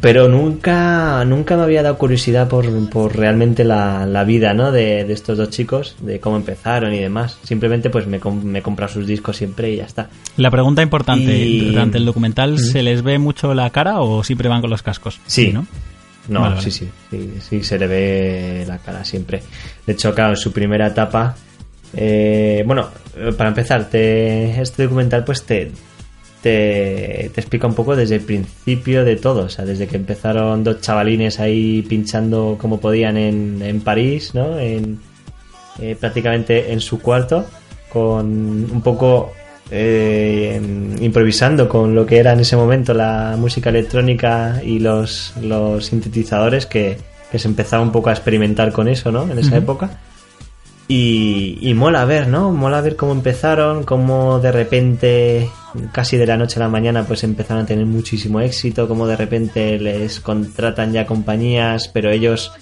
[0.00, 4.72] Pero nunca, nunca me había dado curiosidad por, por realmente la, la vida ¿no?
[4.72, 7.38] de, de, estos dos chicos, de cómo empezaron y demás.
[7.42, 10.08] Simplemente pues me, me he comprado sus discos siempre y ya está.
[10.38, 11.70] La pregunta importante, y...
[11.70, 15.20] durante el documental, ¿se les ve mucho la cara o siempre van con los cascos?
[15.26, 15.66] Sí, ¿no?
[16.28, 16.70] No, vale, vale.
[16.70, 19.42] Sí, sí, sí, sí, se le ve la cara siempre.
[19.86, 21.36] De hecho, claro, en su primera etapa...
[21.94, 22.88] Eh, bueno,
[23.36, 25.70] para empezar, te, este documental pues te,
[26.42, 30.64] te, te, explica un poco desde el principio de todo, o sea, desde que empezaron
[30.64, 34.58] dos chavalines ahí pinchando como podían en, en París, ¿no?
[34.58, 35.00] En,
[35.80, 37.46] eh, prácticamente en su cuarto,
[37.88, 38.26] con
[38.70, 39.32] un poco
[39.70, 40.60] eh,
[41.00, 46.66] improvisando con lo que era en ese momento la música electrónica y los, los sintetizadores
[46.66, 46.98] que,
[47.30, 49.30] que se empezaba un poco a experimentar con eso, ¿no?
[49.30, 49.62] En esa uh -huh.
[49.62, 49.90] época.
[50.88, 52.52] Y, y, mola ver, ¿no?
[52.52, 55.48] Mola ver cómo empezaron, cómo de repente,
[55.92, 59.16] casi de la noche a la mañana, pues empezaron a tener muchísimo éxito, cómo de
[59.16, 62.52] repente les contratan ya compañías, pero ellos,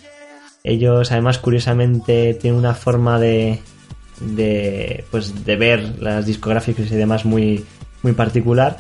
[0.65, 3.61] ellos además curiosamente tienen una forma de,
[4.21, 7.65] de, pues de ver las discográficas y demás muy,
[8.03, 8.79] muy particular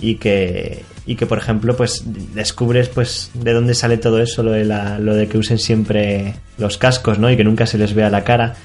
[0.00, 2.04] y que, y que por ejemplo pues
[2.34, 6.34] descubres pues de dónde sale todo eso, lo de, la, lo de que usen siempre
[6.58, 7.30] los cascos, ¿no?
[7.30, 8.56] Y que nunca se les vea la cara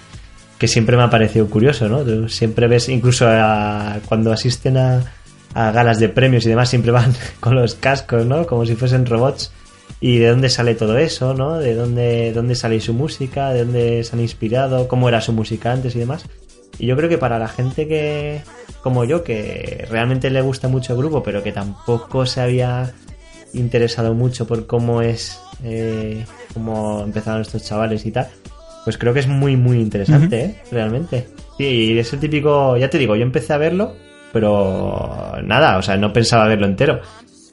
[0.58, 2.30] que siempre me ha parecido curioso, ¿no?
[2.30, 5.04] Siempre ves, incluso a, cuando asisten a,
[5.54, 8.48] a, galas de premios y demás, siempre van con los cascos, ¿no?
[8.48, 9.52] Como si fuesen robots.
[10.00, 11.58] ¿Y de dónde sale todo eso, no?
[11.58, 13.52] ¿De dónde, dónde sale su música?
[13.52, 14.88] ¿De dónde se han inspirado?
[14.88, 16.26] ¿Cómo era su música antes y demás?
[16.78, 18.42] Y yo creo que para la gente que,
[18.84, 22.94] como yo, que realmente le gusta mucho el grupo, pero que tampoco se había
[23.54, 28.28] interesado mucho por cómo es, eh, cómo empezaron estos chavales y tal,
[28.88, 30.52] pues creo que es muy, muy interesante, uh -huh.
[30.52, 30.56] ¿eh?
[30.72, 31.28] Realmente.
[31.58, 33.94] Sí, es el típico, ya te digo, yo empecé a verlo,
[34.32, 37.02] pero nada, o sea, no pensaba verlo entero.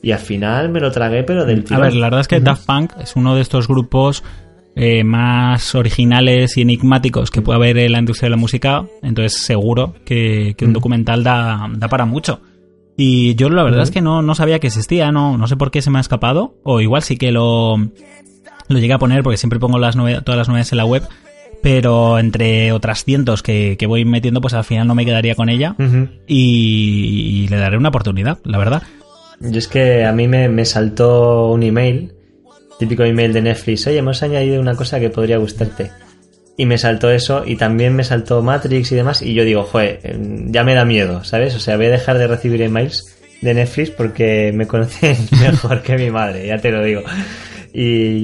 [0.00, 1.82] Y al final me lo tragué, pero del tirón.
[1.82, 2.44] A ver, la verdad es que uh -huh.
[2.44, 4.22] Daft Punk es uno de estos grupos
[4.76, 9.42] eh, más originales y enigmáticos que puede haber en la industria de la música, entonces
[9.42, 12.42] seguro que, que un documental da, da para mucho.
[12.96, 15.72] Y yo la verdad es que no, no sabía que existía, no, no sé por
[15.72, 17.76] qué se me ha escapado, o igual sí que lo,
[18.68, 21.02] lo llegué a poner porque siempre pongo las todas las novedades en la web,
[21.62, 25.48] pero entre otras cientos que, que, voy metiendo, pues al final no me quedaría con
[25.48, 26.08] ella uh -huh.
[26.26, 28.82] y, y, le daré una oportunidad, la verdad.
[29.40, 32.12] Yo es que a mí me, me, saltó un email,
[32.78, 35.90] típico email de Netflix, oye, hemos añadido una cosa que podría gustarte.
[36.56, 40.00] Y me saltó eso y también me saltó Matrix y demás y yo digo, joder,
[40.46, 41.54] ya me da miedo, ¿sabes?
[41.56, 45.96] O sea, voy a dejar de recibir emails de Netflix porque me conocen mejor que
[45.96, 47.02] mi madre, ya te lo digo.
[47.72, 48.22] Y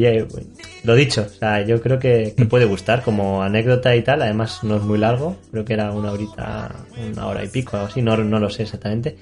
[0.85, 4.23] lo dicho, o sea, yo creo que, que, puede gustar como anécdota y tal.
[4.23, 6.75] Además, no es muy largo, creo que era una horita,
[7.11, 9.17] una hora y pico, algo así, no, no lo sé exactamente.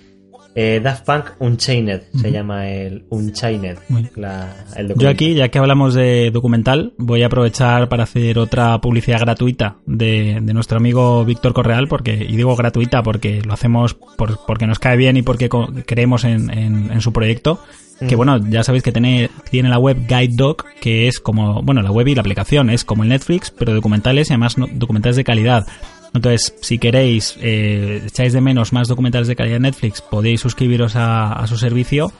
[0.54, 2.20] Eh, Daft Punk Unchained uh -huh.
[2.20, 3.78] se llama el Unchained.
[4.16, 8.80] La, el yo aquí, ya que hablamos de documental, voy a aprovechar para hacer otra
[8.80, 13.94] publicidad gratuita de, de nuestro amigo Víctor Correal, porque, y digo gratuita porque lo hacemos
[13.94, 15.48] por, porque nos cae bien y porque
[15.86, 17.60] creemos en, en, en su proyecto
[18.06, 21.82] que bueno, ya sabéis que tiene, tiene la web Guide Doc, que es como, bueno,
[21.82, 25.24] la web y la aplicación es como el Netflix, pero documentales y además documentales de
[25.24, 25.66] calidad.
[26.14, 30.96] Entonces, si queréis, eh, echáis de menos más documentales de calidad de Netflix, podéis suscribiros
[30.96, 32.12] a, a su servicio.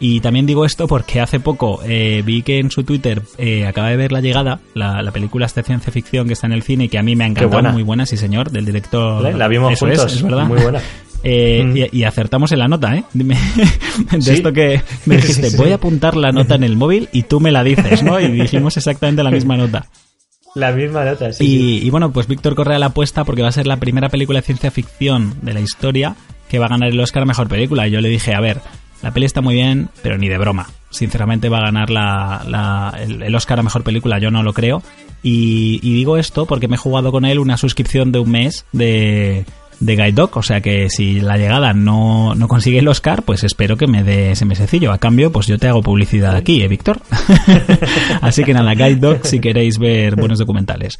[0.00, 3.88] Y también digo esto porque hace poco eh, vi que en su Twitter eh, acaba
[3.88, 6.84] de ver La Llegada, la, la, película de ciencia ficción que está en el cine
[6.84, 7.72] y que a mí me ha encantado, buena.
[7.72, 9.32] muy buena, sí señor, del director.
[9.34, 10.46] La vimos Eso juntos, es, es verdad.
[10.46, 10.80] muy buena.
[11.24, 11.76] Eh, mm.
[11.76, 13.04] y, y, acertamos en la nota, ¿eh?
[13.12, 13.36] Dime,
[14.10, 14.30] de ¿Sí?
[14.32, 17.22] esto que me dijiste, sí, sí, voy a apuntar la nota en el móvil y
[17.22, 18.20] tú me la dices, ¿no?
[18.20, 19.86] Y dijimos exactamente la misma nota.
[20.54, 21.44] La misma nota, sí.
[21.44, 24.40] Y, y bueno, pues Víctor Correa la apuesta porque va a ser la primera película
[24.40, 26.16] de ciencia ficción de la historia
[26.48, 27.88] que va a ganar el Oscar a Mejor Película.
[27.88, 28.60] Y yo le dije, a ver,
[29.02, 30.68] la peli está muy bien, pero ni de broma.
[30.90, 34.52] Sinceramente va a ganar la, la, el, el, Oscar a Mejor Película, yo no lo
[34.52, 34.82] creo.
[35.22, 38.66] Y, y digo esto porque me he jugado con él una suscripción de un mes
[38.72, 39.46] de
[39.80, 43.44] de Guide Dog, o sea que si la llegada no, no consigue el Oscar, pues
[43.44, 44.92] espero que me dé ese mesecillo.
[44.92, 47.00] A cambio, pues yo te hago publicidad aquí, ¿eh, Víctor?
[48.20, 50.98] Así que nada, Guide Dog si queréis ver buenos documentales.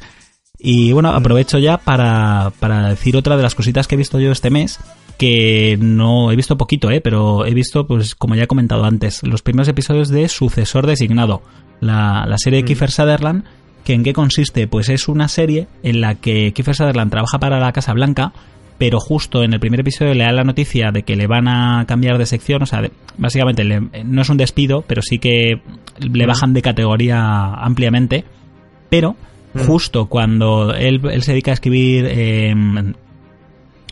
[0.59, 4.31] Y bueno, aprovecho ya para, para decir otra de las cositas que he visto yo
[4.31, 4.79] este mes,
[5.17, 7.01] que no he visto poquito, ¿eh?
[7.01, 11.41] pero he visto, pues como ya he comentado antes, los primeros episodios de Sucesor Designado,
[11.81, 13.43] la, la serie de Kiefer Sutherland,
[13.83, 14.67] que en qué consiste.
[14.67, 18.33] Pues es una serie en la que Kiefer Sutherland trabaja para la Casa Blanca,
[18.77, 21.85] pero justo en el primer episodio le da la noticia de que le van a
[21.87, 22.81] cambiar de sección, o sea,
[23.17, 25.61] básicamente no es un despido, pero sí que
[25.99, 28.25] le bajan de categoría ampliamente,
[28.89, 29.15] pero
[29.65, 32.53] justo cuando él, se dedica a escribir, eh,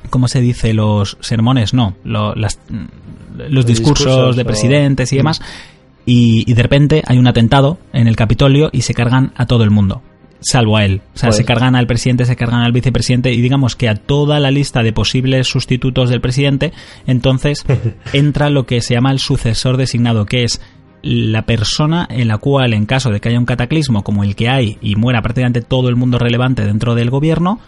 [0.09, 0.73] ¿cómo se dice?
[0.73, 5.41] Los sermones, no, los discursos, de presidentes y demás,
[6.05, 9.69] y, de repente hay un atentado en el Capitolio y se cargan a todo el
[9.69, 10.01] mundo
[10.41, 11.01] salvo a él.
[11.15, 14.39] O sea, se cargan al presidente, se cargan al vicepresidente y digamos que a toda
[14.39, 16.73] la lista de posibles sustitutos del presidente,
[17.07, 17.63] entonces
[18.13, 20.61] entra lo que se llama el sucesor designado, que es
[21.03, 24.49] la persona en la cual, en caso de que haya un cataclismo como el que
[24.49, 27.59] hay y muera prácticamente todo el mundo relevante dentro del gobierno,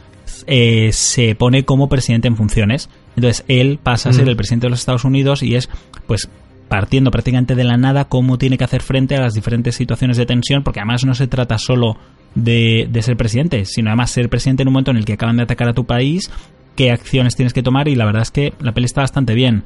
[0.45, 2.89] eh, se pone como presidente en funciones.
[3.15, 5.69] Entonces él pasa a ser el presidente de los Estados Unidos y es,
[6.07, 6.29] pues,
[6.67, 10.25] partiendo prácticamente de la nada cómo tiene que hacer frente a las diferentes situaciones de
[10.25, 11.97] tensión, porque además no se trata solo
[12.35, 15.43] de, ser presidente, sino además ser presidente en un momento en el que acaban de
[15.43, 16.31] atacar a tu país,
[16.75, 19.63] qué acciones tienes que tomar y la verdad es que la peli está bastante bien.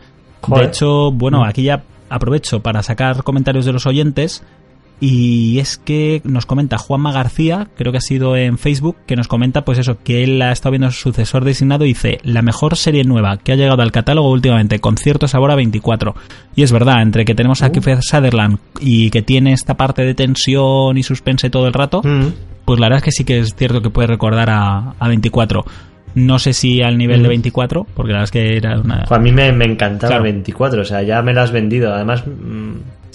[0.47, 1.43] De hecho, bueno, mm.
[1.43, 4.43] aquí ya aprovecho para sacar comentarios de los oyentes
[4.99, 9.27] y es que nos comenta Juanma García, creo que ha sido en Facebook, que nos
[9.27, 12.77] comenta pues eso, que él ha estado viendo su sucesor designado y dice, la mejor
[12.77, 16.15] serie nueva que ha llegado al catálogo últimamente, con cierto sabor a 24.
[16.55, 17.71] Y es verdad, entre que tenemos a uh.
[17.71, 22.33] Kiefer Sutherland y que tiene esta parte de tensión y suspense todo el rato, mm.
[22.65, 25.63] pues la verdad es que sí que es cierto que puede recordar a, a 24.
[26.15, 27.85] No sé si al nivel de 24, mm.
[27.93, 29.05] porque la verdad es que era una...
[29.07, 31.93] a mí me, me encantaba 24, o sea, ya me lo has vendido.
[31.93, 32.23] Además,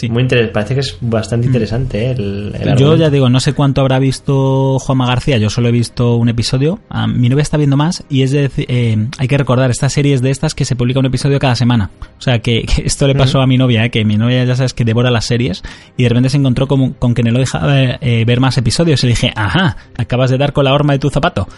[0.08, 0.52] muy interesante.
[0.52, 1.50] Parece que es bastante mm.
[1.50, 2.10] interesante ¿eh?
[2.12, 5.38] el, Yo ya digo, no sé cuánto habrá visto Juanma García.
[5.38, 6.80] Yo solo he visto un episodio.
[6.88, 10.14] Ah, mi novia está viendo más y es de, eh, hay que recordar, esta serie
[10.14, 11.90] es de estas que se publica un episodio cada semana.
[12.18, 13.42] O sea, que, esto le pasó mm.
[13.42, 13.90] a mi novia, ¿eh?
[13.90, 15.62] que mi novia ya sabes que devora las series
[15.96, 19.02] y de repente se encontró con, con que no lo dejaba ver más episodios.
[19.02, 21.48] Y le dije, ajá, acabas de dar con la horma de tu zapato.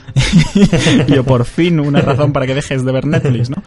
[1.09, 3.62] yo, por fin, una razón para que dejes de ver Netflix, ¿no?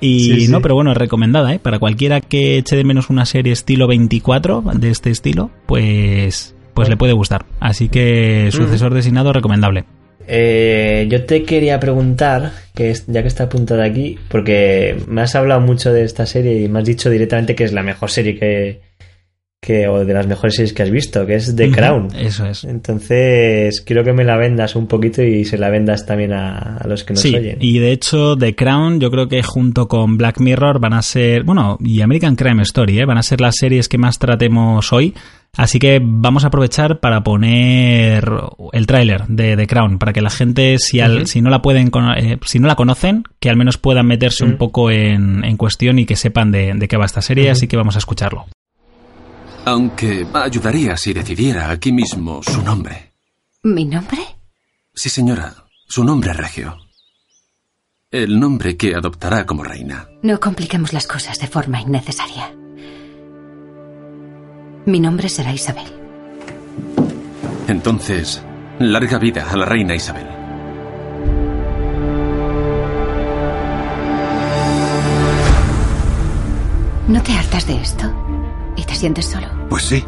[0.00, 1.58] Y no, pero bueno, recomendada, ¿eh?
[1.58, 6.88] Para cualquiera que eche de menos una serie estilo 24, de este estilo, pues, pues
[6.88, 7.44] le puede gustar.
[7.60, 8.52] Así que mm.
[8.52, 9.84] sucesor designado recomendable.
[10.26, 15.60] Eh, yo te quería preguntar, que ya que está apuntado aquí, porque me has hablado
[15.60, 18.80] mucho de esta serie y me has dicho directamente que es la mejor serie que,
[19.60, 22.08] que, o de las mejores series que has visto, que es The Crown.
[22.16, 22.64] Eso es.
[22.64, 27.04] Entonces, quiero que me la vendas un poquito y se la vendas también a, los
[27.04, 27.58] que nos sí, oyen.
[27.60, 31.44] Y de hecho, The Crown, yo creo que junto con Black Mirror van a ser,
[31.44, 33.04] bueno, y American Crime Story, ¿eh?
[33.04, 35.14] van a ser las series que más tratemos hoy.
[35.56, 38.24] Así que vamos a aprovechar para poner
[38.72, 42.38] el tráiler de The Crown, para que la gente, si, si no la pueden, eh,
[42.46, 46.06] si no la conocen, que al menos puedan meterse un poco en, en, cuestión y
[46.06, 47.50] que sepan de, de qué va esta serie.
[47.50, 48.46] Así que vamos a escucharlo.
[49.64, 53.12] Aunque ayudaría si decidiera aquí mismo su nombre.
[53.62, 54.18] ¿Mi nombre?
[54.94, 55.54] Sí, señora.
[55.86, 56.76] Su nombre regio.
[58.10, 60.08] El nombre que adoptará como reina.
[60.22, 62.54] No compliquemos las cosas de forma innecesaria.
[64.86, 65.86] Mi nombre será Isabel.
[67.68, 68.42] Entonces,
[68.78, 70.26] larga vida a la reina Isabel.
[77.08, 78.19] ¿No te hartas de esto?
[78.80, 79.46] ¿Y te sientes solo?
[79.68, 80.02] Pues sí.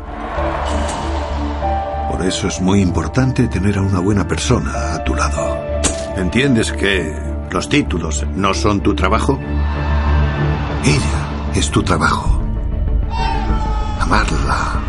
[2.11, 5.59] Por eso es muy importante tener a una buena persona a tu lado.
[6.17, 7.15] ¿Entiendes que
[7.51, 9.39] los títulos no son tu trabajo?
[10.85, 12.41] Ella es tu trabajo.
[14.01, 14.81] Amarla.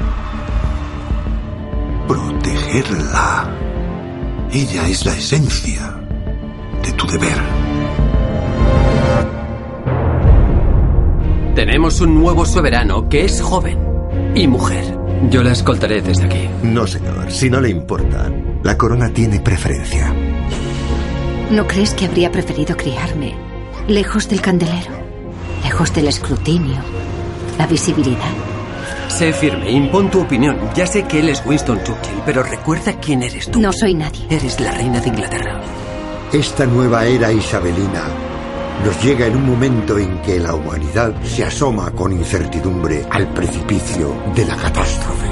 [2.07, 3.49] Protegerla.
[4.49, 5.93] Ella es la esencia
[6.83, 7.62] de tu deber.
[11.55, 13.77] Tenemos un nuevo soberano que es joven
[14.33, 14.97] y mujer.
[15.29, 16.49] Yo la escoltaré desde aquí.
[16.63, 18.31] No, señor, si no le importa.
[18.63, 20.11] La corona tiene preferencia.
[21.51, 23.35] ¿No crees que habría preferido criarme
[23.87, 24.91] lejos del candelero?
[25.63, 26.77] Lejos del escrutinio,
[27.59, 28.33] la visibilidad.
[29.07, 30.57] Sé firme, impon tu opinión.
[30.75, 33.61] Ya sé que él es Winston Churchill, pero recuerda quién eres tú.
[33.61, 34.25] No soy nadie.
[34.27, 35.61] Eres la reina de Inglaterra.
[36.31, 38.32] Esta nueva era isabelina
[38.85, 44.15] nos llega en un momento en que la humanidad se asoma con incertidumbre al precipicio
[44.35, 45.27] de la catástrofe.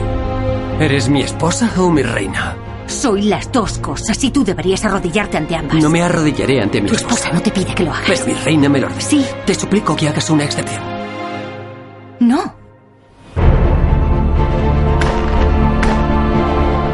[0.79, 2.55] ¿Eres mi esposa o mi reina?
[2.87, 5.77] Soy las dos cosas y tú deberías arrodillarte ante ambas.
[5.81, 7.31] No me arrodillaré ante mi tu esposa.
[7.31, 8.05] no te pide que lo hagas.
[8.07, 9.01] Pero mi reina me lo ordena.
[9.01, 9.25] Sí.
[9.45, 10.81] Te suplico que hagas una excepción.
[12.19, 12.53] No.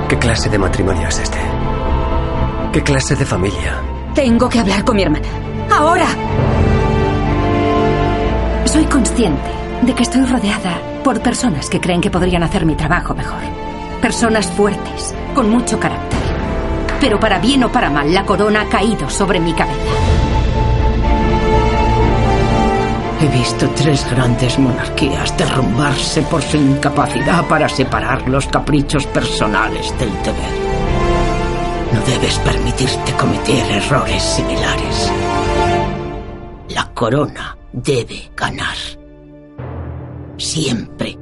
[0.07, 1.37] ¿Qué clase de matrimonio es este?
[2.71, 3.81] ¿Qué clase de familia?
[4.13, 5.27] Tengo que hablar con mi hermana.
[5.71, 6.07] ¡Ahora!
[8.65, 9.49] Soy consciente
[9.81, 13.39] de que estoy rodeada por personas que creen que podrían hacer mi trabajo mejor.
[14.01, 16.19] Personas fuertes, con mucho carácter.
[16.99, 19.77] Pero para bien o para mal, la corona ha caído sobre mi cabeza.
[23.19, 30.11] He visto tres grandes monarquías derrumbarse por su incapacidad para separar los caprichos personales del
[30.21, 30.67] deber.
[31.93, 35.11] No debes permitirte cometer errores similares.
[36.69, 38.75] La corona debe ganar.
[40.37, 41.17] Siempre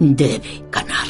[0.00, 1.06] debe ganar.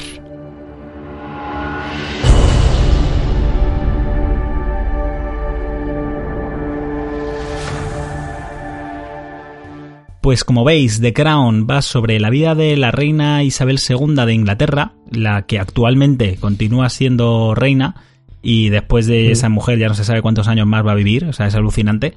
[10.21, 14.35] Pues como veis, The Crown va sobre la vida de la reina Isabel II de
[14.35, 17.95] Inglaterra, la que actualmente continúa siendo reina
[18.43, 21.27] y después de esa mujer ya no se sabe cuántos años más va a vivir,
[21.27, 22.15] o sea, es alucinante.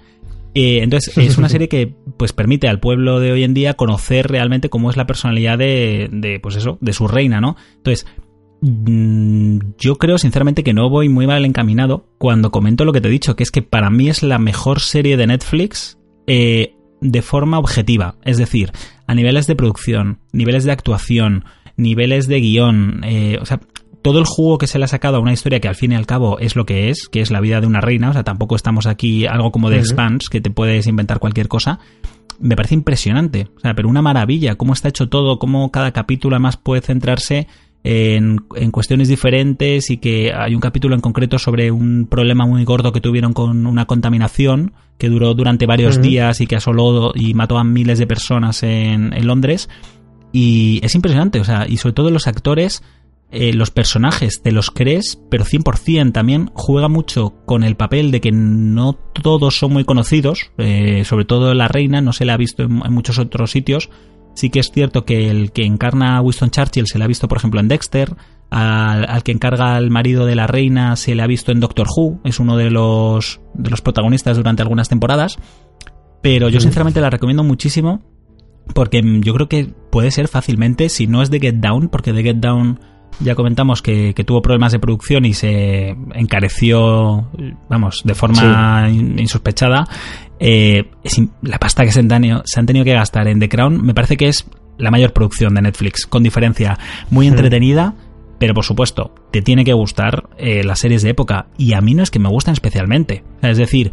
[0.56, 4.28] Eh, entonces es una serie que pues permite al pueblo de hoy en día conocer
[4.28, 7.56] realmente cómo es la personalidad de, de pues eso, de su reina, ¿no?
[7.78, 8.08] Entonces
[8.62, 13.08] mm, yo creo sinceramente que no voy muy mal encaminado cuando comento lo que te
[13.08, 15.98] he dicho, que es que para mí es la mejor serie de Netflix
[16.28, 18.72] eh, de forma objetiva, es decir,
[19.08, 21.46] a niveles de producción, niveles de actuación,
[21.78, 23.62] niveles de guion, eh, o sea,
[24.02, 25.96] todo el jugo que se le ha sacado a una historia que al fin y
[25.96, 28.24] al cabo es lo que es, que es la vida de una reina, o sea,
[28.24, 31.80] tampoco estamos aquí algo como de Expanse, que te puedes inventar cualquier cosa,
[32.40, 36.36] me parece impresionante, o sea, pero una maravilla, cómo está hecho todo, cómo cada capítulo
[36.36, 37.48] además puede centrarse
[37.84, 42.64] en, en, cuestiones diferentes y que hay un capítulo en concreto sobre un problema muy
[42.66, 47.34] gordo que tuvieron con una contaminación que duró durante varios días y que asoló y
[47.34, 49.70] mató a miles de personas en, en Londres.
[50.34, 52.84] Y es impresionante, o sea, y sobre todo los actores
[53.32, 58.22] eh, los personajes te los crees, pero 100% también juega mucho con el papel de
[58.22, 62.38] que no todos son muy conocidos, eh, sobre todo la reina, no se la ha
[62.38, 63.90] visto en, muchos otros sitios.
[64.34, 67.28] Sí que es cierto que el que encarna a Winston Churchill se le ha visto,
[67.28, 68.16] por ejemplo, en Dexter,
[68.50, 72.22] al, que encarga al marido de la reina se le ha visto en Doctor Who,
[72.24, 75.38] es uno de los, de los protagonistas durante algunas temporadas.
[76.22, 78.02] Pero yo sinceramente la recomiendo muchísimo
[78.74, 82.24] porque yo creo que puede ser fácilmente, si no es de Get Down, porque de
[82.24, 82.80] Get Down
[83.20, 87.28] ya comentamos que, tuvo problemas de producción y se encareció,
[87.70, 89.88] vamos, de forma insospechada.
[90.40, 90.90] Eh,
[91.42, 93.94] la pasta que se han, tenido, se han tenido que gastar en The Crown me
[93.94, 94.46] parece que es
[94.78, 96.80] la mayor producción de Netflix, con diferencia.
[97.10, 97.94] Muy entretenida,
[98.40, 101.48] pero por supuesto, te tiene que gustar eh, las series de época.
[101.58, 103.24] Y a mí no es que me gustan especialmente.
[103.42, 103.92] Es decir,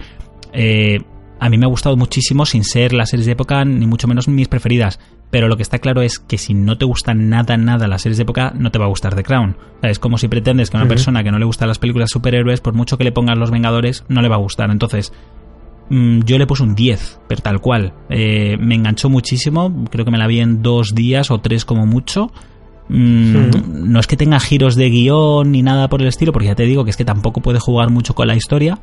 [0.53, 1.01] eh,
[1.41, 4.29] a mí me ha gustado muchísimo sin ser las series de época, ni mucho menos
[4.29, 5.01] mis preferidas.
[5.31, 8.19] Pero lo que está claro es que si no te gustan nada, nada las series
[8.19, 9.57] de época, no te va a gustar The Crown.
[9.83, 12.61] es como si pretendes que a una persona que no le gustan las películas superhéroes,
[12.61, 14.71] por mucho que le pongan Los Vengadores, no le va a gustar.
[14.71, 15.13] Entonces,
[15.91, 17.93] mm, yo le puse un 10, pero tal cual.
[18.09, 21.87] Eh, me enganchó muchísimo, creo que me la vi en dos días o tres como
[21.87, 22.31] mucho.
[22.89, 26.55] Mm, no es que tenga giros de guion ni nada por el estilo, porque ya
[26.55, 28.79] te digo que es que tampoco puede jugar mucho con la historia,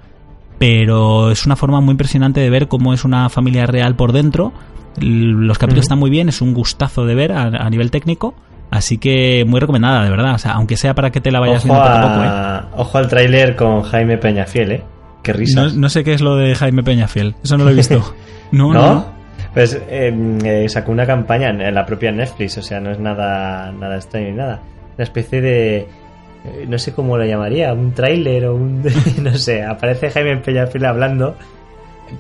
[0.60, 4.52] pero es una forma muy impresionante de ver cómo es una familia real por dentro
[4.98, 8.34] los capítulos están muy bien, es un gustazo de ver a, nivel técnico.
[8.70, 10.34] Así que muy recomendada, de verdad.
[10.34, 12.82] O sea, aunque sea para que te la vayas viendo poco a poco, ¿eh?
[12.82, 14.84] Ojo al tráiler con Jaime Peñafiel, ¿eh?
[15.22, 15.68] Qué risa.
[15.76, 17.36] No, sé qué es lo de Jaime Peñafiel.
[17.44, 18.16] Eso no lo he visto.
[18.52, 19.06] no, no.
[19.54, 23.72] Pues em, eh, sacó una campaña en la propia Netflix, o sea, no es nada,
[23.72, 24.62] nada extraño ni nada.
[24.96, 25.78] Una especie de.
[25.78, 28.84] Eh, no sé cómo lo llamaría, un tráiler o un.
[29.22, 31.36] no sé, aparece Jaime Peñafiel hablando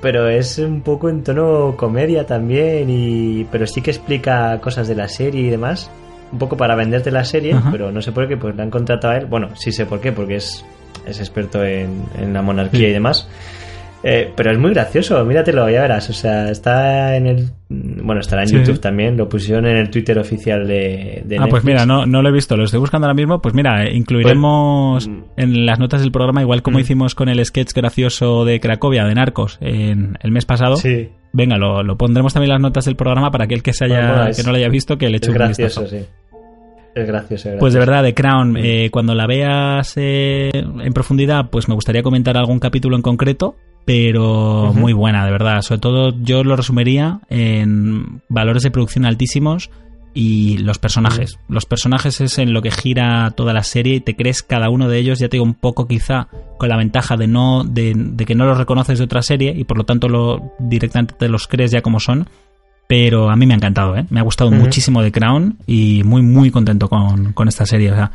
[0.01, 4.95] pero es un poco en tono comedia también y pero sí que explica cosas de
[4.95, 5.89] la serie y demás
[6.31, 9.13] un poco para venderte la serie pero no sé por qué pues le han contratado
[9.13, 9.25] a él.
[9.25, 10.65] Bueno sí sé por qué porque es,
[11.05, 13.27] es experto en, en la monarquía y demás
[14.03, 16.09] eh, pero es muy gracioso, míratelo, ya verás.
[16.09, 17.49] O sea, está en el.
[17.69, 21.64] Bueno, estará en YouTube también, lo pusieron en el Twitter oficial de, de Ah, pues
[21.64, 23.41] mira, no, no lo he visto, lo estoy buscando ahora mismo.
[23.41, 26.82] Pues mira, incluiremos pues, en las notas del programa, igual como mm.
[26.82, 30.75] hicimos con el sketch gracioso de Cracovia, de Narcos, en el mes pasado.
[30.75, 31.09] Sí.
[31.32, 34.30] Venga, lo, lo pondremos también en las notas del programa para aquel que, se haya,
[34.35, 36.06] que no lo haya visto, que le eche un gracioso, sí.
[36.93, 41.67] Es gracioso, Pues de verdad, The Crown, eh, cuando la veas eh, en profundidad, pues
[41.67, 45.61] me gustaría comentar algún capítulo en concreto, pero muy buena, de verdad.
[45.61, 49.69] Sobre todo yo lo resumiría en valores de producción altísimos
[50.13, 51.39] y los personajes.
[51.49, 54.87] Los personajes es en lo que gira toda la serie y te crees cada uno
[54.87, 58.35] de ellos, ya te digo, un poco quizá con la ventaja de no de, que
[58.35, 61.71] no los reconoces de otra serie y por lo tanto lo directamente te los crees
[61.71, 62.27] ya como son.
[62.87, 64.05] Pero a mí me ha encantado, ¿eh?
[64.09, 67.91] me ha gustado muchísimo The Crown y muy, muy contento con, con esta serie.
[67.91, 68.11] O sea,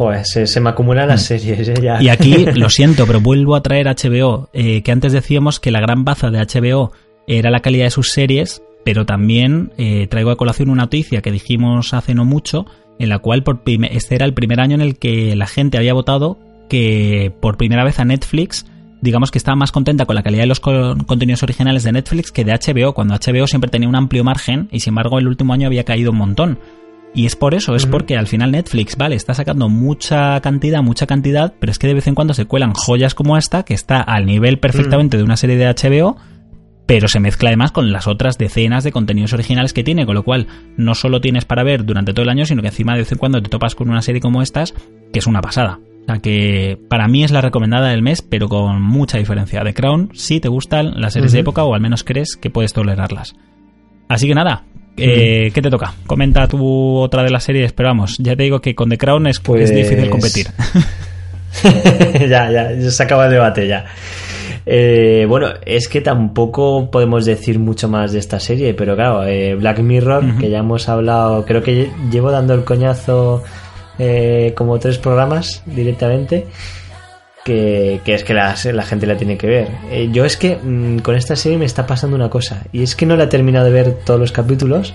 [0.00, 1.24] Joder, se, me acumulan las mm.
[1.26, 1.68] series.
[1.68, 1.74] ¿eh?
[2.00, 5.78] Y aquí, lo siento, pero vuelvo a traer HBO, eh, que antes decíamos que la
[5.80, 6.92] gran baza de HBO
[7.26, 11.30] era la calidad de sus series, pero también eh, traigo a colación una noticia que
[11.30, 12.64] dijimos hace no mucho,
[12.98, 15.92] en la cual por este era el primer año en el que la gente había
[15.92, 16.38] votado
[16.70, 18.64] que por primera vez a Netflix
[19.02, 22.46] digamos que estaba más contenta con la calidad de los contenidos originales de Netflix que
[22.46, 25.66] de HBO, cuando HBO siempre tenía un amplio margen y sin embargo el último año
[25.66, 26.58] había caído un montón.
[27.12, 31.06] Y es por eso, es porque al final Netflix, vale, está sacando mucha cantidad, mucha
[31.06, 34.00] cantidad, pero es que de vez en cuando se cuelan joyas como esta, que está
[34.00, 36.16] al nivel perfectamente de una serie de HBO,
[36.86, 40.22] pero se mezcla además con las otras decenas de contenidos originales que tiene, con lo
[40.22, 43.12] cual no solo tienes para ver durante todo el año, sino que encima de vez
[43.12, 44.72] en cuando te topas con una serie como estas,
[45.12, 45.80] que es una pasada.
[46.02, 49.62] O sea que para mí es la recomendada del mes, pero con mucha diferencia.
[49.62, 52.72] The Crown, si te gustan las series de época o al menos crees que puedes
[52.72, 53.36] tolerarlas.
[54.08, 54.64] Así que nada,
[55.00, 55.94] eh, ¿qué te toca?
[56.06, 59.26] Comenta tú otra de las series, pero vamos, ya te digo que con The Crown
[59.26, 60.46] es, es difícil pues competir.
[62.28, 63.86] ya, ya, se acaba el debate ya.
[64.66, 69.54] Eh, bueno, es que tampoco podemos decir mucho más de esta serie, pero claro, eh,
[69.54, 73.42] Black Mirror, que ya hemos hablado, creo que llevo dando el coñazo
[73.98, 76.46] eh, como tres programas directamente.
[77.44, 79.68] Que, es que la, gente la tiene que ver.
[79.90, 82.94] Eh, yo es que mm, con esta serie me está pasando una cosa, y es
[82.94, 84.94] que no la he terminado de ver todos los capítulos,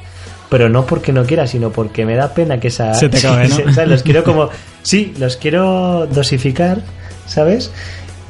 [0.49, 2.93] pero no porque no quiera, sino porque me da pena que esa...
[2.93, 3.85] Se te acabe, ¿no?
[3.87, 4.49] los quiero como...
[4.83, 6.81] Sí, los quiero dosificar,
[7.25, 7.71] ¿sabes?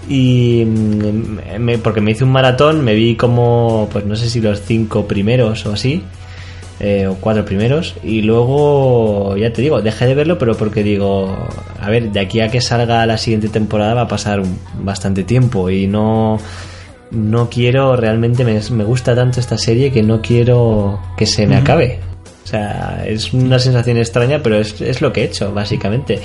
[0.08, 4.40] Y mm, me, porque me hice un maratón, me vi como, pues no sé si
[4.40, 6.04] los cinco primeros o así,
[6.80, 11.36] eh, o cuatro primeros y luego ya te digo dejé de verlo pero porque digo
[11.80, 14.44] a ver de aquí a que salga la siguiente temporada va a pasar
[14.80, 16.38] bastante tiempo y no
[17.12, 21.56] no quiero realmente me, me gusta tanto esta serie que no quiero que se me
[21.56, 22.00] acabe
[22.46, 26.20] o sea, es una sensación extraña, pero es, es lo que he hecho, básicamente.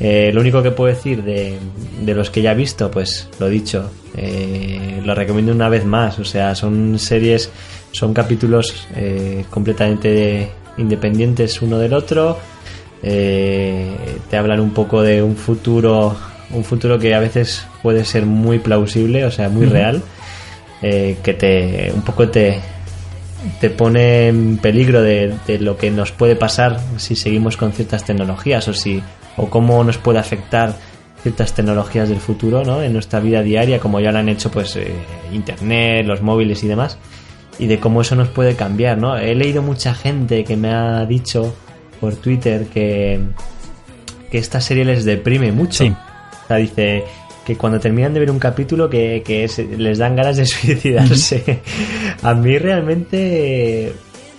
[0.00, 1.58] Eh, lo único que puedo decir de,
[2.04, 6.18] de, los que ya he visto, pues lo dicho, eh, lo recomiendo una vez más.
[6.18, 7.52] O sea, son series
[7.92, 12.38] son capítulos eh, completamente independientes uno del otro.
[13.02, 13.90] Eh,
[14.28, 16.16] te hablan un poco de un futuro,
[16.50, 20.02] un futuro que a veces puede ser muy plausible, o sea, muy real,
[20.82, 22.60] eh, que te un poco te
[23.58, 28.04] te pone en peligro de, de, lo que nos puede pasar si seguimos con ciertas
[28.04, 29.02] tecnologías o si
[29.38, 30.76] o cómo nos puede afectar
[31.22, 32.82] ciertas tecnologías del futuro ¿no?
[32.82, 34.78] en nuestra vida diaria como ya lo han hecho pues
[35.32, 36.98] internet los móviles y demás
[37.60, 39.18] y de cómo eso nos puede cambiar, ¿no?
[39.18, 41.54] He leído mucha gente que me ha dicho
[42.00, 43.20] por Twitter que,
[44.30, 45.84] que esta serie les deprime mucho.
[45.84, 47.04] O sea, dice
[47.44, 51.60] que cuando terminan de ver un capítulo que, les dan ganas de suicidarse.
[52.22, 53.92] a mí realmente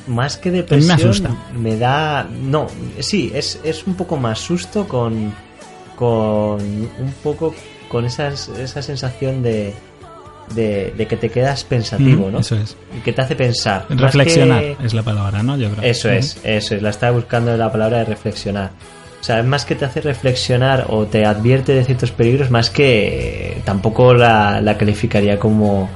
[0.08, 1.38] más que depresión me, asusta.
[1.56, 2.66] me da no
[3.00, 5.32] sí es, es un poco más susto con
[5.96, 7.54] con un poco
[7.88, 9.76] con esas, esa sensación de
[10.56, 12.40] de, que te quedas pensativo, ¿no?
[12.40, 12.76] Eso es.
[12.98, 13.86] Y que te hace pensar.
[13.90, 15.58] Reflexionar es la palabra, ¿no?
[15.58, 15.90] Yo creo.
[15.90, 16.82] Eso es, eso es.
[16.82, 18.72] La estaba buscando la palabra de reflexionar.
[19.22, 22.72] O sea, es más que te hace reflexionar o te advierte de ciertos peligros, más
[22.72, 25.90] que tampoco la, calificaría como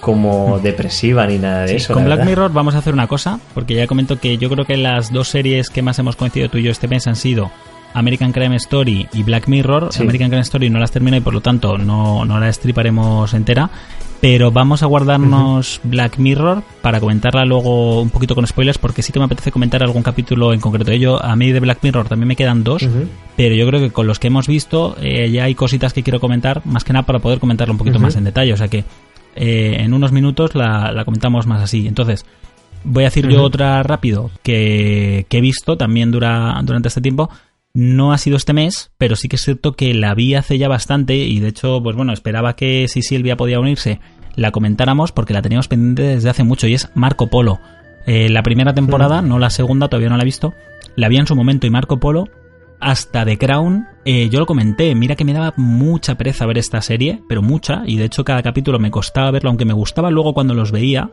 [0.00, 1.94] como depresiva ni nada de eso.
[1.94, 4.76] Con Black Mirror vamos a hacer una cosa, porque ya comento que yo creo que
[4.76, 7.52] las dos series que más hemos coincidido tú y yo este mes han sido
[7.94, 9.90] American Crime Story y Black Mirror.
[9.98, 13.70] American Crime Story no las termino y por lo tanto no, no la estriparemos entera.
[14.22, 19.12] Pero vamos a guardarnos Black Mirror para comentarla luego un poquito con spoilers, porque sí
[19.12, 20.92] que me apetece comentar algún capítulo en concreto.
[20.92, 22.88] Yo, a mí de Black Mirror también me quedan dos,
[23.36, 26.20] pero yo creo que con los que hemos visto eh, ya hay cositas que quiero
[26.20, 28.52] comentar, más que nada para poder comentarlo un poquito más en detalle.
[28.52, 28.84] O sea que
[29.34, 31.88] eh, en unos minutos la, comentamos más así.
[31.88, 32.24] Entonces,
[32.84, 37.28] voy a decir yo otra rápido que, que he visto también dura, durante este tiempo
[37.74, 40.68] no ha sido este mes, pero sí que es cierto que la vi hace ya
[40.68, 44.00] bastante y de hecho, pues bueno, esperaba que si Silvia podía unirse
[44.34, 47.60] la comentáramos porque la teníamos pendiente desde hace mucho y es Marco Polo.
[48.06, 50.54] Eh, la primera temporada, no la segunda, todavía no la he visto,
[50.96, 52.28] la vi en su momento y Marco Polo
[52.80, 56.82] hasta The Crown, eh, yo lo comenté, mira que me daba mucha pereza ver esta
[56.82, 60.34] serie, pero mucha, y de hecho cada capítulo me costaba verlo, aunque me gustaba luego
[60.34, 61.08] cuando los veía,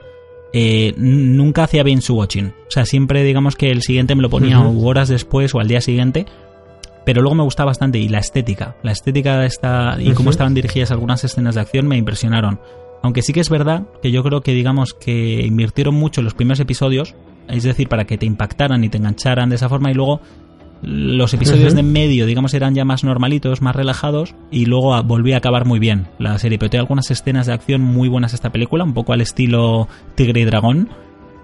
[0.51, 2.47] eh, nunca hacía bien su watching.
[2.47, 5.79] O sea, siempre digamos que el siguiente me lo ponía horas después o al día
[5.79, 6.25] siguiente,
[7.05, 10.53] pero luego me gusta bastante y la estética, la estética de esta y cómo estaban
[10.53, 12.59] dirigidas algunas escenas de acción me impresionaron.
[13.01, 16.33] Aunque sí que es verdad que yo creo que digamos que invirtieron mucho en los
[16.33, 17.15] primeros episodios,
[17.47, 20.21] es decir, para que te impactaran y te engancharan de esa forma y luego
[20.81, 25.37] los episodios de medio, digamos, eran ya más normalitos, más relajados y luego volví a
[25.37, 26.57] acabar muy bien la serie.
[26.57, 30.41] Pero tiene algunas escenas de acción muy buenas esta película, un poco al estilo Tigre
[30.41, 30.89] y Dragón.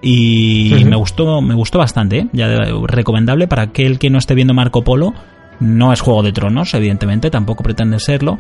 [0.02, 2.28] Y me gustó, me gustó bastante, ¿eh?
[2.32, 2.48] ya
[2.88, 5.14] recomendable para aquel que no esté viendo Marco Polo
[5.60, 8.40] no es Juego de Tronos, evidentemente, tampoco pretende serlo.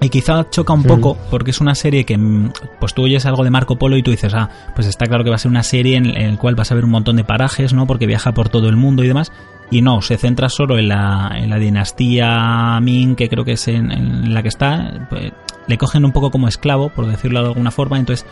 [0.00, 3.42] Y quizá choca un poco porque es una serie que mm, pues tú oyes algo
[3.42, 5.64] de Marco Polo y tú dices, ah, pues está claro que va a ser una
[5.64, 7.86] serie en, la cual vas a ver un montón de parajes, ¿no?
[7.86, 9.32] Porque viaja por todo el mundo y demás.
[9.70, 13.66] y no, se centra solo en la, en la dinastía Ming, que creo que es
[13.66, 15.32] en, la que está, pues,
[15.66, 18.24] le cogen un poco como esclavo, por decirlo de alguna forma, entonces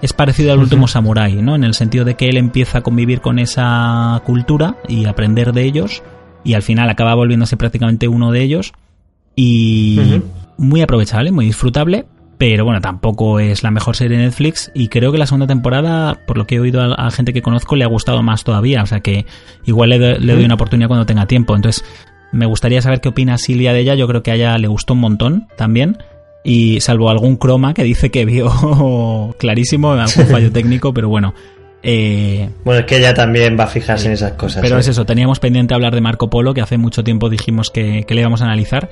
[0.00, 1.54] es parecido al último samurái, ¿no?
[1.54, 5.64] En el sentido de que él empieza a convivir con esa cultura y aprender de
[5.64, 6.02] ellos
[6.44, 8.72] y al final acaba volviéndose prácticamente uno de ellos.
[9.36, 10.20] Y
[10.58, 12.04] muy aprovechable, muy disfrutable,
[12.40, 16.20] pero bueno, tampoco es la mejor serie de Netflix y creo que la segunda temporada,
[16.26, 18.86] por lo que he oído a, gente que conozco, le ha gustado más todavía, o
[18.86, 19.26] sea que
[19.66, 21.54] igual le, doy una oportunidad cuando tenga tiempo.
[21.54, 21.84] Entonces,
[22.32, 24.94] me gustaría saber qué opina Silvia de ella, yo creo que a ella le gustó
[24.94, 25.98] un montón también.
[26.42, 31.34] Y salvo algún croma que dice que vio clarísimo algún fallo técnico, pero bueno,
[31.82, 34.62] eh, bueno, es que ella también va a fijarse en esas cosas.
[34.62, 38.04] Pero es eso, teníamos pendiente hablar de Marco Polo, que hace mucho tiempo dijimos que,
[38.06, 38.90] que le íbamos a analizar.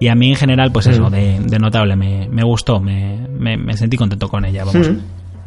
[0.00, 4.46] Y a mí en general, pues eso, de, notable, me, gustó, me, sentí contento con
[4.46, 4.90] ella, vamos.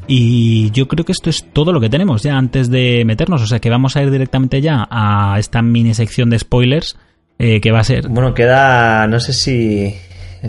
[0.05, 3.47] Y yo creo que esto es todo lo que tenemos ya antes de meternos, o
[3.47, 6.97] sea que vamos a ir directamente ya a esta mini sección de spoilers
[7.39, 8.09] eh, que va a ser...
[8.09, 9.95] Bueno, queda, no sé si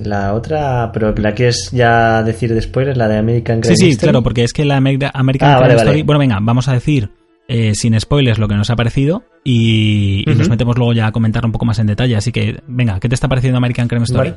[0.03, 3.99] la otra, pero la quieres ya decir de spoilers, la de American Crime Sí, sí,
[3.99, 6.03] claro, porque es que la American ah, Crime Story...
[6.03, 7.11] Bueno, venga, vamos a decir
[7.47, 11.45] eh, sin spoilers lo que nos ha parecido y, nos metemos luego ya a comentar
[11.45, 12.17] un poco más en detalle.
[12.17, 14.35] Así que, venga, ¿qué te está pareciendo American Crime Story?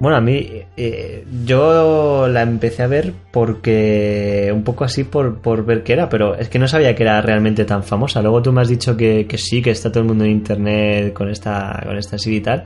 [0.00, 0.48] Bueno, a mí
[0.78, 6.08] eh, yo la empecé a ver porque un poco así por, por, ver qué era,
[6.08, 8.22] pero es que no sabía que era realmente tan famosa.
[8.22, 11.28] Luego tú me has dicho que, sí, que está todo el mundo en internet con
[11.28, 12.64] esta, con esta serie y tal.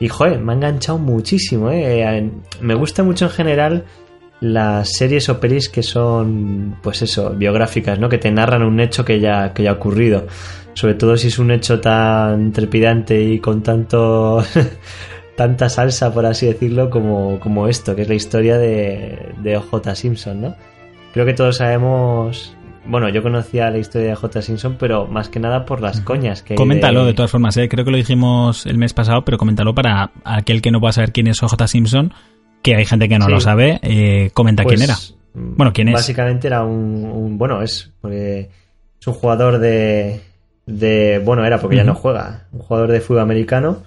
[0.00, 2.30] Y joder, me ha enganchado muchísimo, ¿eh?
[2.62, 3.84] Me gusta mucho en general
[4.40, 8.08] las series o pelis que son, pues eso, biográficas, ¿no?
[8.08, 10.26] Que te narran un hecho que ya, que ya ha ocurrido.
[10.72, 14.42] Sobre todo si es un hecho tan trepidante y con tanto
[15.36, 19.94] tanta salsa, por así decirlo, como, como esto, que es la historia de, de OJ
[19.94, 20.56] Simpson, ¿no?
[21.12, 22.56] Creo que todos sabemos
[22.90, 24.42] bueno, yo conocía la historia de J.
[24.42, 27.14] Simpson, pero más que nada por las coñas que Coméntalo de...
[27.14, 27.68] todas formas, ¿eh?
[27.68, 31.12] creo que lo dijimos el mes pasado, pero coméntalo para aquel que no pueda saber
[31.12, 32.12] quién es OJ Simpson
[32.62, 34.94] que hay gente que no lo sabe, eh, comenta quién era.
[34.94, 35.94] Pues, bueno, quién es.
[35.94, 40.20] Básicamente era un, bueno, es es un jugador de,
[40.66, 43.82] de bueno, era porque ya no juega, un jugador de fútbol americano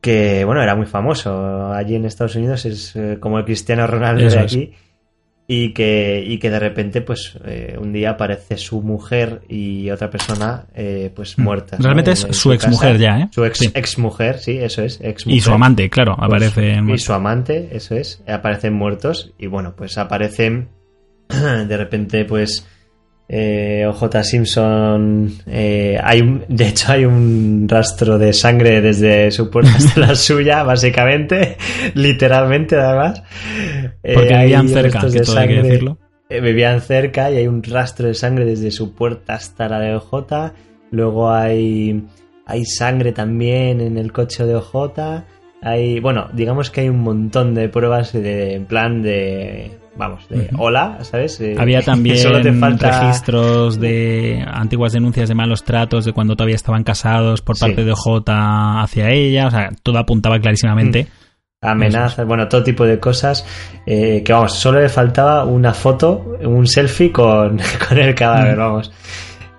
[0.00, 1.72] que, bueno, era muy famoso.
[1.72, 4.74] Allí en Estados Unidos es eh, como el Cristiano Ronaldo de aquí
[5.46, 10.08] y que, y que de repente pues eh, un día aparece su mujer y otra
[10.08, 11.42] persona eh, pues mm.
[11.42, 11.76] muerta.
[11.78, 13.28] Realmente es su, ex mujer ya, ¿eh?
[13.32, 15.00] Su ex, mujer, sí, eso es.
[15.02, 16.80] Ex y su amante, claro, pues, aparece.
[16.86, 20.68] y su amante, eso es, aparecen muertos y bueno, pues aparecen
[21.28, 22.66] de repente pues
[23.34, 29.48] eh, OJ Simpson, eh, hay un, de hecho hay un rastro de sangre desde su
[29.48, 31.56] puerta hasta la suya, básicamente,
[31.94, 33.22] literalmente además.
[34.02, 35.98] Eh, Porque vivían cerca, que todo hay que decirlo.
[36.28, 39.94] Eh, vivían cerca y hay un rastro de sangre desde su puerta hasta la de
[39.94, 40.52] OJ.
[40.90, 42.04] Luego hay,
[42.46, 45.24] hay sangre también en el coche de OJ.
[45.62, 50.48] Hay, bueno, digamos que hay un montón de pruebas de, en plan de vamos, de
[50.56, 51.40] hola, ¿sabes?
[51.40, 52.16] Eh, Había también
[52.78, 57.92] registros de antiguas denuncias de malos tratos de cuando todavía estaban casados por parte de
[57.94, 61.04] J hacia ella, o sea, todo apuntaba clarísimamente.
[61.04, 61.21] Mm.
[61.62, 63.46] Amenazas, bueno, todo tipo de cosas.
[63.86, 68.60] Eh, que vamos, solo le faltaba una foto, un selfie con, con el cadáver, mm.
[68.60, 68.92] vamos.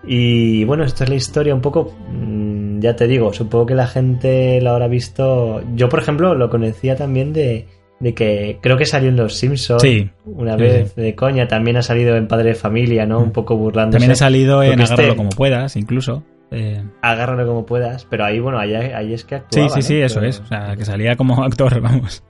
[0.06, 3.88] Y bueno, esto es la historia un poco, mm, ya te digo, supongo que la
[3.88, 5.64] gente lo habrá visto.
[5.76, 7.68] Yo, por ejemplo, lo conocía también de,
[8.02, 9.82] de que creo que salió en Los Simpsons
[10.26, 13.20] una vez de coña, también ha salido en Padre de Familia, ¿no?
[13.20, 14.00] Un poco burlándose.
[14.00, 16.24] También ha salido en Agárralo este como puedas, incluso.
[16.54, 16.84] Eh...
[17.02, 19.70] Agárralo como puedas, pero ahí, bueno, ahí, ahí es que actuaba.
[19.70, 20.40] Sí, sí, sí, eso es.
[20.40, 22.24] O sea, que salía como actor, vamos.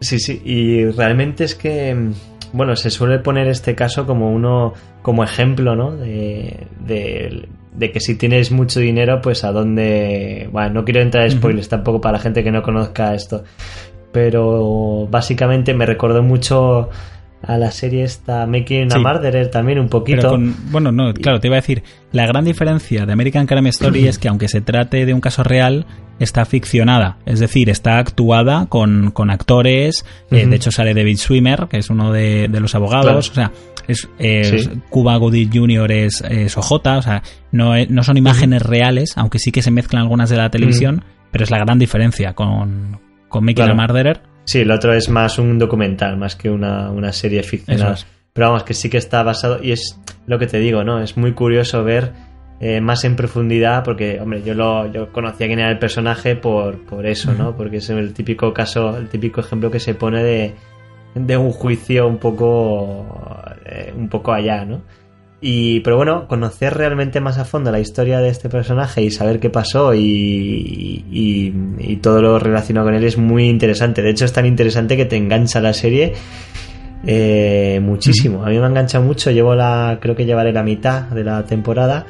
[0.00, 1.94] Sí, sí, y realmente es que,
[2.52, 5.94] bueno, se suele poner este caso como uno, como ejemplo, ¿no?
[5.94, 10.48] De, de, que si tienes mucho dinero, pues a dónde...
[10.52, 13.44] Bueno, no quiero entrar en spoilers tampoco para la gente que no conozca esto,
[14.10, 16.88] pero básicamente me recordó mucho
[17.42, 20.38] a la serie esta Making a Murderer también un poquito.
[20.70, 24.18] bueno, no, claro, te iba a decir, la gran diferencia de American Crime Story es
[24.18, 25.86] que aunque se trate de un caso real,
[26.18, 31.66] está ficcionada, es decir, está actuada con, con actores, eh, de hecho sale David Swimmer,
[31.68, 33.52] que es uno de, los abogados, o sea,
[33.88, 35.92] es, Cuba Gooding Jr.
[35.92, 40.02] es, es, OJ, o sea, no, no son imágenes reales, aunque sí que se mezclan
[40.02, 43.80] algunas de la televisión, pero es la gran diferencia con, con Mickey claro.
[43.80, 44.29] Murderer.
[44.44, 47.96] Sí, el otro es más un documental, más que una, serie ficcional.
[48.32, 51.00] Pero vamos, que sí que está basado, y es lo que te digo, ¿no?
[51.02, 52.12] Es muy curioso ver
[52.60, 56.84] eh, más en profundidad, porque, hombre, yo lo yo conocía quién era el personaje por,
[56.84, 57.56] por eso, ¿no?
[57.56, 60.54] Porque es el típico caso, el típico ejemplo que se pone de,
[61.14, 63.06] de un juicio un poco,
[63.64, 64.82] eh, un poco allá, ¿no?
[65.42, 69.40] Y, pero bueno, conocer realmente más a fondo la historia de este personaje y saber
[69.40, 74.02] qué pasó y, y, y todo lo relacionado con él es muy interesante.
[74.02, 76.12] De hecho, es tan interesante que te engancha la serie
[77.06, 78.44] eh, muchísimo.
[78.44, 79.30] A mí me ha enganchado mucho.
[79.30, 82.06] Llevo la, creo que llevaré la mitad de la temporada.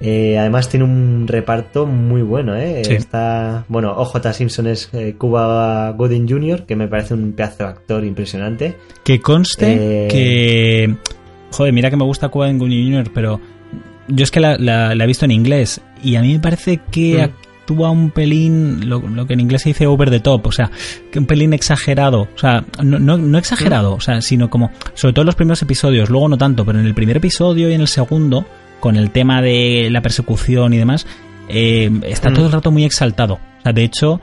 [0.00, 2.82] Eh, además tiene un reparto muy bueno, ¿eh?
[2.82, 7.70] Está, bueno, OJ Simpson es eh, Cuba Gooding Jr., que me parece un pedazo de
[7.70, 8.74] actor impresionante.
[9.02, 10.94] Que conste que...
[11.54, 13.40] Joder, mira que me gusta Cuba Gooding Jr., pero
[14.08, 17.22] yo es que la, la, he visto en inglés y a mí me parece que
[17.22, 20.72] actúa un pelín, lo, lo, que en inglés se dice over the top, o sea,
[21.12, 25.12] que un pelín exagerado, o sea, no, no, no exagerado, o sea, sino como, sobre
[25.12, 27.80] todo en los primeros episodios, luego no tanto, pero en el primer episodio y en
[27.80, 28.44] el segundo
[28.80, 31.06] con el tema de la persecución y demás,
[31.48, 33.34] eh, está todo el rato muy exaltado.
[33.34, 34.20] O sea, de hecho,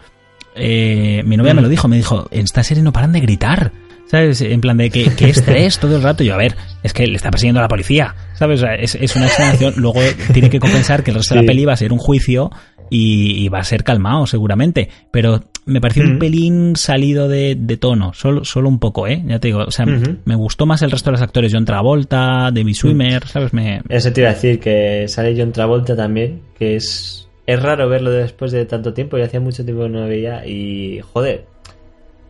[0.53, 3.71] eh, mi novia me lo dijo, me dijo, en esta serie no paran de gritar.
[4.11, 4.41] ¿Sabes?
[4.41, 6.21] En plan de que, estrés todo el rato.
[6.21, 8.13] Yo, a ver, es que le está persiguiendo a la policía.
[8.33, 8.61] ¿Sabes?
[8.79, 9.75] es, es, una exageración.
[9.77, 10.01] Luego
[10.33, 12.51] tiene que compensar que el resto de la peli va a ser un juicio
[12.89, 14.89] y, va a ser calmado seguramente.
[15.11, 19.23] Pero me pareció un pelín salido de, tono, solo, solo un poco, ¿eh?
[19.25, 22.51] Ya te digo, o sea, me gustó más el resto de los actores, John Travolta,
[22.51, 23.53] David Swimmer, ¿sabes?
[23.53, 23.81] Me...
[23.87, 28.11] Eso te iba a decir, que sale John Travolta también, que es, es raro verlo
[28.11, 31.45] después de tanto tiempo, y hacía mucho tiempo que no lo veía, y joder,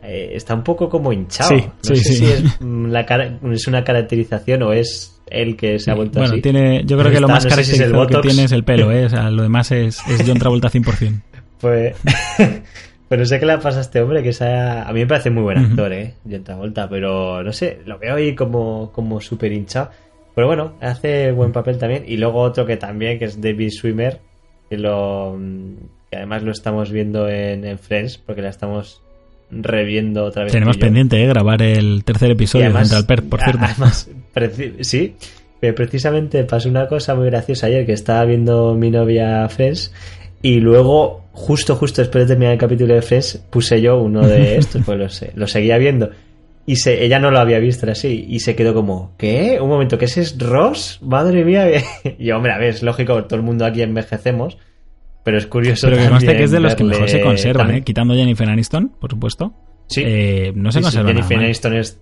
[0.04, 1.50] eh, está un poco como hinchado.
[1.50, 2.16] Sí, no sí, sé sí.
[2.16, 3.02] si es, la
[3.54, 6.42] es una caracterización o es él que se ha vuelto bueno, así.
[6.42, 9.06] Tiene, yo creo que lo más no característico si que tiene es el pelo, ¿eh?
[9.06, 11.22] O sea, lo demás es, es John Travolta 100%.
[11.60, 11.96] Pues...
[13.10, 14.84] pero sé qué le pasa a este hombre, que sea...
[14.84, 16.16] A mí me parece muy buen actor, ¿eh?
[16.30, 19.92] John Travolta, pero no sé, lo veo ahí como, como súper hinchado.
[20.34, 22.06] Pero bueno, hace buen papel también.
[22.08, 24.20] Y luego otro que también, que es David Swimmer,
[24.70, 25.38] que lo...
[26.10, 29.02] Que además lo estamos viendo en, en Friends, porque la estamos
[29.52, 30.54] reviendo otra vez.
[30.54, 31.28] Tenemos pendiente, ¿eh?
[31.28, 33.66] Grabar el tercer episodio además, de Central Perk, por cierto.
[33.66, 34.10] Además,
[34.82, 35.16] sí,
[35.60, 39.92] pero precisamente pasó una cosa muy graciosa ayer, que estaba viendo mi novia Friends
[40.42, 44.56] y luego, justo, justo después de terminar el capítulo de Friends, puse yo uno de
[44.58, 46.10] estos, pues lo, lo seguía viendo.
[46.66, 48.26] Y se, ella no lo había visto así.
[48.28, 49.60] Y se quedó como, ¿qué?
[49.62, 51.00] Un momento, ¿qué ese es Ross?
[51.02, 51.68] Madre mía.
[52.18, 54.58] Y yo, hombre, a ver, es lógico, todo el mundo aquí envejecemos.
[55.24, 57.72] Pero es curioso Pero que también que es de los que mejor se conservan.
[57.76, 57.84] ¿eh?
[57.84, 59.54] Quitando Jennifer Aniston, por supuesto.
[59.88, 60.02] Sí.
[60.06, 61.46] Eh, no se Sí, sí, Jennifer nada.
[61.46, 62.00] Aniston es-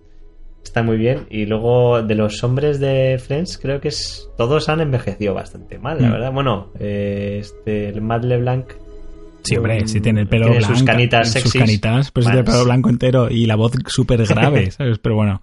[0.64, 1.26] está muy bien.
[1.30, 6.02] Y luego de los hombres de Friends, creo que es todos han envejecido bastante mal,
[6.02, 6.12] la Mm.
[6.12, 6.32] verdad.
[6.32, 8.66] Bueno, eh, este, el Matt LeBlanc.
[9.44, 10.76] Sí, hombre, mm, si tiene el pelo tiene blanco.
[10.76, 11.62] sus canitas sus sexys.
[11.62, 15.00] canitas, pues si tiene el pelo blanco entero y la voz súper grave, ¿sabes?
[15.00, 15.42] Pero bueno.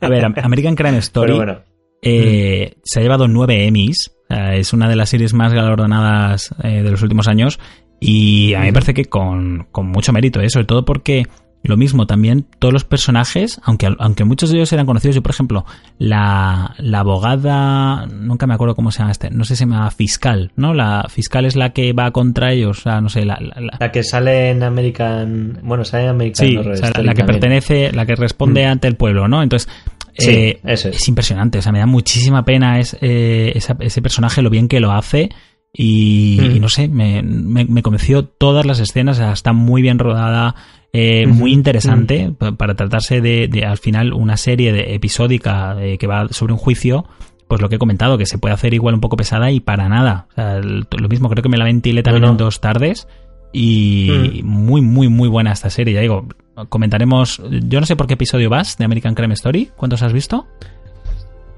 [0.00, 1.60] A ver, American Crime Story Pero bueno.
[2.02, 4.10] eh, se ha llevado nueve Emmys.
[4.28, 7.58] Sea, es una de las series más galardonadas eh, de los últimos años.
[8.00, 10.50] Y a mí me parece que con, con mucho mérito, ¿eh?
[10.50, 11.26] sobre todo porque
[11.62, 15.32] lo mismo, también todos los personajes, aunque, aunque muchos de ellos eran conocidos, yo por
[15.32, 15.64] ejemplo,
[15.98, 19.90] la, la abogada, nunca me acuerdo cómo se llama este, no sé si se llama
[19.90, 20.74] fiscal, ¿no?
[20.74, 23.76] La fiscal es la que va contra ellos, o sea, no sé, la, la- la-
[23.80, 25.60] La que sale en American.
[25.62, 27.40] Bueno, sale en American Sí, Horror o sea, Story la que también.
[27.40, 29.42] pertenece, la que responde ante el pueblo, ¿no?
[29.42, 29.72] Entonces,
[30.18, 31.08] Sí, eh, eso es.
[31.08, 34.80] impresionante, o sea, me da muchísima pena es, eh, esa- ese personaje, lo bien que
[34.80, 35.30] lo hace.
[35.76, 36.56] Y, Mm.
[36.56, 39.98] y no sé, me, me, me convenció todas las escenas, o sea, está muy bien
[39.98, 40.54] rodada,
[40.92, 46.06] eh, muy interesante pa- para tratarse de, de, al final, una serie de episódica que
[46.06, 47.04] va sobre un juicio.
[47.48, 49.86] Pues lo que he comentado, que se puede hacer igual un poco pesada y para
[49.88, 50.28] nada.
[50.30, 52.32] O sea, lo mismo, creo que me la ventilé también No, no.
[52.32, 53.06] en dos tardes.
[53.56, 54.46] Y Mm.
[54.46, 55.94] muy, muy, muy buena esta serie.
[55.94, 56.26] Ya digo,
[56.68, 57.40] comentaremos.
[57.68, 59.70] Yo no sé por qué episodio vas de American Crime Story.
[59.76, 60.46] ¿Cuántos has visto?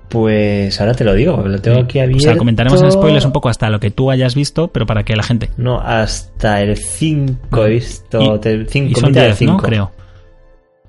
[0.09, 2.19] Pues ahora te lo digo, lo tengo aquí abierto.
[2.23, 5.03] O sea, comentaremos en spoilers un poco hasta lo que tú hayas visto, pero para
[5.05, 5.51] que la gente.
[5.57, 8.21] No, hasta el 5 he visto.
[8.21, 9.57] Y- 5, y son 10, ¿no?
[9.57, 9.91] Creo.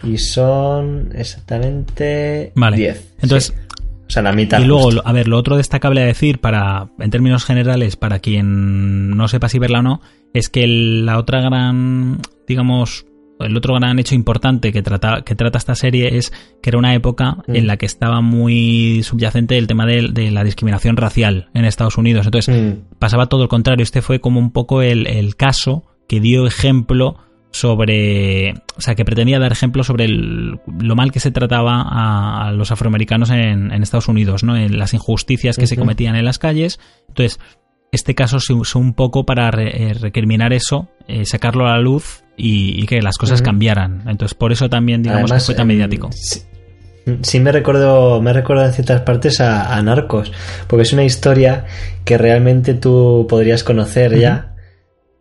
[0.03, 2.77] Y son exactamente Vale.
[2.77, 3.13] 10.
[3.21, 3.66] Entonces, sí.
[4.07, 4.59] O sea, la mitad.
[4.61, 5.01] Y luego, justo.
[5.05, 9.49] a ver, lo otro destacable a decir, para, en términos generales, para quien no sepa
[9.49, 10.01] si verla o no,
[10.33, 13.05] es que el- la otra gran, digamos,
[13.39, 16.95] el otro gran hecho importante que trata, que trata esta serie es que era una
[16.95, 17.55] época Mm.
[17.55, 21.97] en la que estaba muy subyacente el tema de, de la discriminación racial en Estados
[21.97, 22.25] Unidos.
[22.25, 22.97] Entonces, Mm.
[22.99, 23.83] pasaba todo lo contrario.
[23.83, 27.17] Este fue como un poco el, el caso que dio ejemplo
[27.59, 32.47] sobre, o sea, que pretendía dar ejemplo sobre el- lo mal que se trataba a,
[32.47, 34.55] a los afroamericanos en, en Estados Unidos, ¿no?
[34.55, 36.79] En las injusticias que se cometían en las calles.
[37.07, 37.39] Entonces,
[37.91, 41.81] este caso se usó un poco para re- eh, recriminar eso, eh, sacarlo a la
[41.81, 44.03] luz y, y que las cosas cambiaran.
[44.07, 46.09] Entonces, por eso también, digamos, Además, que fue tan mediático.
[46.13, 46.41] Sí,
[47.21, 50.31] sí me recuerdo, me recuerdo en ciertas partes a, a Narcos,
[50.67, 51.65] porque es una historia
[52.03, 54.53] que realmente tú podrías conocer ya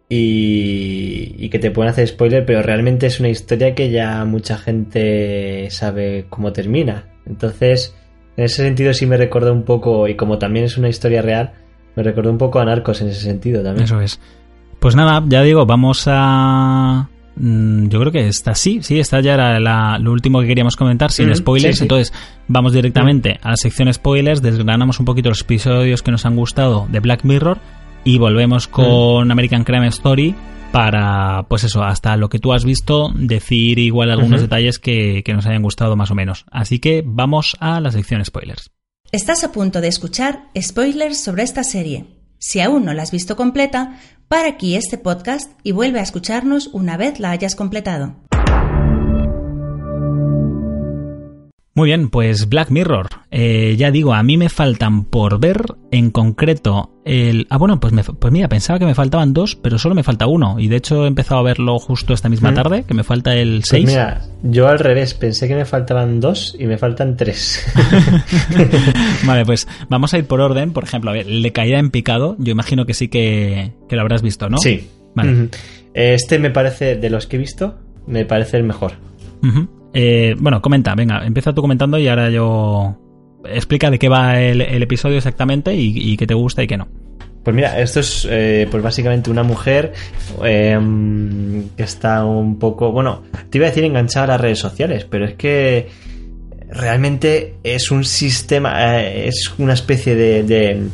[0.09, 4.57] y, y que te pueden hacer spoiler, pero realmente es una historia que ya mucha
[4.59, 7.05] gente sabe cómo termina.
[7.26, 7.94] Entonces,
[8.36, 11.52] En ese sentido sí me recordó un poco, y como también es una historia real,
[11.97, 13.85] me recordó un poco a Narcos en ese sentido también.
[13.85, 14.20] Eso es.
[14.78, 17.09] Pues nada, ya digo, vamos a...
[17.36, 20.76] mm, Yo creo que está sí, sí, esta ya era la- lo último que queríamos
[20.76, 21.76] comentar, sin Mm, spoilers.
[21.76, 21.85] sí, sí.
[21.85, 22.12] Entonces,
[22.47, 26.86] vamos directamente a la sección spoilers, desgranamos un poquito los episodios que nos han gustado
[26.93, 27.57] de Black Mirror
[28.07, 30.35] y volvemos con American Crime Story
[30.70, 35.35] para, pues eso, hasta lo que tú has visto, decir igual algunos detalles que, que
[35.35, 36.47] nos hayan gustado más o menos.
[36.52, 38.70] Así que vamos a la sección spoilers.
[39.10, 42.07] Estás a punto de escuchar spoilers sobre esta serie.
[42.39, 46.68] Si aún no la has visto completa, para aquí este podcast y vuelve a escucharnos
[46.73, 48.17] una vez la hayas completado.
[51.77, 53.09] Muy bien, pues Black Mirror.
[53.31, 57.47] Eh, ya digo, a mí me faltan por ver en concreto el...
[57.51, 60.27] Ah, bueno, pues, me- pues mira, pensaba que me faltaban dos, pero solo me falta
[60.27, 60.59] uno.
[60.59, 62.55] Y de hecho he empezado a verlo justo esta misma Mm.
[62.55, 63.87] tarde, que me falta el Pues 6.
[63.87, 67.63] mira, yo al revés, pensé que me faltaban dos y me faltan tres.
[69.27, 70.73] vale, pues vamos a ir por orden.
[70.73, 73.97] Por ejemplo, a ver, el de caída en picado, yo imagino que sí que, que
[73.97, 74.59] lo habrás visto, ¿no?
[74.59, 74.89] Sí.
[75.15, 75.49] Vale.
[75.95, 78.93] Este me parece, de los que he visto, me parece el mejor.
[79.43, 79.69] Ujú.
[79.92, 82.98] Eh, bueno, comenta, venga, empieza tú comentando y ahora yo...
[83.44, 86.89] Explica de qué va el, episodio exactamente y, qué te gusta y qué no.
[87.44, 89.92] Pues mira, esto es eh, pues básicamente una mujer
[90.44, 90.76] eh,
[91.76, 95.26] que está un poco, bueno, te iba a decir enganchada a las redes sociales, pero
[95.26, 95.86] es que
[96.70, 100.89] realmente es un sistema, eh, es una especie de,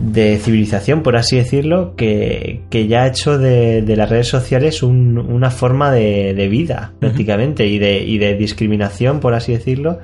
[0.00, 4.82] de civilización, por así decirlo, que, que ya ha hecho de, de las redes sociales
[4.84, 9.98] un- una forma de, de vida, prácticamente, y, de, y de discriminación, por así decirlo,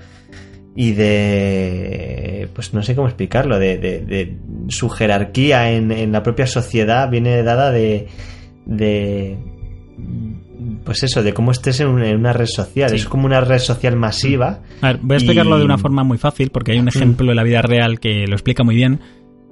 [0.74, 4.36] y de pues no sé cómo explicarlo de, de- de
[4.68, 8.08] su jerarquía en, en la propia sociedad viene dada de
[8.66, 9.36] de
[10.84, 12.96] pues eso de cómo estés en una, en una red social Sí.
[12.96, 16.02] es como una red social masiva A ver, voy a explicarlo Y- de una forma
[16.04, 18.78] muy fácil porque hay un ejemplo en la vida real que lo explica muy Mm.
[18.78, 19.00] bien.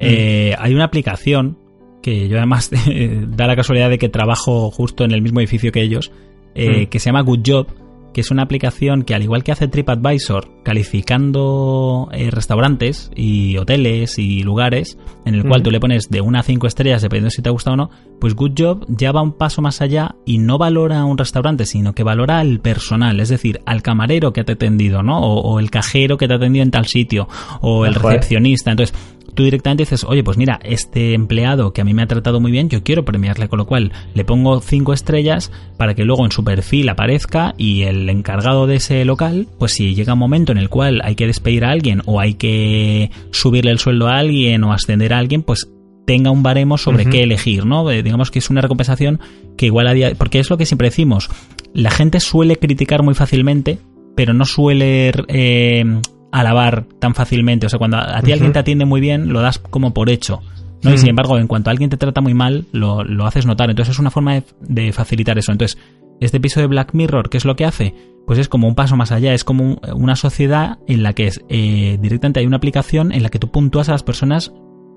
[0.02, 1.58] Eh, hay una aplicación
[2.02, 2.70] que yo además
[3.28, 6.10] da la casualidad de que trabajo justo en el mismo edificio que ellos,
[6.54, 6.86] eh, Mm.
[6.90, 7.66] que se llama Good Job,
[8.12, 14.18] que es una aplicación que al igual que hace TripAdvisor, calificando eh, restaurantes y hoteles
[14.18, 15.64] y lugares, en el cual Mm.
[15.64, 17.90] tú le pones de una a cinco estrellas dependiendo si te gusta o no,
[18.20, 21.94] pues Good Job ya va un paso más allá y no valora un restaurante, sino
[21.94, 25.20] que valora al personal, es decir, al camarero que te ha atendido, ¿no?
[25.20, 27.28] O, o el cajero que te ha atendido en tal sitio,
[27.60, 28.70] o el recepcionista.
[28.72, 28.94] Entonces,
[29.34, 32.50] tú directamente dices, oye, pues mira, este empleado que a mí me ha tratado muy
[32.50, 36.32] bien, yo quiero premiarle, con lo cual le pongo cinco estrellas para que luego en
[36.32, 40.58] su perfil aparezca y el encargado de ese local, pues si llega un momento en
[40.58, 44.64] el cual hay que despedir a alguien o hay que subirle el sueldo a alguien
[44.64, 45.68] o ascender a alguien, pues
[46.06, 47.90] tenga un baremo sobre qué elegir, ¿no?
[47.90, 49.20] Eh, digamos que es una recompensación
[49.56, 50.12] que igual a día...
[50.16, 51.30] Porque es lo que siempre decimos,
[51.72, 53.78] la gente suele criticar muy fácilmente,
[54.16, 55.84] pero no suele eh,
[56.32, 57.66] alabar tan fácilmente.
[57.66, 60.10] O sea, cuando a, a ti alguien te atiende muy bien, lo das como por
[60.10, 60.40] hecho.
[60.82, 60.92] ¿no?
[60.92, 63.70] Y sin embargo, en cuanto alguien te trata muy mal, lo, lo haces notar.
[63.70, 65.52] Entonces es una forma de, de facilitar eso.
[65.52, 65.78] Entonces,
[66.20, 67.94] este episodio de Black Mirror, ¿qué es lo que hace?
[68.26, 71.26] Pues es como un paso más allá, es como un- una sociedad en la que
[71.28, 74.52] es, eh, directamente hay una aplicación en la que tú puntúas a las personas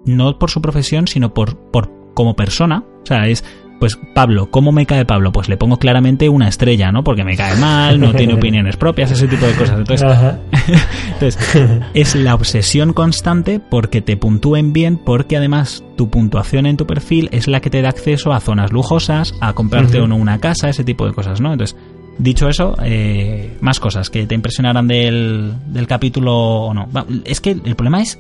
[0.06, 2.84] no por su profesión, sino por, por como persona.
[3.04, 3.44] O sea, es,
[3.80, 5.32] pues Pablo, ¿cómo me cae Pablo?
[5.32, 7.04] Pues le pongo claramente una estrella, ¿no?
[7.04, 9.80] Porque me cae mal, no tiene opiniones propias, ese tipo de cosas.
[9.80, 10.08] Entonces,
[11.14, 16.88] entonces, es la obsesión constante porque te puntúen bien, porque además tu puntuación en tu
[16.88, 20.40] perfil es la que te da acceso a zonas lujosas, a comprarte o no una
[20.40, 21.52] casa, ese tipo de cosas, ¿no?
[21.52, 21.78] Entonces,
[22.18, 26.88] dicho eso, eh, más cosas que te impresionarán del, del capítulo o no.
[27.26, 28.20] Es que el problema es,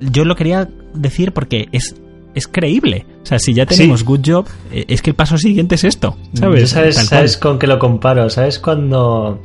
[0.00, 1.94] yo lo quería decir porque es
[2.34, 3.06] es creíble.
[3.22, 4.06] O sea, si ya tenemos Sí.
[4.06, 6.60] Good Job, eh, es que el paso siguiente es esto, ¿sabes?
[6.62, 8.30] Yo ¿Sabes, sabes con qué lo comparo?
[8.30, 9.40] ¿Sabes cuando,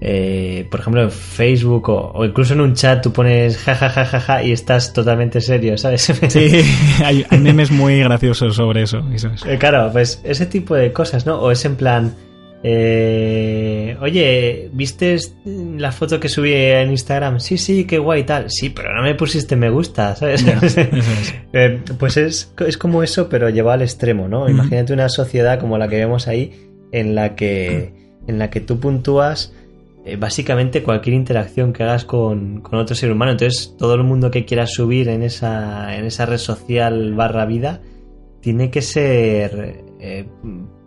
[0.00, 4.52] eh, por ejemplo, en Facebook o, o incluso en un chat tú pones jajajajaja y
[4.52, 6.12] estás totalmente serio, ¿sabes?
[6.28, 6.50] Sí,
[7.04, 8.98] hay, hay memes muy graciosos sobre eso.
[9.12, 9.44] eso es.
[9.46, 11.36] Eh, Claro, pues ese tipo de cosas, ¿no?
[11.40, 12.14] O es en plan,
[12.62, 17.40] eh, oye, ¿viste la foto que subí en Instagram?
[17.40, 18.50] Sí, sí, qué guay y tal.
[18.50, 20.44] Sí, pero no me pusiste me gusta, ¿sabes?
[20.44, 21.34] Ya, eso es.
[21.52, 24.48] Eh, pues es, es como eso, pero llevado al extremo, ¿no?
[24.48, 26.52] Imagínate una sociedad como la que vemos ahí,
[26.92, 27.92] en la que,
[28.26, 29.52] en la que tú puntúas
[30.04, 33.32] eh, básicamente cualquier interacción que hagas con, con otro ser humano.
[33.32, 37.80] Entonces, todo el mundo que quieras subir en esa, en esa red social barra vida
[38.40, 40.26] tiene que ser, eh,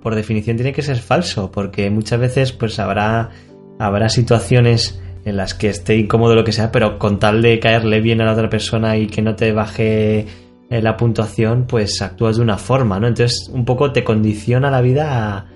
[0.05, 3.31] por definición, tiene que ser falso, porque muchas veces pues habrá,
[3.79, 8.01] habrá situaciones en las que esté incómodo lo que sea, pero con tal de caerle
[8.01, 10.27] bien a la otra persona y que no te baje
[10.69, 13.07] eh, la puntuación, pues actúas de una forma, ¿no?
[13.07, 15.47] Entonces un poco te condiciona la vida a,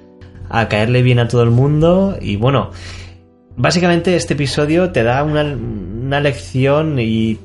[0.49, 2.71] a caerle bien a todo el mundo y bueno,
[3.55, 7.37] básicamente este episodio te da una, una lección y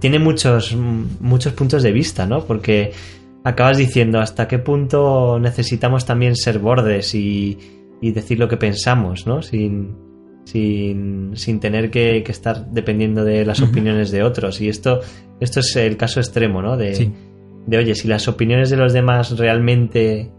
[0.00, 2.46] tiene muchos, muchos puntos de vista, ¿no?
[2.46, 2.92] Porque
[3.44, 7.58] acabas diciendo hasta qué punto necesitamos también ser bordes y,
[8.00, 9.42] y decir lo que pensamos, ¿no?
[9.42, 9.94] Sin,
[10.44, 14.60] sin, sin tener que, que, estar dependiendo de las opiniones de otros.
[14.60, 15.00] Y esto,
[15.40, 16.76] esto es el caso extremo, ¿no?
[16.76, 17.12] De,
[17.66, 20.32] de oye, si las opiniones de los demás realmente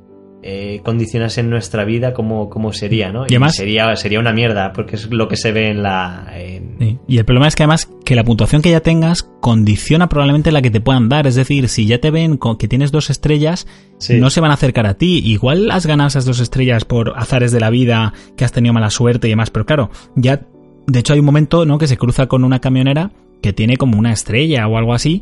[0.47, 3.23] eh, condicionasen nuestra vida, ¿cómo, cómo sería, no?
[3.23, 6.31] Y, además, sería, sería una mierda, porque es lo que se ve en la...
[6.79, 6.99] Sí.
[7.07, 10.61] Y el problema es que además que la puntuación que ya tengas condiciona probablemente la
[10.61, 11.25] que te puedan dar.
[11.25, 13.65] Es decir, si ya te ven con que tienes dos estrellas,
[13.97, 14.19] sí.
[14.19, 15.19] no se van a acercar a ti.
[15.25, 18.91] Igual has ganado esas dos estrellas por azares de la vida, que has tenido mala
[18.91, 20.45] suerte y demás, pero claro, ya...
[20.87, 21.79] De hecho hay un momento, ¿no?
[21.79, 23.09] Que se cruza con una camionera
[23.45, 25.21] que tiene como una estrella o algo así.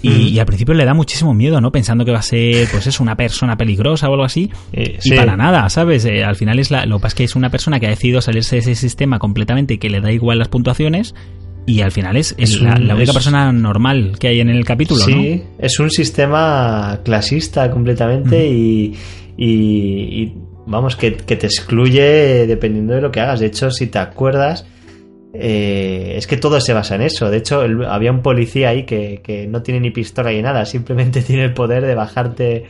[0.00, 1.72] Y, y, al principio le da muchísimo miedo, ¿no?
[1.72, 4.48] Pensando que va a ser, pues eso, una persona peligrosa o algo así.
[4.72, 5.16] Eh, y sí.
[5.16, 6.04] para nada, ¿sabes?
[6.04, 7.90] Eh, al final es la, lo que pasa es que es una persona que ha
[7.90, 11.16] decidido salirse de ese sistema completamente y que le da igual las puntuaciones.
[11.66, 13.16] Y al final es, es, es la, un, la, única es...
[13.16, 18.94] persona normal que hay en el capítulo, sí, es un sistema clasista completamente y,
[19.36, 20.34] y, y,
[20.66, 23.40] vamos, que, que te excluye dependiendo de lo que hagas.
[23.40, 24.64] De hecho, si te acuerdas,
[25.34, 27.28] eh, es que todo se basa en eso.
[27.28, 30.64] De hecho, el, había un policía ahí que, que, no tiene ni pistola ni nada,
[30.64, 32.66] simplemente tiene el poder de bajarte,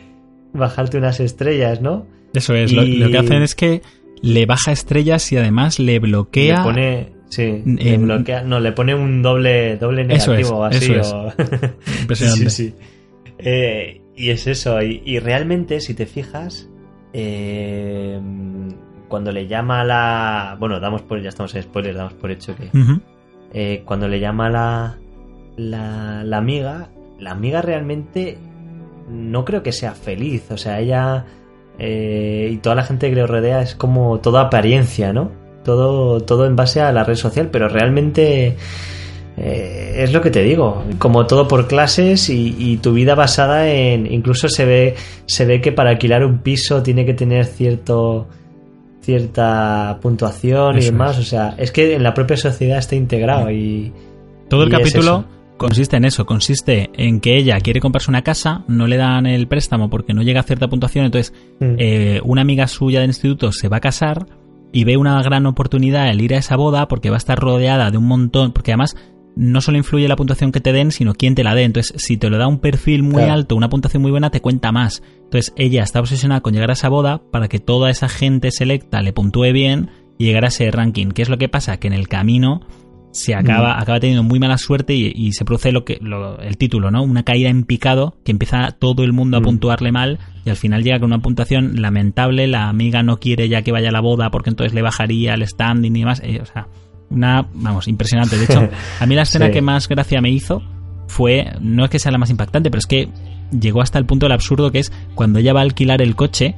[0.53, 2.07] bajarte unas estrellas, ¿no?
[2.33, 2.75] Eso es, y...
[2.75, 3.83] lo, lo, que hacen es que
[4.23, 6.57] le baja estrellas y además le bloquea.
[6.59, 7.77] Le pone, sí, en...
[7.77, 10.93] le bloquea, no, le pone un doble, doble negativo eso es, así.
[10.95, 11.29] Eso o...
[11.39, 12.01] es.
[12.01, 12.51] Impresionante.
[12.51, 12.75] sí, sí.
[13.39, 16.71] Eh, y es eso, y, y, realmente, si te fijas,
[17.13, 18.19] eh,
[19.09, 20.57] cuando le llama a la.
[20.59, 21.21] Bueno, damos por.
[21.21, 22.65] Ya estamos en spoilers, damos por hecho que.
[22.65, 23.01] Uh -huh.
[23.53, 24.99] eh, cuando le llama a la,
[25.57, 26.25] la.
[26.25, 26.89] La amiga.
[27.19, 28.39] La amiga realmente.
[29.09, 30.51] No creo que sea feliz.
[30.51, 31.25] O sea, ella.
[31.79, 35.31] Eh, y toda la gente que le rodea es como toda apariencia, ¿no?
[35.65, 38.57] Todo, todo en base a la red social, pero realmente.
[39.37, 43.69] Eh, es lo que te digo, como todo por clases y, y, tu vida basada
[43.69, 44.11] en.
[44.13, 44.95] Incluso se ve,
[45.27, 48.29] se ve que para alquilar un piso tiene que tener cierto
[49.05, 51.19] cierta puntuación Eso y demás.
[51.19, 51.27] Es.
[51.27, 53.93] O sea, es que en la propia sociedad está integrado y.
[54.49, 55.25] Todo el y capítulo
[55.57, 59.47] consiste en eso, consiste en que ella quiere comprarse una casa, no le dan el
[59.47, 61.75] préstamo porque no llega a cierta puntuación, entonces mm.
[61.79, 64.27] eh, una amiga suya del instituto se va a casar
[64.73, 67.91] y ve una gran oportunidad el ir a esa boda porque va a estar rodeada
[67.91, 68.97] de un montón, porque además
[69.37, 71.65] no solo influye la puntuación que te den, sino quién te la dé.
[71.65, 73.33] Entonces, si te lo da un perfil muy claro.
[73.33, 75.03] alto, una puntuación muy buena, te cuenta más.
[75.25, 79.03] Entonces, ella está obsesionada con llegar a esa boda para que toda esa gente selecta
[79.03, 81.09] le puntúe bien y llegar a ese ranking.
[81.09, 81.79] ¿Qué es lo que pasa?
[81.79, 82.61] Que en el camino
[83.15, 83.81] se acaba, mm.
[83.81, 87.03] acaba teniendo muy mala suerte y, y se produce lo que lo, el título, ¿no?
[87.03, 89.45] Una caída en picado que empieza todo el mundo a mm.
[89.45, 92.47] puntuarle mal y al final llega con una puntuación lamentable.
[92.49, 95.47] La amiga no quiere ya que vaya a la boda porque entonces le bajaría el
[95.47, 96.21] standing y demás.
[96.25, 96.67] Eh, o sea,
[97.15, 98.37] una, vamos, impresionante.
[98.37, 98.69] De hecho,
[99.01, 99.53] a mí la escena sí.
[99.53, 100.63] que más gracia me hizo
[101.07, 103.09] fue, no es que sea la más impactante, pero es que
[103.59, 106.57] llegó hasta el punto del absurdo que es cuando ella va a alquilar el coche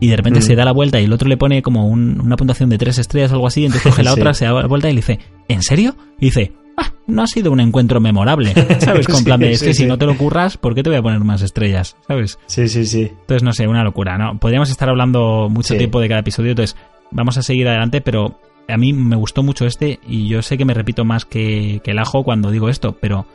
[0.00, 0.42] y de repente mm.
[0.42, 2.98] se da la vuelta y el otro le pone como un, una puntuación de tres
[2.98, 4.20] estrellas o algo así, entonces coge la sí.
[4.20, 5.96] otra, se da la vuelta y le dice, ¿en serio?
[6.18, 9.06] Y dice, ah, no ha sido un encuentro memorable, ¿sabes?
[9.06, 11.02] Con plan de, es que si no te lo curras, ¿por qué te voy a
[11.02, 11.96] poner más estrellas?
[12.06, 12.38] ¿Sabes?
[12.46, 13.10] Sí, sí, sí.
[13.10, 14.38] Entonces, no sé, una locura, ¿no?
[14.38, 16.76] Podríamos estar hablando mucho tiempo de cada episodio, entonces
[17.10, 18.38] vamos a seguir adelante, pero
[18.68, 21.98] a mí me gustó mucho este y yo sé que me repito más que, el
[21.98, 23.26] ajo cuando digo esto, pero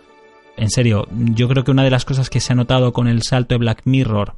[0.56, 3.24] en serio, yo creo que una de las cosas que se ha notado con el
[3.24, 4.36] salto de Black Mirror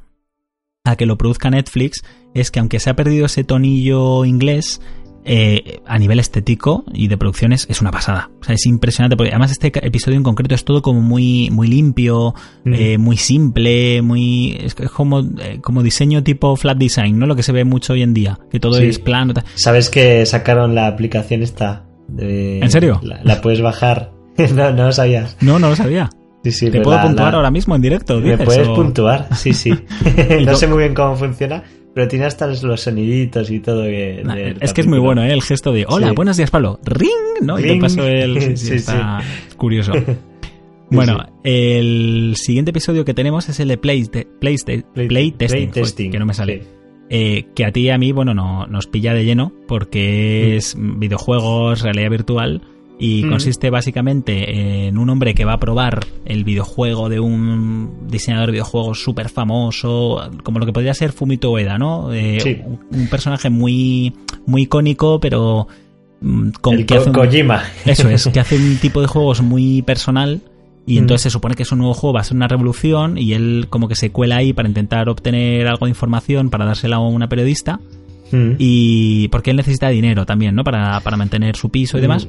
[0.84, 2.02] a que lo produzca Netflix
[2.32, 4.80] es que aunque se ha perdido ese tonillo inglés,
[5.28, 8.30] eh, a nivel estético y de producciones es una pasada.
[8.40, 11.66] O sea, es impresionante porque además este episodio en concreto es todo como muy, muy
[11.66, 12.74] limpio, mm.
[12.74, 17.26] eh, muy simple, muy es, como, eh, como diseño tipo flat design, ¿no?
[17.26, 18.84] Lo que se ve mucho hoy en día, que todo sí.
[18.86, 19.34] es plano.
[19.56, 21.84] ¿Sabes que sacaron la aplicación esta?
[22.06, 23.00] De, ¿En serio?
[23.02, 24.12] La, la puedes bajar.
[24.54, 25.36] no, no lo sabías.
[25.40, 26.08] No, no lo sabía.
[26.44, 27.38] Sí, sí, ¿Te puedo la, puntuar la...
[27.38, 28.20] ahora mismo en directo?
[28.20, 28.74] Me puedes o...
[28.74, 29.72] puntuar, sí, sí.
[30.44, 31.64] no sé muy bien cómo funciona,
[31.96, 33.84] pero tiene hasta los soniditos y todo.
[33.84, 34.74] Que, nah, es capítulo.
[34.74, 35.32] que es muy bueno, ¿eh?
[35.32, 36.14] El gesto de hola, sí.
[36.14, 36.78] buenos días, Pablo.
[36.84, 37.08] Ring,
[37.40, 37.56] ¿no?
[37.56, 37.66] Ring.
[37.66, 38.36] Y te paso el.
[38.42, 39.22] Sí, sí, está
[39.56, 39.92] curioso.
[40.88, 44.04] Bueno, el siguiente episodio que tenemos es el de Play,
[44.38, 44.56] play,
[44.92, 46.62] play, Testing, que no me sale.
[47.10, 50.56] Eh, que a ti y a mí, bueno, no, nos pilla de lleno porque mm.
[50.58, 52.62] es videojuegos, realidad virtual
[52.98, 53.28] y mm.
[53.28, 58.52] consiste básicamente en un hombre que va a probar el videojuego de un diseñador de
[58.52, 62.12] videojuegos súper famoso, como lo que podría ser Fumito Ueda, ¿no?
[62.12, 62.58] Eh, sí.
[62.64, 64.14] un, un, personaje muy,
[64.46, 65.68] muy icónico, pero
[66.22, 67.62] mm, con, el que hace un, Kojima.
[67.84, 70.40] Eso es, que hace un tipo de juegos muy personal.
[70.88, 71.26] Y entonces mm.
[71.26, 73.88] se supone que es un nuevo juego, va a ser una revolución y él como
[73.88, 77.80] que se cuela ahí para intentar obtener algo de información para dársela a una periodista.
[78.30, 78.52] Mm.
[78.58, 80.62] Y porque él necesita dinero también, ¿no?
[80.62, 82.28] Para, para mantener su piso y demás.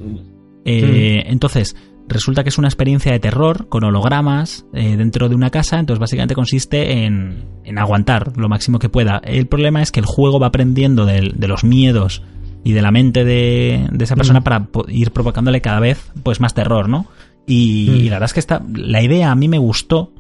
[0.68, 1.76] Eh, Entonces,
[2.08, 6.00] resulta que es una experiencia de terror con hologramas eh, dentro de una casa, entonces
[6.00, 9.22] básicamente consiste en, en aguantar lo máximo que pueda.
[9.24, 12.24] El problema es que el juego va aprendiendo de, de los miedos
[12.64, 16.40] y de la mente de, de esa persona para po- ir provocándole cada vez pues
[16.40, 17.08] más terror, ¿no?
[17.46, 20.12] Y, y la verdad es que está, la idea a mí me gustó,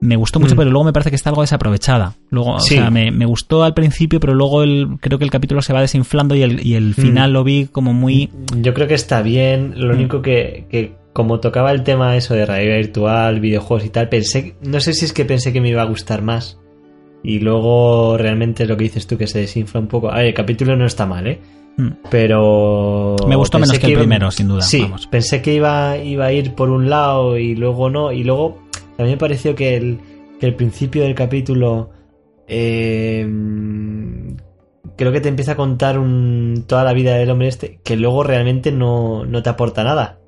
[0.00, 0.58] me gustó mucho, Mm.
[0.58, 2.14] pero luego me parece que está algo desaprovechada.
[2.30, 2.74] Luego, Sí.
[2.74, 5.72] o sea, me, me gustó al principio, pero luego el, creo que el capítulo se
[5.72, 8.30] va desinflando y el, y el final lo vi como muy...
[8.60, 9.74] Yo creo que está bien.
[9.76, 9.96] Lo Mm.
[9.96, 14.54] único que, que como tocaba el tema eso de realidad virtual, videojuegos y tal, pensé,
[14.62, 16.60] no sé si es que pensé que me iba a gustar más.
[17.24, 20.12] Y luego realmente lo que dices tú que se desinfla un poco.
[20.12, 21.40] A ver, el capítulo no está mal, ¿eh?
[21.76, 21.88] Mm.
[22.10, 25.06] Pero Me gustó menos que el iba- primero, sin duda, Sí, vamos.
[25.08, 28.12] pensé que iba, iba a ir por un lado y luego no.
[28.12, 28.58] Y luego
[28.98, 29.98] también me pareció que el,
[30.38, 31.90] que el principio del capítulo
[32.48, 33.26] eh,
[34.96, 38.22] creo que te empieza a contar un, toda la vida del hombre este que luego
[38.24, 40.18] realmente no, no te aporta nada.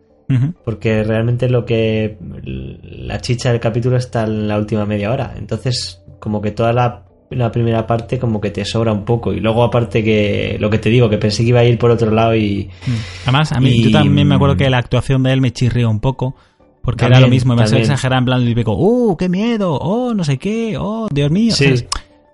[0.64, 2.16] Porque realmente lo que.
[2.44, 5.34] La chicha del capítulo está en la última media hora.
[5.36, 9.32] Entonces, como que toda la, la primera parte, como que te sobra un poco.
[9.32, 11.90] Y luego, aparte, que lo que te digo, que pensé que iba a ir por
[11.90, 12.70] otro lado y.
[13.24, 15.98] Además, a mí Y- también me acuerdo que la actuación de él me chirrió un
[15.98, 16.36] poco.
[16.82, 17.82] Porque era También, lo mismo, me también.
[17.82, 19.74] exagerado en plan típico, ¡uh, qué miedo!
[19.78, 20.76] ¡oh, no sé qué!
[20.78, 21.54] ¡oh, Dios mío!
[21.54, 21.74] Sí.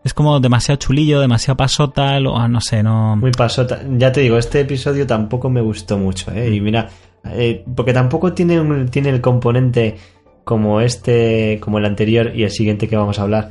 [0.04, 3.16] Es como demasiado chulillo, demasiado pasota, lo- ah, no sé, no...
[3.16, 3.80] Muy pasota.
[3.98, 6.54] Ya te digo, este episodio tampoco me gustó mucho, ¿eh?
[6.54, 6.88] Y mira,
[7.24, 9.96] eh, porque tampoco tiene, un- tiene el componente
[10.44, 13.50] como este, como el anterior y el siguiente que vamos a hablar.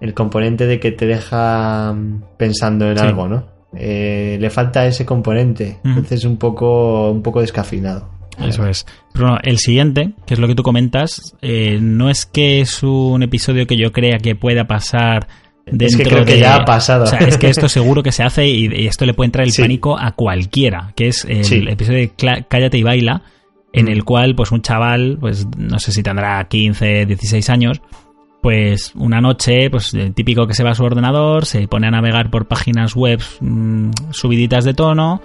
[0.00, 3.04] El componente de que te deja mm, pensando en Sí.
[3.04, 3.44] algo, ¿no?
[3.76, 5.78] Eh, le falta ese componente.
[5.84, 5.88] Ujú.
[5.90, 8.10] Entonces un poco, un poco descafinado.
[8.38, 8.86] Eso es.
[9.12, 12.82] Pero no, el siguiente, que es lo que tú comentas, eh, no es que es
[12.82, 15.26] un episodio que yo crea que pueda pasar
[15.66, 17.04] dentro Es que creo que de- ya ha pasado.
[17.04, 19.44] O sea, es que esto seguro que se hace y, y esto le puede entrar
[19.46, 19.62] el Sí.
[19.62, 21.64] pánico a cualquiera, que es el Sí.
[21.68, 23.22] episodio de Cállate y baila,
[23.72, 23.88] en Mm.
[23.88, 27.80] el cual pues un chaval, pues no sé si tendrá 15, 16 años,
[28.42, 31.90] pues una noche, pues el típico que se va a su ordenador, se pone a
[31.92, 35.22] navegar por páginas web mm, subiditas de tono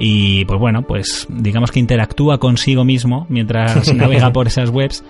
[0.00, 5.04] y pues bueno, pues digamos que interactúa consigo mismo mientras navega por esas webs.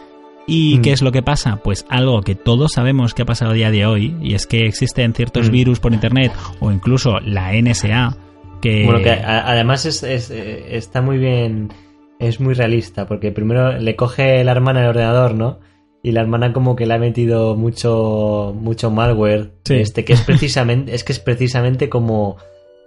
[0.47, 0.83] ¿Y Mm.
[0.83, 1.61] qué es lo que pasa?
[1.63, 4.67] Pues algo que todos sabemos que ha pasado a día de hoy, y es que
[4.67, 5.53] existen ciertos Mm.
[5.53, 8.17] virus por internet, o incluso la NSA,
[8.61, 8.85] que...
[8.85, 11.73] Bueno, que además es, es, está muy bien,
[12.19, 15.61] es muy realista, porque primero le coge la hermana el ordenador, ¿no?
[16.03, 19.75] Y la hermana como que le ha metido mucho, mucho malware, Sí.
[19.75, 22.39] este que es precisamente, es que es precisamente como,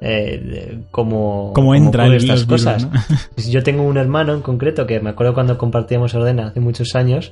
[0.03, 2.85] eh, como, Cómo entra el- estas virus, cosas.
[2.91, 2.91] ¿no?
[3.49, 7.31] Yo tengo un hermano en concreto que me acuerdo cuando compartíamos Ordena hace muchos años,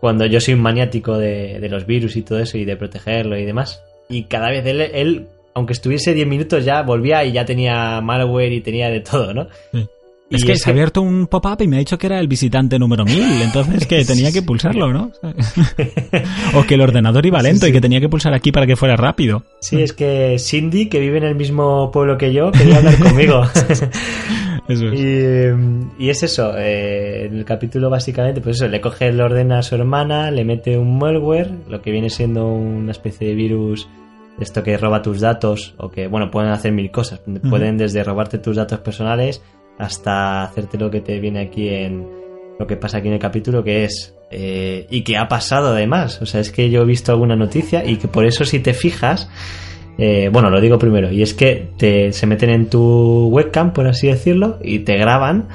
[0.00, 3.36] cuando yo soy un maniático de, de los virus y todo eso y de protegerlo
[3.36, 3.82] y demás.
[4.08, 8.52] Y cada vez él, él, aunque estuviese 10 minutos ya volvía y ya tenía malware
[8.52, 9.48] y tenía de todo, ¿no?
[9.72, 9.88] Sí.
[10.30, 12.28] Y Es que se ha abierto un pop-up y me ha dicho que era el
[12.28, 15.10] visitante número 1000, entonces que tenía que pulsarlo, ¿no?
[16.54, 18.96] o que el ordenador iba lento y que tenía que pulsar aquí para que fuera
[18.96, 19.44] rápido.
[19.60, 23.42] Sí, es que Cindy, que vive en el mismo pueblo que yo, quería hablar conmigo.
[24.68, 25.00] Eso es.
[25.00, 29.52] Y, y es eso, eh, en el capítulo básicamente, pues eso, le coge el orden
[29.52, 33.88] a su hermana, le mete un malware, lo que viene siendo una especie de virus,
[34.38, 37.22] esto que roba tus datos, o que, bueno, pueden hacer mil cosas.
[37.48, 39.42] Pueden desde robarte tus datos personales
[39.78, 42.06] hasta hacerte lo que te viene aquí en
[42.58, 44.14] lo que pasa aquí en el capítulo, que es...
[44.30, 47.84] eh, y que ha pasado además, o sea, es que yo he visto alguna noticia
[47.88, 49.30] y que por eso si te fijas...
[50.00, 53.88] Eh, bueno, lo digo primero, y es que te, se meten en tu webcam, por
[53.88, 55.48] así decirlo, y te graban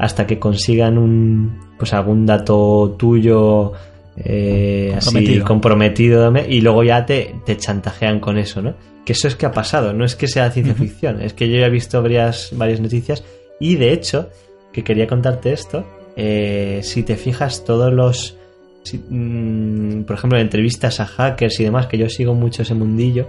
[0.00, 3.72] hasta que consigan un, pues algún dato tuyo
[4.16, 5.44] eh, así Comprometido.
[5.44, 8.74] comprometido y luego ya te, te chantajean con eso, ¿no?
[9.04, 11.58] Que eso es que ha pasado, no es que sea ciencia ficción, es que yo
[11.58, 13.22] ya he visto varias, varias noticias
[13.60, 14.28] y de hecho,
[14.72, 15.84] que quería contarte esto,
[16.16, 18.36] eh, si te fijas todos los,
[18.82, 23.28] si- mm, por ejemplo, entrevistas a hackers y demás, que yo sigo mucho ese mundillo,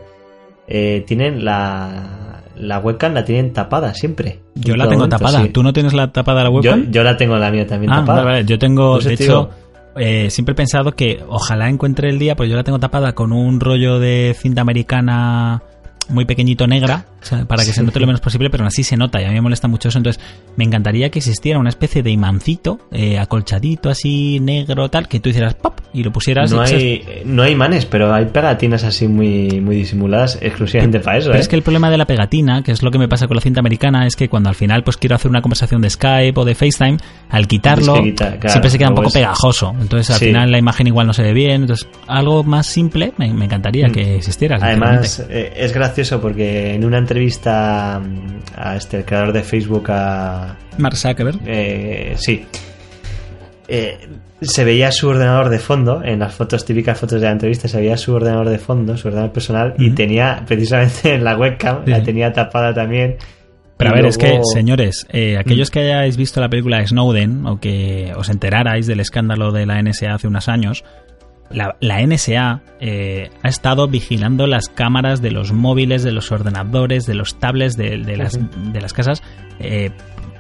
[0.68, 4.40] eh, tienen la, la webcam la tienen tapada siempre.
[4.56, 5.42] Yo la tengo momento, tapada.
[5.44, 5.50] sí.
[5.50, 6.92] ¿Tú no tienes la tapada de la webcam?
[6.92, 8.24] yo la tengo la mía también ah, tapada.
[8.24, 8.45] vale, vale.
[8.45, 9.50] Yo tengo, de hecho, digo-
[9.98, 13.32] eh, siempre he pensado que ojalá encuentre el día, pues yo la tengo tapada con
[13.32, 15.62] un rollo de cinta americana
[16.09, 18.84] muy pequeñito negra, o sea, para que se note lo menos posible, pero aún así
[18.84, 19.98] se nota y a mí me molesta mucho eso.
[19.98, 20.22] Entonces,
[20.56, 25.30] me encantaría que existiera una especie de imancito, eh, acolchadito así, negro, tal, que tú
[25.30, 26.51] hicieras pop y lo pusieras.
[26.51, 31.27] No hay, no hay imanes, pero hay pegatinas así muy, muy disimuladas exclusivamente para eso.
[31.30, 31.42] Pero ¿eh?
[31.42, 33.42] es que el problema de la pegatina, que es lo que me pasa con la
[33.42, 36.45] cinta americana, es que cuando al final pues quiero hacer una conversación de Skype o
[36.45, 36.98] de FaceTime,
[37.30, 39.74] al quitarlo Es que quita- claro, siempre se queda un poco es- pegajoso.
[39.80, 40.25] Entonces al Sí.
[40.27, 41.61] final la imagen igual no se ve bien.
[41.61, 43.92] Entonces algo más simple me, me encantaría Mm.
[43.92, 44.58] que existiera.
[44.61, 49.43] Además, eh, es gracioso gracioso porque en una entrevista mm, a este, el creador de
[49.43, 50.57] Facebook, a.
[50.77, 51.40] Mark Zuckerberg.
[51.45, 52.45] Eh, sí.
[53.67, 53.98] Eh,
[54.41, 57.80] se veía su ordenador de fondo, en las fotos, típicas fotos de la entrevista, se
[57.80, 61.91] veía su ordenador de fondo, su ordenador personal, y tenía, precisamente en la webcam, Sí.
[61.91, 63.15] la tenía tapada también.
[63.77, 67.45] Pero a ver, es que, señores, eh, aquellos que hayáis visto la película de Snowden
[67.45, 70.83] o que os enterarais del escándalo de la NSA hace unos años,
[71.49, 77.06] la, la NSA eh, ha estado vigilando las cámaras de los móviles, de los ordenadores,
[77.06, 78.38] de los tablets de, de las,
[78.74, 79.22] de las casas
[79.59, 79.91] eh,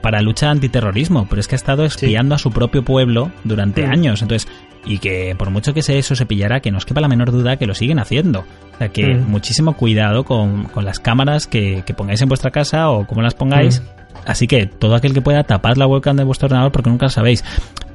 [0.01, 4.21] para lucha antiterrorismo, pero es que ha estado espiando a su propio pueblo durante años.
[4.21, 4.47] Entonces,
[4.85, 7.31] y que por mucho que se eso se pillara, que no os quepa la menor
[7.31, 8.41] duda que lo siguen haciendo.
[8.75, 9.29] O sea que Mm.
[9.31, 13.33] muchísimo cuidado con, con las cámaras que, que pongáis en vuestra casa o cómo las
[13.33, 13.81] pongáis.
[13.81, 13.85] Mm.
[14.27, 17.11] Así que todo aquel que pueda tapad la webcam de vuestro ordenador porque nunca lo
[17.11, 17.43] sabéis.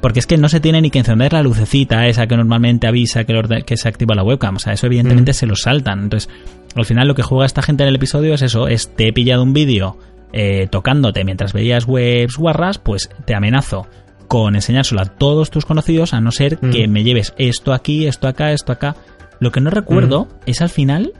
[0.00, 3.24] Porque es que no se tiene ni que encender la lucecita esa que normalmente avisa
[3.24, 4.56] que, se activa la webcam.
[4.56, 5.34] O sea, eso evidentemente Mm.
[5.34, 6.04] se lo saltan.
[6.04, 6.30] Entonces,
[6.74, 9.12] al final lo que juega esta gente en el episodio es eso, es te he
[9.12, 9.98] pillado un vídeo
[10.32, 13.88] eh, tocándote mientras veías webs guarras, pues te amenazo
[14.28, 16.70] con enseñárselo a todos tus conocidos a no ser Mm.
[16.70, 18.94] que me lleves esto aquí, esto acá, esto acá.
[19.40, 20.28] Lo que no recuerdo Mm.
[20.46, 21.12] es al final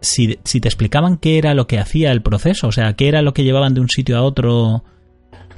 [0.00, 3.22] si, si te explicaban qué era lo que hacía el proceso, o sea, qué era
[3.22, 4.84] lo que llevaban de un sitio a otro.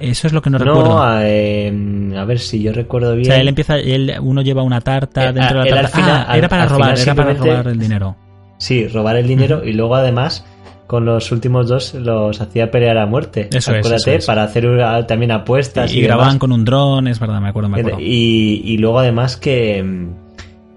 [0.00, 0.84] Eso es lo que no, recuerdo.
[0.88, 3.26] No, a, eh, a ver si yo recuerdo o bien.
[3.26, 5.96] sea, él empieza, él, uno lleva una tarta Eh, dentro de la tarta.
[5.98, 8.16] final- ah, era para robar, era para robar el dinero.
[8.58, 10.44] Sí, robar el dinero y luego además
[10.86, 13.48] con los últimos dos los hacía pelear a muerte.
[13.50, 14.26] Eso es, Acuérdate, eso es.
[14.26, 16.40] para hacer una- también apuestas Y, y, grababan demás.
[16.40, 18.00] con un dron, es verdad, me acuerdo, me acuerdo.
[18.00, 20.08] Y, y luego además que,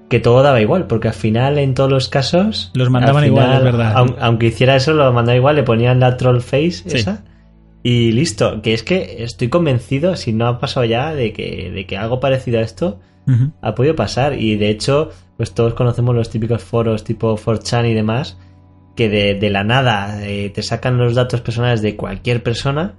[0.09, 2.71] que todo daba igual, porque al final en todos los casos...
[2.75, 3.93] Los mandaban al igual, es verdad.
[3.95, 6.97] aun- aunque hiciera eso, lo mandaba igual, le ponían la troll face Sí.
[6.97, 7.23] esa.
[7.83, 11.85] Y listo, que es que estoy convencido, si no ha pasado ya, de que, de
[11.85, 12.99] que algo parecido a esto
[13.61, 14.39] ha podido pasar.
[14.39, 18.37] Y de hecho, pues todos conocemos los típicos foros tipo 4chan y demás,
[18.95, 22.95] que de, de la nada eh, te sacan los datos personales de cualquier persona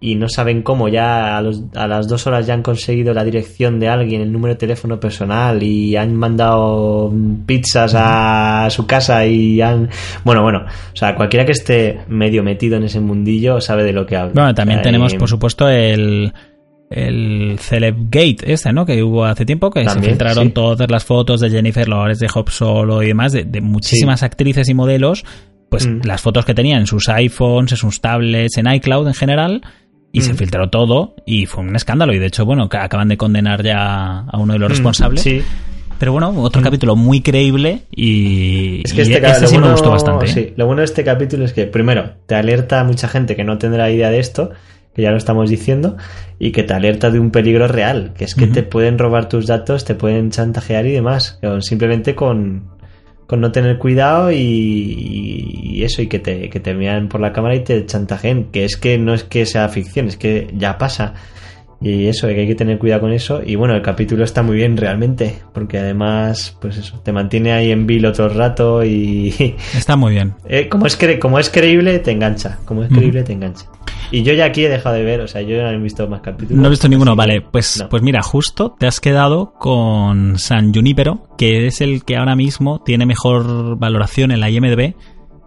[0.00, 0.88] y no saben cómo.
[0.88, 4.30] Ya a, los- a las dos horas ya han conseguido la dirección de alguien, el
[4.32, 7.12] número de teléfono personal y han mandado
[7.46, 9.88] pizzas a su casa y han...
[10.24, 10.60] Bueno, bueno,
[10.92, 14.32] o sea, cualquiera que esté medio metido en ese mundillo sabe de lo que habla.
[14.34, 16.32] Bueno, también sea, tenemos, por supuesto, el,
[16.90, 18.86] el Celebgate este, ¿no?
[18.86, 20.50] Que hubo hace tiempo, que se filtraron sí.
[20.52, 24.68] todas las fotos de Jennifer Lawrence, de Hop Solo y demás, de, de muchísimas actrices
[24.68, 25.24] y modelos,
[25.70, 26.00] pues Mm.
[26.04, 29.62] las fotos que tenían en sus iPhones, en sus tablets, en iCloud en general,
[30.12, 30.36] y se Mm.
[30.36, 32.12] filtró todo y fue un escándalo.
[32.14, 35.22] Y de hecho, bueno, que acaban de condenar ya a uno de los Mm, responsables.
[35.22, 35.42] Sí,
[35.98, 36.64] Pero bueno, otro Mm.
[36.64, 40.26] capítulo muy creíble y, Es que y este ese lo sí me bueno- gustó bastante.
[40.26, 40.28] ¿eh?
[40.28, 43.42] sí, lo bueno de este capítulo es que, primero, te alerta a mucha gente que
[43.42, 44.50] no tendrá idea de esto,
[44.94, 45.96] que ya lo estamos diciendo,
[46.38, 49.48] y que te alerta de un peligro real, que es que te pueden robar tus
[49.48, 52.68] datos, te pueden chantajear y demás, simplemente con,
[53.28, 54.36] con no tener cuidado y,
[55.62, 58.64] y eso, y que te, que te miran por la cámara y te chantajeen, que
[58.64, 61.14] es que no es que sea ficción, es que ya pasa.
[61.80, 63.40] Y eso, que hay que tener cuidado con eso.
[63.46, 67.70] Y bueno, el capítulo está muy bien realmente, porque además, pues eso, te mantiene ahí
[67.70, 70.34] en vilo todo el rato y Está muy bien.
[70.48, 72.58] eh, como, es cre- como es creíble, te engancha.
[72.64, 73.66] Como es creíble, te engancha.
[74.10, 76.20] Y yo ya aquí he dejado de ver, o sea, yo no he visto más
[76.20, 76.60] capítulos.
[76.60, 77.40] No he visto ninguno, vale.
[77.40, 77.88] Pues, no.
[77.88, 82.82] pues mira, justo te has quedado con San Junipero, que es el que ahora mismo
[82.82, 84.94] tiene mejor valoración en la IMDB.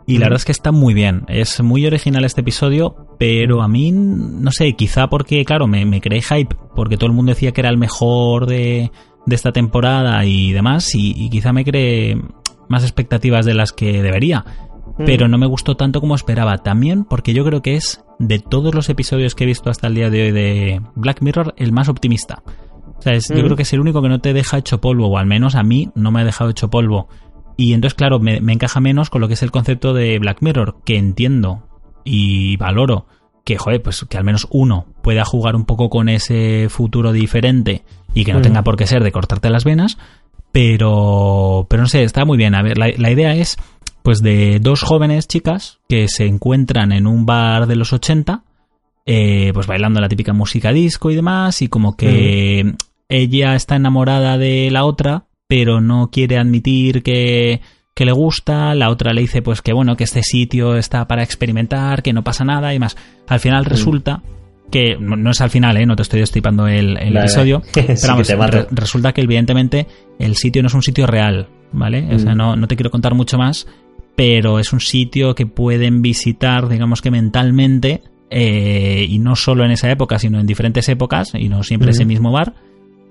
[0.08, 1.24] Y la verdad es que está muy bien.
[1.28, 6.02] Es muy original este episodio, pero a mí, no sé, quizá porque, claro, me, me
[6.02, 8.92] creé hype, porque todo el mundo decía que era el mejor de,
[9.26, 12.18] de esta temporada y demás, y, y quizá me creé
[12.68, 14.44] más expectativas de las que debería.
[14.98, 15.06] Mm.
[15.06, 16.58] Pero no me gustó tanto como esperaba.
[16.60, 19.96] También porque yo creo que es, de todos los episodios que he visto hasta el
[19.96, 22.44] día de hoy de Black Mirror, el más optimista.
[22.98, 23.46] O sea, es- yo Mm.
[23.46, 25.64] creo que es el único que no te deja hecho polvo, o al menos a
[25.64, 27.08] mí no me ha dejado hecho polvo.
[27.58, 30.38] Y entonces, claro, me, me encaja menos con lo que es el concepto de Black
[30.42, 31.68] Mirror, que entiendo
[32.04, 33.06] y valoro
[33.44, 37.84] que, joder, pues que al menos uno pueda jugar un poco con ese futuro diferente
[38.14, 38.44] y que no Mm.
[38.44, 39.98] tenga por qué ser de cortarte las venas,
[40.52, 42.56] pero, pero no sé, está muy bien.
[42.56, 43.58] A ver, la, la idea es,
[44.04, 48.44] pues, de dos jóvenes chicas que se encuentran en un bar de los 80,
[49.06, 52.74] eh, pues bailando la típica música disco y demás, y como que
[53.10, 57.62] ella está enamorada de la otra, pero no quiere admitir que,
[57.94, 61.24] que le gusta, la otra le dice pues que bueno, que este sitio está para
[61.24, 62.96] experimentar, que no pasa nada y demás.
[63.28, 64.22] Al final resulta
[64.72, 65.86] que, no, es al final, ¿eh?
[65.86, 67.20] no te estoy destripando el, el Vale.
[67.26, 67.98] episodio, Sí, pero
[68.38, 72.08] vamos, re- resulta que evidentemente el sitio no es un sitio real, ¿vale?
[72.16, 72.38] O sea, Mm.
[72.38, 73.68] no, no te quiero contar mucho más,
[74.16, 79.72] pero es un sitio que pueden visitar, digamos que mentalmente, eh, y no solo en
[79.72, 81.96] esa época, sino en diferentes épocas, y no siempre Ujú.
[81.98, 82.54] ese mismo bar,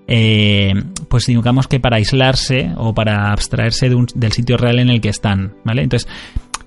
[0.06, 0.72] eh,
[1.08, 5.00] pues digamos que para aislarse o para abstraerse de un- del sitio real en el
[5.00, 5.82] que están, ¿vale?
[5.82, 6.08] Entonces,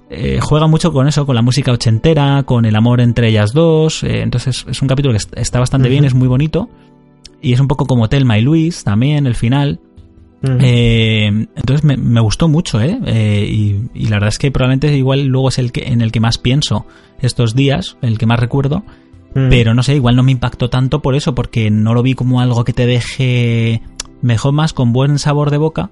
[0.10, 4.04] eh, juega mucho con eso, con la música ochentera, con el amor entre ellas dos.
[4.04, 6.70] entonces es un capítulo que est- está bastante bien, es muy bonito.
[7.42, 9.80] Y es un poco como Telma y Luis también, el final.
[10.44, 10.58] Mm.
[10.62, 13.00] Eh, entonces me, me gustó mucho, ¿eh?
[13.06, 16.12] Eh, y, y la verdad es que probablemente igual luego es el que, en el
[16.12, 16.86] que más pienso
[17.22, 18.84] estos días, el que más recuerdo.
[19.36, 19.50] Mm.
[19.50, 22.42] Pero no sé, igual no me impactó tanto por eso, porque no lo vi como
[22.42, 23.82] algo que te deje
[24.22, 25.90] mejor más con buen sabor de boca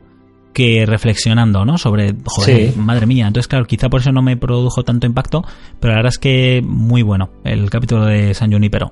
[0.54, 1.78] que reflexionando, ¿no?
[1.78, 2.80] Sobre, joder, Sí.
[2.80, 3.26] madre mía.
[3.28, 5.46] Entonces, claro, quizá por eso no me produjo tanto impacto,
[5.80, 8.92] pero la verdad es que muy bueno el capítulo de San Junipero.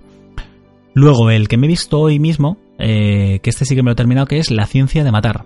[0.94, 3.94] Luego, el que me he visto hoy mismo, eh, que este sí que me lo
[3.94, 5.46] he terminado, que es La ciencia de matar.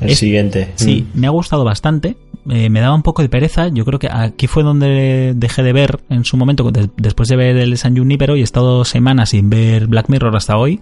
[0.00, 0.72] El es- siguiente.
[0.76, 2.16] Sí, me ha gustado bastante.
[2.48, 3.68] Eh, me daba un poco de pereza.
[3.68, 7.36] Yo creo que aquí fue donde dejé de ver en su momento, de- después de
[7.36, 10.80] ver el San Junipero, y he estado semanas sin ver Black Mirror hasta hoy.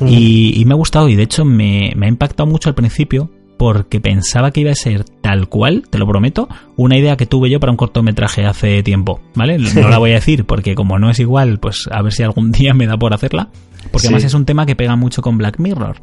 [0.00, 0.08] Mm.
[0.08, 3.30] Y, y me ha gustado, y de hecho me, me ha impactado mucho al principio,
[3.58, 7.48] porque pensaba que iba a ser tal cual, te lo prometo, una idea que tuve
[7.50, 9.58] yo para un cortometraje hace tiempo, ¿vale?
[9.58, 12.52] No la voy a decir, porque como no es igual, pues a ver si algún
[12.52, 13.48] día me da por hacerla.
[13.90, 14.06] Porque Sí.
[14.08, 16.00] además es un tema que pega mucho con Black Mirror.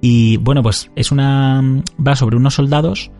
[0.00, 1.62] Y bueno, pues es una.
[2.06, 3.10] va sobre unos soldados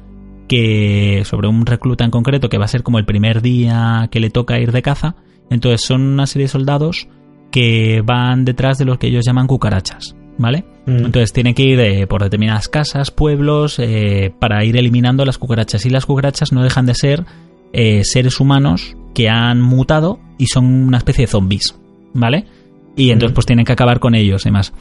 [0.48, 1.22] que.
[1.24, 4.30] sobre un recluta en concreto que va a ser como el primer día que le
[4.30, 5.16] toca ir de caza.
[5.50, 7.08] Entonces son una serie de soldados
[7.50, 10.64] que van detrás de los que ellos llaman cucarachas, ¿vale?
[10.86, 11.06] Mm.
[11.06, 15.86] Entonces tienen que ir eh, por determinadas casas, pueblos, eh, para ir eliminando las cucarachas.
[15.86, 17.24] Y las cucarachas no dejan de ser
[17.72, 21.78] eh, seres humanos que han mutado y son una especie de zombies,
[22.12, 22.46] ¿vale?
[22.96, 24.72] Y entonces pues tienen que acabar con ellos y demás.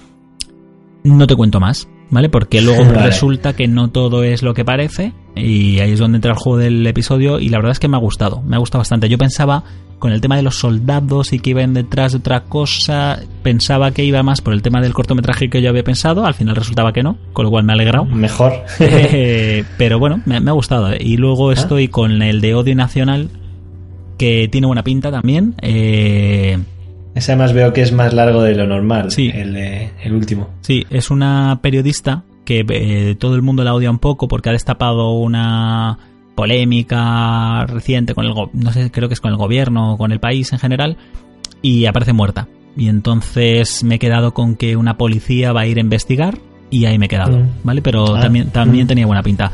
[1.04, 2.30] No te cuento más, ¿vale?
[2.30, 3.08] Porque luego Vale.
[3.08, 6.60] resulta que no todo es lo que parece y ahí es donde entra el juego
[6.60, 9.10] del episodio y la verdad es que me ha gustado, me ha gustado bastante.
[9.10, 9.64] Yo pensaba
[10.00, 14.04] con el tema de los soldados y que iban detrás de otra cosa, pensaba que
[14.04, 17.04] iba más por el tema del cortometraje que yo había pensado, al final resultaba que
[17.04, 18.06] no, con lo cual me ha alegrado.
[18.06, 18.52] Mejor.
[18.80, 20.94] Eh, pero bueno, me, me ha gustado.
[21.00, 21.54] Y luego Ah.
[21.54, 23.30] estoy con el de Odio Nacional,
[24.18, 25.56] que tiene buena pinta también.
[25.62, 26.60] Eh,
[27.16, 29.12] Ese además veo que es más largo de lo normal.
[29.12, 29.32] Sí.
[29.34, 30.50] El, último.
[30.62, 34.54] Sí, es una periodista que eh, todo el mundo la odia un poco porque ha
[34.54, 35.98] destapado una
[36.36, 40.20] polémica reciente con el no sé, creo que es con el gobierno o con el
[40.20, 40.98] país en general
[41.62, 42.48] y aparece muerta.
[42.76, 46.40] Y entonces me he quedado con que una policía va a ir a investigar
[46.72, 47.50] y ahí me he quedado, Mm.
[47.64, 47.82] ¿vale?
[47.84, 48.88] Pero Ah, también también mm.
[48.88, 49.52] tenía buena pinta.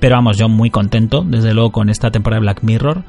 [0.00, 3.04] Pero vamos, yo muy contento, desde luego, con esta temporada de Black Mirror.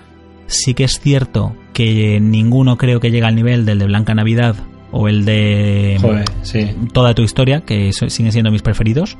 [0.48, 4.56] Sí que es cierto que ninguno creo que llegue al nivel del de Blanca Navidad
[4.92, 6.72] o el de Joder, sí.
[6.94, 9.18] toda tu historia, que siguen siendo mis preferidos.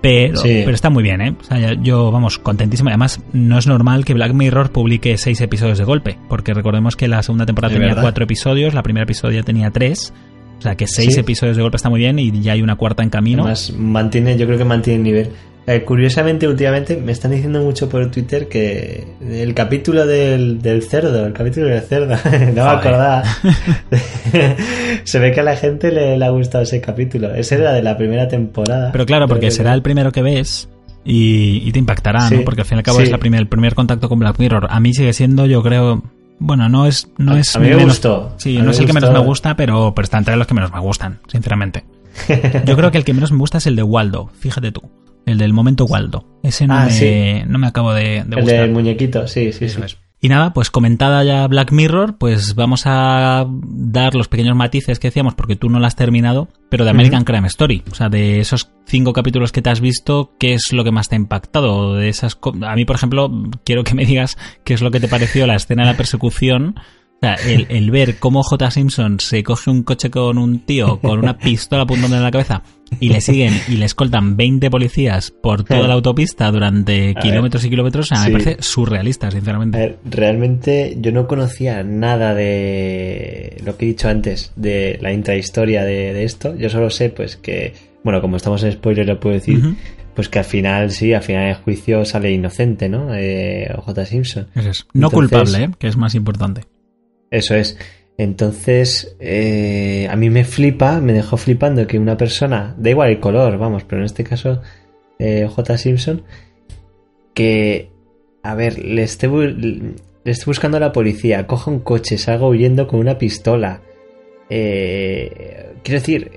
[0.00, 0.60] Pero, Sí.
[0.64, 1.34] pero está muy bien, ¿eh?
[1.40, 2.88] O sea, yo, vamos, contentísimo.
[2.88, 7.08] Además, no es normal que Black Mirror publique seis episodios de golpe, porque recordemos que
[7.08, 8.02] la segunda temporada tenía verdad.
[8.02, 10.12] cuatro episodios, la primera episodio tenía tres.
[10.58, 11.20] O sea, que seis Sí.
[11.20, 13.42] episodios de golpe está muy bien y ya hay una cuarta en camino.
[13.42, 15.30] Además, mantiene, yo creo que mantiene el nivel.
[15.70, 21.26] Eh, curiosamente, últimamente me están diciendo mucho por Twitter que el capítulo del, del cerdo,
[21.26, 22.16] el capítulo del cerdo,
[22.54, 23.22] no me acordaba.
[25.04, 27.34] Se ve que a la gente le, le ha gustado ese capítulo.
[27.34, 28.92] Ese era de la primera temporada.
[28.92, 30.68] Pero claro, porque será el primero que ves
[31.04, 32.36] y, y te impactará, Sí.
[32.36, 32.44] ¿no?
[32.44, 33.04] Porque al fin y al cabo Sí.
[33.04, 34.66] es la primer, el primer contacto con Black Mirror.
[34.70, 36.02] A mí sigue siendo, yo creo.
[36.38, 37.08] Bueno, no es.
[37.18, 38.34] No A- es a mí me menos- gustó.
[38.38, 40.72] Sí, no es el que menos me gusta, pero, pero está entre los que menos
[40.72, 41.84] me gustan, sinceramente.
[42.64, 44.82] Yo creo que el que menos me gusta es el de Waldo, fíjate tú.
[45.28, 46.24] El del momento Waldo.
[46.42, 47.42] Ese no, Ah, me, sí.
[47.46, 49.80] no me acabo de, de el del muñequito, sí, sí, sí.
[50.20, 55.08] Y nada, pues comentada ya Black Mirror, pues vamos a dar los pequeños matices que
[55.08, 57.84] decíamos, porque tú no la has terminado, pero de American Crime Story.
[57.92, 61.08] O sea, de esos cinco capítulos que te has visto, ¿qué es lo que más
[61.08, 61.94] te ha impactado?
[61.94, 63.30] De esas a mí, por ejemplo,
[63.64, 66.74] quiero que me digas qué es lo que te pareció la escena de la persecución.
[66.78, 68.70] O sea, el, el ver cómo J.
[68.72, 72.62] Simpson se coge un coche con un tío con una pistola apuntando en la cabeza
[73.00, 77.64] y le siguen y le escoltan 20 policías por toda la autopista durante A kilómetros
[77.64, 78.32] y kilómetros, o sea, sí.
[78.32, 79.76] me parece surrealista, sinceramente.
[79.76, 85.12] A ver, realmente yo no conocía nada de lo que he dicho antes, de la
[85.12, 86.54] intrahistoria de, de esto.
[86.56, 89.60] Yo solo sé, pues, que, bueno, como estamos en spoiler, lo puedo decir,
[90.14, 93.14] pues que al final, sí, al final del juicio sale inocente, ¿no?
[93.14, 94.04] Eh, J.
[94.06, 94.46] Simpson.
[94.54, 94.86] Eso es.
[94.92, 95.70] No Entonces- culpable, ¿eh?
[95.78, 96.62] que es más importante.
[97.30, 97.76] Eso es.
[98.18, 103.20] Entonces, eh, a mí me flipa, me dejó flipando que una persona, da igual el
[103.20, 104.60] color, vamos, pero en este caso,
[105.20, 105.78] eh, J.
[105.78, 106.22] Simpson,
[107.32, 107.90] que,
[108.42, 109.54] a ver, le esté, bu-
[110.24, 113.82] le esté buscando a la policía, coja un coche, salga huyendo con una pistola.
[114.50, 116.30] Eh, quiero decir,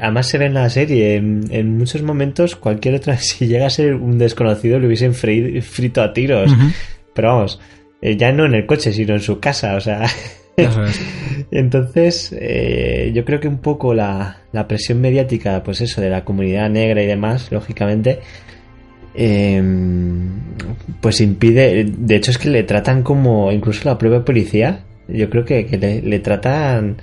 [0.00, 3.70] además se ve en la serie, en, en muchos momentos, cualquier otra, si llega a
[3.70, 6.50] ser un desconocido, le hubiesen fri- frito a tiros.
[7.14, 7.60] Pero vamos,
[8.02, 10.04] eh, ya no en el coche, sino en su casa, o sea.
[11.50, 16.24] Entonces, eh, yo creo que un poco la, la presión mediática, pues eso, de la
[16.24, 18.20] comunidad negra y demás, lógicamente,
[19.14, 20.28] em,
[21.00, 21.84] pues impide.
[21.84, 23.52] De hecho, es que le tratan como.
[23.52, 24.84] Incluso la propia policía.
[25.08, 26.98] Yo creo que, que le, tratan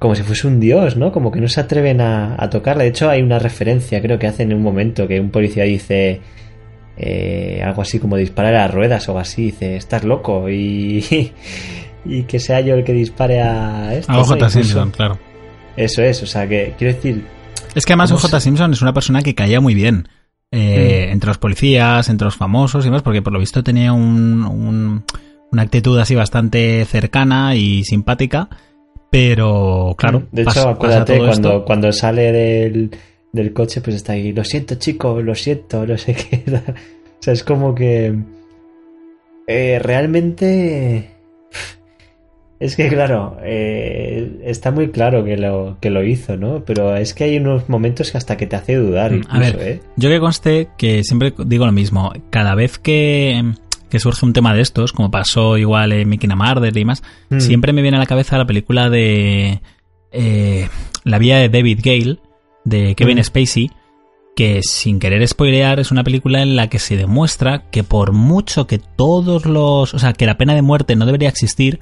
[0.00, 1.12] como si fuese un dios, ¿no?
[1.12, 2.82] Como que no se atreven a, a tocarla.
[2.82, 6.20] De hecho, hay una referencia, creo que hacen en un momento, que un policía dice
[6.96, 9.46] eh, algo así como disparar a las ruedas o así.
[9.46, 10.48] Dice, estás loco.
[10.50, 11.32] Y,
[12.04, 14.12] y que sea yo el que dispare a esto.
[14.12, 14.20] A.
[14.20, 15.18] OJ Simpson, claro.
[15.76, 17.24] Eso es, o sea, que quiero decir,
[17.74, 20.08] Es que además ¿Cómo OJ Simpson es una persona que caía muy bien.
[20.50, 21.12] eh, Mm.
[21.12, 25.02] Entre los policías, entre los famosos y demás, porque por lo visto tenía un, un-
[25.50, 28.48] una actitud así bastante cercana y simpática.
[29.10, 31.64] Pero, claro, de pas- hecho, pasa acuérdate cuando, esto.
[31.64, 32.90] cuando sale del,
[33.32, 36.42] del coche, pues está ahí, lo siento chicos, lo siento, no sé qué.
[36.50, 38.14] o sea, es como que
[39.46, 41.11] eh, realmente...
[42.64, 46.64] Es que claro, eh, está muy claro que lo, que lo hizo, ¿no?
[46.64, 49.10] Pero es que hay unos momentos que hasta que te hace dudar.
[49.12, 49.80] Mm, Incluso, A ver, ¿eh?
[49.96, 52.12] yo que conste que siempre digo lo mismo.
[52.30, 53.52] Cada vez que,
[53.90, 57.40] que surge un tema de estos, como pasó igual en Mickey Marder y demás, Mm.
[57.40, 59.60] siempre me viene a la cabeza la película de
[60.12, 60.68] eh,
[61.04, 62.18] La vida de David Gale,
[62.64, 63.24] de Kevin Mm.
[63.24, 63.70] Spacey,
[64.36, 68.66] que sin querer spoilear es una película en la que se demuestra que por mucho
[68.66, 69.92] que todos los...
[69.94, 71.80] O sea, que la pena de muerte no debería existir,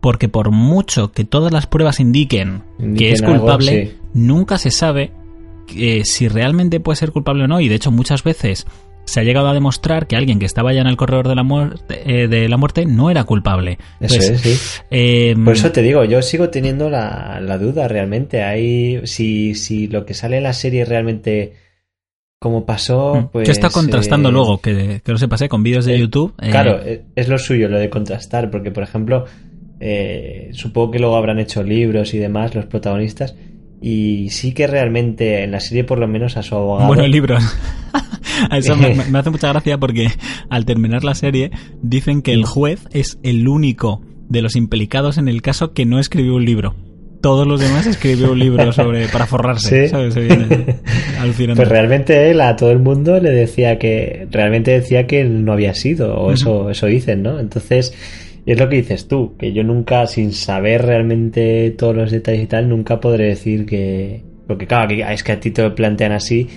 [0.00, 2.62] porque por mucho que todas las pruebas indiquen,
[2.96, 3.98] que es algo, culpable, sí.
[4.14, 5.12] nunca se sabe
[5.76, 7.60] eh, si realmente puede ser culpable o no.
[7.60, 8.66] Y de hecho muchas veces
[9.04, 11.42] se ha llegado a demostrar que alguien que estaba ya en el corredor de la
[11.42, 13.78] muerte, eh, de la muerte no era culpable.
[14.00, 14.82] Eso Entonces, es, sí.
[14.90, 18.42] eh, Por eso te digo, yo sigo teniendo la, la duda realmente.
[18.42, 21.54] Hay, si, si lo que sale en la serie realmente
[22.38, 23.44] como pasó, pues...
[23.44, 25.48] que está contrastando eh, luego, que, que lo sepas, ¿eh?
[25.48, 26.34] con vídeos de YouTube.
[26.38, 26.80] Claro,
[27.14, 29.26] es lo suyo lo de contrastar, porque por ejemplo,
[29.80, 33.34] eh, supongo que luego habrán hecho libros y demás los protagonistas,
[33.82, 36.86] y sí que realmente en la serie por lo menos a su abogado...
[36.86, 37.42] Bueno, libros.
[38.50, 40.08] A Eso me, me hace mucha gracia porque
[40.48, 41.50] al terminar la serie
[41.82, 45.98] dicen que el juez es el único de los implicados en el caso que no
[45.98, 46.74] escribió un libro.
[47.20, 49.90] Todos los demás escribió un libro sobre para forrarse, Sí.
[49.90, 50.14] ¿sabes?
[51.54, 55.52] Pues realmente él a todo el mundo le decía que realmente decía que él no
[55.52, 57.38] había sido o eso eso dicen, ¿no?
[57.38, 57.92] Entonces
[58.46, 62.42] y es lo que dices tú, que yo nunca sin saber realmente todos los detalles
[62.44, 66.12] y tal nunca podré decir que porque claro, es que a ti te lo plantean
[66.12, 66.48] así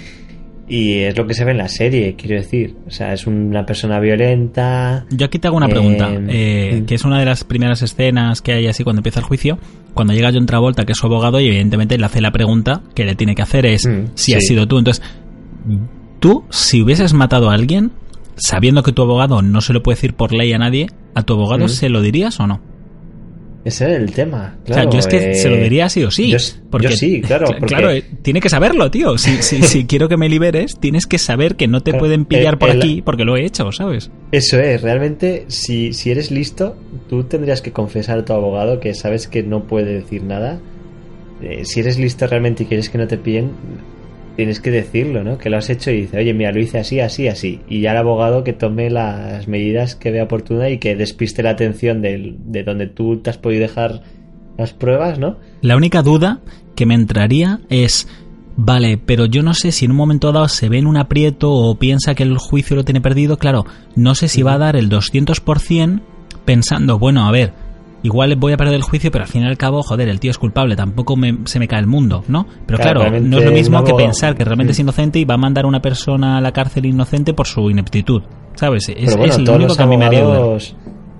[0.67, 3.65] y es lo que se ve en la serie, quiero decir, o sea, es una
[3.65, 5.05] persona violenta.
[5.11, 8.41] Yo aquí te hago una pregunta, Eh, eh, que es una de las primeras escenas
[8.41, 9.59] que hay así cuando empieza el juicio,
[9.93, 13.03] cuando llega John Travolta, que es su abogado, y evidentemente le hace la pregunta que
[13.05, 14.33] le tiene que hacer es Mm, si sí.
[14.35, 14.79] has sido tú.
[14.79, 15.03] Entonces,
[16.19, 17.91] tú, si hubieses matado a alguien,
[18.35, 21.33] sabiendo que tu abogado no se lo puede decir por ley a nadie, ¿a tu
[21.33, 21.69] abogado Mm.
[21.69, 22.61] se lo dirías o no?
[23.65, 24.57] Ese es el tema.
[24.63, 26.29] o sea, claro, yo es que eh, se lo diría sí o sí.
[26.29, 26.37] Yo,
[26.69, 27.45] porque, yo sí, claro.
[27.47, 29.17] porque- Claro, eh, tiene que saberlo, tío.
[29.17, 32.25] Si, si, si quiero que me liberes, tienes que saber que no te Claro, pueden
[32.25, 34.11] pillar eh, por el- aquí porque lo he hecho, ¿sabes?
[34.33, 36.75] Eso es, realmente, si, si eres listo,
[37.09, 40.59] tú tendrías que confesar a tu abogado que sabes que no puede decir nada.
[41.41, 43.51] Eh, si eres listo realmente y quieres que no te pillen,
[44.35, 45.37] tienes que decirlo, ¿no?
[45.37, 47.61] Que lo has hecho y dice, oye, mira, lo hice así, así, así.
[47.67, 51.51] Y ya el abogado que tome las medidas que vea oportunas y que despiste la
[51.51, 54.01] atención de donde tú te has podido dejar
[54.57, 55.37] las pruebas, ¿no?
[55.61, 56.41] La única duda
[56.75, 58.07] que me entraría es,
[58.55, 61.51] vale, pero yo no sé si en un momento dado se ve en un aprieto
[61.51, 64.75] o piensa que el juicio lo tiene perdido, claro, no sé si va a dar
[64.75, 66.01] el 200%
[66.45, 67.53] pensando, bueno, a ver,
[68.03, 70.29] igual voy a perder el juicio, pero al fin y al cabo, joder, el tío
[70.31, 72.45] es culpable, tampoco me- se me cae el mundo, ¿no?
[72.67, 75.37] Pero Claro, no es lo mismo que pensar que realmente es inocente y va a
[75.37, 78.21] mandar a una persona a la cárcel inocente por su ineptitud,
[78.55, 78.89] ¿sabes?
[78.89, 80.59] Es, Pero bueno, es lo único que a mí me haría dudar.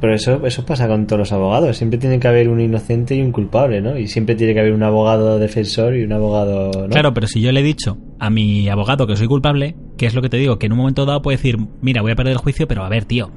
[0.01, 1.77] Pero eso, eso pasa con todos los abogados.
[1.77, 3.97] Siempre tiene que haber un inocente y un culpable, ¿no?
[3.97, 6.71] Y siempre tiene que haber un abogado defensor y un abogado...
[6.73, 6.89] ¿no?
[6.89, 10.13] Claro, pero si yo le he dicho a mi abogado que soy culpable, que es
[10.13, 12.33] lo que te digo, que en un momento dado puede decir, mira, voy a perder
[12.33, 13.31] el juicio, pero a ver, tío.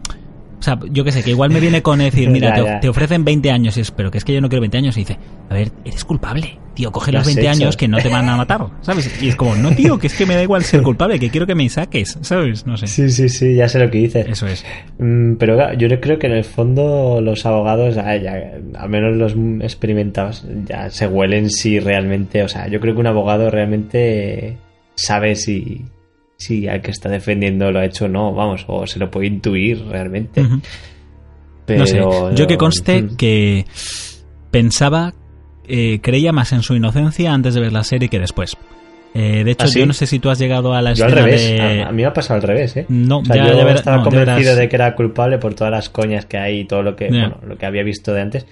[0.59, 2.81] O sea, yo que sé, que igual me viene con decir, mira, Ya, te, ya.
[2.81, 4.97] te ofrecen 20 años, y es, pero que es que yo no quiero 20 años,
[4.97, 5.18] y dice,
[5.51, 7.51] a ver, eres culpable, tío, coge Lo los has 20 hecho.
[7.62, 9.23] años que no te van a matar, ¿sabes?
[9.23, 11.47] Y es como, no, tío, que es que me da igual ser culpable, que quiero
[11.47, 12.67] que me saques, ¿sabes?
[12.67, 12.86] No sé.
[12.86, 14.26] Sí, sí, sí, ya sé lo que dices.
[14.28, 14.65] Eso es.
[14.99, 20.44] Mm, Pero yo creo que en el fondo los abogados, ya, al menos los experimentados,
[20.67, 24.57] ya se huelen si realmente, o sea, yo creo que un abogado realmente
[24.94, 25.85] sabe si,
[26.36, 29.26] si al que está defendiendo lo ha hecho o no, vamos, o se lo puede
[29.28, 30.44] intuir realmente.
[31.65, 32.00] Pero, no sé,
[32.36, 33.65] yo que conste que
[34.50, 35.15] pensaba,
[35.66, 38.56] eh, creía más en su inocencia antes de ver la serie que después.
[39.15, 39.78] Eh, de hecho, ¿Ah, sí?
[39.81, 41.60] yo no sé si tú has llegado a la Yo al escena revés, de...
[41.82, 42.84] a, a mí me ha pasado al revés, ¿eh?
[42.90, 44.56] No, O sea, ya, yo ya verás- estaba no, convencido verás.
[44.58, 47.39] de que era culpable por todas las coñas que hay y todo lo que, bueno,
[47.47, 48.47] lo que había visto de antes.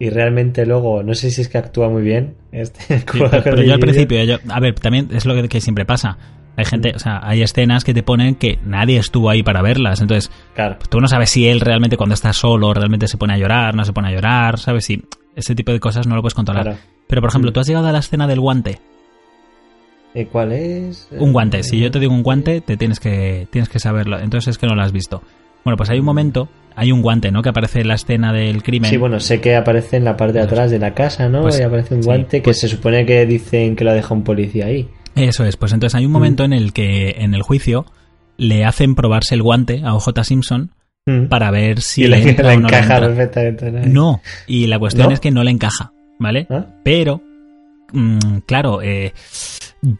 [0.00, 2.34] Y realmente luego, no sé si es que actúa muy bien.
[2.50, 5.60] Este, Sí, pero, pero yo al principio, yo- a ver, también es lo que, que
[5.60, 6.18] siempre pasa.
[6.56, 10.00] Hay gente, o sea, hay escenas que te ponen que nadie estuvo ahí para verlas.
[10.02, 10.76] Entonces, Claro.
[10.90, 13.84] tú no sabes si él realmente cuando está solo realmente se pone a llorar, no
[13.84, 14.84] se pone a llorar, ¿sabes?
[14.84, 15.02] Si
[15.34, 16.64] ese tipo de cosas no lo puedes controlar.
[16.64, 16.78] Claro.
[17.06, 17.54] Pero, por ejemplo, Mm.
[17.54, 18.80] tú has llegado a la escena del guante.
[20.14, 21.08] Eh, ¿Cuál es?
[21.18, 21.62] Un guante.
[21.62, 24.18] Si yo te digo un guante, te tienes que, tienes que saberlo.
[24.18, 25.22] Entonces es que no lo has visto.
[25.64, 27.40] Bueno, pues hay un momento, hay un guante, ¿no?
[27.40, 28.90] Que aparece en la escena del crimen.
[28.90, 31.42] Sí, bueno, sé que aparece en la parte de atrás de la casa, ¿no?
[31.42, 33.94] Pues, y aparece un sí, guante que pues- se supone que dicen que lo ha
[33.94, 34.88] dejado un policía ahí.
[35.14, 37.86] Eso es, pues entonces hay un momento en el que en el juicio
[38.36, 40.70] le hacen probarse el guante a OJ Simpson
[41.04, 41.26] Mm.
[41.26, 43.70] para ver si y le entra le o no le encaja entra.
[43.70, 43.86] ¿no?
[43.86, 45.12] No, y la cuestión ¿No?
[45.14, 46.46] es que no le encaja, ¿vale?
[46.48, 46.66] ¿Ah?
[46.84, 47.20] Pero,
[47.92, 49.12] mm, claro, eh,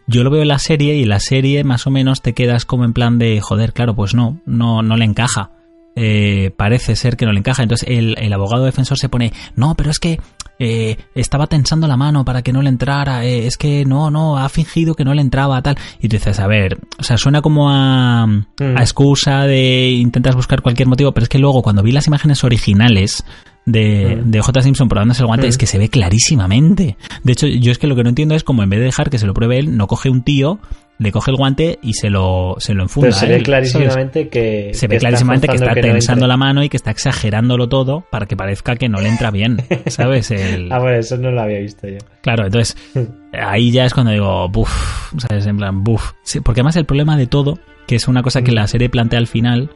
[0.07, 2.85] yo lo veo en la serie y la serie más o menos te quedas como
[2.85, 5.51] en plan de, joder, claro, pues no, no, no le encaja.
[5.97, 7.63] Eh, parece ser que no le encaja.
[7.63, 10.21] Entonces el, el abogado defensor se pone, no, pero es que
[10.63, 14.37] eh, estaba tensando la mano para que no le entrara, eh, es que no, no,
[14.37, 15.77] ha fingido que no le entraba, tal.
[16.01, 18.77] Y tú dices, a ver, o sea, suena como a, Mm.
[18.77, 22.43] a excusa de intentas buscar cualquier motivo, pero es que luego cuando vi las imágenes
[22.43, 23.23] originales
[23.65, 24.31] de, Mm.
[24.31, 24.61] de J.
[24.61, 25.49] Simpson probándose el guante, Mm.
[25.49, 26.97] es que se ve clarísimamente.
[27.23, 29.09] De hecho, yo es que lo que no entiendo es como en vez de dejar
[29.09, 30.59] que se lo pruebe él, no coge un tío,
[30.99, 33.07] le coge el guante y se lo, se lo enfunda.
[33.09, 33.45] Pero se ve él, ¿sabes?
[33.45, 34.71] clarísimamente que.
[34.73, 38.05] Se que ve está clarísimamente que está tensando la mano y que está exagerándolo todo
[38.11, 39.57] para que parezca que no le entra bien,
[39.87, 40.31] ¿sabes?
[40.31, 41.97] El- Ah, bueno, eso no lo había visto yo.
[42.21, 42.77] Claro, entonces
[43.33, 45.45] ahí ya es cuando digo, buf, ¿sabes?
[45.47, 46.11] En plan, buf.
[46.23, 48.55] Sí, porque además el problema de todo, que es una cosa que Mm.
[48.55, 49.71] la serie plantea al final,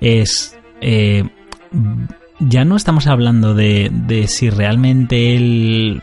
[0.00, 0.58] es.
[0.80, 1.24] eh,
[2.38, 6.02] ya no estamos hablando de, de si realmente él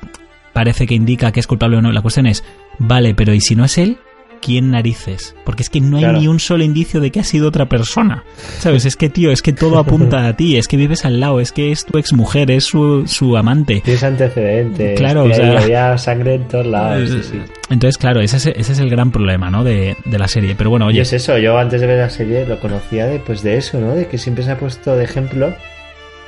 [0.52, 1.92] parece que indica que es culpable o no.
[1.92, 2.44] La cuestión es,
[2.80, 3.98] vale, pero ¿y si no es él?
[4.44, 5.36] ¿Quién narices?
[5.46, 6.20] Porque es que no hay Claro.
[6.20, 8.24] ni un solo indicio de que ha sido otra persona.
[8.60, 8.86] ¿Sabes?
[8.86, 11.52] Es que, tío, es que todo apunta a ti, es que vives al lado, es
[11.52, 13.82] que es tu exmujer, es su, su amante.
[13.86, 15.00] Tienes antecedentes.
[15.00, 17.10] Claro, o sea- Había sangre en todos lados.
[17.10, 17.42] Sí, sí.
[17.70, 19.64] Entonces, claro, ese es, ese es el gran problema, ¿no?
[19.64, 20.56] De, de la serie.
[20.58, 23.20] Pero bueno, Y oye, es eso, yo antes de ver la serie lo conocía de,
[23.20, 23.96] pues de eso, ¿no?
[23.96, 25.56] De que siempre se ha puesto de ejemplo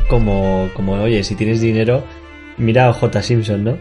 [0.10, 2.04] como, como oye, si tienes dinero,
[2.58, 3.22] mira J.
[3.22, 3.78] Simpson, ¿no?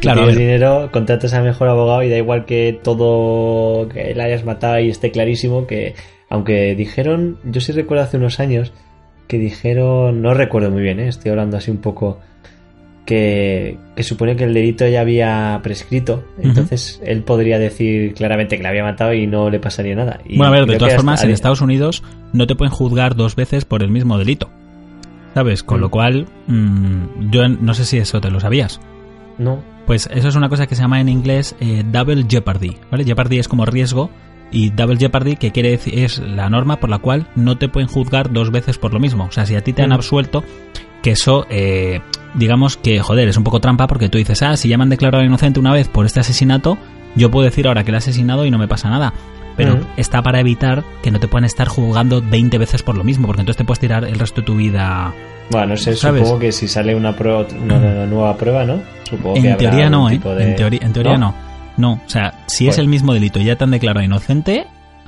[0.00, 4.44] Claro, tienes dinero, contratas al mejor abogado y da igual que todo que la hayas
[4.44, 5.94] matado y esté clarísimo que,
[6.28, 8.72] aunque dijeron, yo sí recuerdo hace unos años
[9.26, 11.08] que dijeron, no recuerdo muy bien, ¿eh?
[11.08, 12.20] estoy hablando así un poco,
[13.06, 18.62] que, que supone que el delito ya había prescrito, entonces él podría decir claramente que
[18.62, 20.20] la había matado y no le pasaría nada.
[20.24, 23.36] Y bueno, a ver, de todas formas, en Estados Unidos no te pueden juzgar dos
[23.36, 24.50] veces por el mismo delito.
[25.36, 25.62] ¿Sabes?
[25.62, 25.80] Con Mm.
[25.82, 28.80] lo cual, mm, yo no sé si eso te lo sabías.
[29.36, 29.62] No.
[29.86, 33.04] Pues eso es una cosa que se llama en inglés eh, double jeopardy, ¿vale?
[33.04, 34.08] Jeopardy es como riesgo
[34.50, 37.86] y double jeopardy que quiere decir es la norma por la cual no te pueden
[37.90, 39.24] juzgar dos veces por lo mismo.
[39.24, 39.92] O sea, si a ti te han Mm.
[39.92, 40.42] absuelto,
[41.02, 42.00] que eso, eh,
[42.32, 44.88] digamos que, joder, es un poco trampa porque tú dices, ah, si ya me han
[44.90, 46.78] declarado inocente una vez por este asesinato,
[47.14, 49.12] yo puedo decir ahora que lo he asesinado y no me pasa nada.
[49.56, 53.26] Pero está para evitar que no te puedan estar juzgando 20 veces por lo mismo,
[53.26, 55.12] porque entonces te puedes tirar el resto de tu vida.
[55.50, 56.22] Bueno, no sé, ¿Sabes?
[56.22, 58.80] supongo que si sale una, prueba, una, una nueva prueba, ¿no?
[59.08, 60.18] Supongo que En teoría no, ¿eh?
[60.18, 61.34] de- En, teoría, en teoría no.
[61.76, 61.92] no.
[62.04, 62.82] o sea, si es Bueno.
[62.82, 64.66] el mismo delito y ya te han declarado inocente,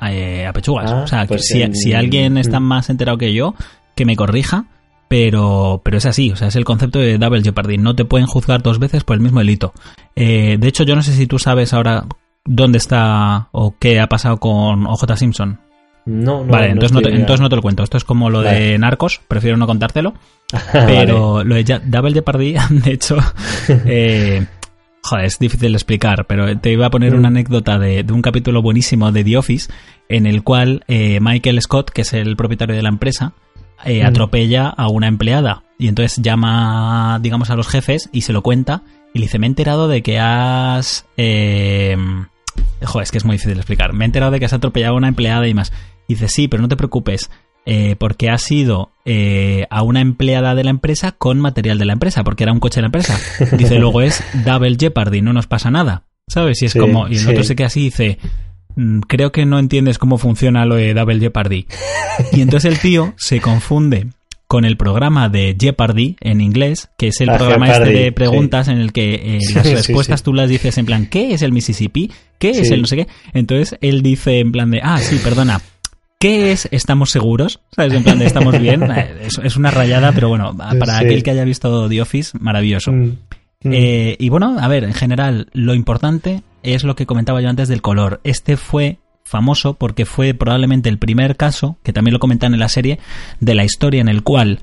[0.09, 0.89] eh, a pechugas.
[0.91, 2.63] Ah, o sea, pues si, en- si alguien está Mm.
[2.63, 3.53] más enterado que yo,
[3.95, 4.65] que me corrija,
[5.09, 7.77] pero, pero es así, o sea, es el concepto de double jeopardy.
[7.77, 9.73] No te pueden juzgar dos veces por el mismo delito.
[10.15, 12.05] Eh, de hecho, yo no sé si tú sabes ahora
[12.45, 15.59] dónde está o qué ha pasado con OJ Simpson.
[16.05, 17.83] No, no, vale, no entonces, no te, entonces no te lo cuento.
[17.83, 18.77] Esto es como lo de.
[18.79, 20.13] Narcos, prefiero no contártelo.
[20.73, 20.85] Vale.
[20.87, 23.17] Pero lo de Double Jeopardy, de hecho,
[23.85, 24.43] eh,
[25.03, 27.19] joder, es difícil de explicar, pero te iba a poner Mm.
[27.19, 29.71] una anécdota de, de un capítulo buenísimo de The Office
[30.07, 33.33] en el cual eh, Michael Scott, que es el propietario de la empresa,
[33.85, 34.07] eh, Mm.
[34.07, 38.81] atropella a una empleada y entonces llama, digamos, a los jefes y se lo cuenta
[39.13, 41.05] y le dice, me he enterado de que has...
[41.17, 41.97] Eh,
[42.83, 43.93] joder, es que es muy difícil de explicar.
[43.93, 45.71] Me he enterado de que has atropellado a una empleada y más.
[46.07, 47.29] Y dice, sí, pero no te preocupes,
[47.65, 51.93] eh, porque has ido eh, a una empleada de la empresa con material de la
[51.93, 53.17] empresa, porque era un coche de la empresa.
[53.57, 56.03] Dice, luego es Double Jeopardy, no nos pasa nada.
[56.27, 56.61] ¿Sabes?
[56.61, 57.29] Y es Sí, como, y el sí.
[57.29, 58.19] otro se queda así y dice,
[58.75, 61.65] "Mm, creo que no entiendes cómo funciona lo de Double Jeopardy.
[62.33, 64.07] Y entonces el tío se confunde
[64.49, 68.11] con el programa de Jeopardy en inglés, que es el Ah, programa Jeopardy, este de
[68.11, 70.23] preguntas en el que eh, las Sí, respuestas sí.
[70.25, 72.11] tú las dices en plan, ¿qué es el Mississippi?
[72.39, 73.07] ¿Qué es el no sé qué?
[73.33, 75.61] Entonces él dice en plan de, ah, sí, perdona.
[76.19, 77.61] ¿Qué es estamos seguros?
[77.75, 77.93] ¿Sabes?
[77.93, 78.81] En plan de estamos bien.
[78.91, 82.91] Eh, Es, es una rayada, pero bueno, para aquel que haya visto The Office, maravilloso.
[82.91, 83.17] Mm,
[83.63, 83.71] mm.
[83.71, 87.67] Eh, y bueno, a ver, en general, lo importante es lo que comentaba yo antes
[87.67, 88.19] del color.
[88.23, 88.97] Este fue
[89.29, 92.99] famoso porque fue probablemente el primer caso, que también lo comentan en la serie,
[93.39, 94.59] de la historia en el cual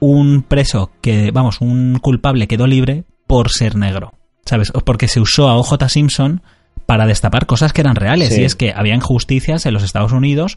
[0.00, 4.12] un preso que, vamos, un culpable quedó libre por ser negro.
[4.44, 4.72] ¿Sabes?
[4.84, 6.42] Porque se usó a OJ Simpson
[6.86, 8.32] para destapar cosas que eran reales.
[8.32, 8.42] Sí.
[8.42, 10.56] Y es que había injusticias en los Estados Unidos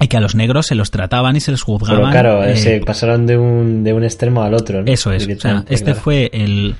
[0.00, 2.10] y que a los negros se los trataban y se les juzgaban.
[2.10, 4.90] Pero claro, eh, se pasaron de un, de un extremo al otro, ¿no?
[4.90, 5.28] Eso es.
[5.28, 6.00] O sea, este claro.
[6.00, 6.76] fue el.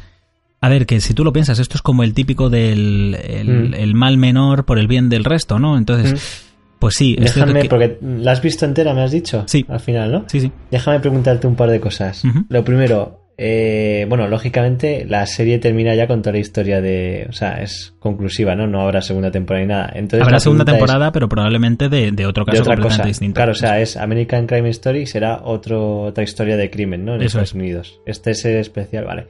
[0.64, 3.74] A ver, que si tú lo piensas, esto es como el típico del el, Mm.
[3.74, 5.76] el mal menor por el bien del resto, ¿no?
[5.76, 6.44] Entonces,
[6.78, 9.44] pues sí, Déjame, que- porque la has visto entera, me has dicho.
[9.46, 9.64] Sí.
[9.68, 10.24] Al final, ¿no?
[10.28, 10.52] Sí, sí.
[10.70, 12.22] Déjame preguntarte un par de cosas.
[12.48, 17.26] Lo primero, eh, bueno, lógicamente la serie termina ya con toda la historia de.
[17.28, 18.66] O sea, es conclusiva, ¿no?
[18.66, 19.90] No habrá segunda temporada ni nada.
[19.94, 23.08] Entonces, Habrá segunda es temporada, pero probablemente de, de otro de caso otra completamente cosa.
[23.08, 23.34] distinto.
[23.34, 27.14] Claro, o sea, es American Crime Story y será otro, otra historia de crimen, ¿no?
[27.16, 27.54] En Eso Estados es.
[27.54, 28.00] Unidos.
[28.06, 29.26] Este es el especial, vale.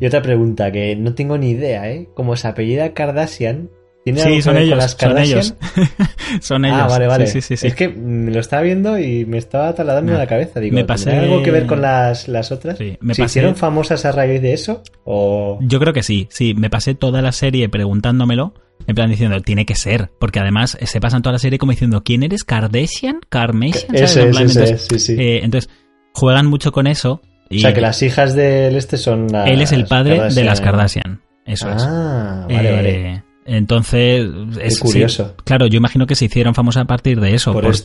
[0.00, 2.08] Y otra pregunta que no tengo ni idea, ¿eh?
[2.14, 3.68] Como se apellida Kardashian,
[4.04, 5.38] ¿tiene algo Sí, que son ver con ellos, las son Kardashian?
[5.38, 5.54] ellos.
[6.40, 6.78] son ellos.
[6.80, 7.26] Ah, vale, vale.
[7.26, 7.66] Sí, sí, sí.
[7.66, 10.18] Es que me lo estaba viendo y me estaba taladando No.
[10.18, 10.60] en la cabeza.
[10.60, 12.78] Digo, Me ¿tendrá pasé- algo que ver con las, las otras?
[12.78, 14.82] Sí, me ¿Se pasé- hicieron famosas a raíz de eso?
[15.04, 15.58] ¿O...?
[15.62, 16.54] Yo creo que sí, sí.
[16.54, 18.54] Me pasé toda la serie preguntándomelo,
[18.86, 22.02] en plan diciendo, tiene que ser, porque además se pasan toda la serie como diciendo,
[22.04, 22.44] ¿quién eres?
[22.44, 23.18] ¿Kardashian?
[23.28, 23.88] ¿Carmesian?
[23.88, 24.02] ¿Sabes?
[24.12, 25.20] Ese En plan, ese entonces, sí, sí.
[25.20, 25.68] eh, entonces,
[26.14, 27.20] juegan mucho con eso.
[27.50, 30.44] Y o sea, que las hijas del este son las él es el padre de
[30.44, 31.20] las Kardashian.
[31.46, 31.82] Eso es.
[31.86, 33.22] Ah, vale, Eh, vale.
[33.46, 34.28] Entonces,
[34.60, 35.34] es curioso.
[35.44, 37.76] claro, yo imagino que se hicieron famosas a partir de eso, Por porque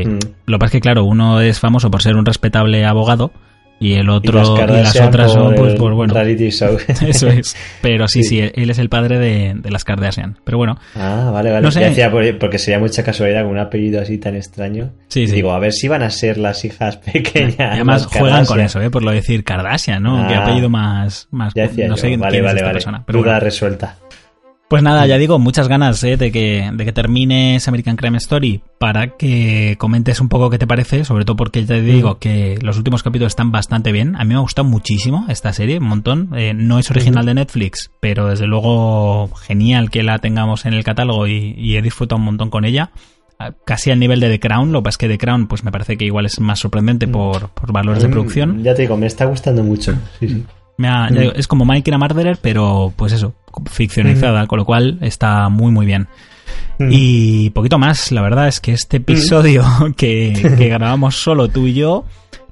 [0.00, 0.16] esto, ¿no?
[0.16, 0.18] Mm.
[0.46, 3.30] lo que pasa es que, claro, uno es famoso por ser un respetable abogado
[3.78, 6.14] y el Y otro las y las, otras son, pues, por bueno.
[6.14, 6.76] reality show.
[7.06, 7.54] Eso es.
[7.82, 8.50] Pero sí, sí, Sí.
[8.54, 10.38] él es el padre de, de las Kardashian.
[10.44, 11.62] Pero bueno, Ah, vale, vale.
[11.62, 11.80] No sé.
[11.80, 14.90] Decía, por- porque sería mucha casualidad con un apellido así tan extraño.
[15.08, 15.34] Sí, sí.
[15.34, 17.56] Digo, a ver si van a ser las hijas pequeñas.
[17.72, 18.90] además las juegan con eso, ¿eh?
[18.90, 20.26] Por lo de decir Kardashian, ¿no?
[20.26, 20.42] Qué Ah.
[20.42, 22.74] apellido más, más Ya decía no yo, sé quién vale, es vale, esta vale.
[22.74, 23.02] persona.
[23.06, 23.40] Pero Duda bueno.
[23.44, 23.96] resuelta.
[24.68, 26.16] Pues nada, ya digo, muchas ganas ¿eh?
[26.16, 30.66] de, que, de que termines American Crime Story para que comentes un poco qué te
[30.66, 32.18] parece, sobre todo porque ya te digo Mm.
[32.18, 34.16] que los últimos capítulos están bastante bien.
[34.16, 36.30] A mí me ha gustado muchísimo esta serie, un montón.
[36.34, 40.82] Eh, no es original de Netflix, pero desde luego genial que la tengamos en el
[40.82, 42.90] catálogo y, y he disfrutado un montón con ella.
[43.38, 45.62] Ah, Casi al nivel de The Crown, lo que pasa es que The Crown pues
[45.62, 48.62] me parece que igual es más sorprendente por, por valores de Mm, producción.
[48.64, 49.94] Ya te digo, me está gustando mucho.
[50.18, 50.44] Sí, sí.
[50.78, 53.34] Me ha- ya digo, es como Mike a Murderer, pero pues eso,
[53.70, 56.06] ficcionalizada, con lo cual está muy muy bien.
[56.90, 59.64] Y poquito más, la verdad es que este episodio
[59.96, 62.04] que, que grabamos solo tú y yo,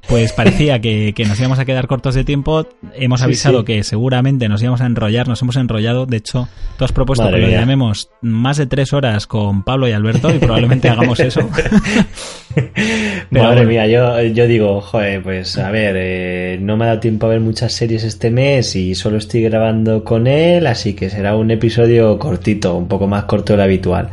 [0.09, 2.67] pues parecía que, que nos íbamos a quedar cortos de tiempo.
[2.95, 3.65] Hemos avisado sí.
[3.65, 6.07] que seguramente nos íbamos a enrollar, nos hemos enrollado.
[6.07, 9.89] De hecho, tú has propuesto Madre que lo llamemos más de tres horas con Pablo
[9.89, 11.49] y Alberto y probablemente hagamos eso.
[12.55, 13.69] Pero Madre bueno.
[13.71, 17.31] mía, yo, yo digo, joder, pues a ver, eh, no me ha dado tiempo a
[17.31, 21.51] ver muchas series este mes y solo estoy grabando con él, así que será un
[21.51, 24.11] episodio cortito, un poco más corto de lo habitual.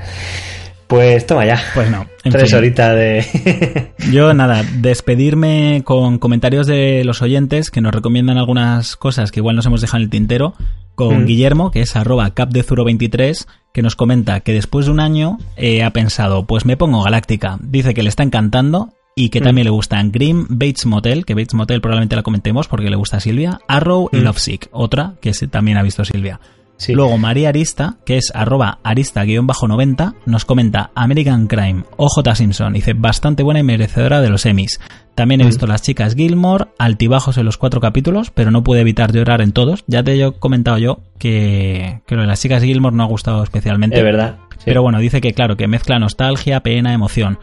[0.92, 1.58] Pues toma ya.
[1.74, 2.06] Pues no.
[2.26, 3.94] en Tres horitas de...
[4.12, 9.56] Yo nada, despedirme con comentarios de los oyentes que nos recomiendan algunas cosas que igual
[9.56, 10.54] nos hemos dejado en el tintero.
[10.96, 11.26] Con Mm.
[11.28, 15.92] Guillermo, que es arroba capdezuro23, que nos comenta que después de un año eh, ha
[15.92, 17.58] pensado, pues me pongo Galáctica.
[17.62, 19.44] Dice que le está encantando y que Mm.
[19.44, 23.18] también le gustan Grimm, Bates Motel, que Bates Motel probablemente la comentemos porque le gusta
[23.18, 24.24] a Silvia, Arrow y Mm.
[24.24, 26.42] Lovesick, otra que también ha visto Silvia.
[26.82, 26.94] Sí.
[26.96, 33.44] Luego María Arista, que es arroba arista-90, nos comenta American Crime, OJ Simpson, dice bastante
[33.44, 34.80] buena y merecedora de los Emmys.
[35.14, 39.14] También he visto las chicas Gilmore, altibajos en los cuatro capítulos, pero no pude evitar
[39.14, 39.84] llorar en todos.
[39.86, 43.44] Ya te he comentado yo que, que lo de las chicas Gilmore no ha gustado
[43.44, 43.98] especialmente.
[43.98, 44.38] Es verdad.
[44.58, 44.64] sí.
[44.66, 47.38] Pero bueno, dice que claro, que mezcla nostalgia, pena, emoción.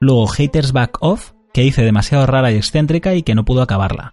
[0.00, 4.12] Luego Haters Back Off, que dice demasiado rara y excéntrica y que no pudo acabarla.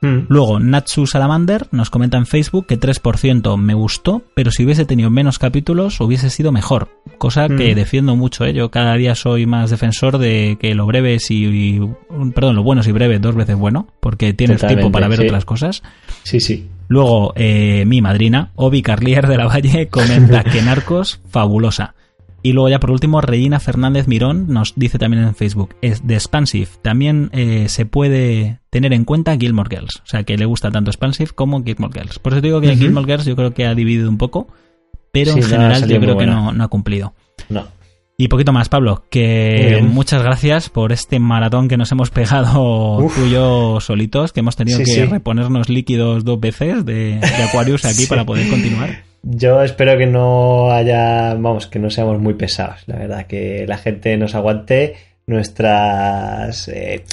[0.00, 0.26] Mm.
[0.28, 5.10] Luego, Natsu Salamander nos comenta en Facebook que 3% me gustó, pero si hubiese tenido
[5.10, 6.88] menos capítulos hubiese sido mejor.
[7.18, 7.76] Cosa que Mm.
[7.76, 8.54] defiendo mucho, ¿eh?
[8.54, 11.80] Yo cada día soy más defensor de que lo breve es y, y-
[12.34, 15.18] perdón, lo bueno es y breve dos veces bueno, porque tienes Totalmente, tiempo para ver
[15.18, 15.24] sí.
[15.26, 15.82] otras cosas.
[16.22, 16.68] Sí, sí.
[16.86, 21.94] Luego, eh, mi madrina, Obi Carlier de la Valle, comenta que Narcos, fabulosa.
[22.42, 26.14] Y luego ya por último, Regina Fernández Mirón nos dice también en Facebook, es de
[26.14, 26.68] Expansive.
[26.82, 29.96] También eh, se puede tener en cuenta Gilmore Girls.
[30.04, 32.18] O sea, que le gusta tanto Expansive como Gilmore Girls.
[32.20, 32.78] Por eso te digo que Ujú.
[32.78, 34.46] Gilmore Girls yo creo que ha dividido un poco,
[35.12, 37.12] pero Sí, en general yo creo que no, no ha cumplido.
[37.48, 37.66] No.
[38.20, 43.14] Y poquito más, Pablo, que muchas gracias por este maratón que nos hemos pegado Uf.
[43.14, 45.04] tú y yo solitos, que hemos tenido Sí, que sí.
[45.04, 49.04] reponernos líquidos dos veces de, de Aquarius aquí para poder continuar.
[49.22, 53.78] Yo espero que no haya, vamos, que no seamos muy pesados, la verdad, que la
[53.78, 56.68] gente nos aguante nuestras...
[56.68, 57.04] Eh,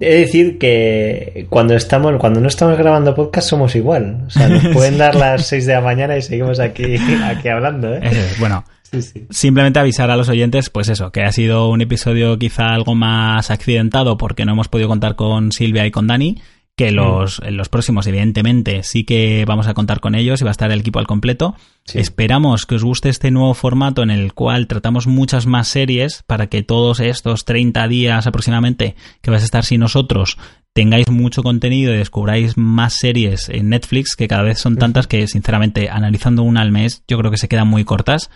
[0.00, 4.48] he de decir que cuando estamos, cuando no estamos grabando podcast somos igual, o sea,
[4.48, 8.00] nos pueden dar las 6 de la mañana y seguimos aquí, aquí hablando, ¿eh?
[8.02, 9.26] Es, bueno, Sí, sí.
[9.30, 13.50] simplemente avisar a los oyentes, pues eso, que ha sido un episodio quizá algo más
[13.50, 16.36] accidentado porque no hemos podido contar con Silvia y con Dani,
[16.76, 20.50] que los, en los próximos, evidentemente, sí que vamos a contar con ellos y va
[20.50, 21.54] a estar el equipo al completo.
[21.92, 26.48] Esperamos que os guste este nuevo formato en el cual tratamos muchas más series para
[26.48, 30.36] que todos estos 30 días aproximadamente que vais a estar sin nosotros
[30.74, 35.26] tengáis mucho contenido y descubráis más series en Netflix, que cada vez son tantas que,
[35.28, 38.28] sinceramente, analizando una al mes, yo creo que se quedan muy cortas.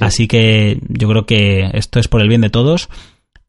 [0.00, 2.88] Así que yo creo que esto es por el bien de todos.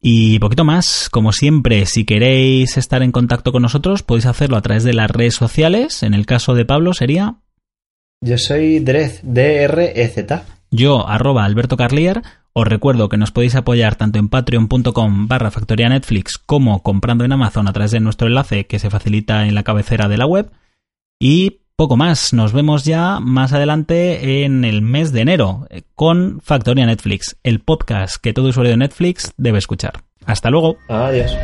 [0.06, 4.60] Y poquito más, como siempre, si queréis estar en contacto con nosotros, podéis hacerlo a
[4.60, 6.02] través de las redes sociales.
[6.02, 7.36] En el caso de Pablo sería...
[8.20, 10.44] Yo soy Drez, D-R-E-Z.
[10.70, 12.20] Yo, arroba Alberto Carlier.
[12.52, 17.32] Os recuerdo que nos podéis apoyar tanto en patreon.com barra factoría Netflix como comprando en
[17.32, 20.50] Amazon a través de nuestro enlace que se facilita en la cabecera de la web.
[21.18, 26.86] Y poco más, nos vemos ya más adelante en el mes de enero con Factoría
[26.86, 30.04] Netflix, el podcast que todo usuario de Netflix debe escuchar.
[30.24, 30.76] Hasta luego.
[30.88, 31.36] Adiós.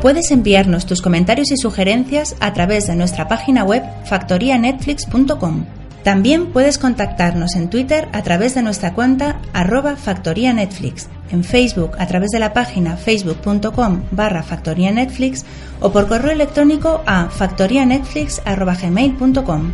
[0.00, 5.83] Puedes enviarnos tus comentarios y sugerencias a través de nuestra página web factorianetflix.com.
[6.04, 11.92] También puedes contactarnos en Twitter a través de nuestra cuenta arroba Factoría Netflix, en Facebook
[11.98, 15.46] a través de la página facebook.com barra Factoría Netflix
[15.80, 19.72] o por correo electrónico a factorianetflix.gmail.com.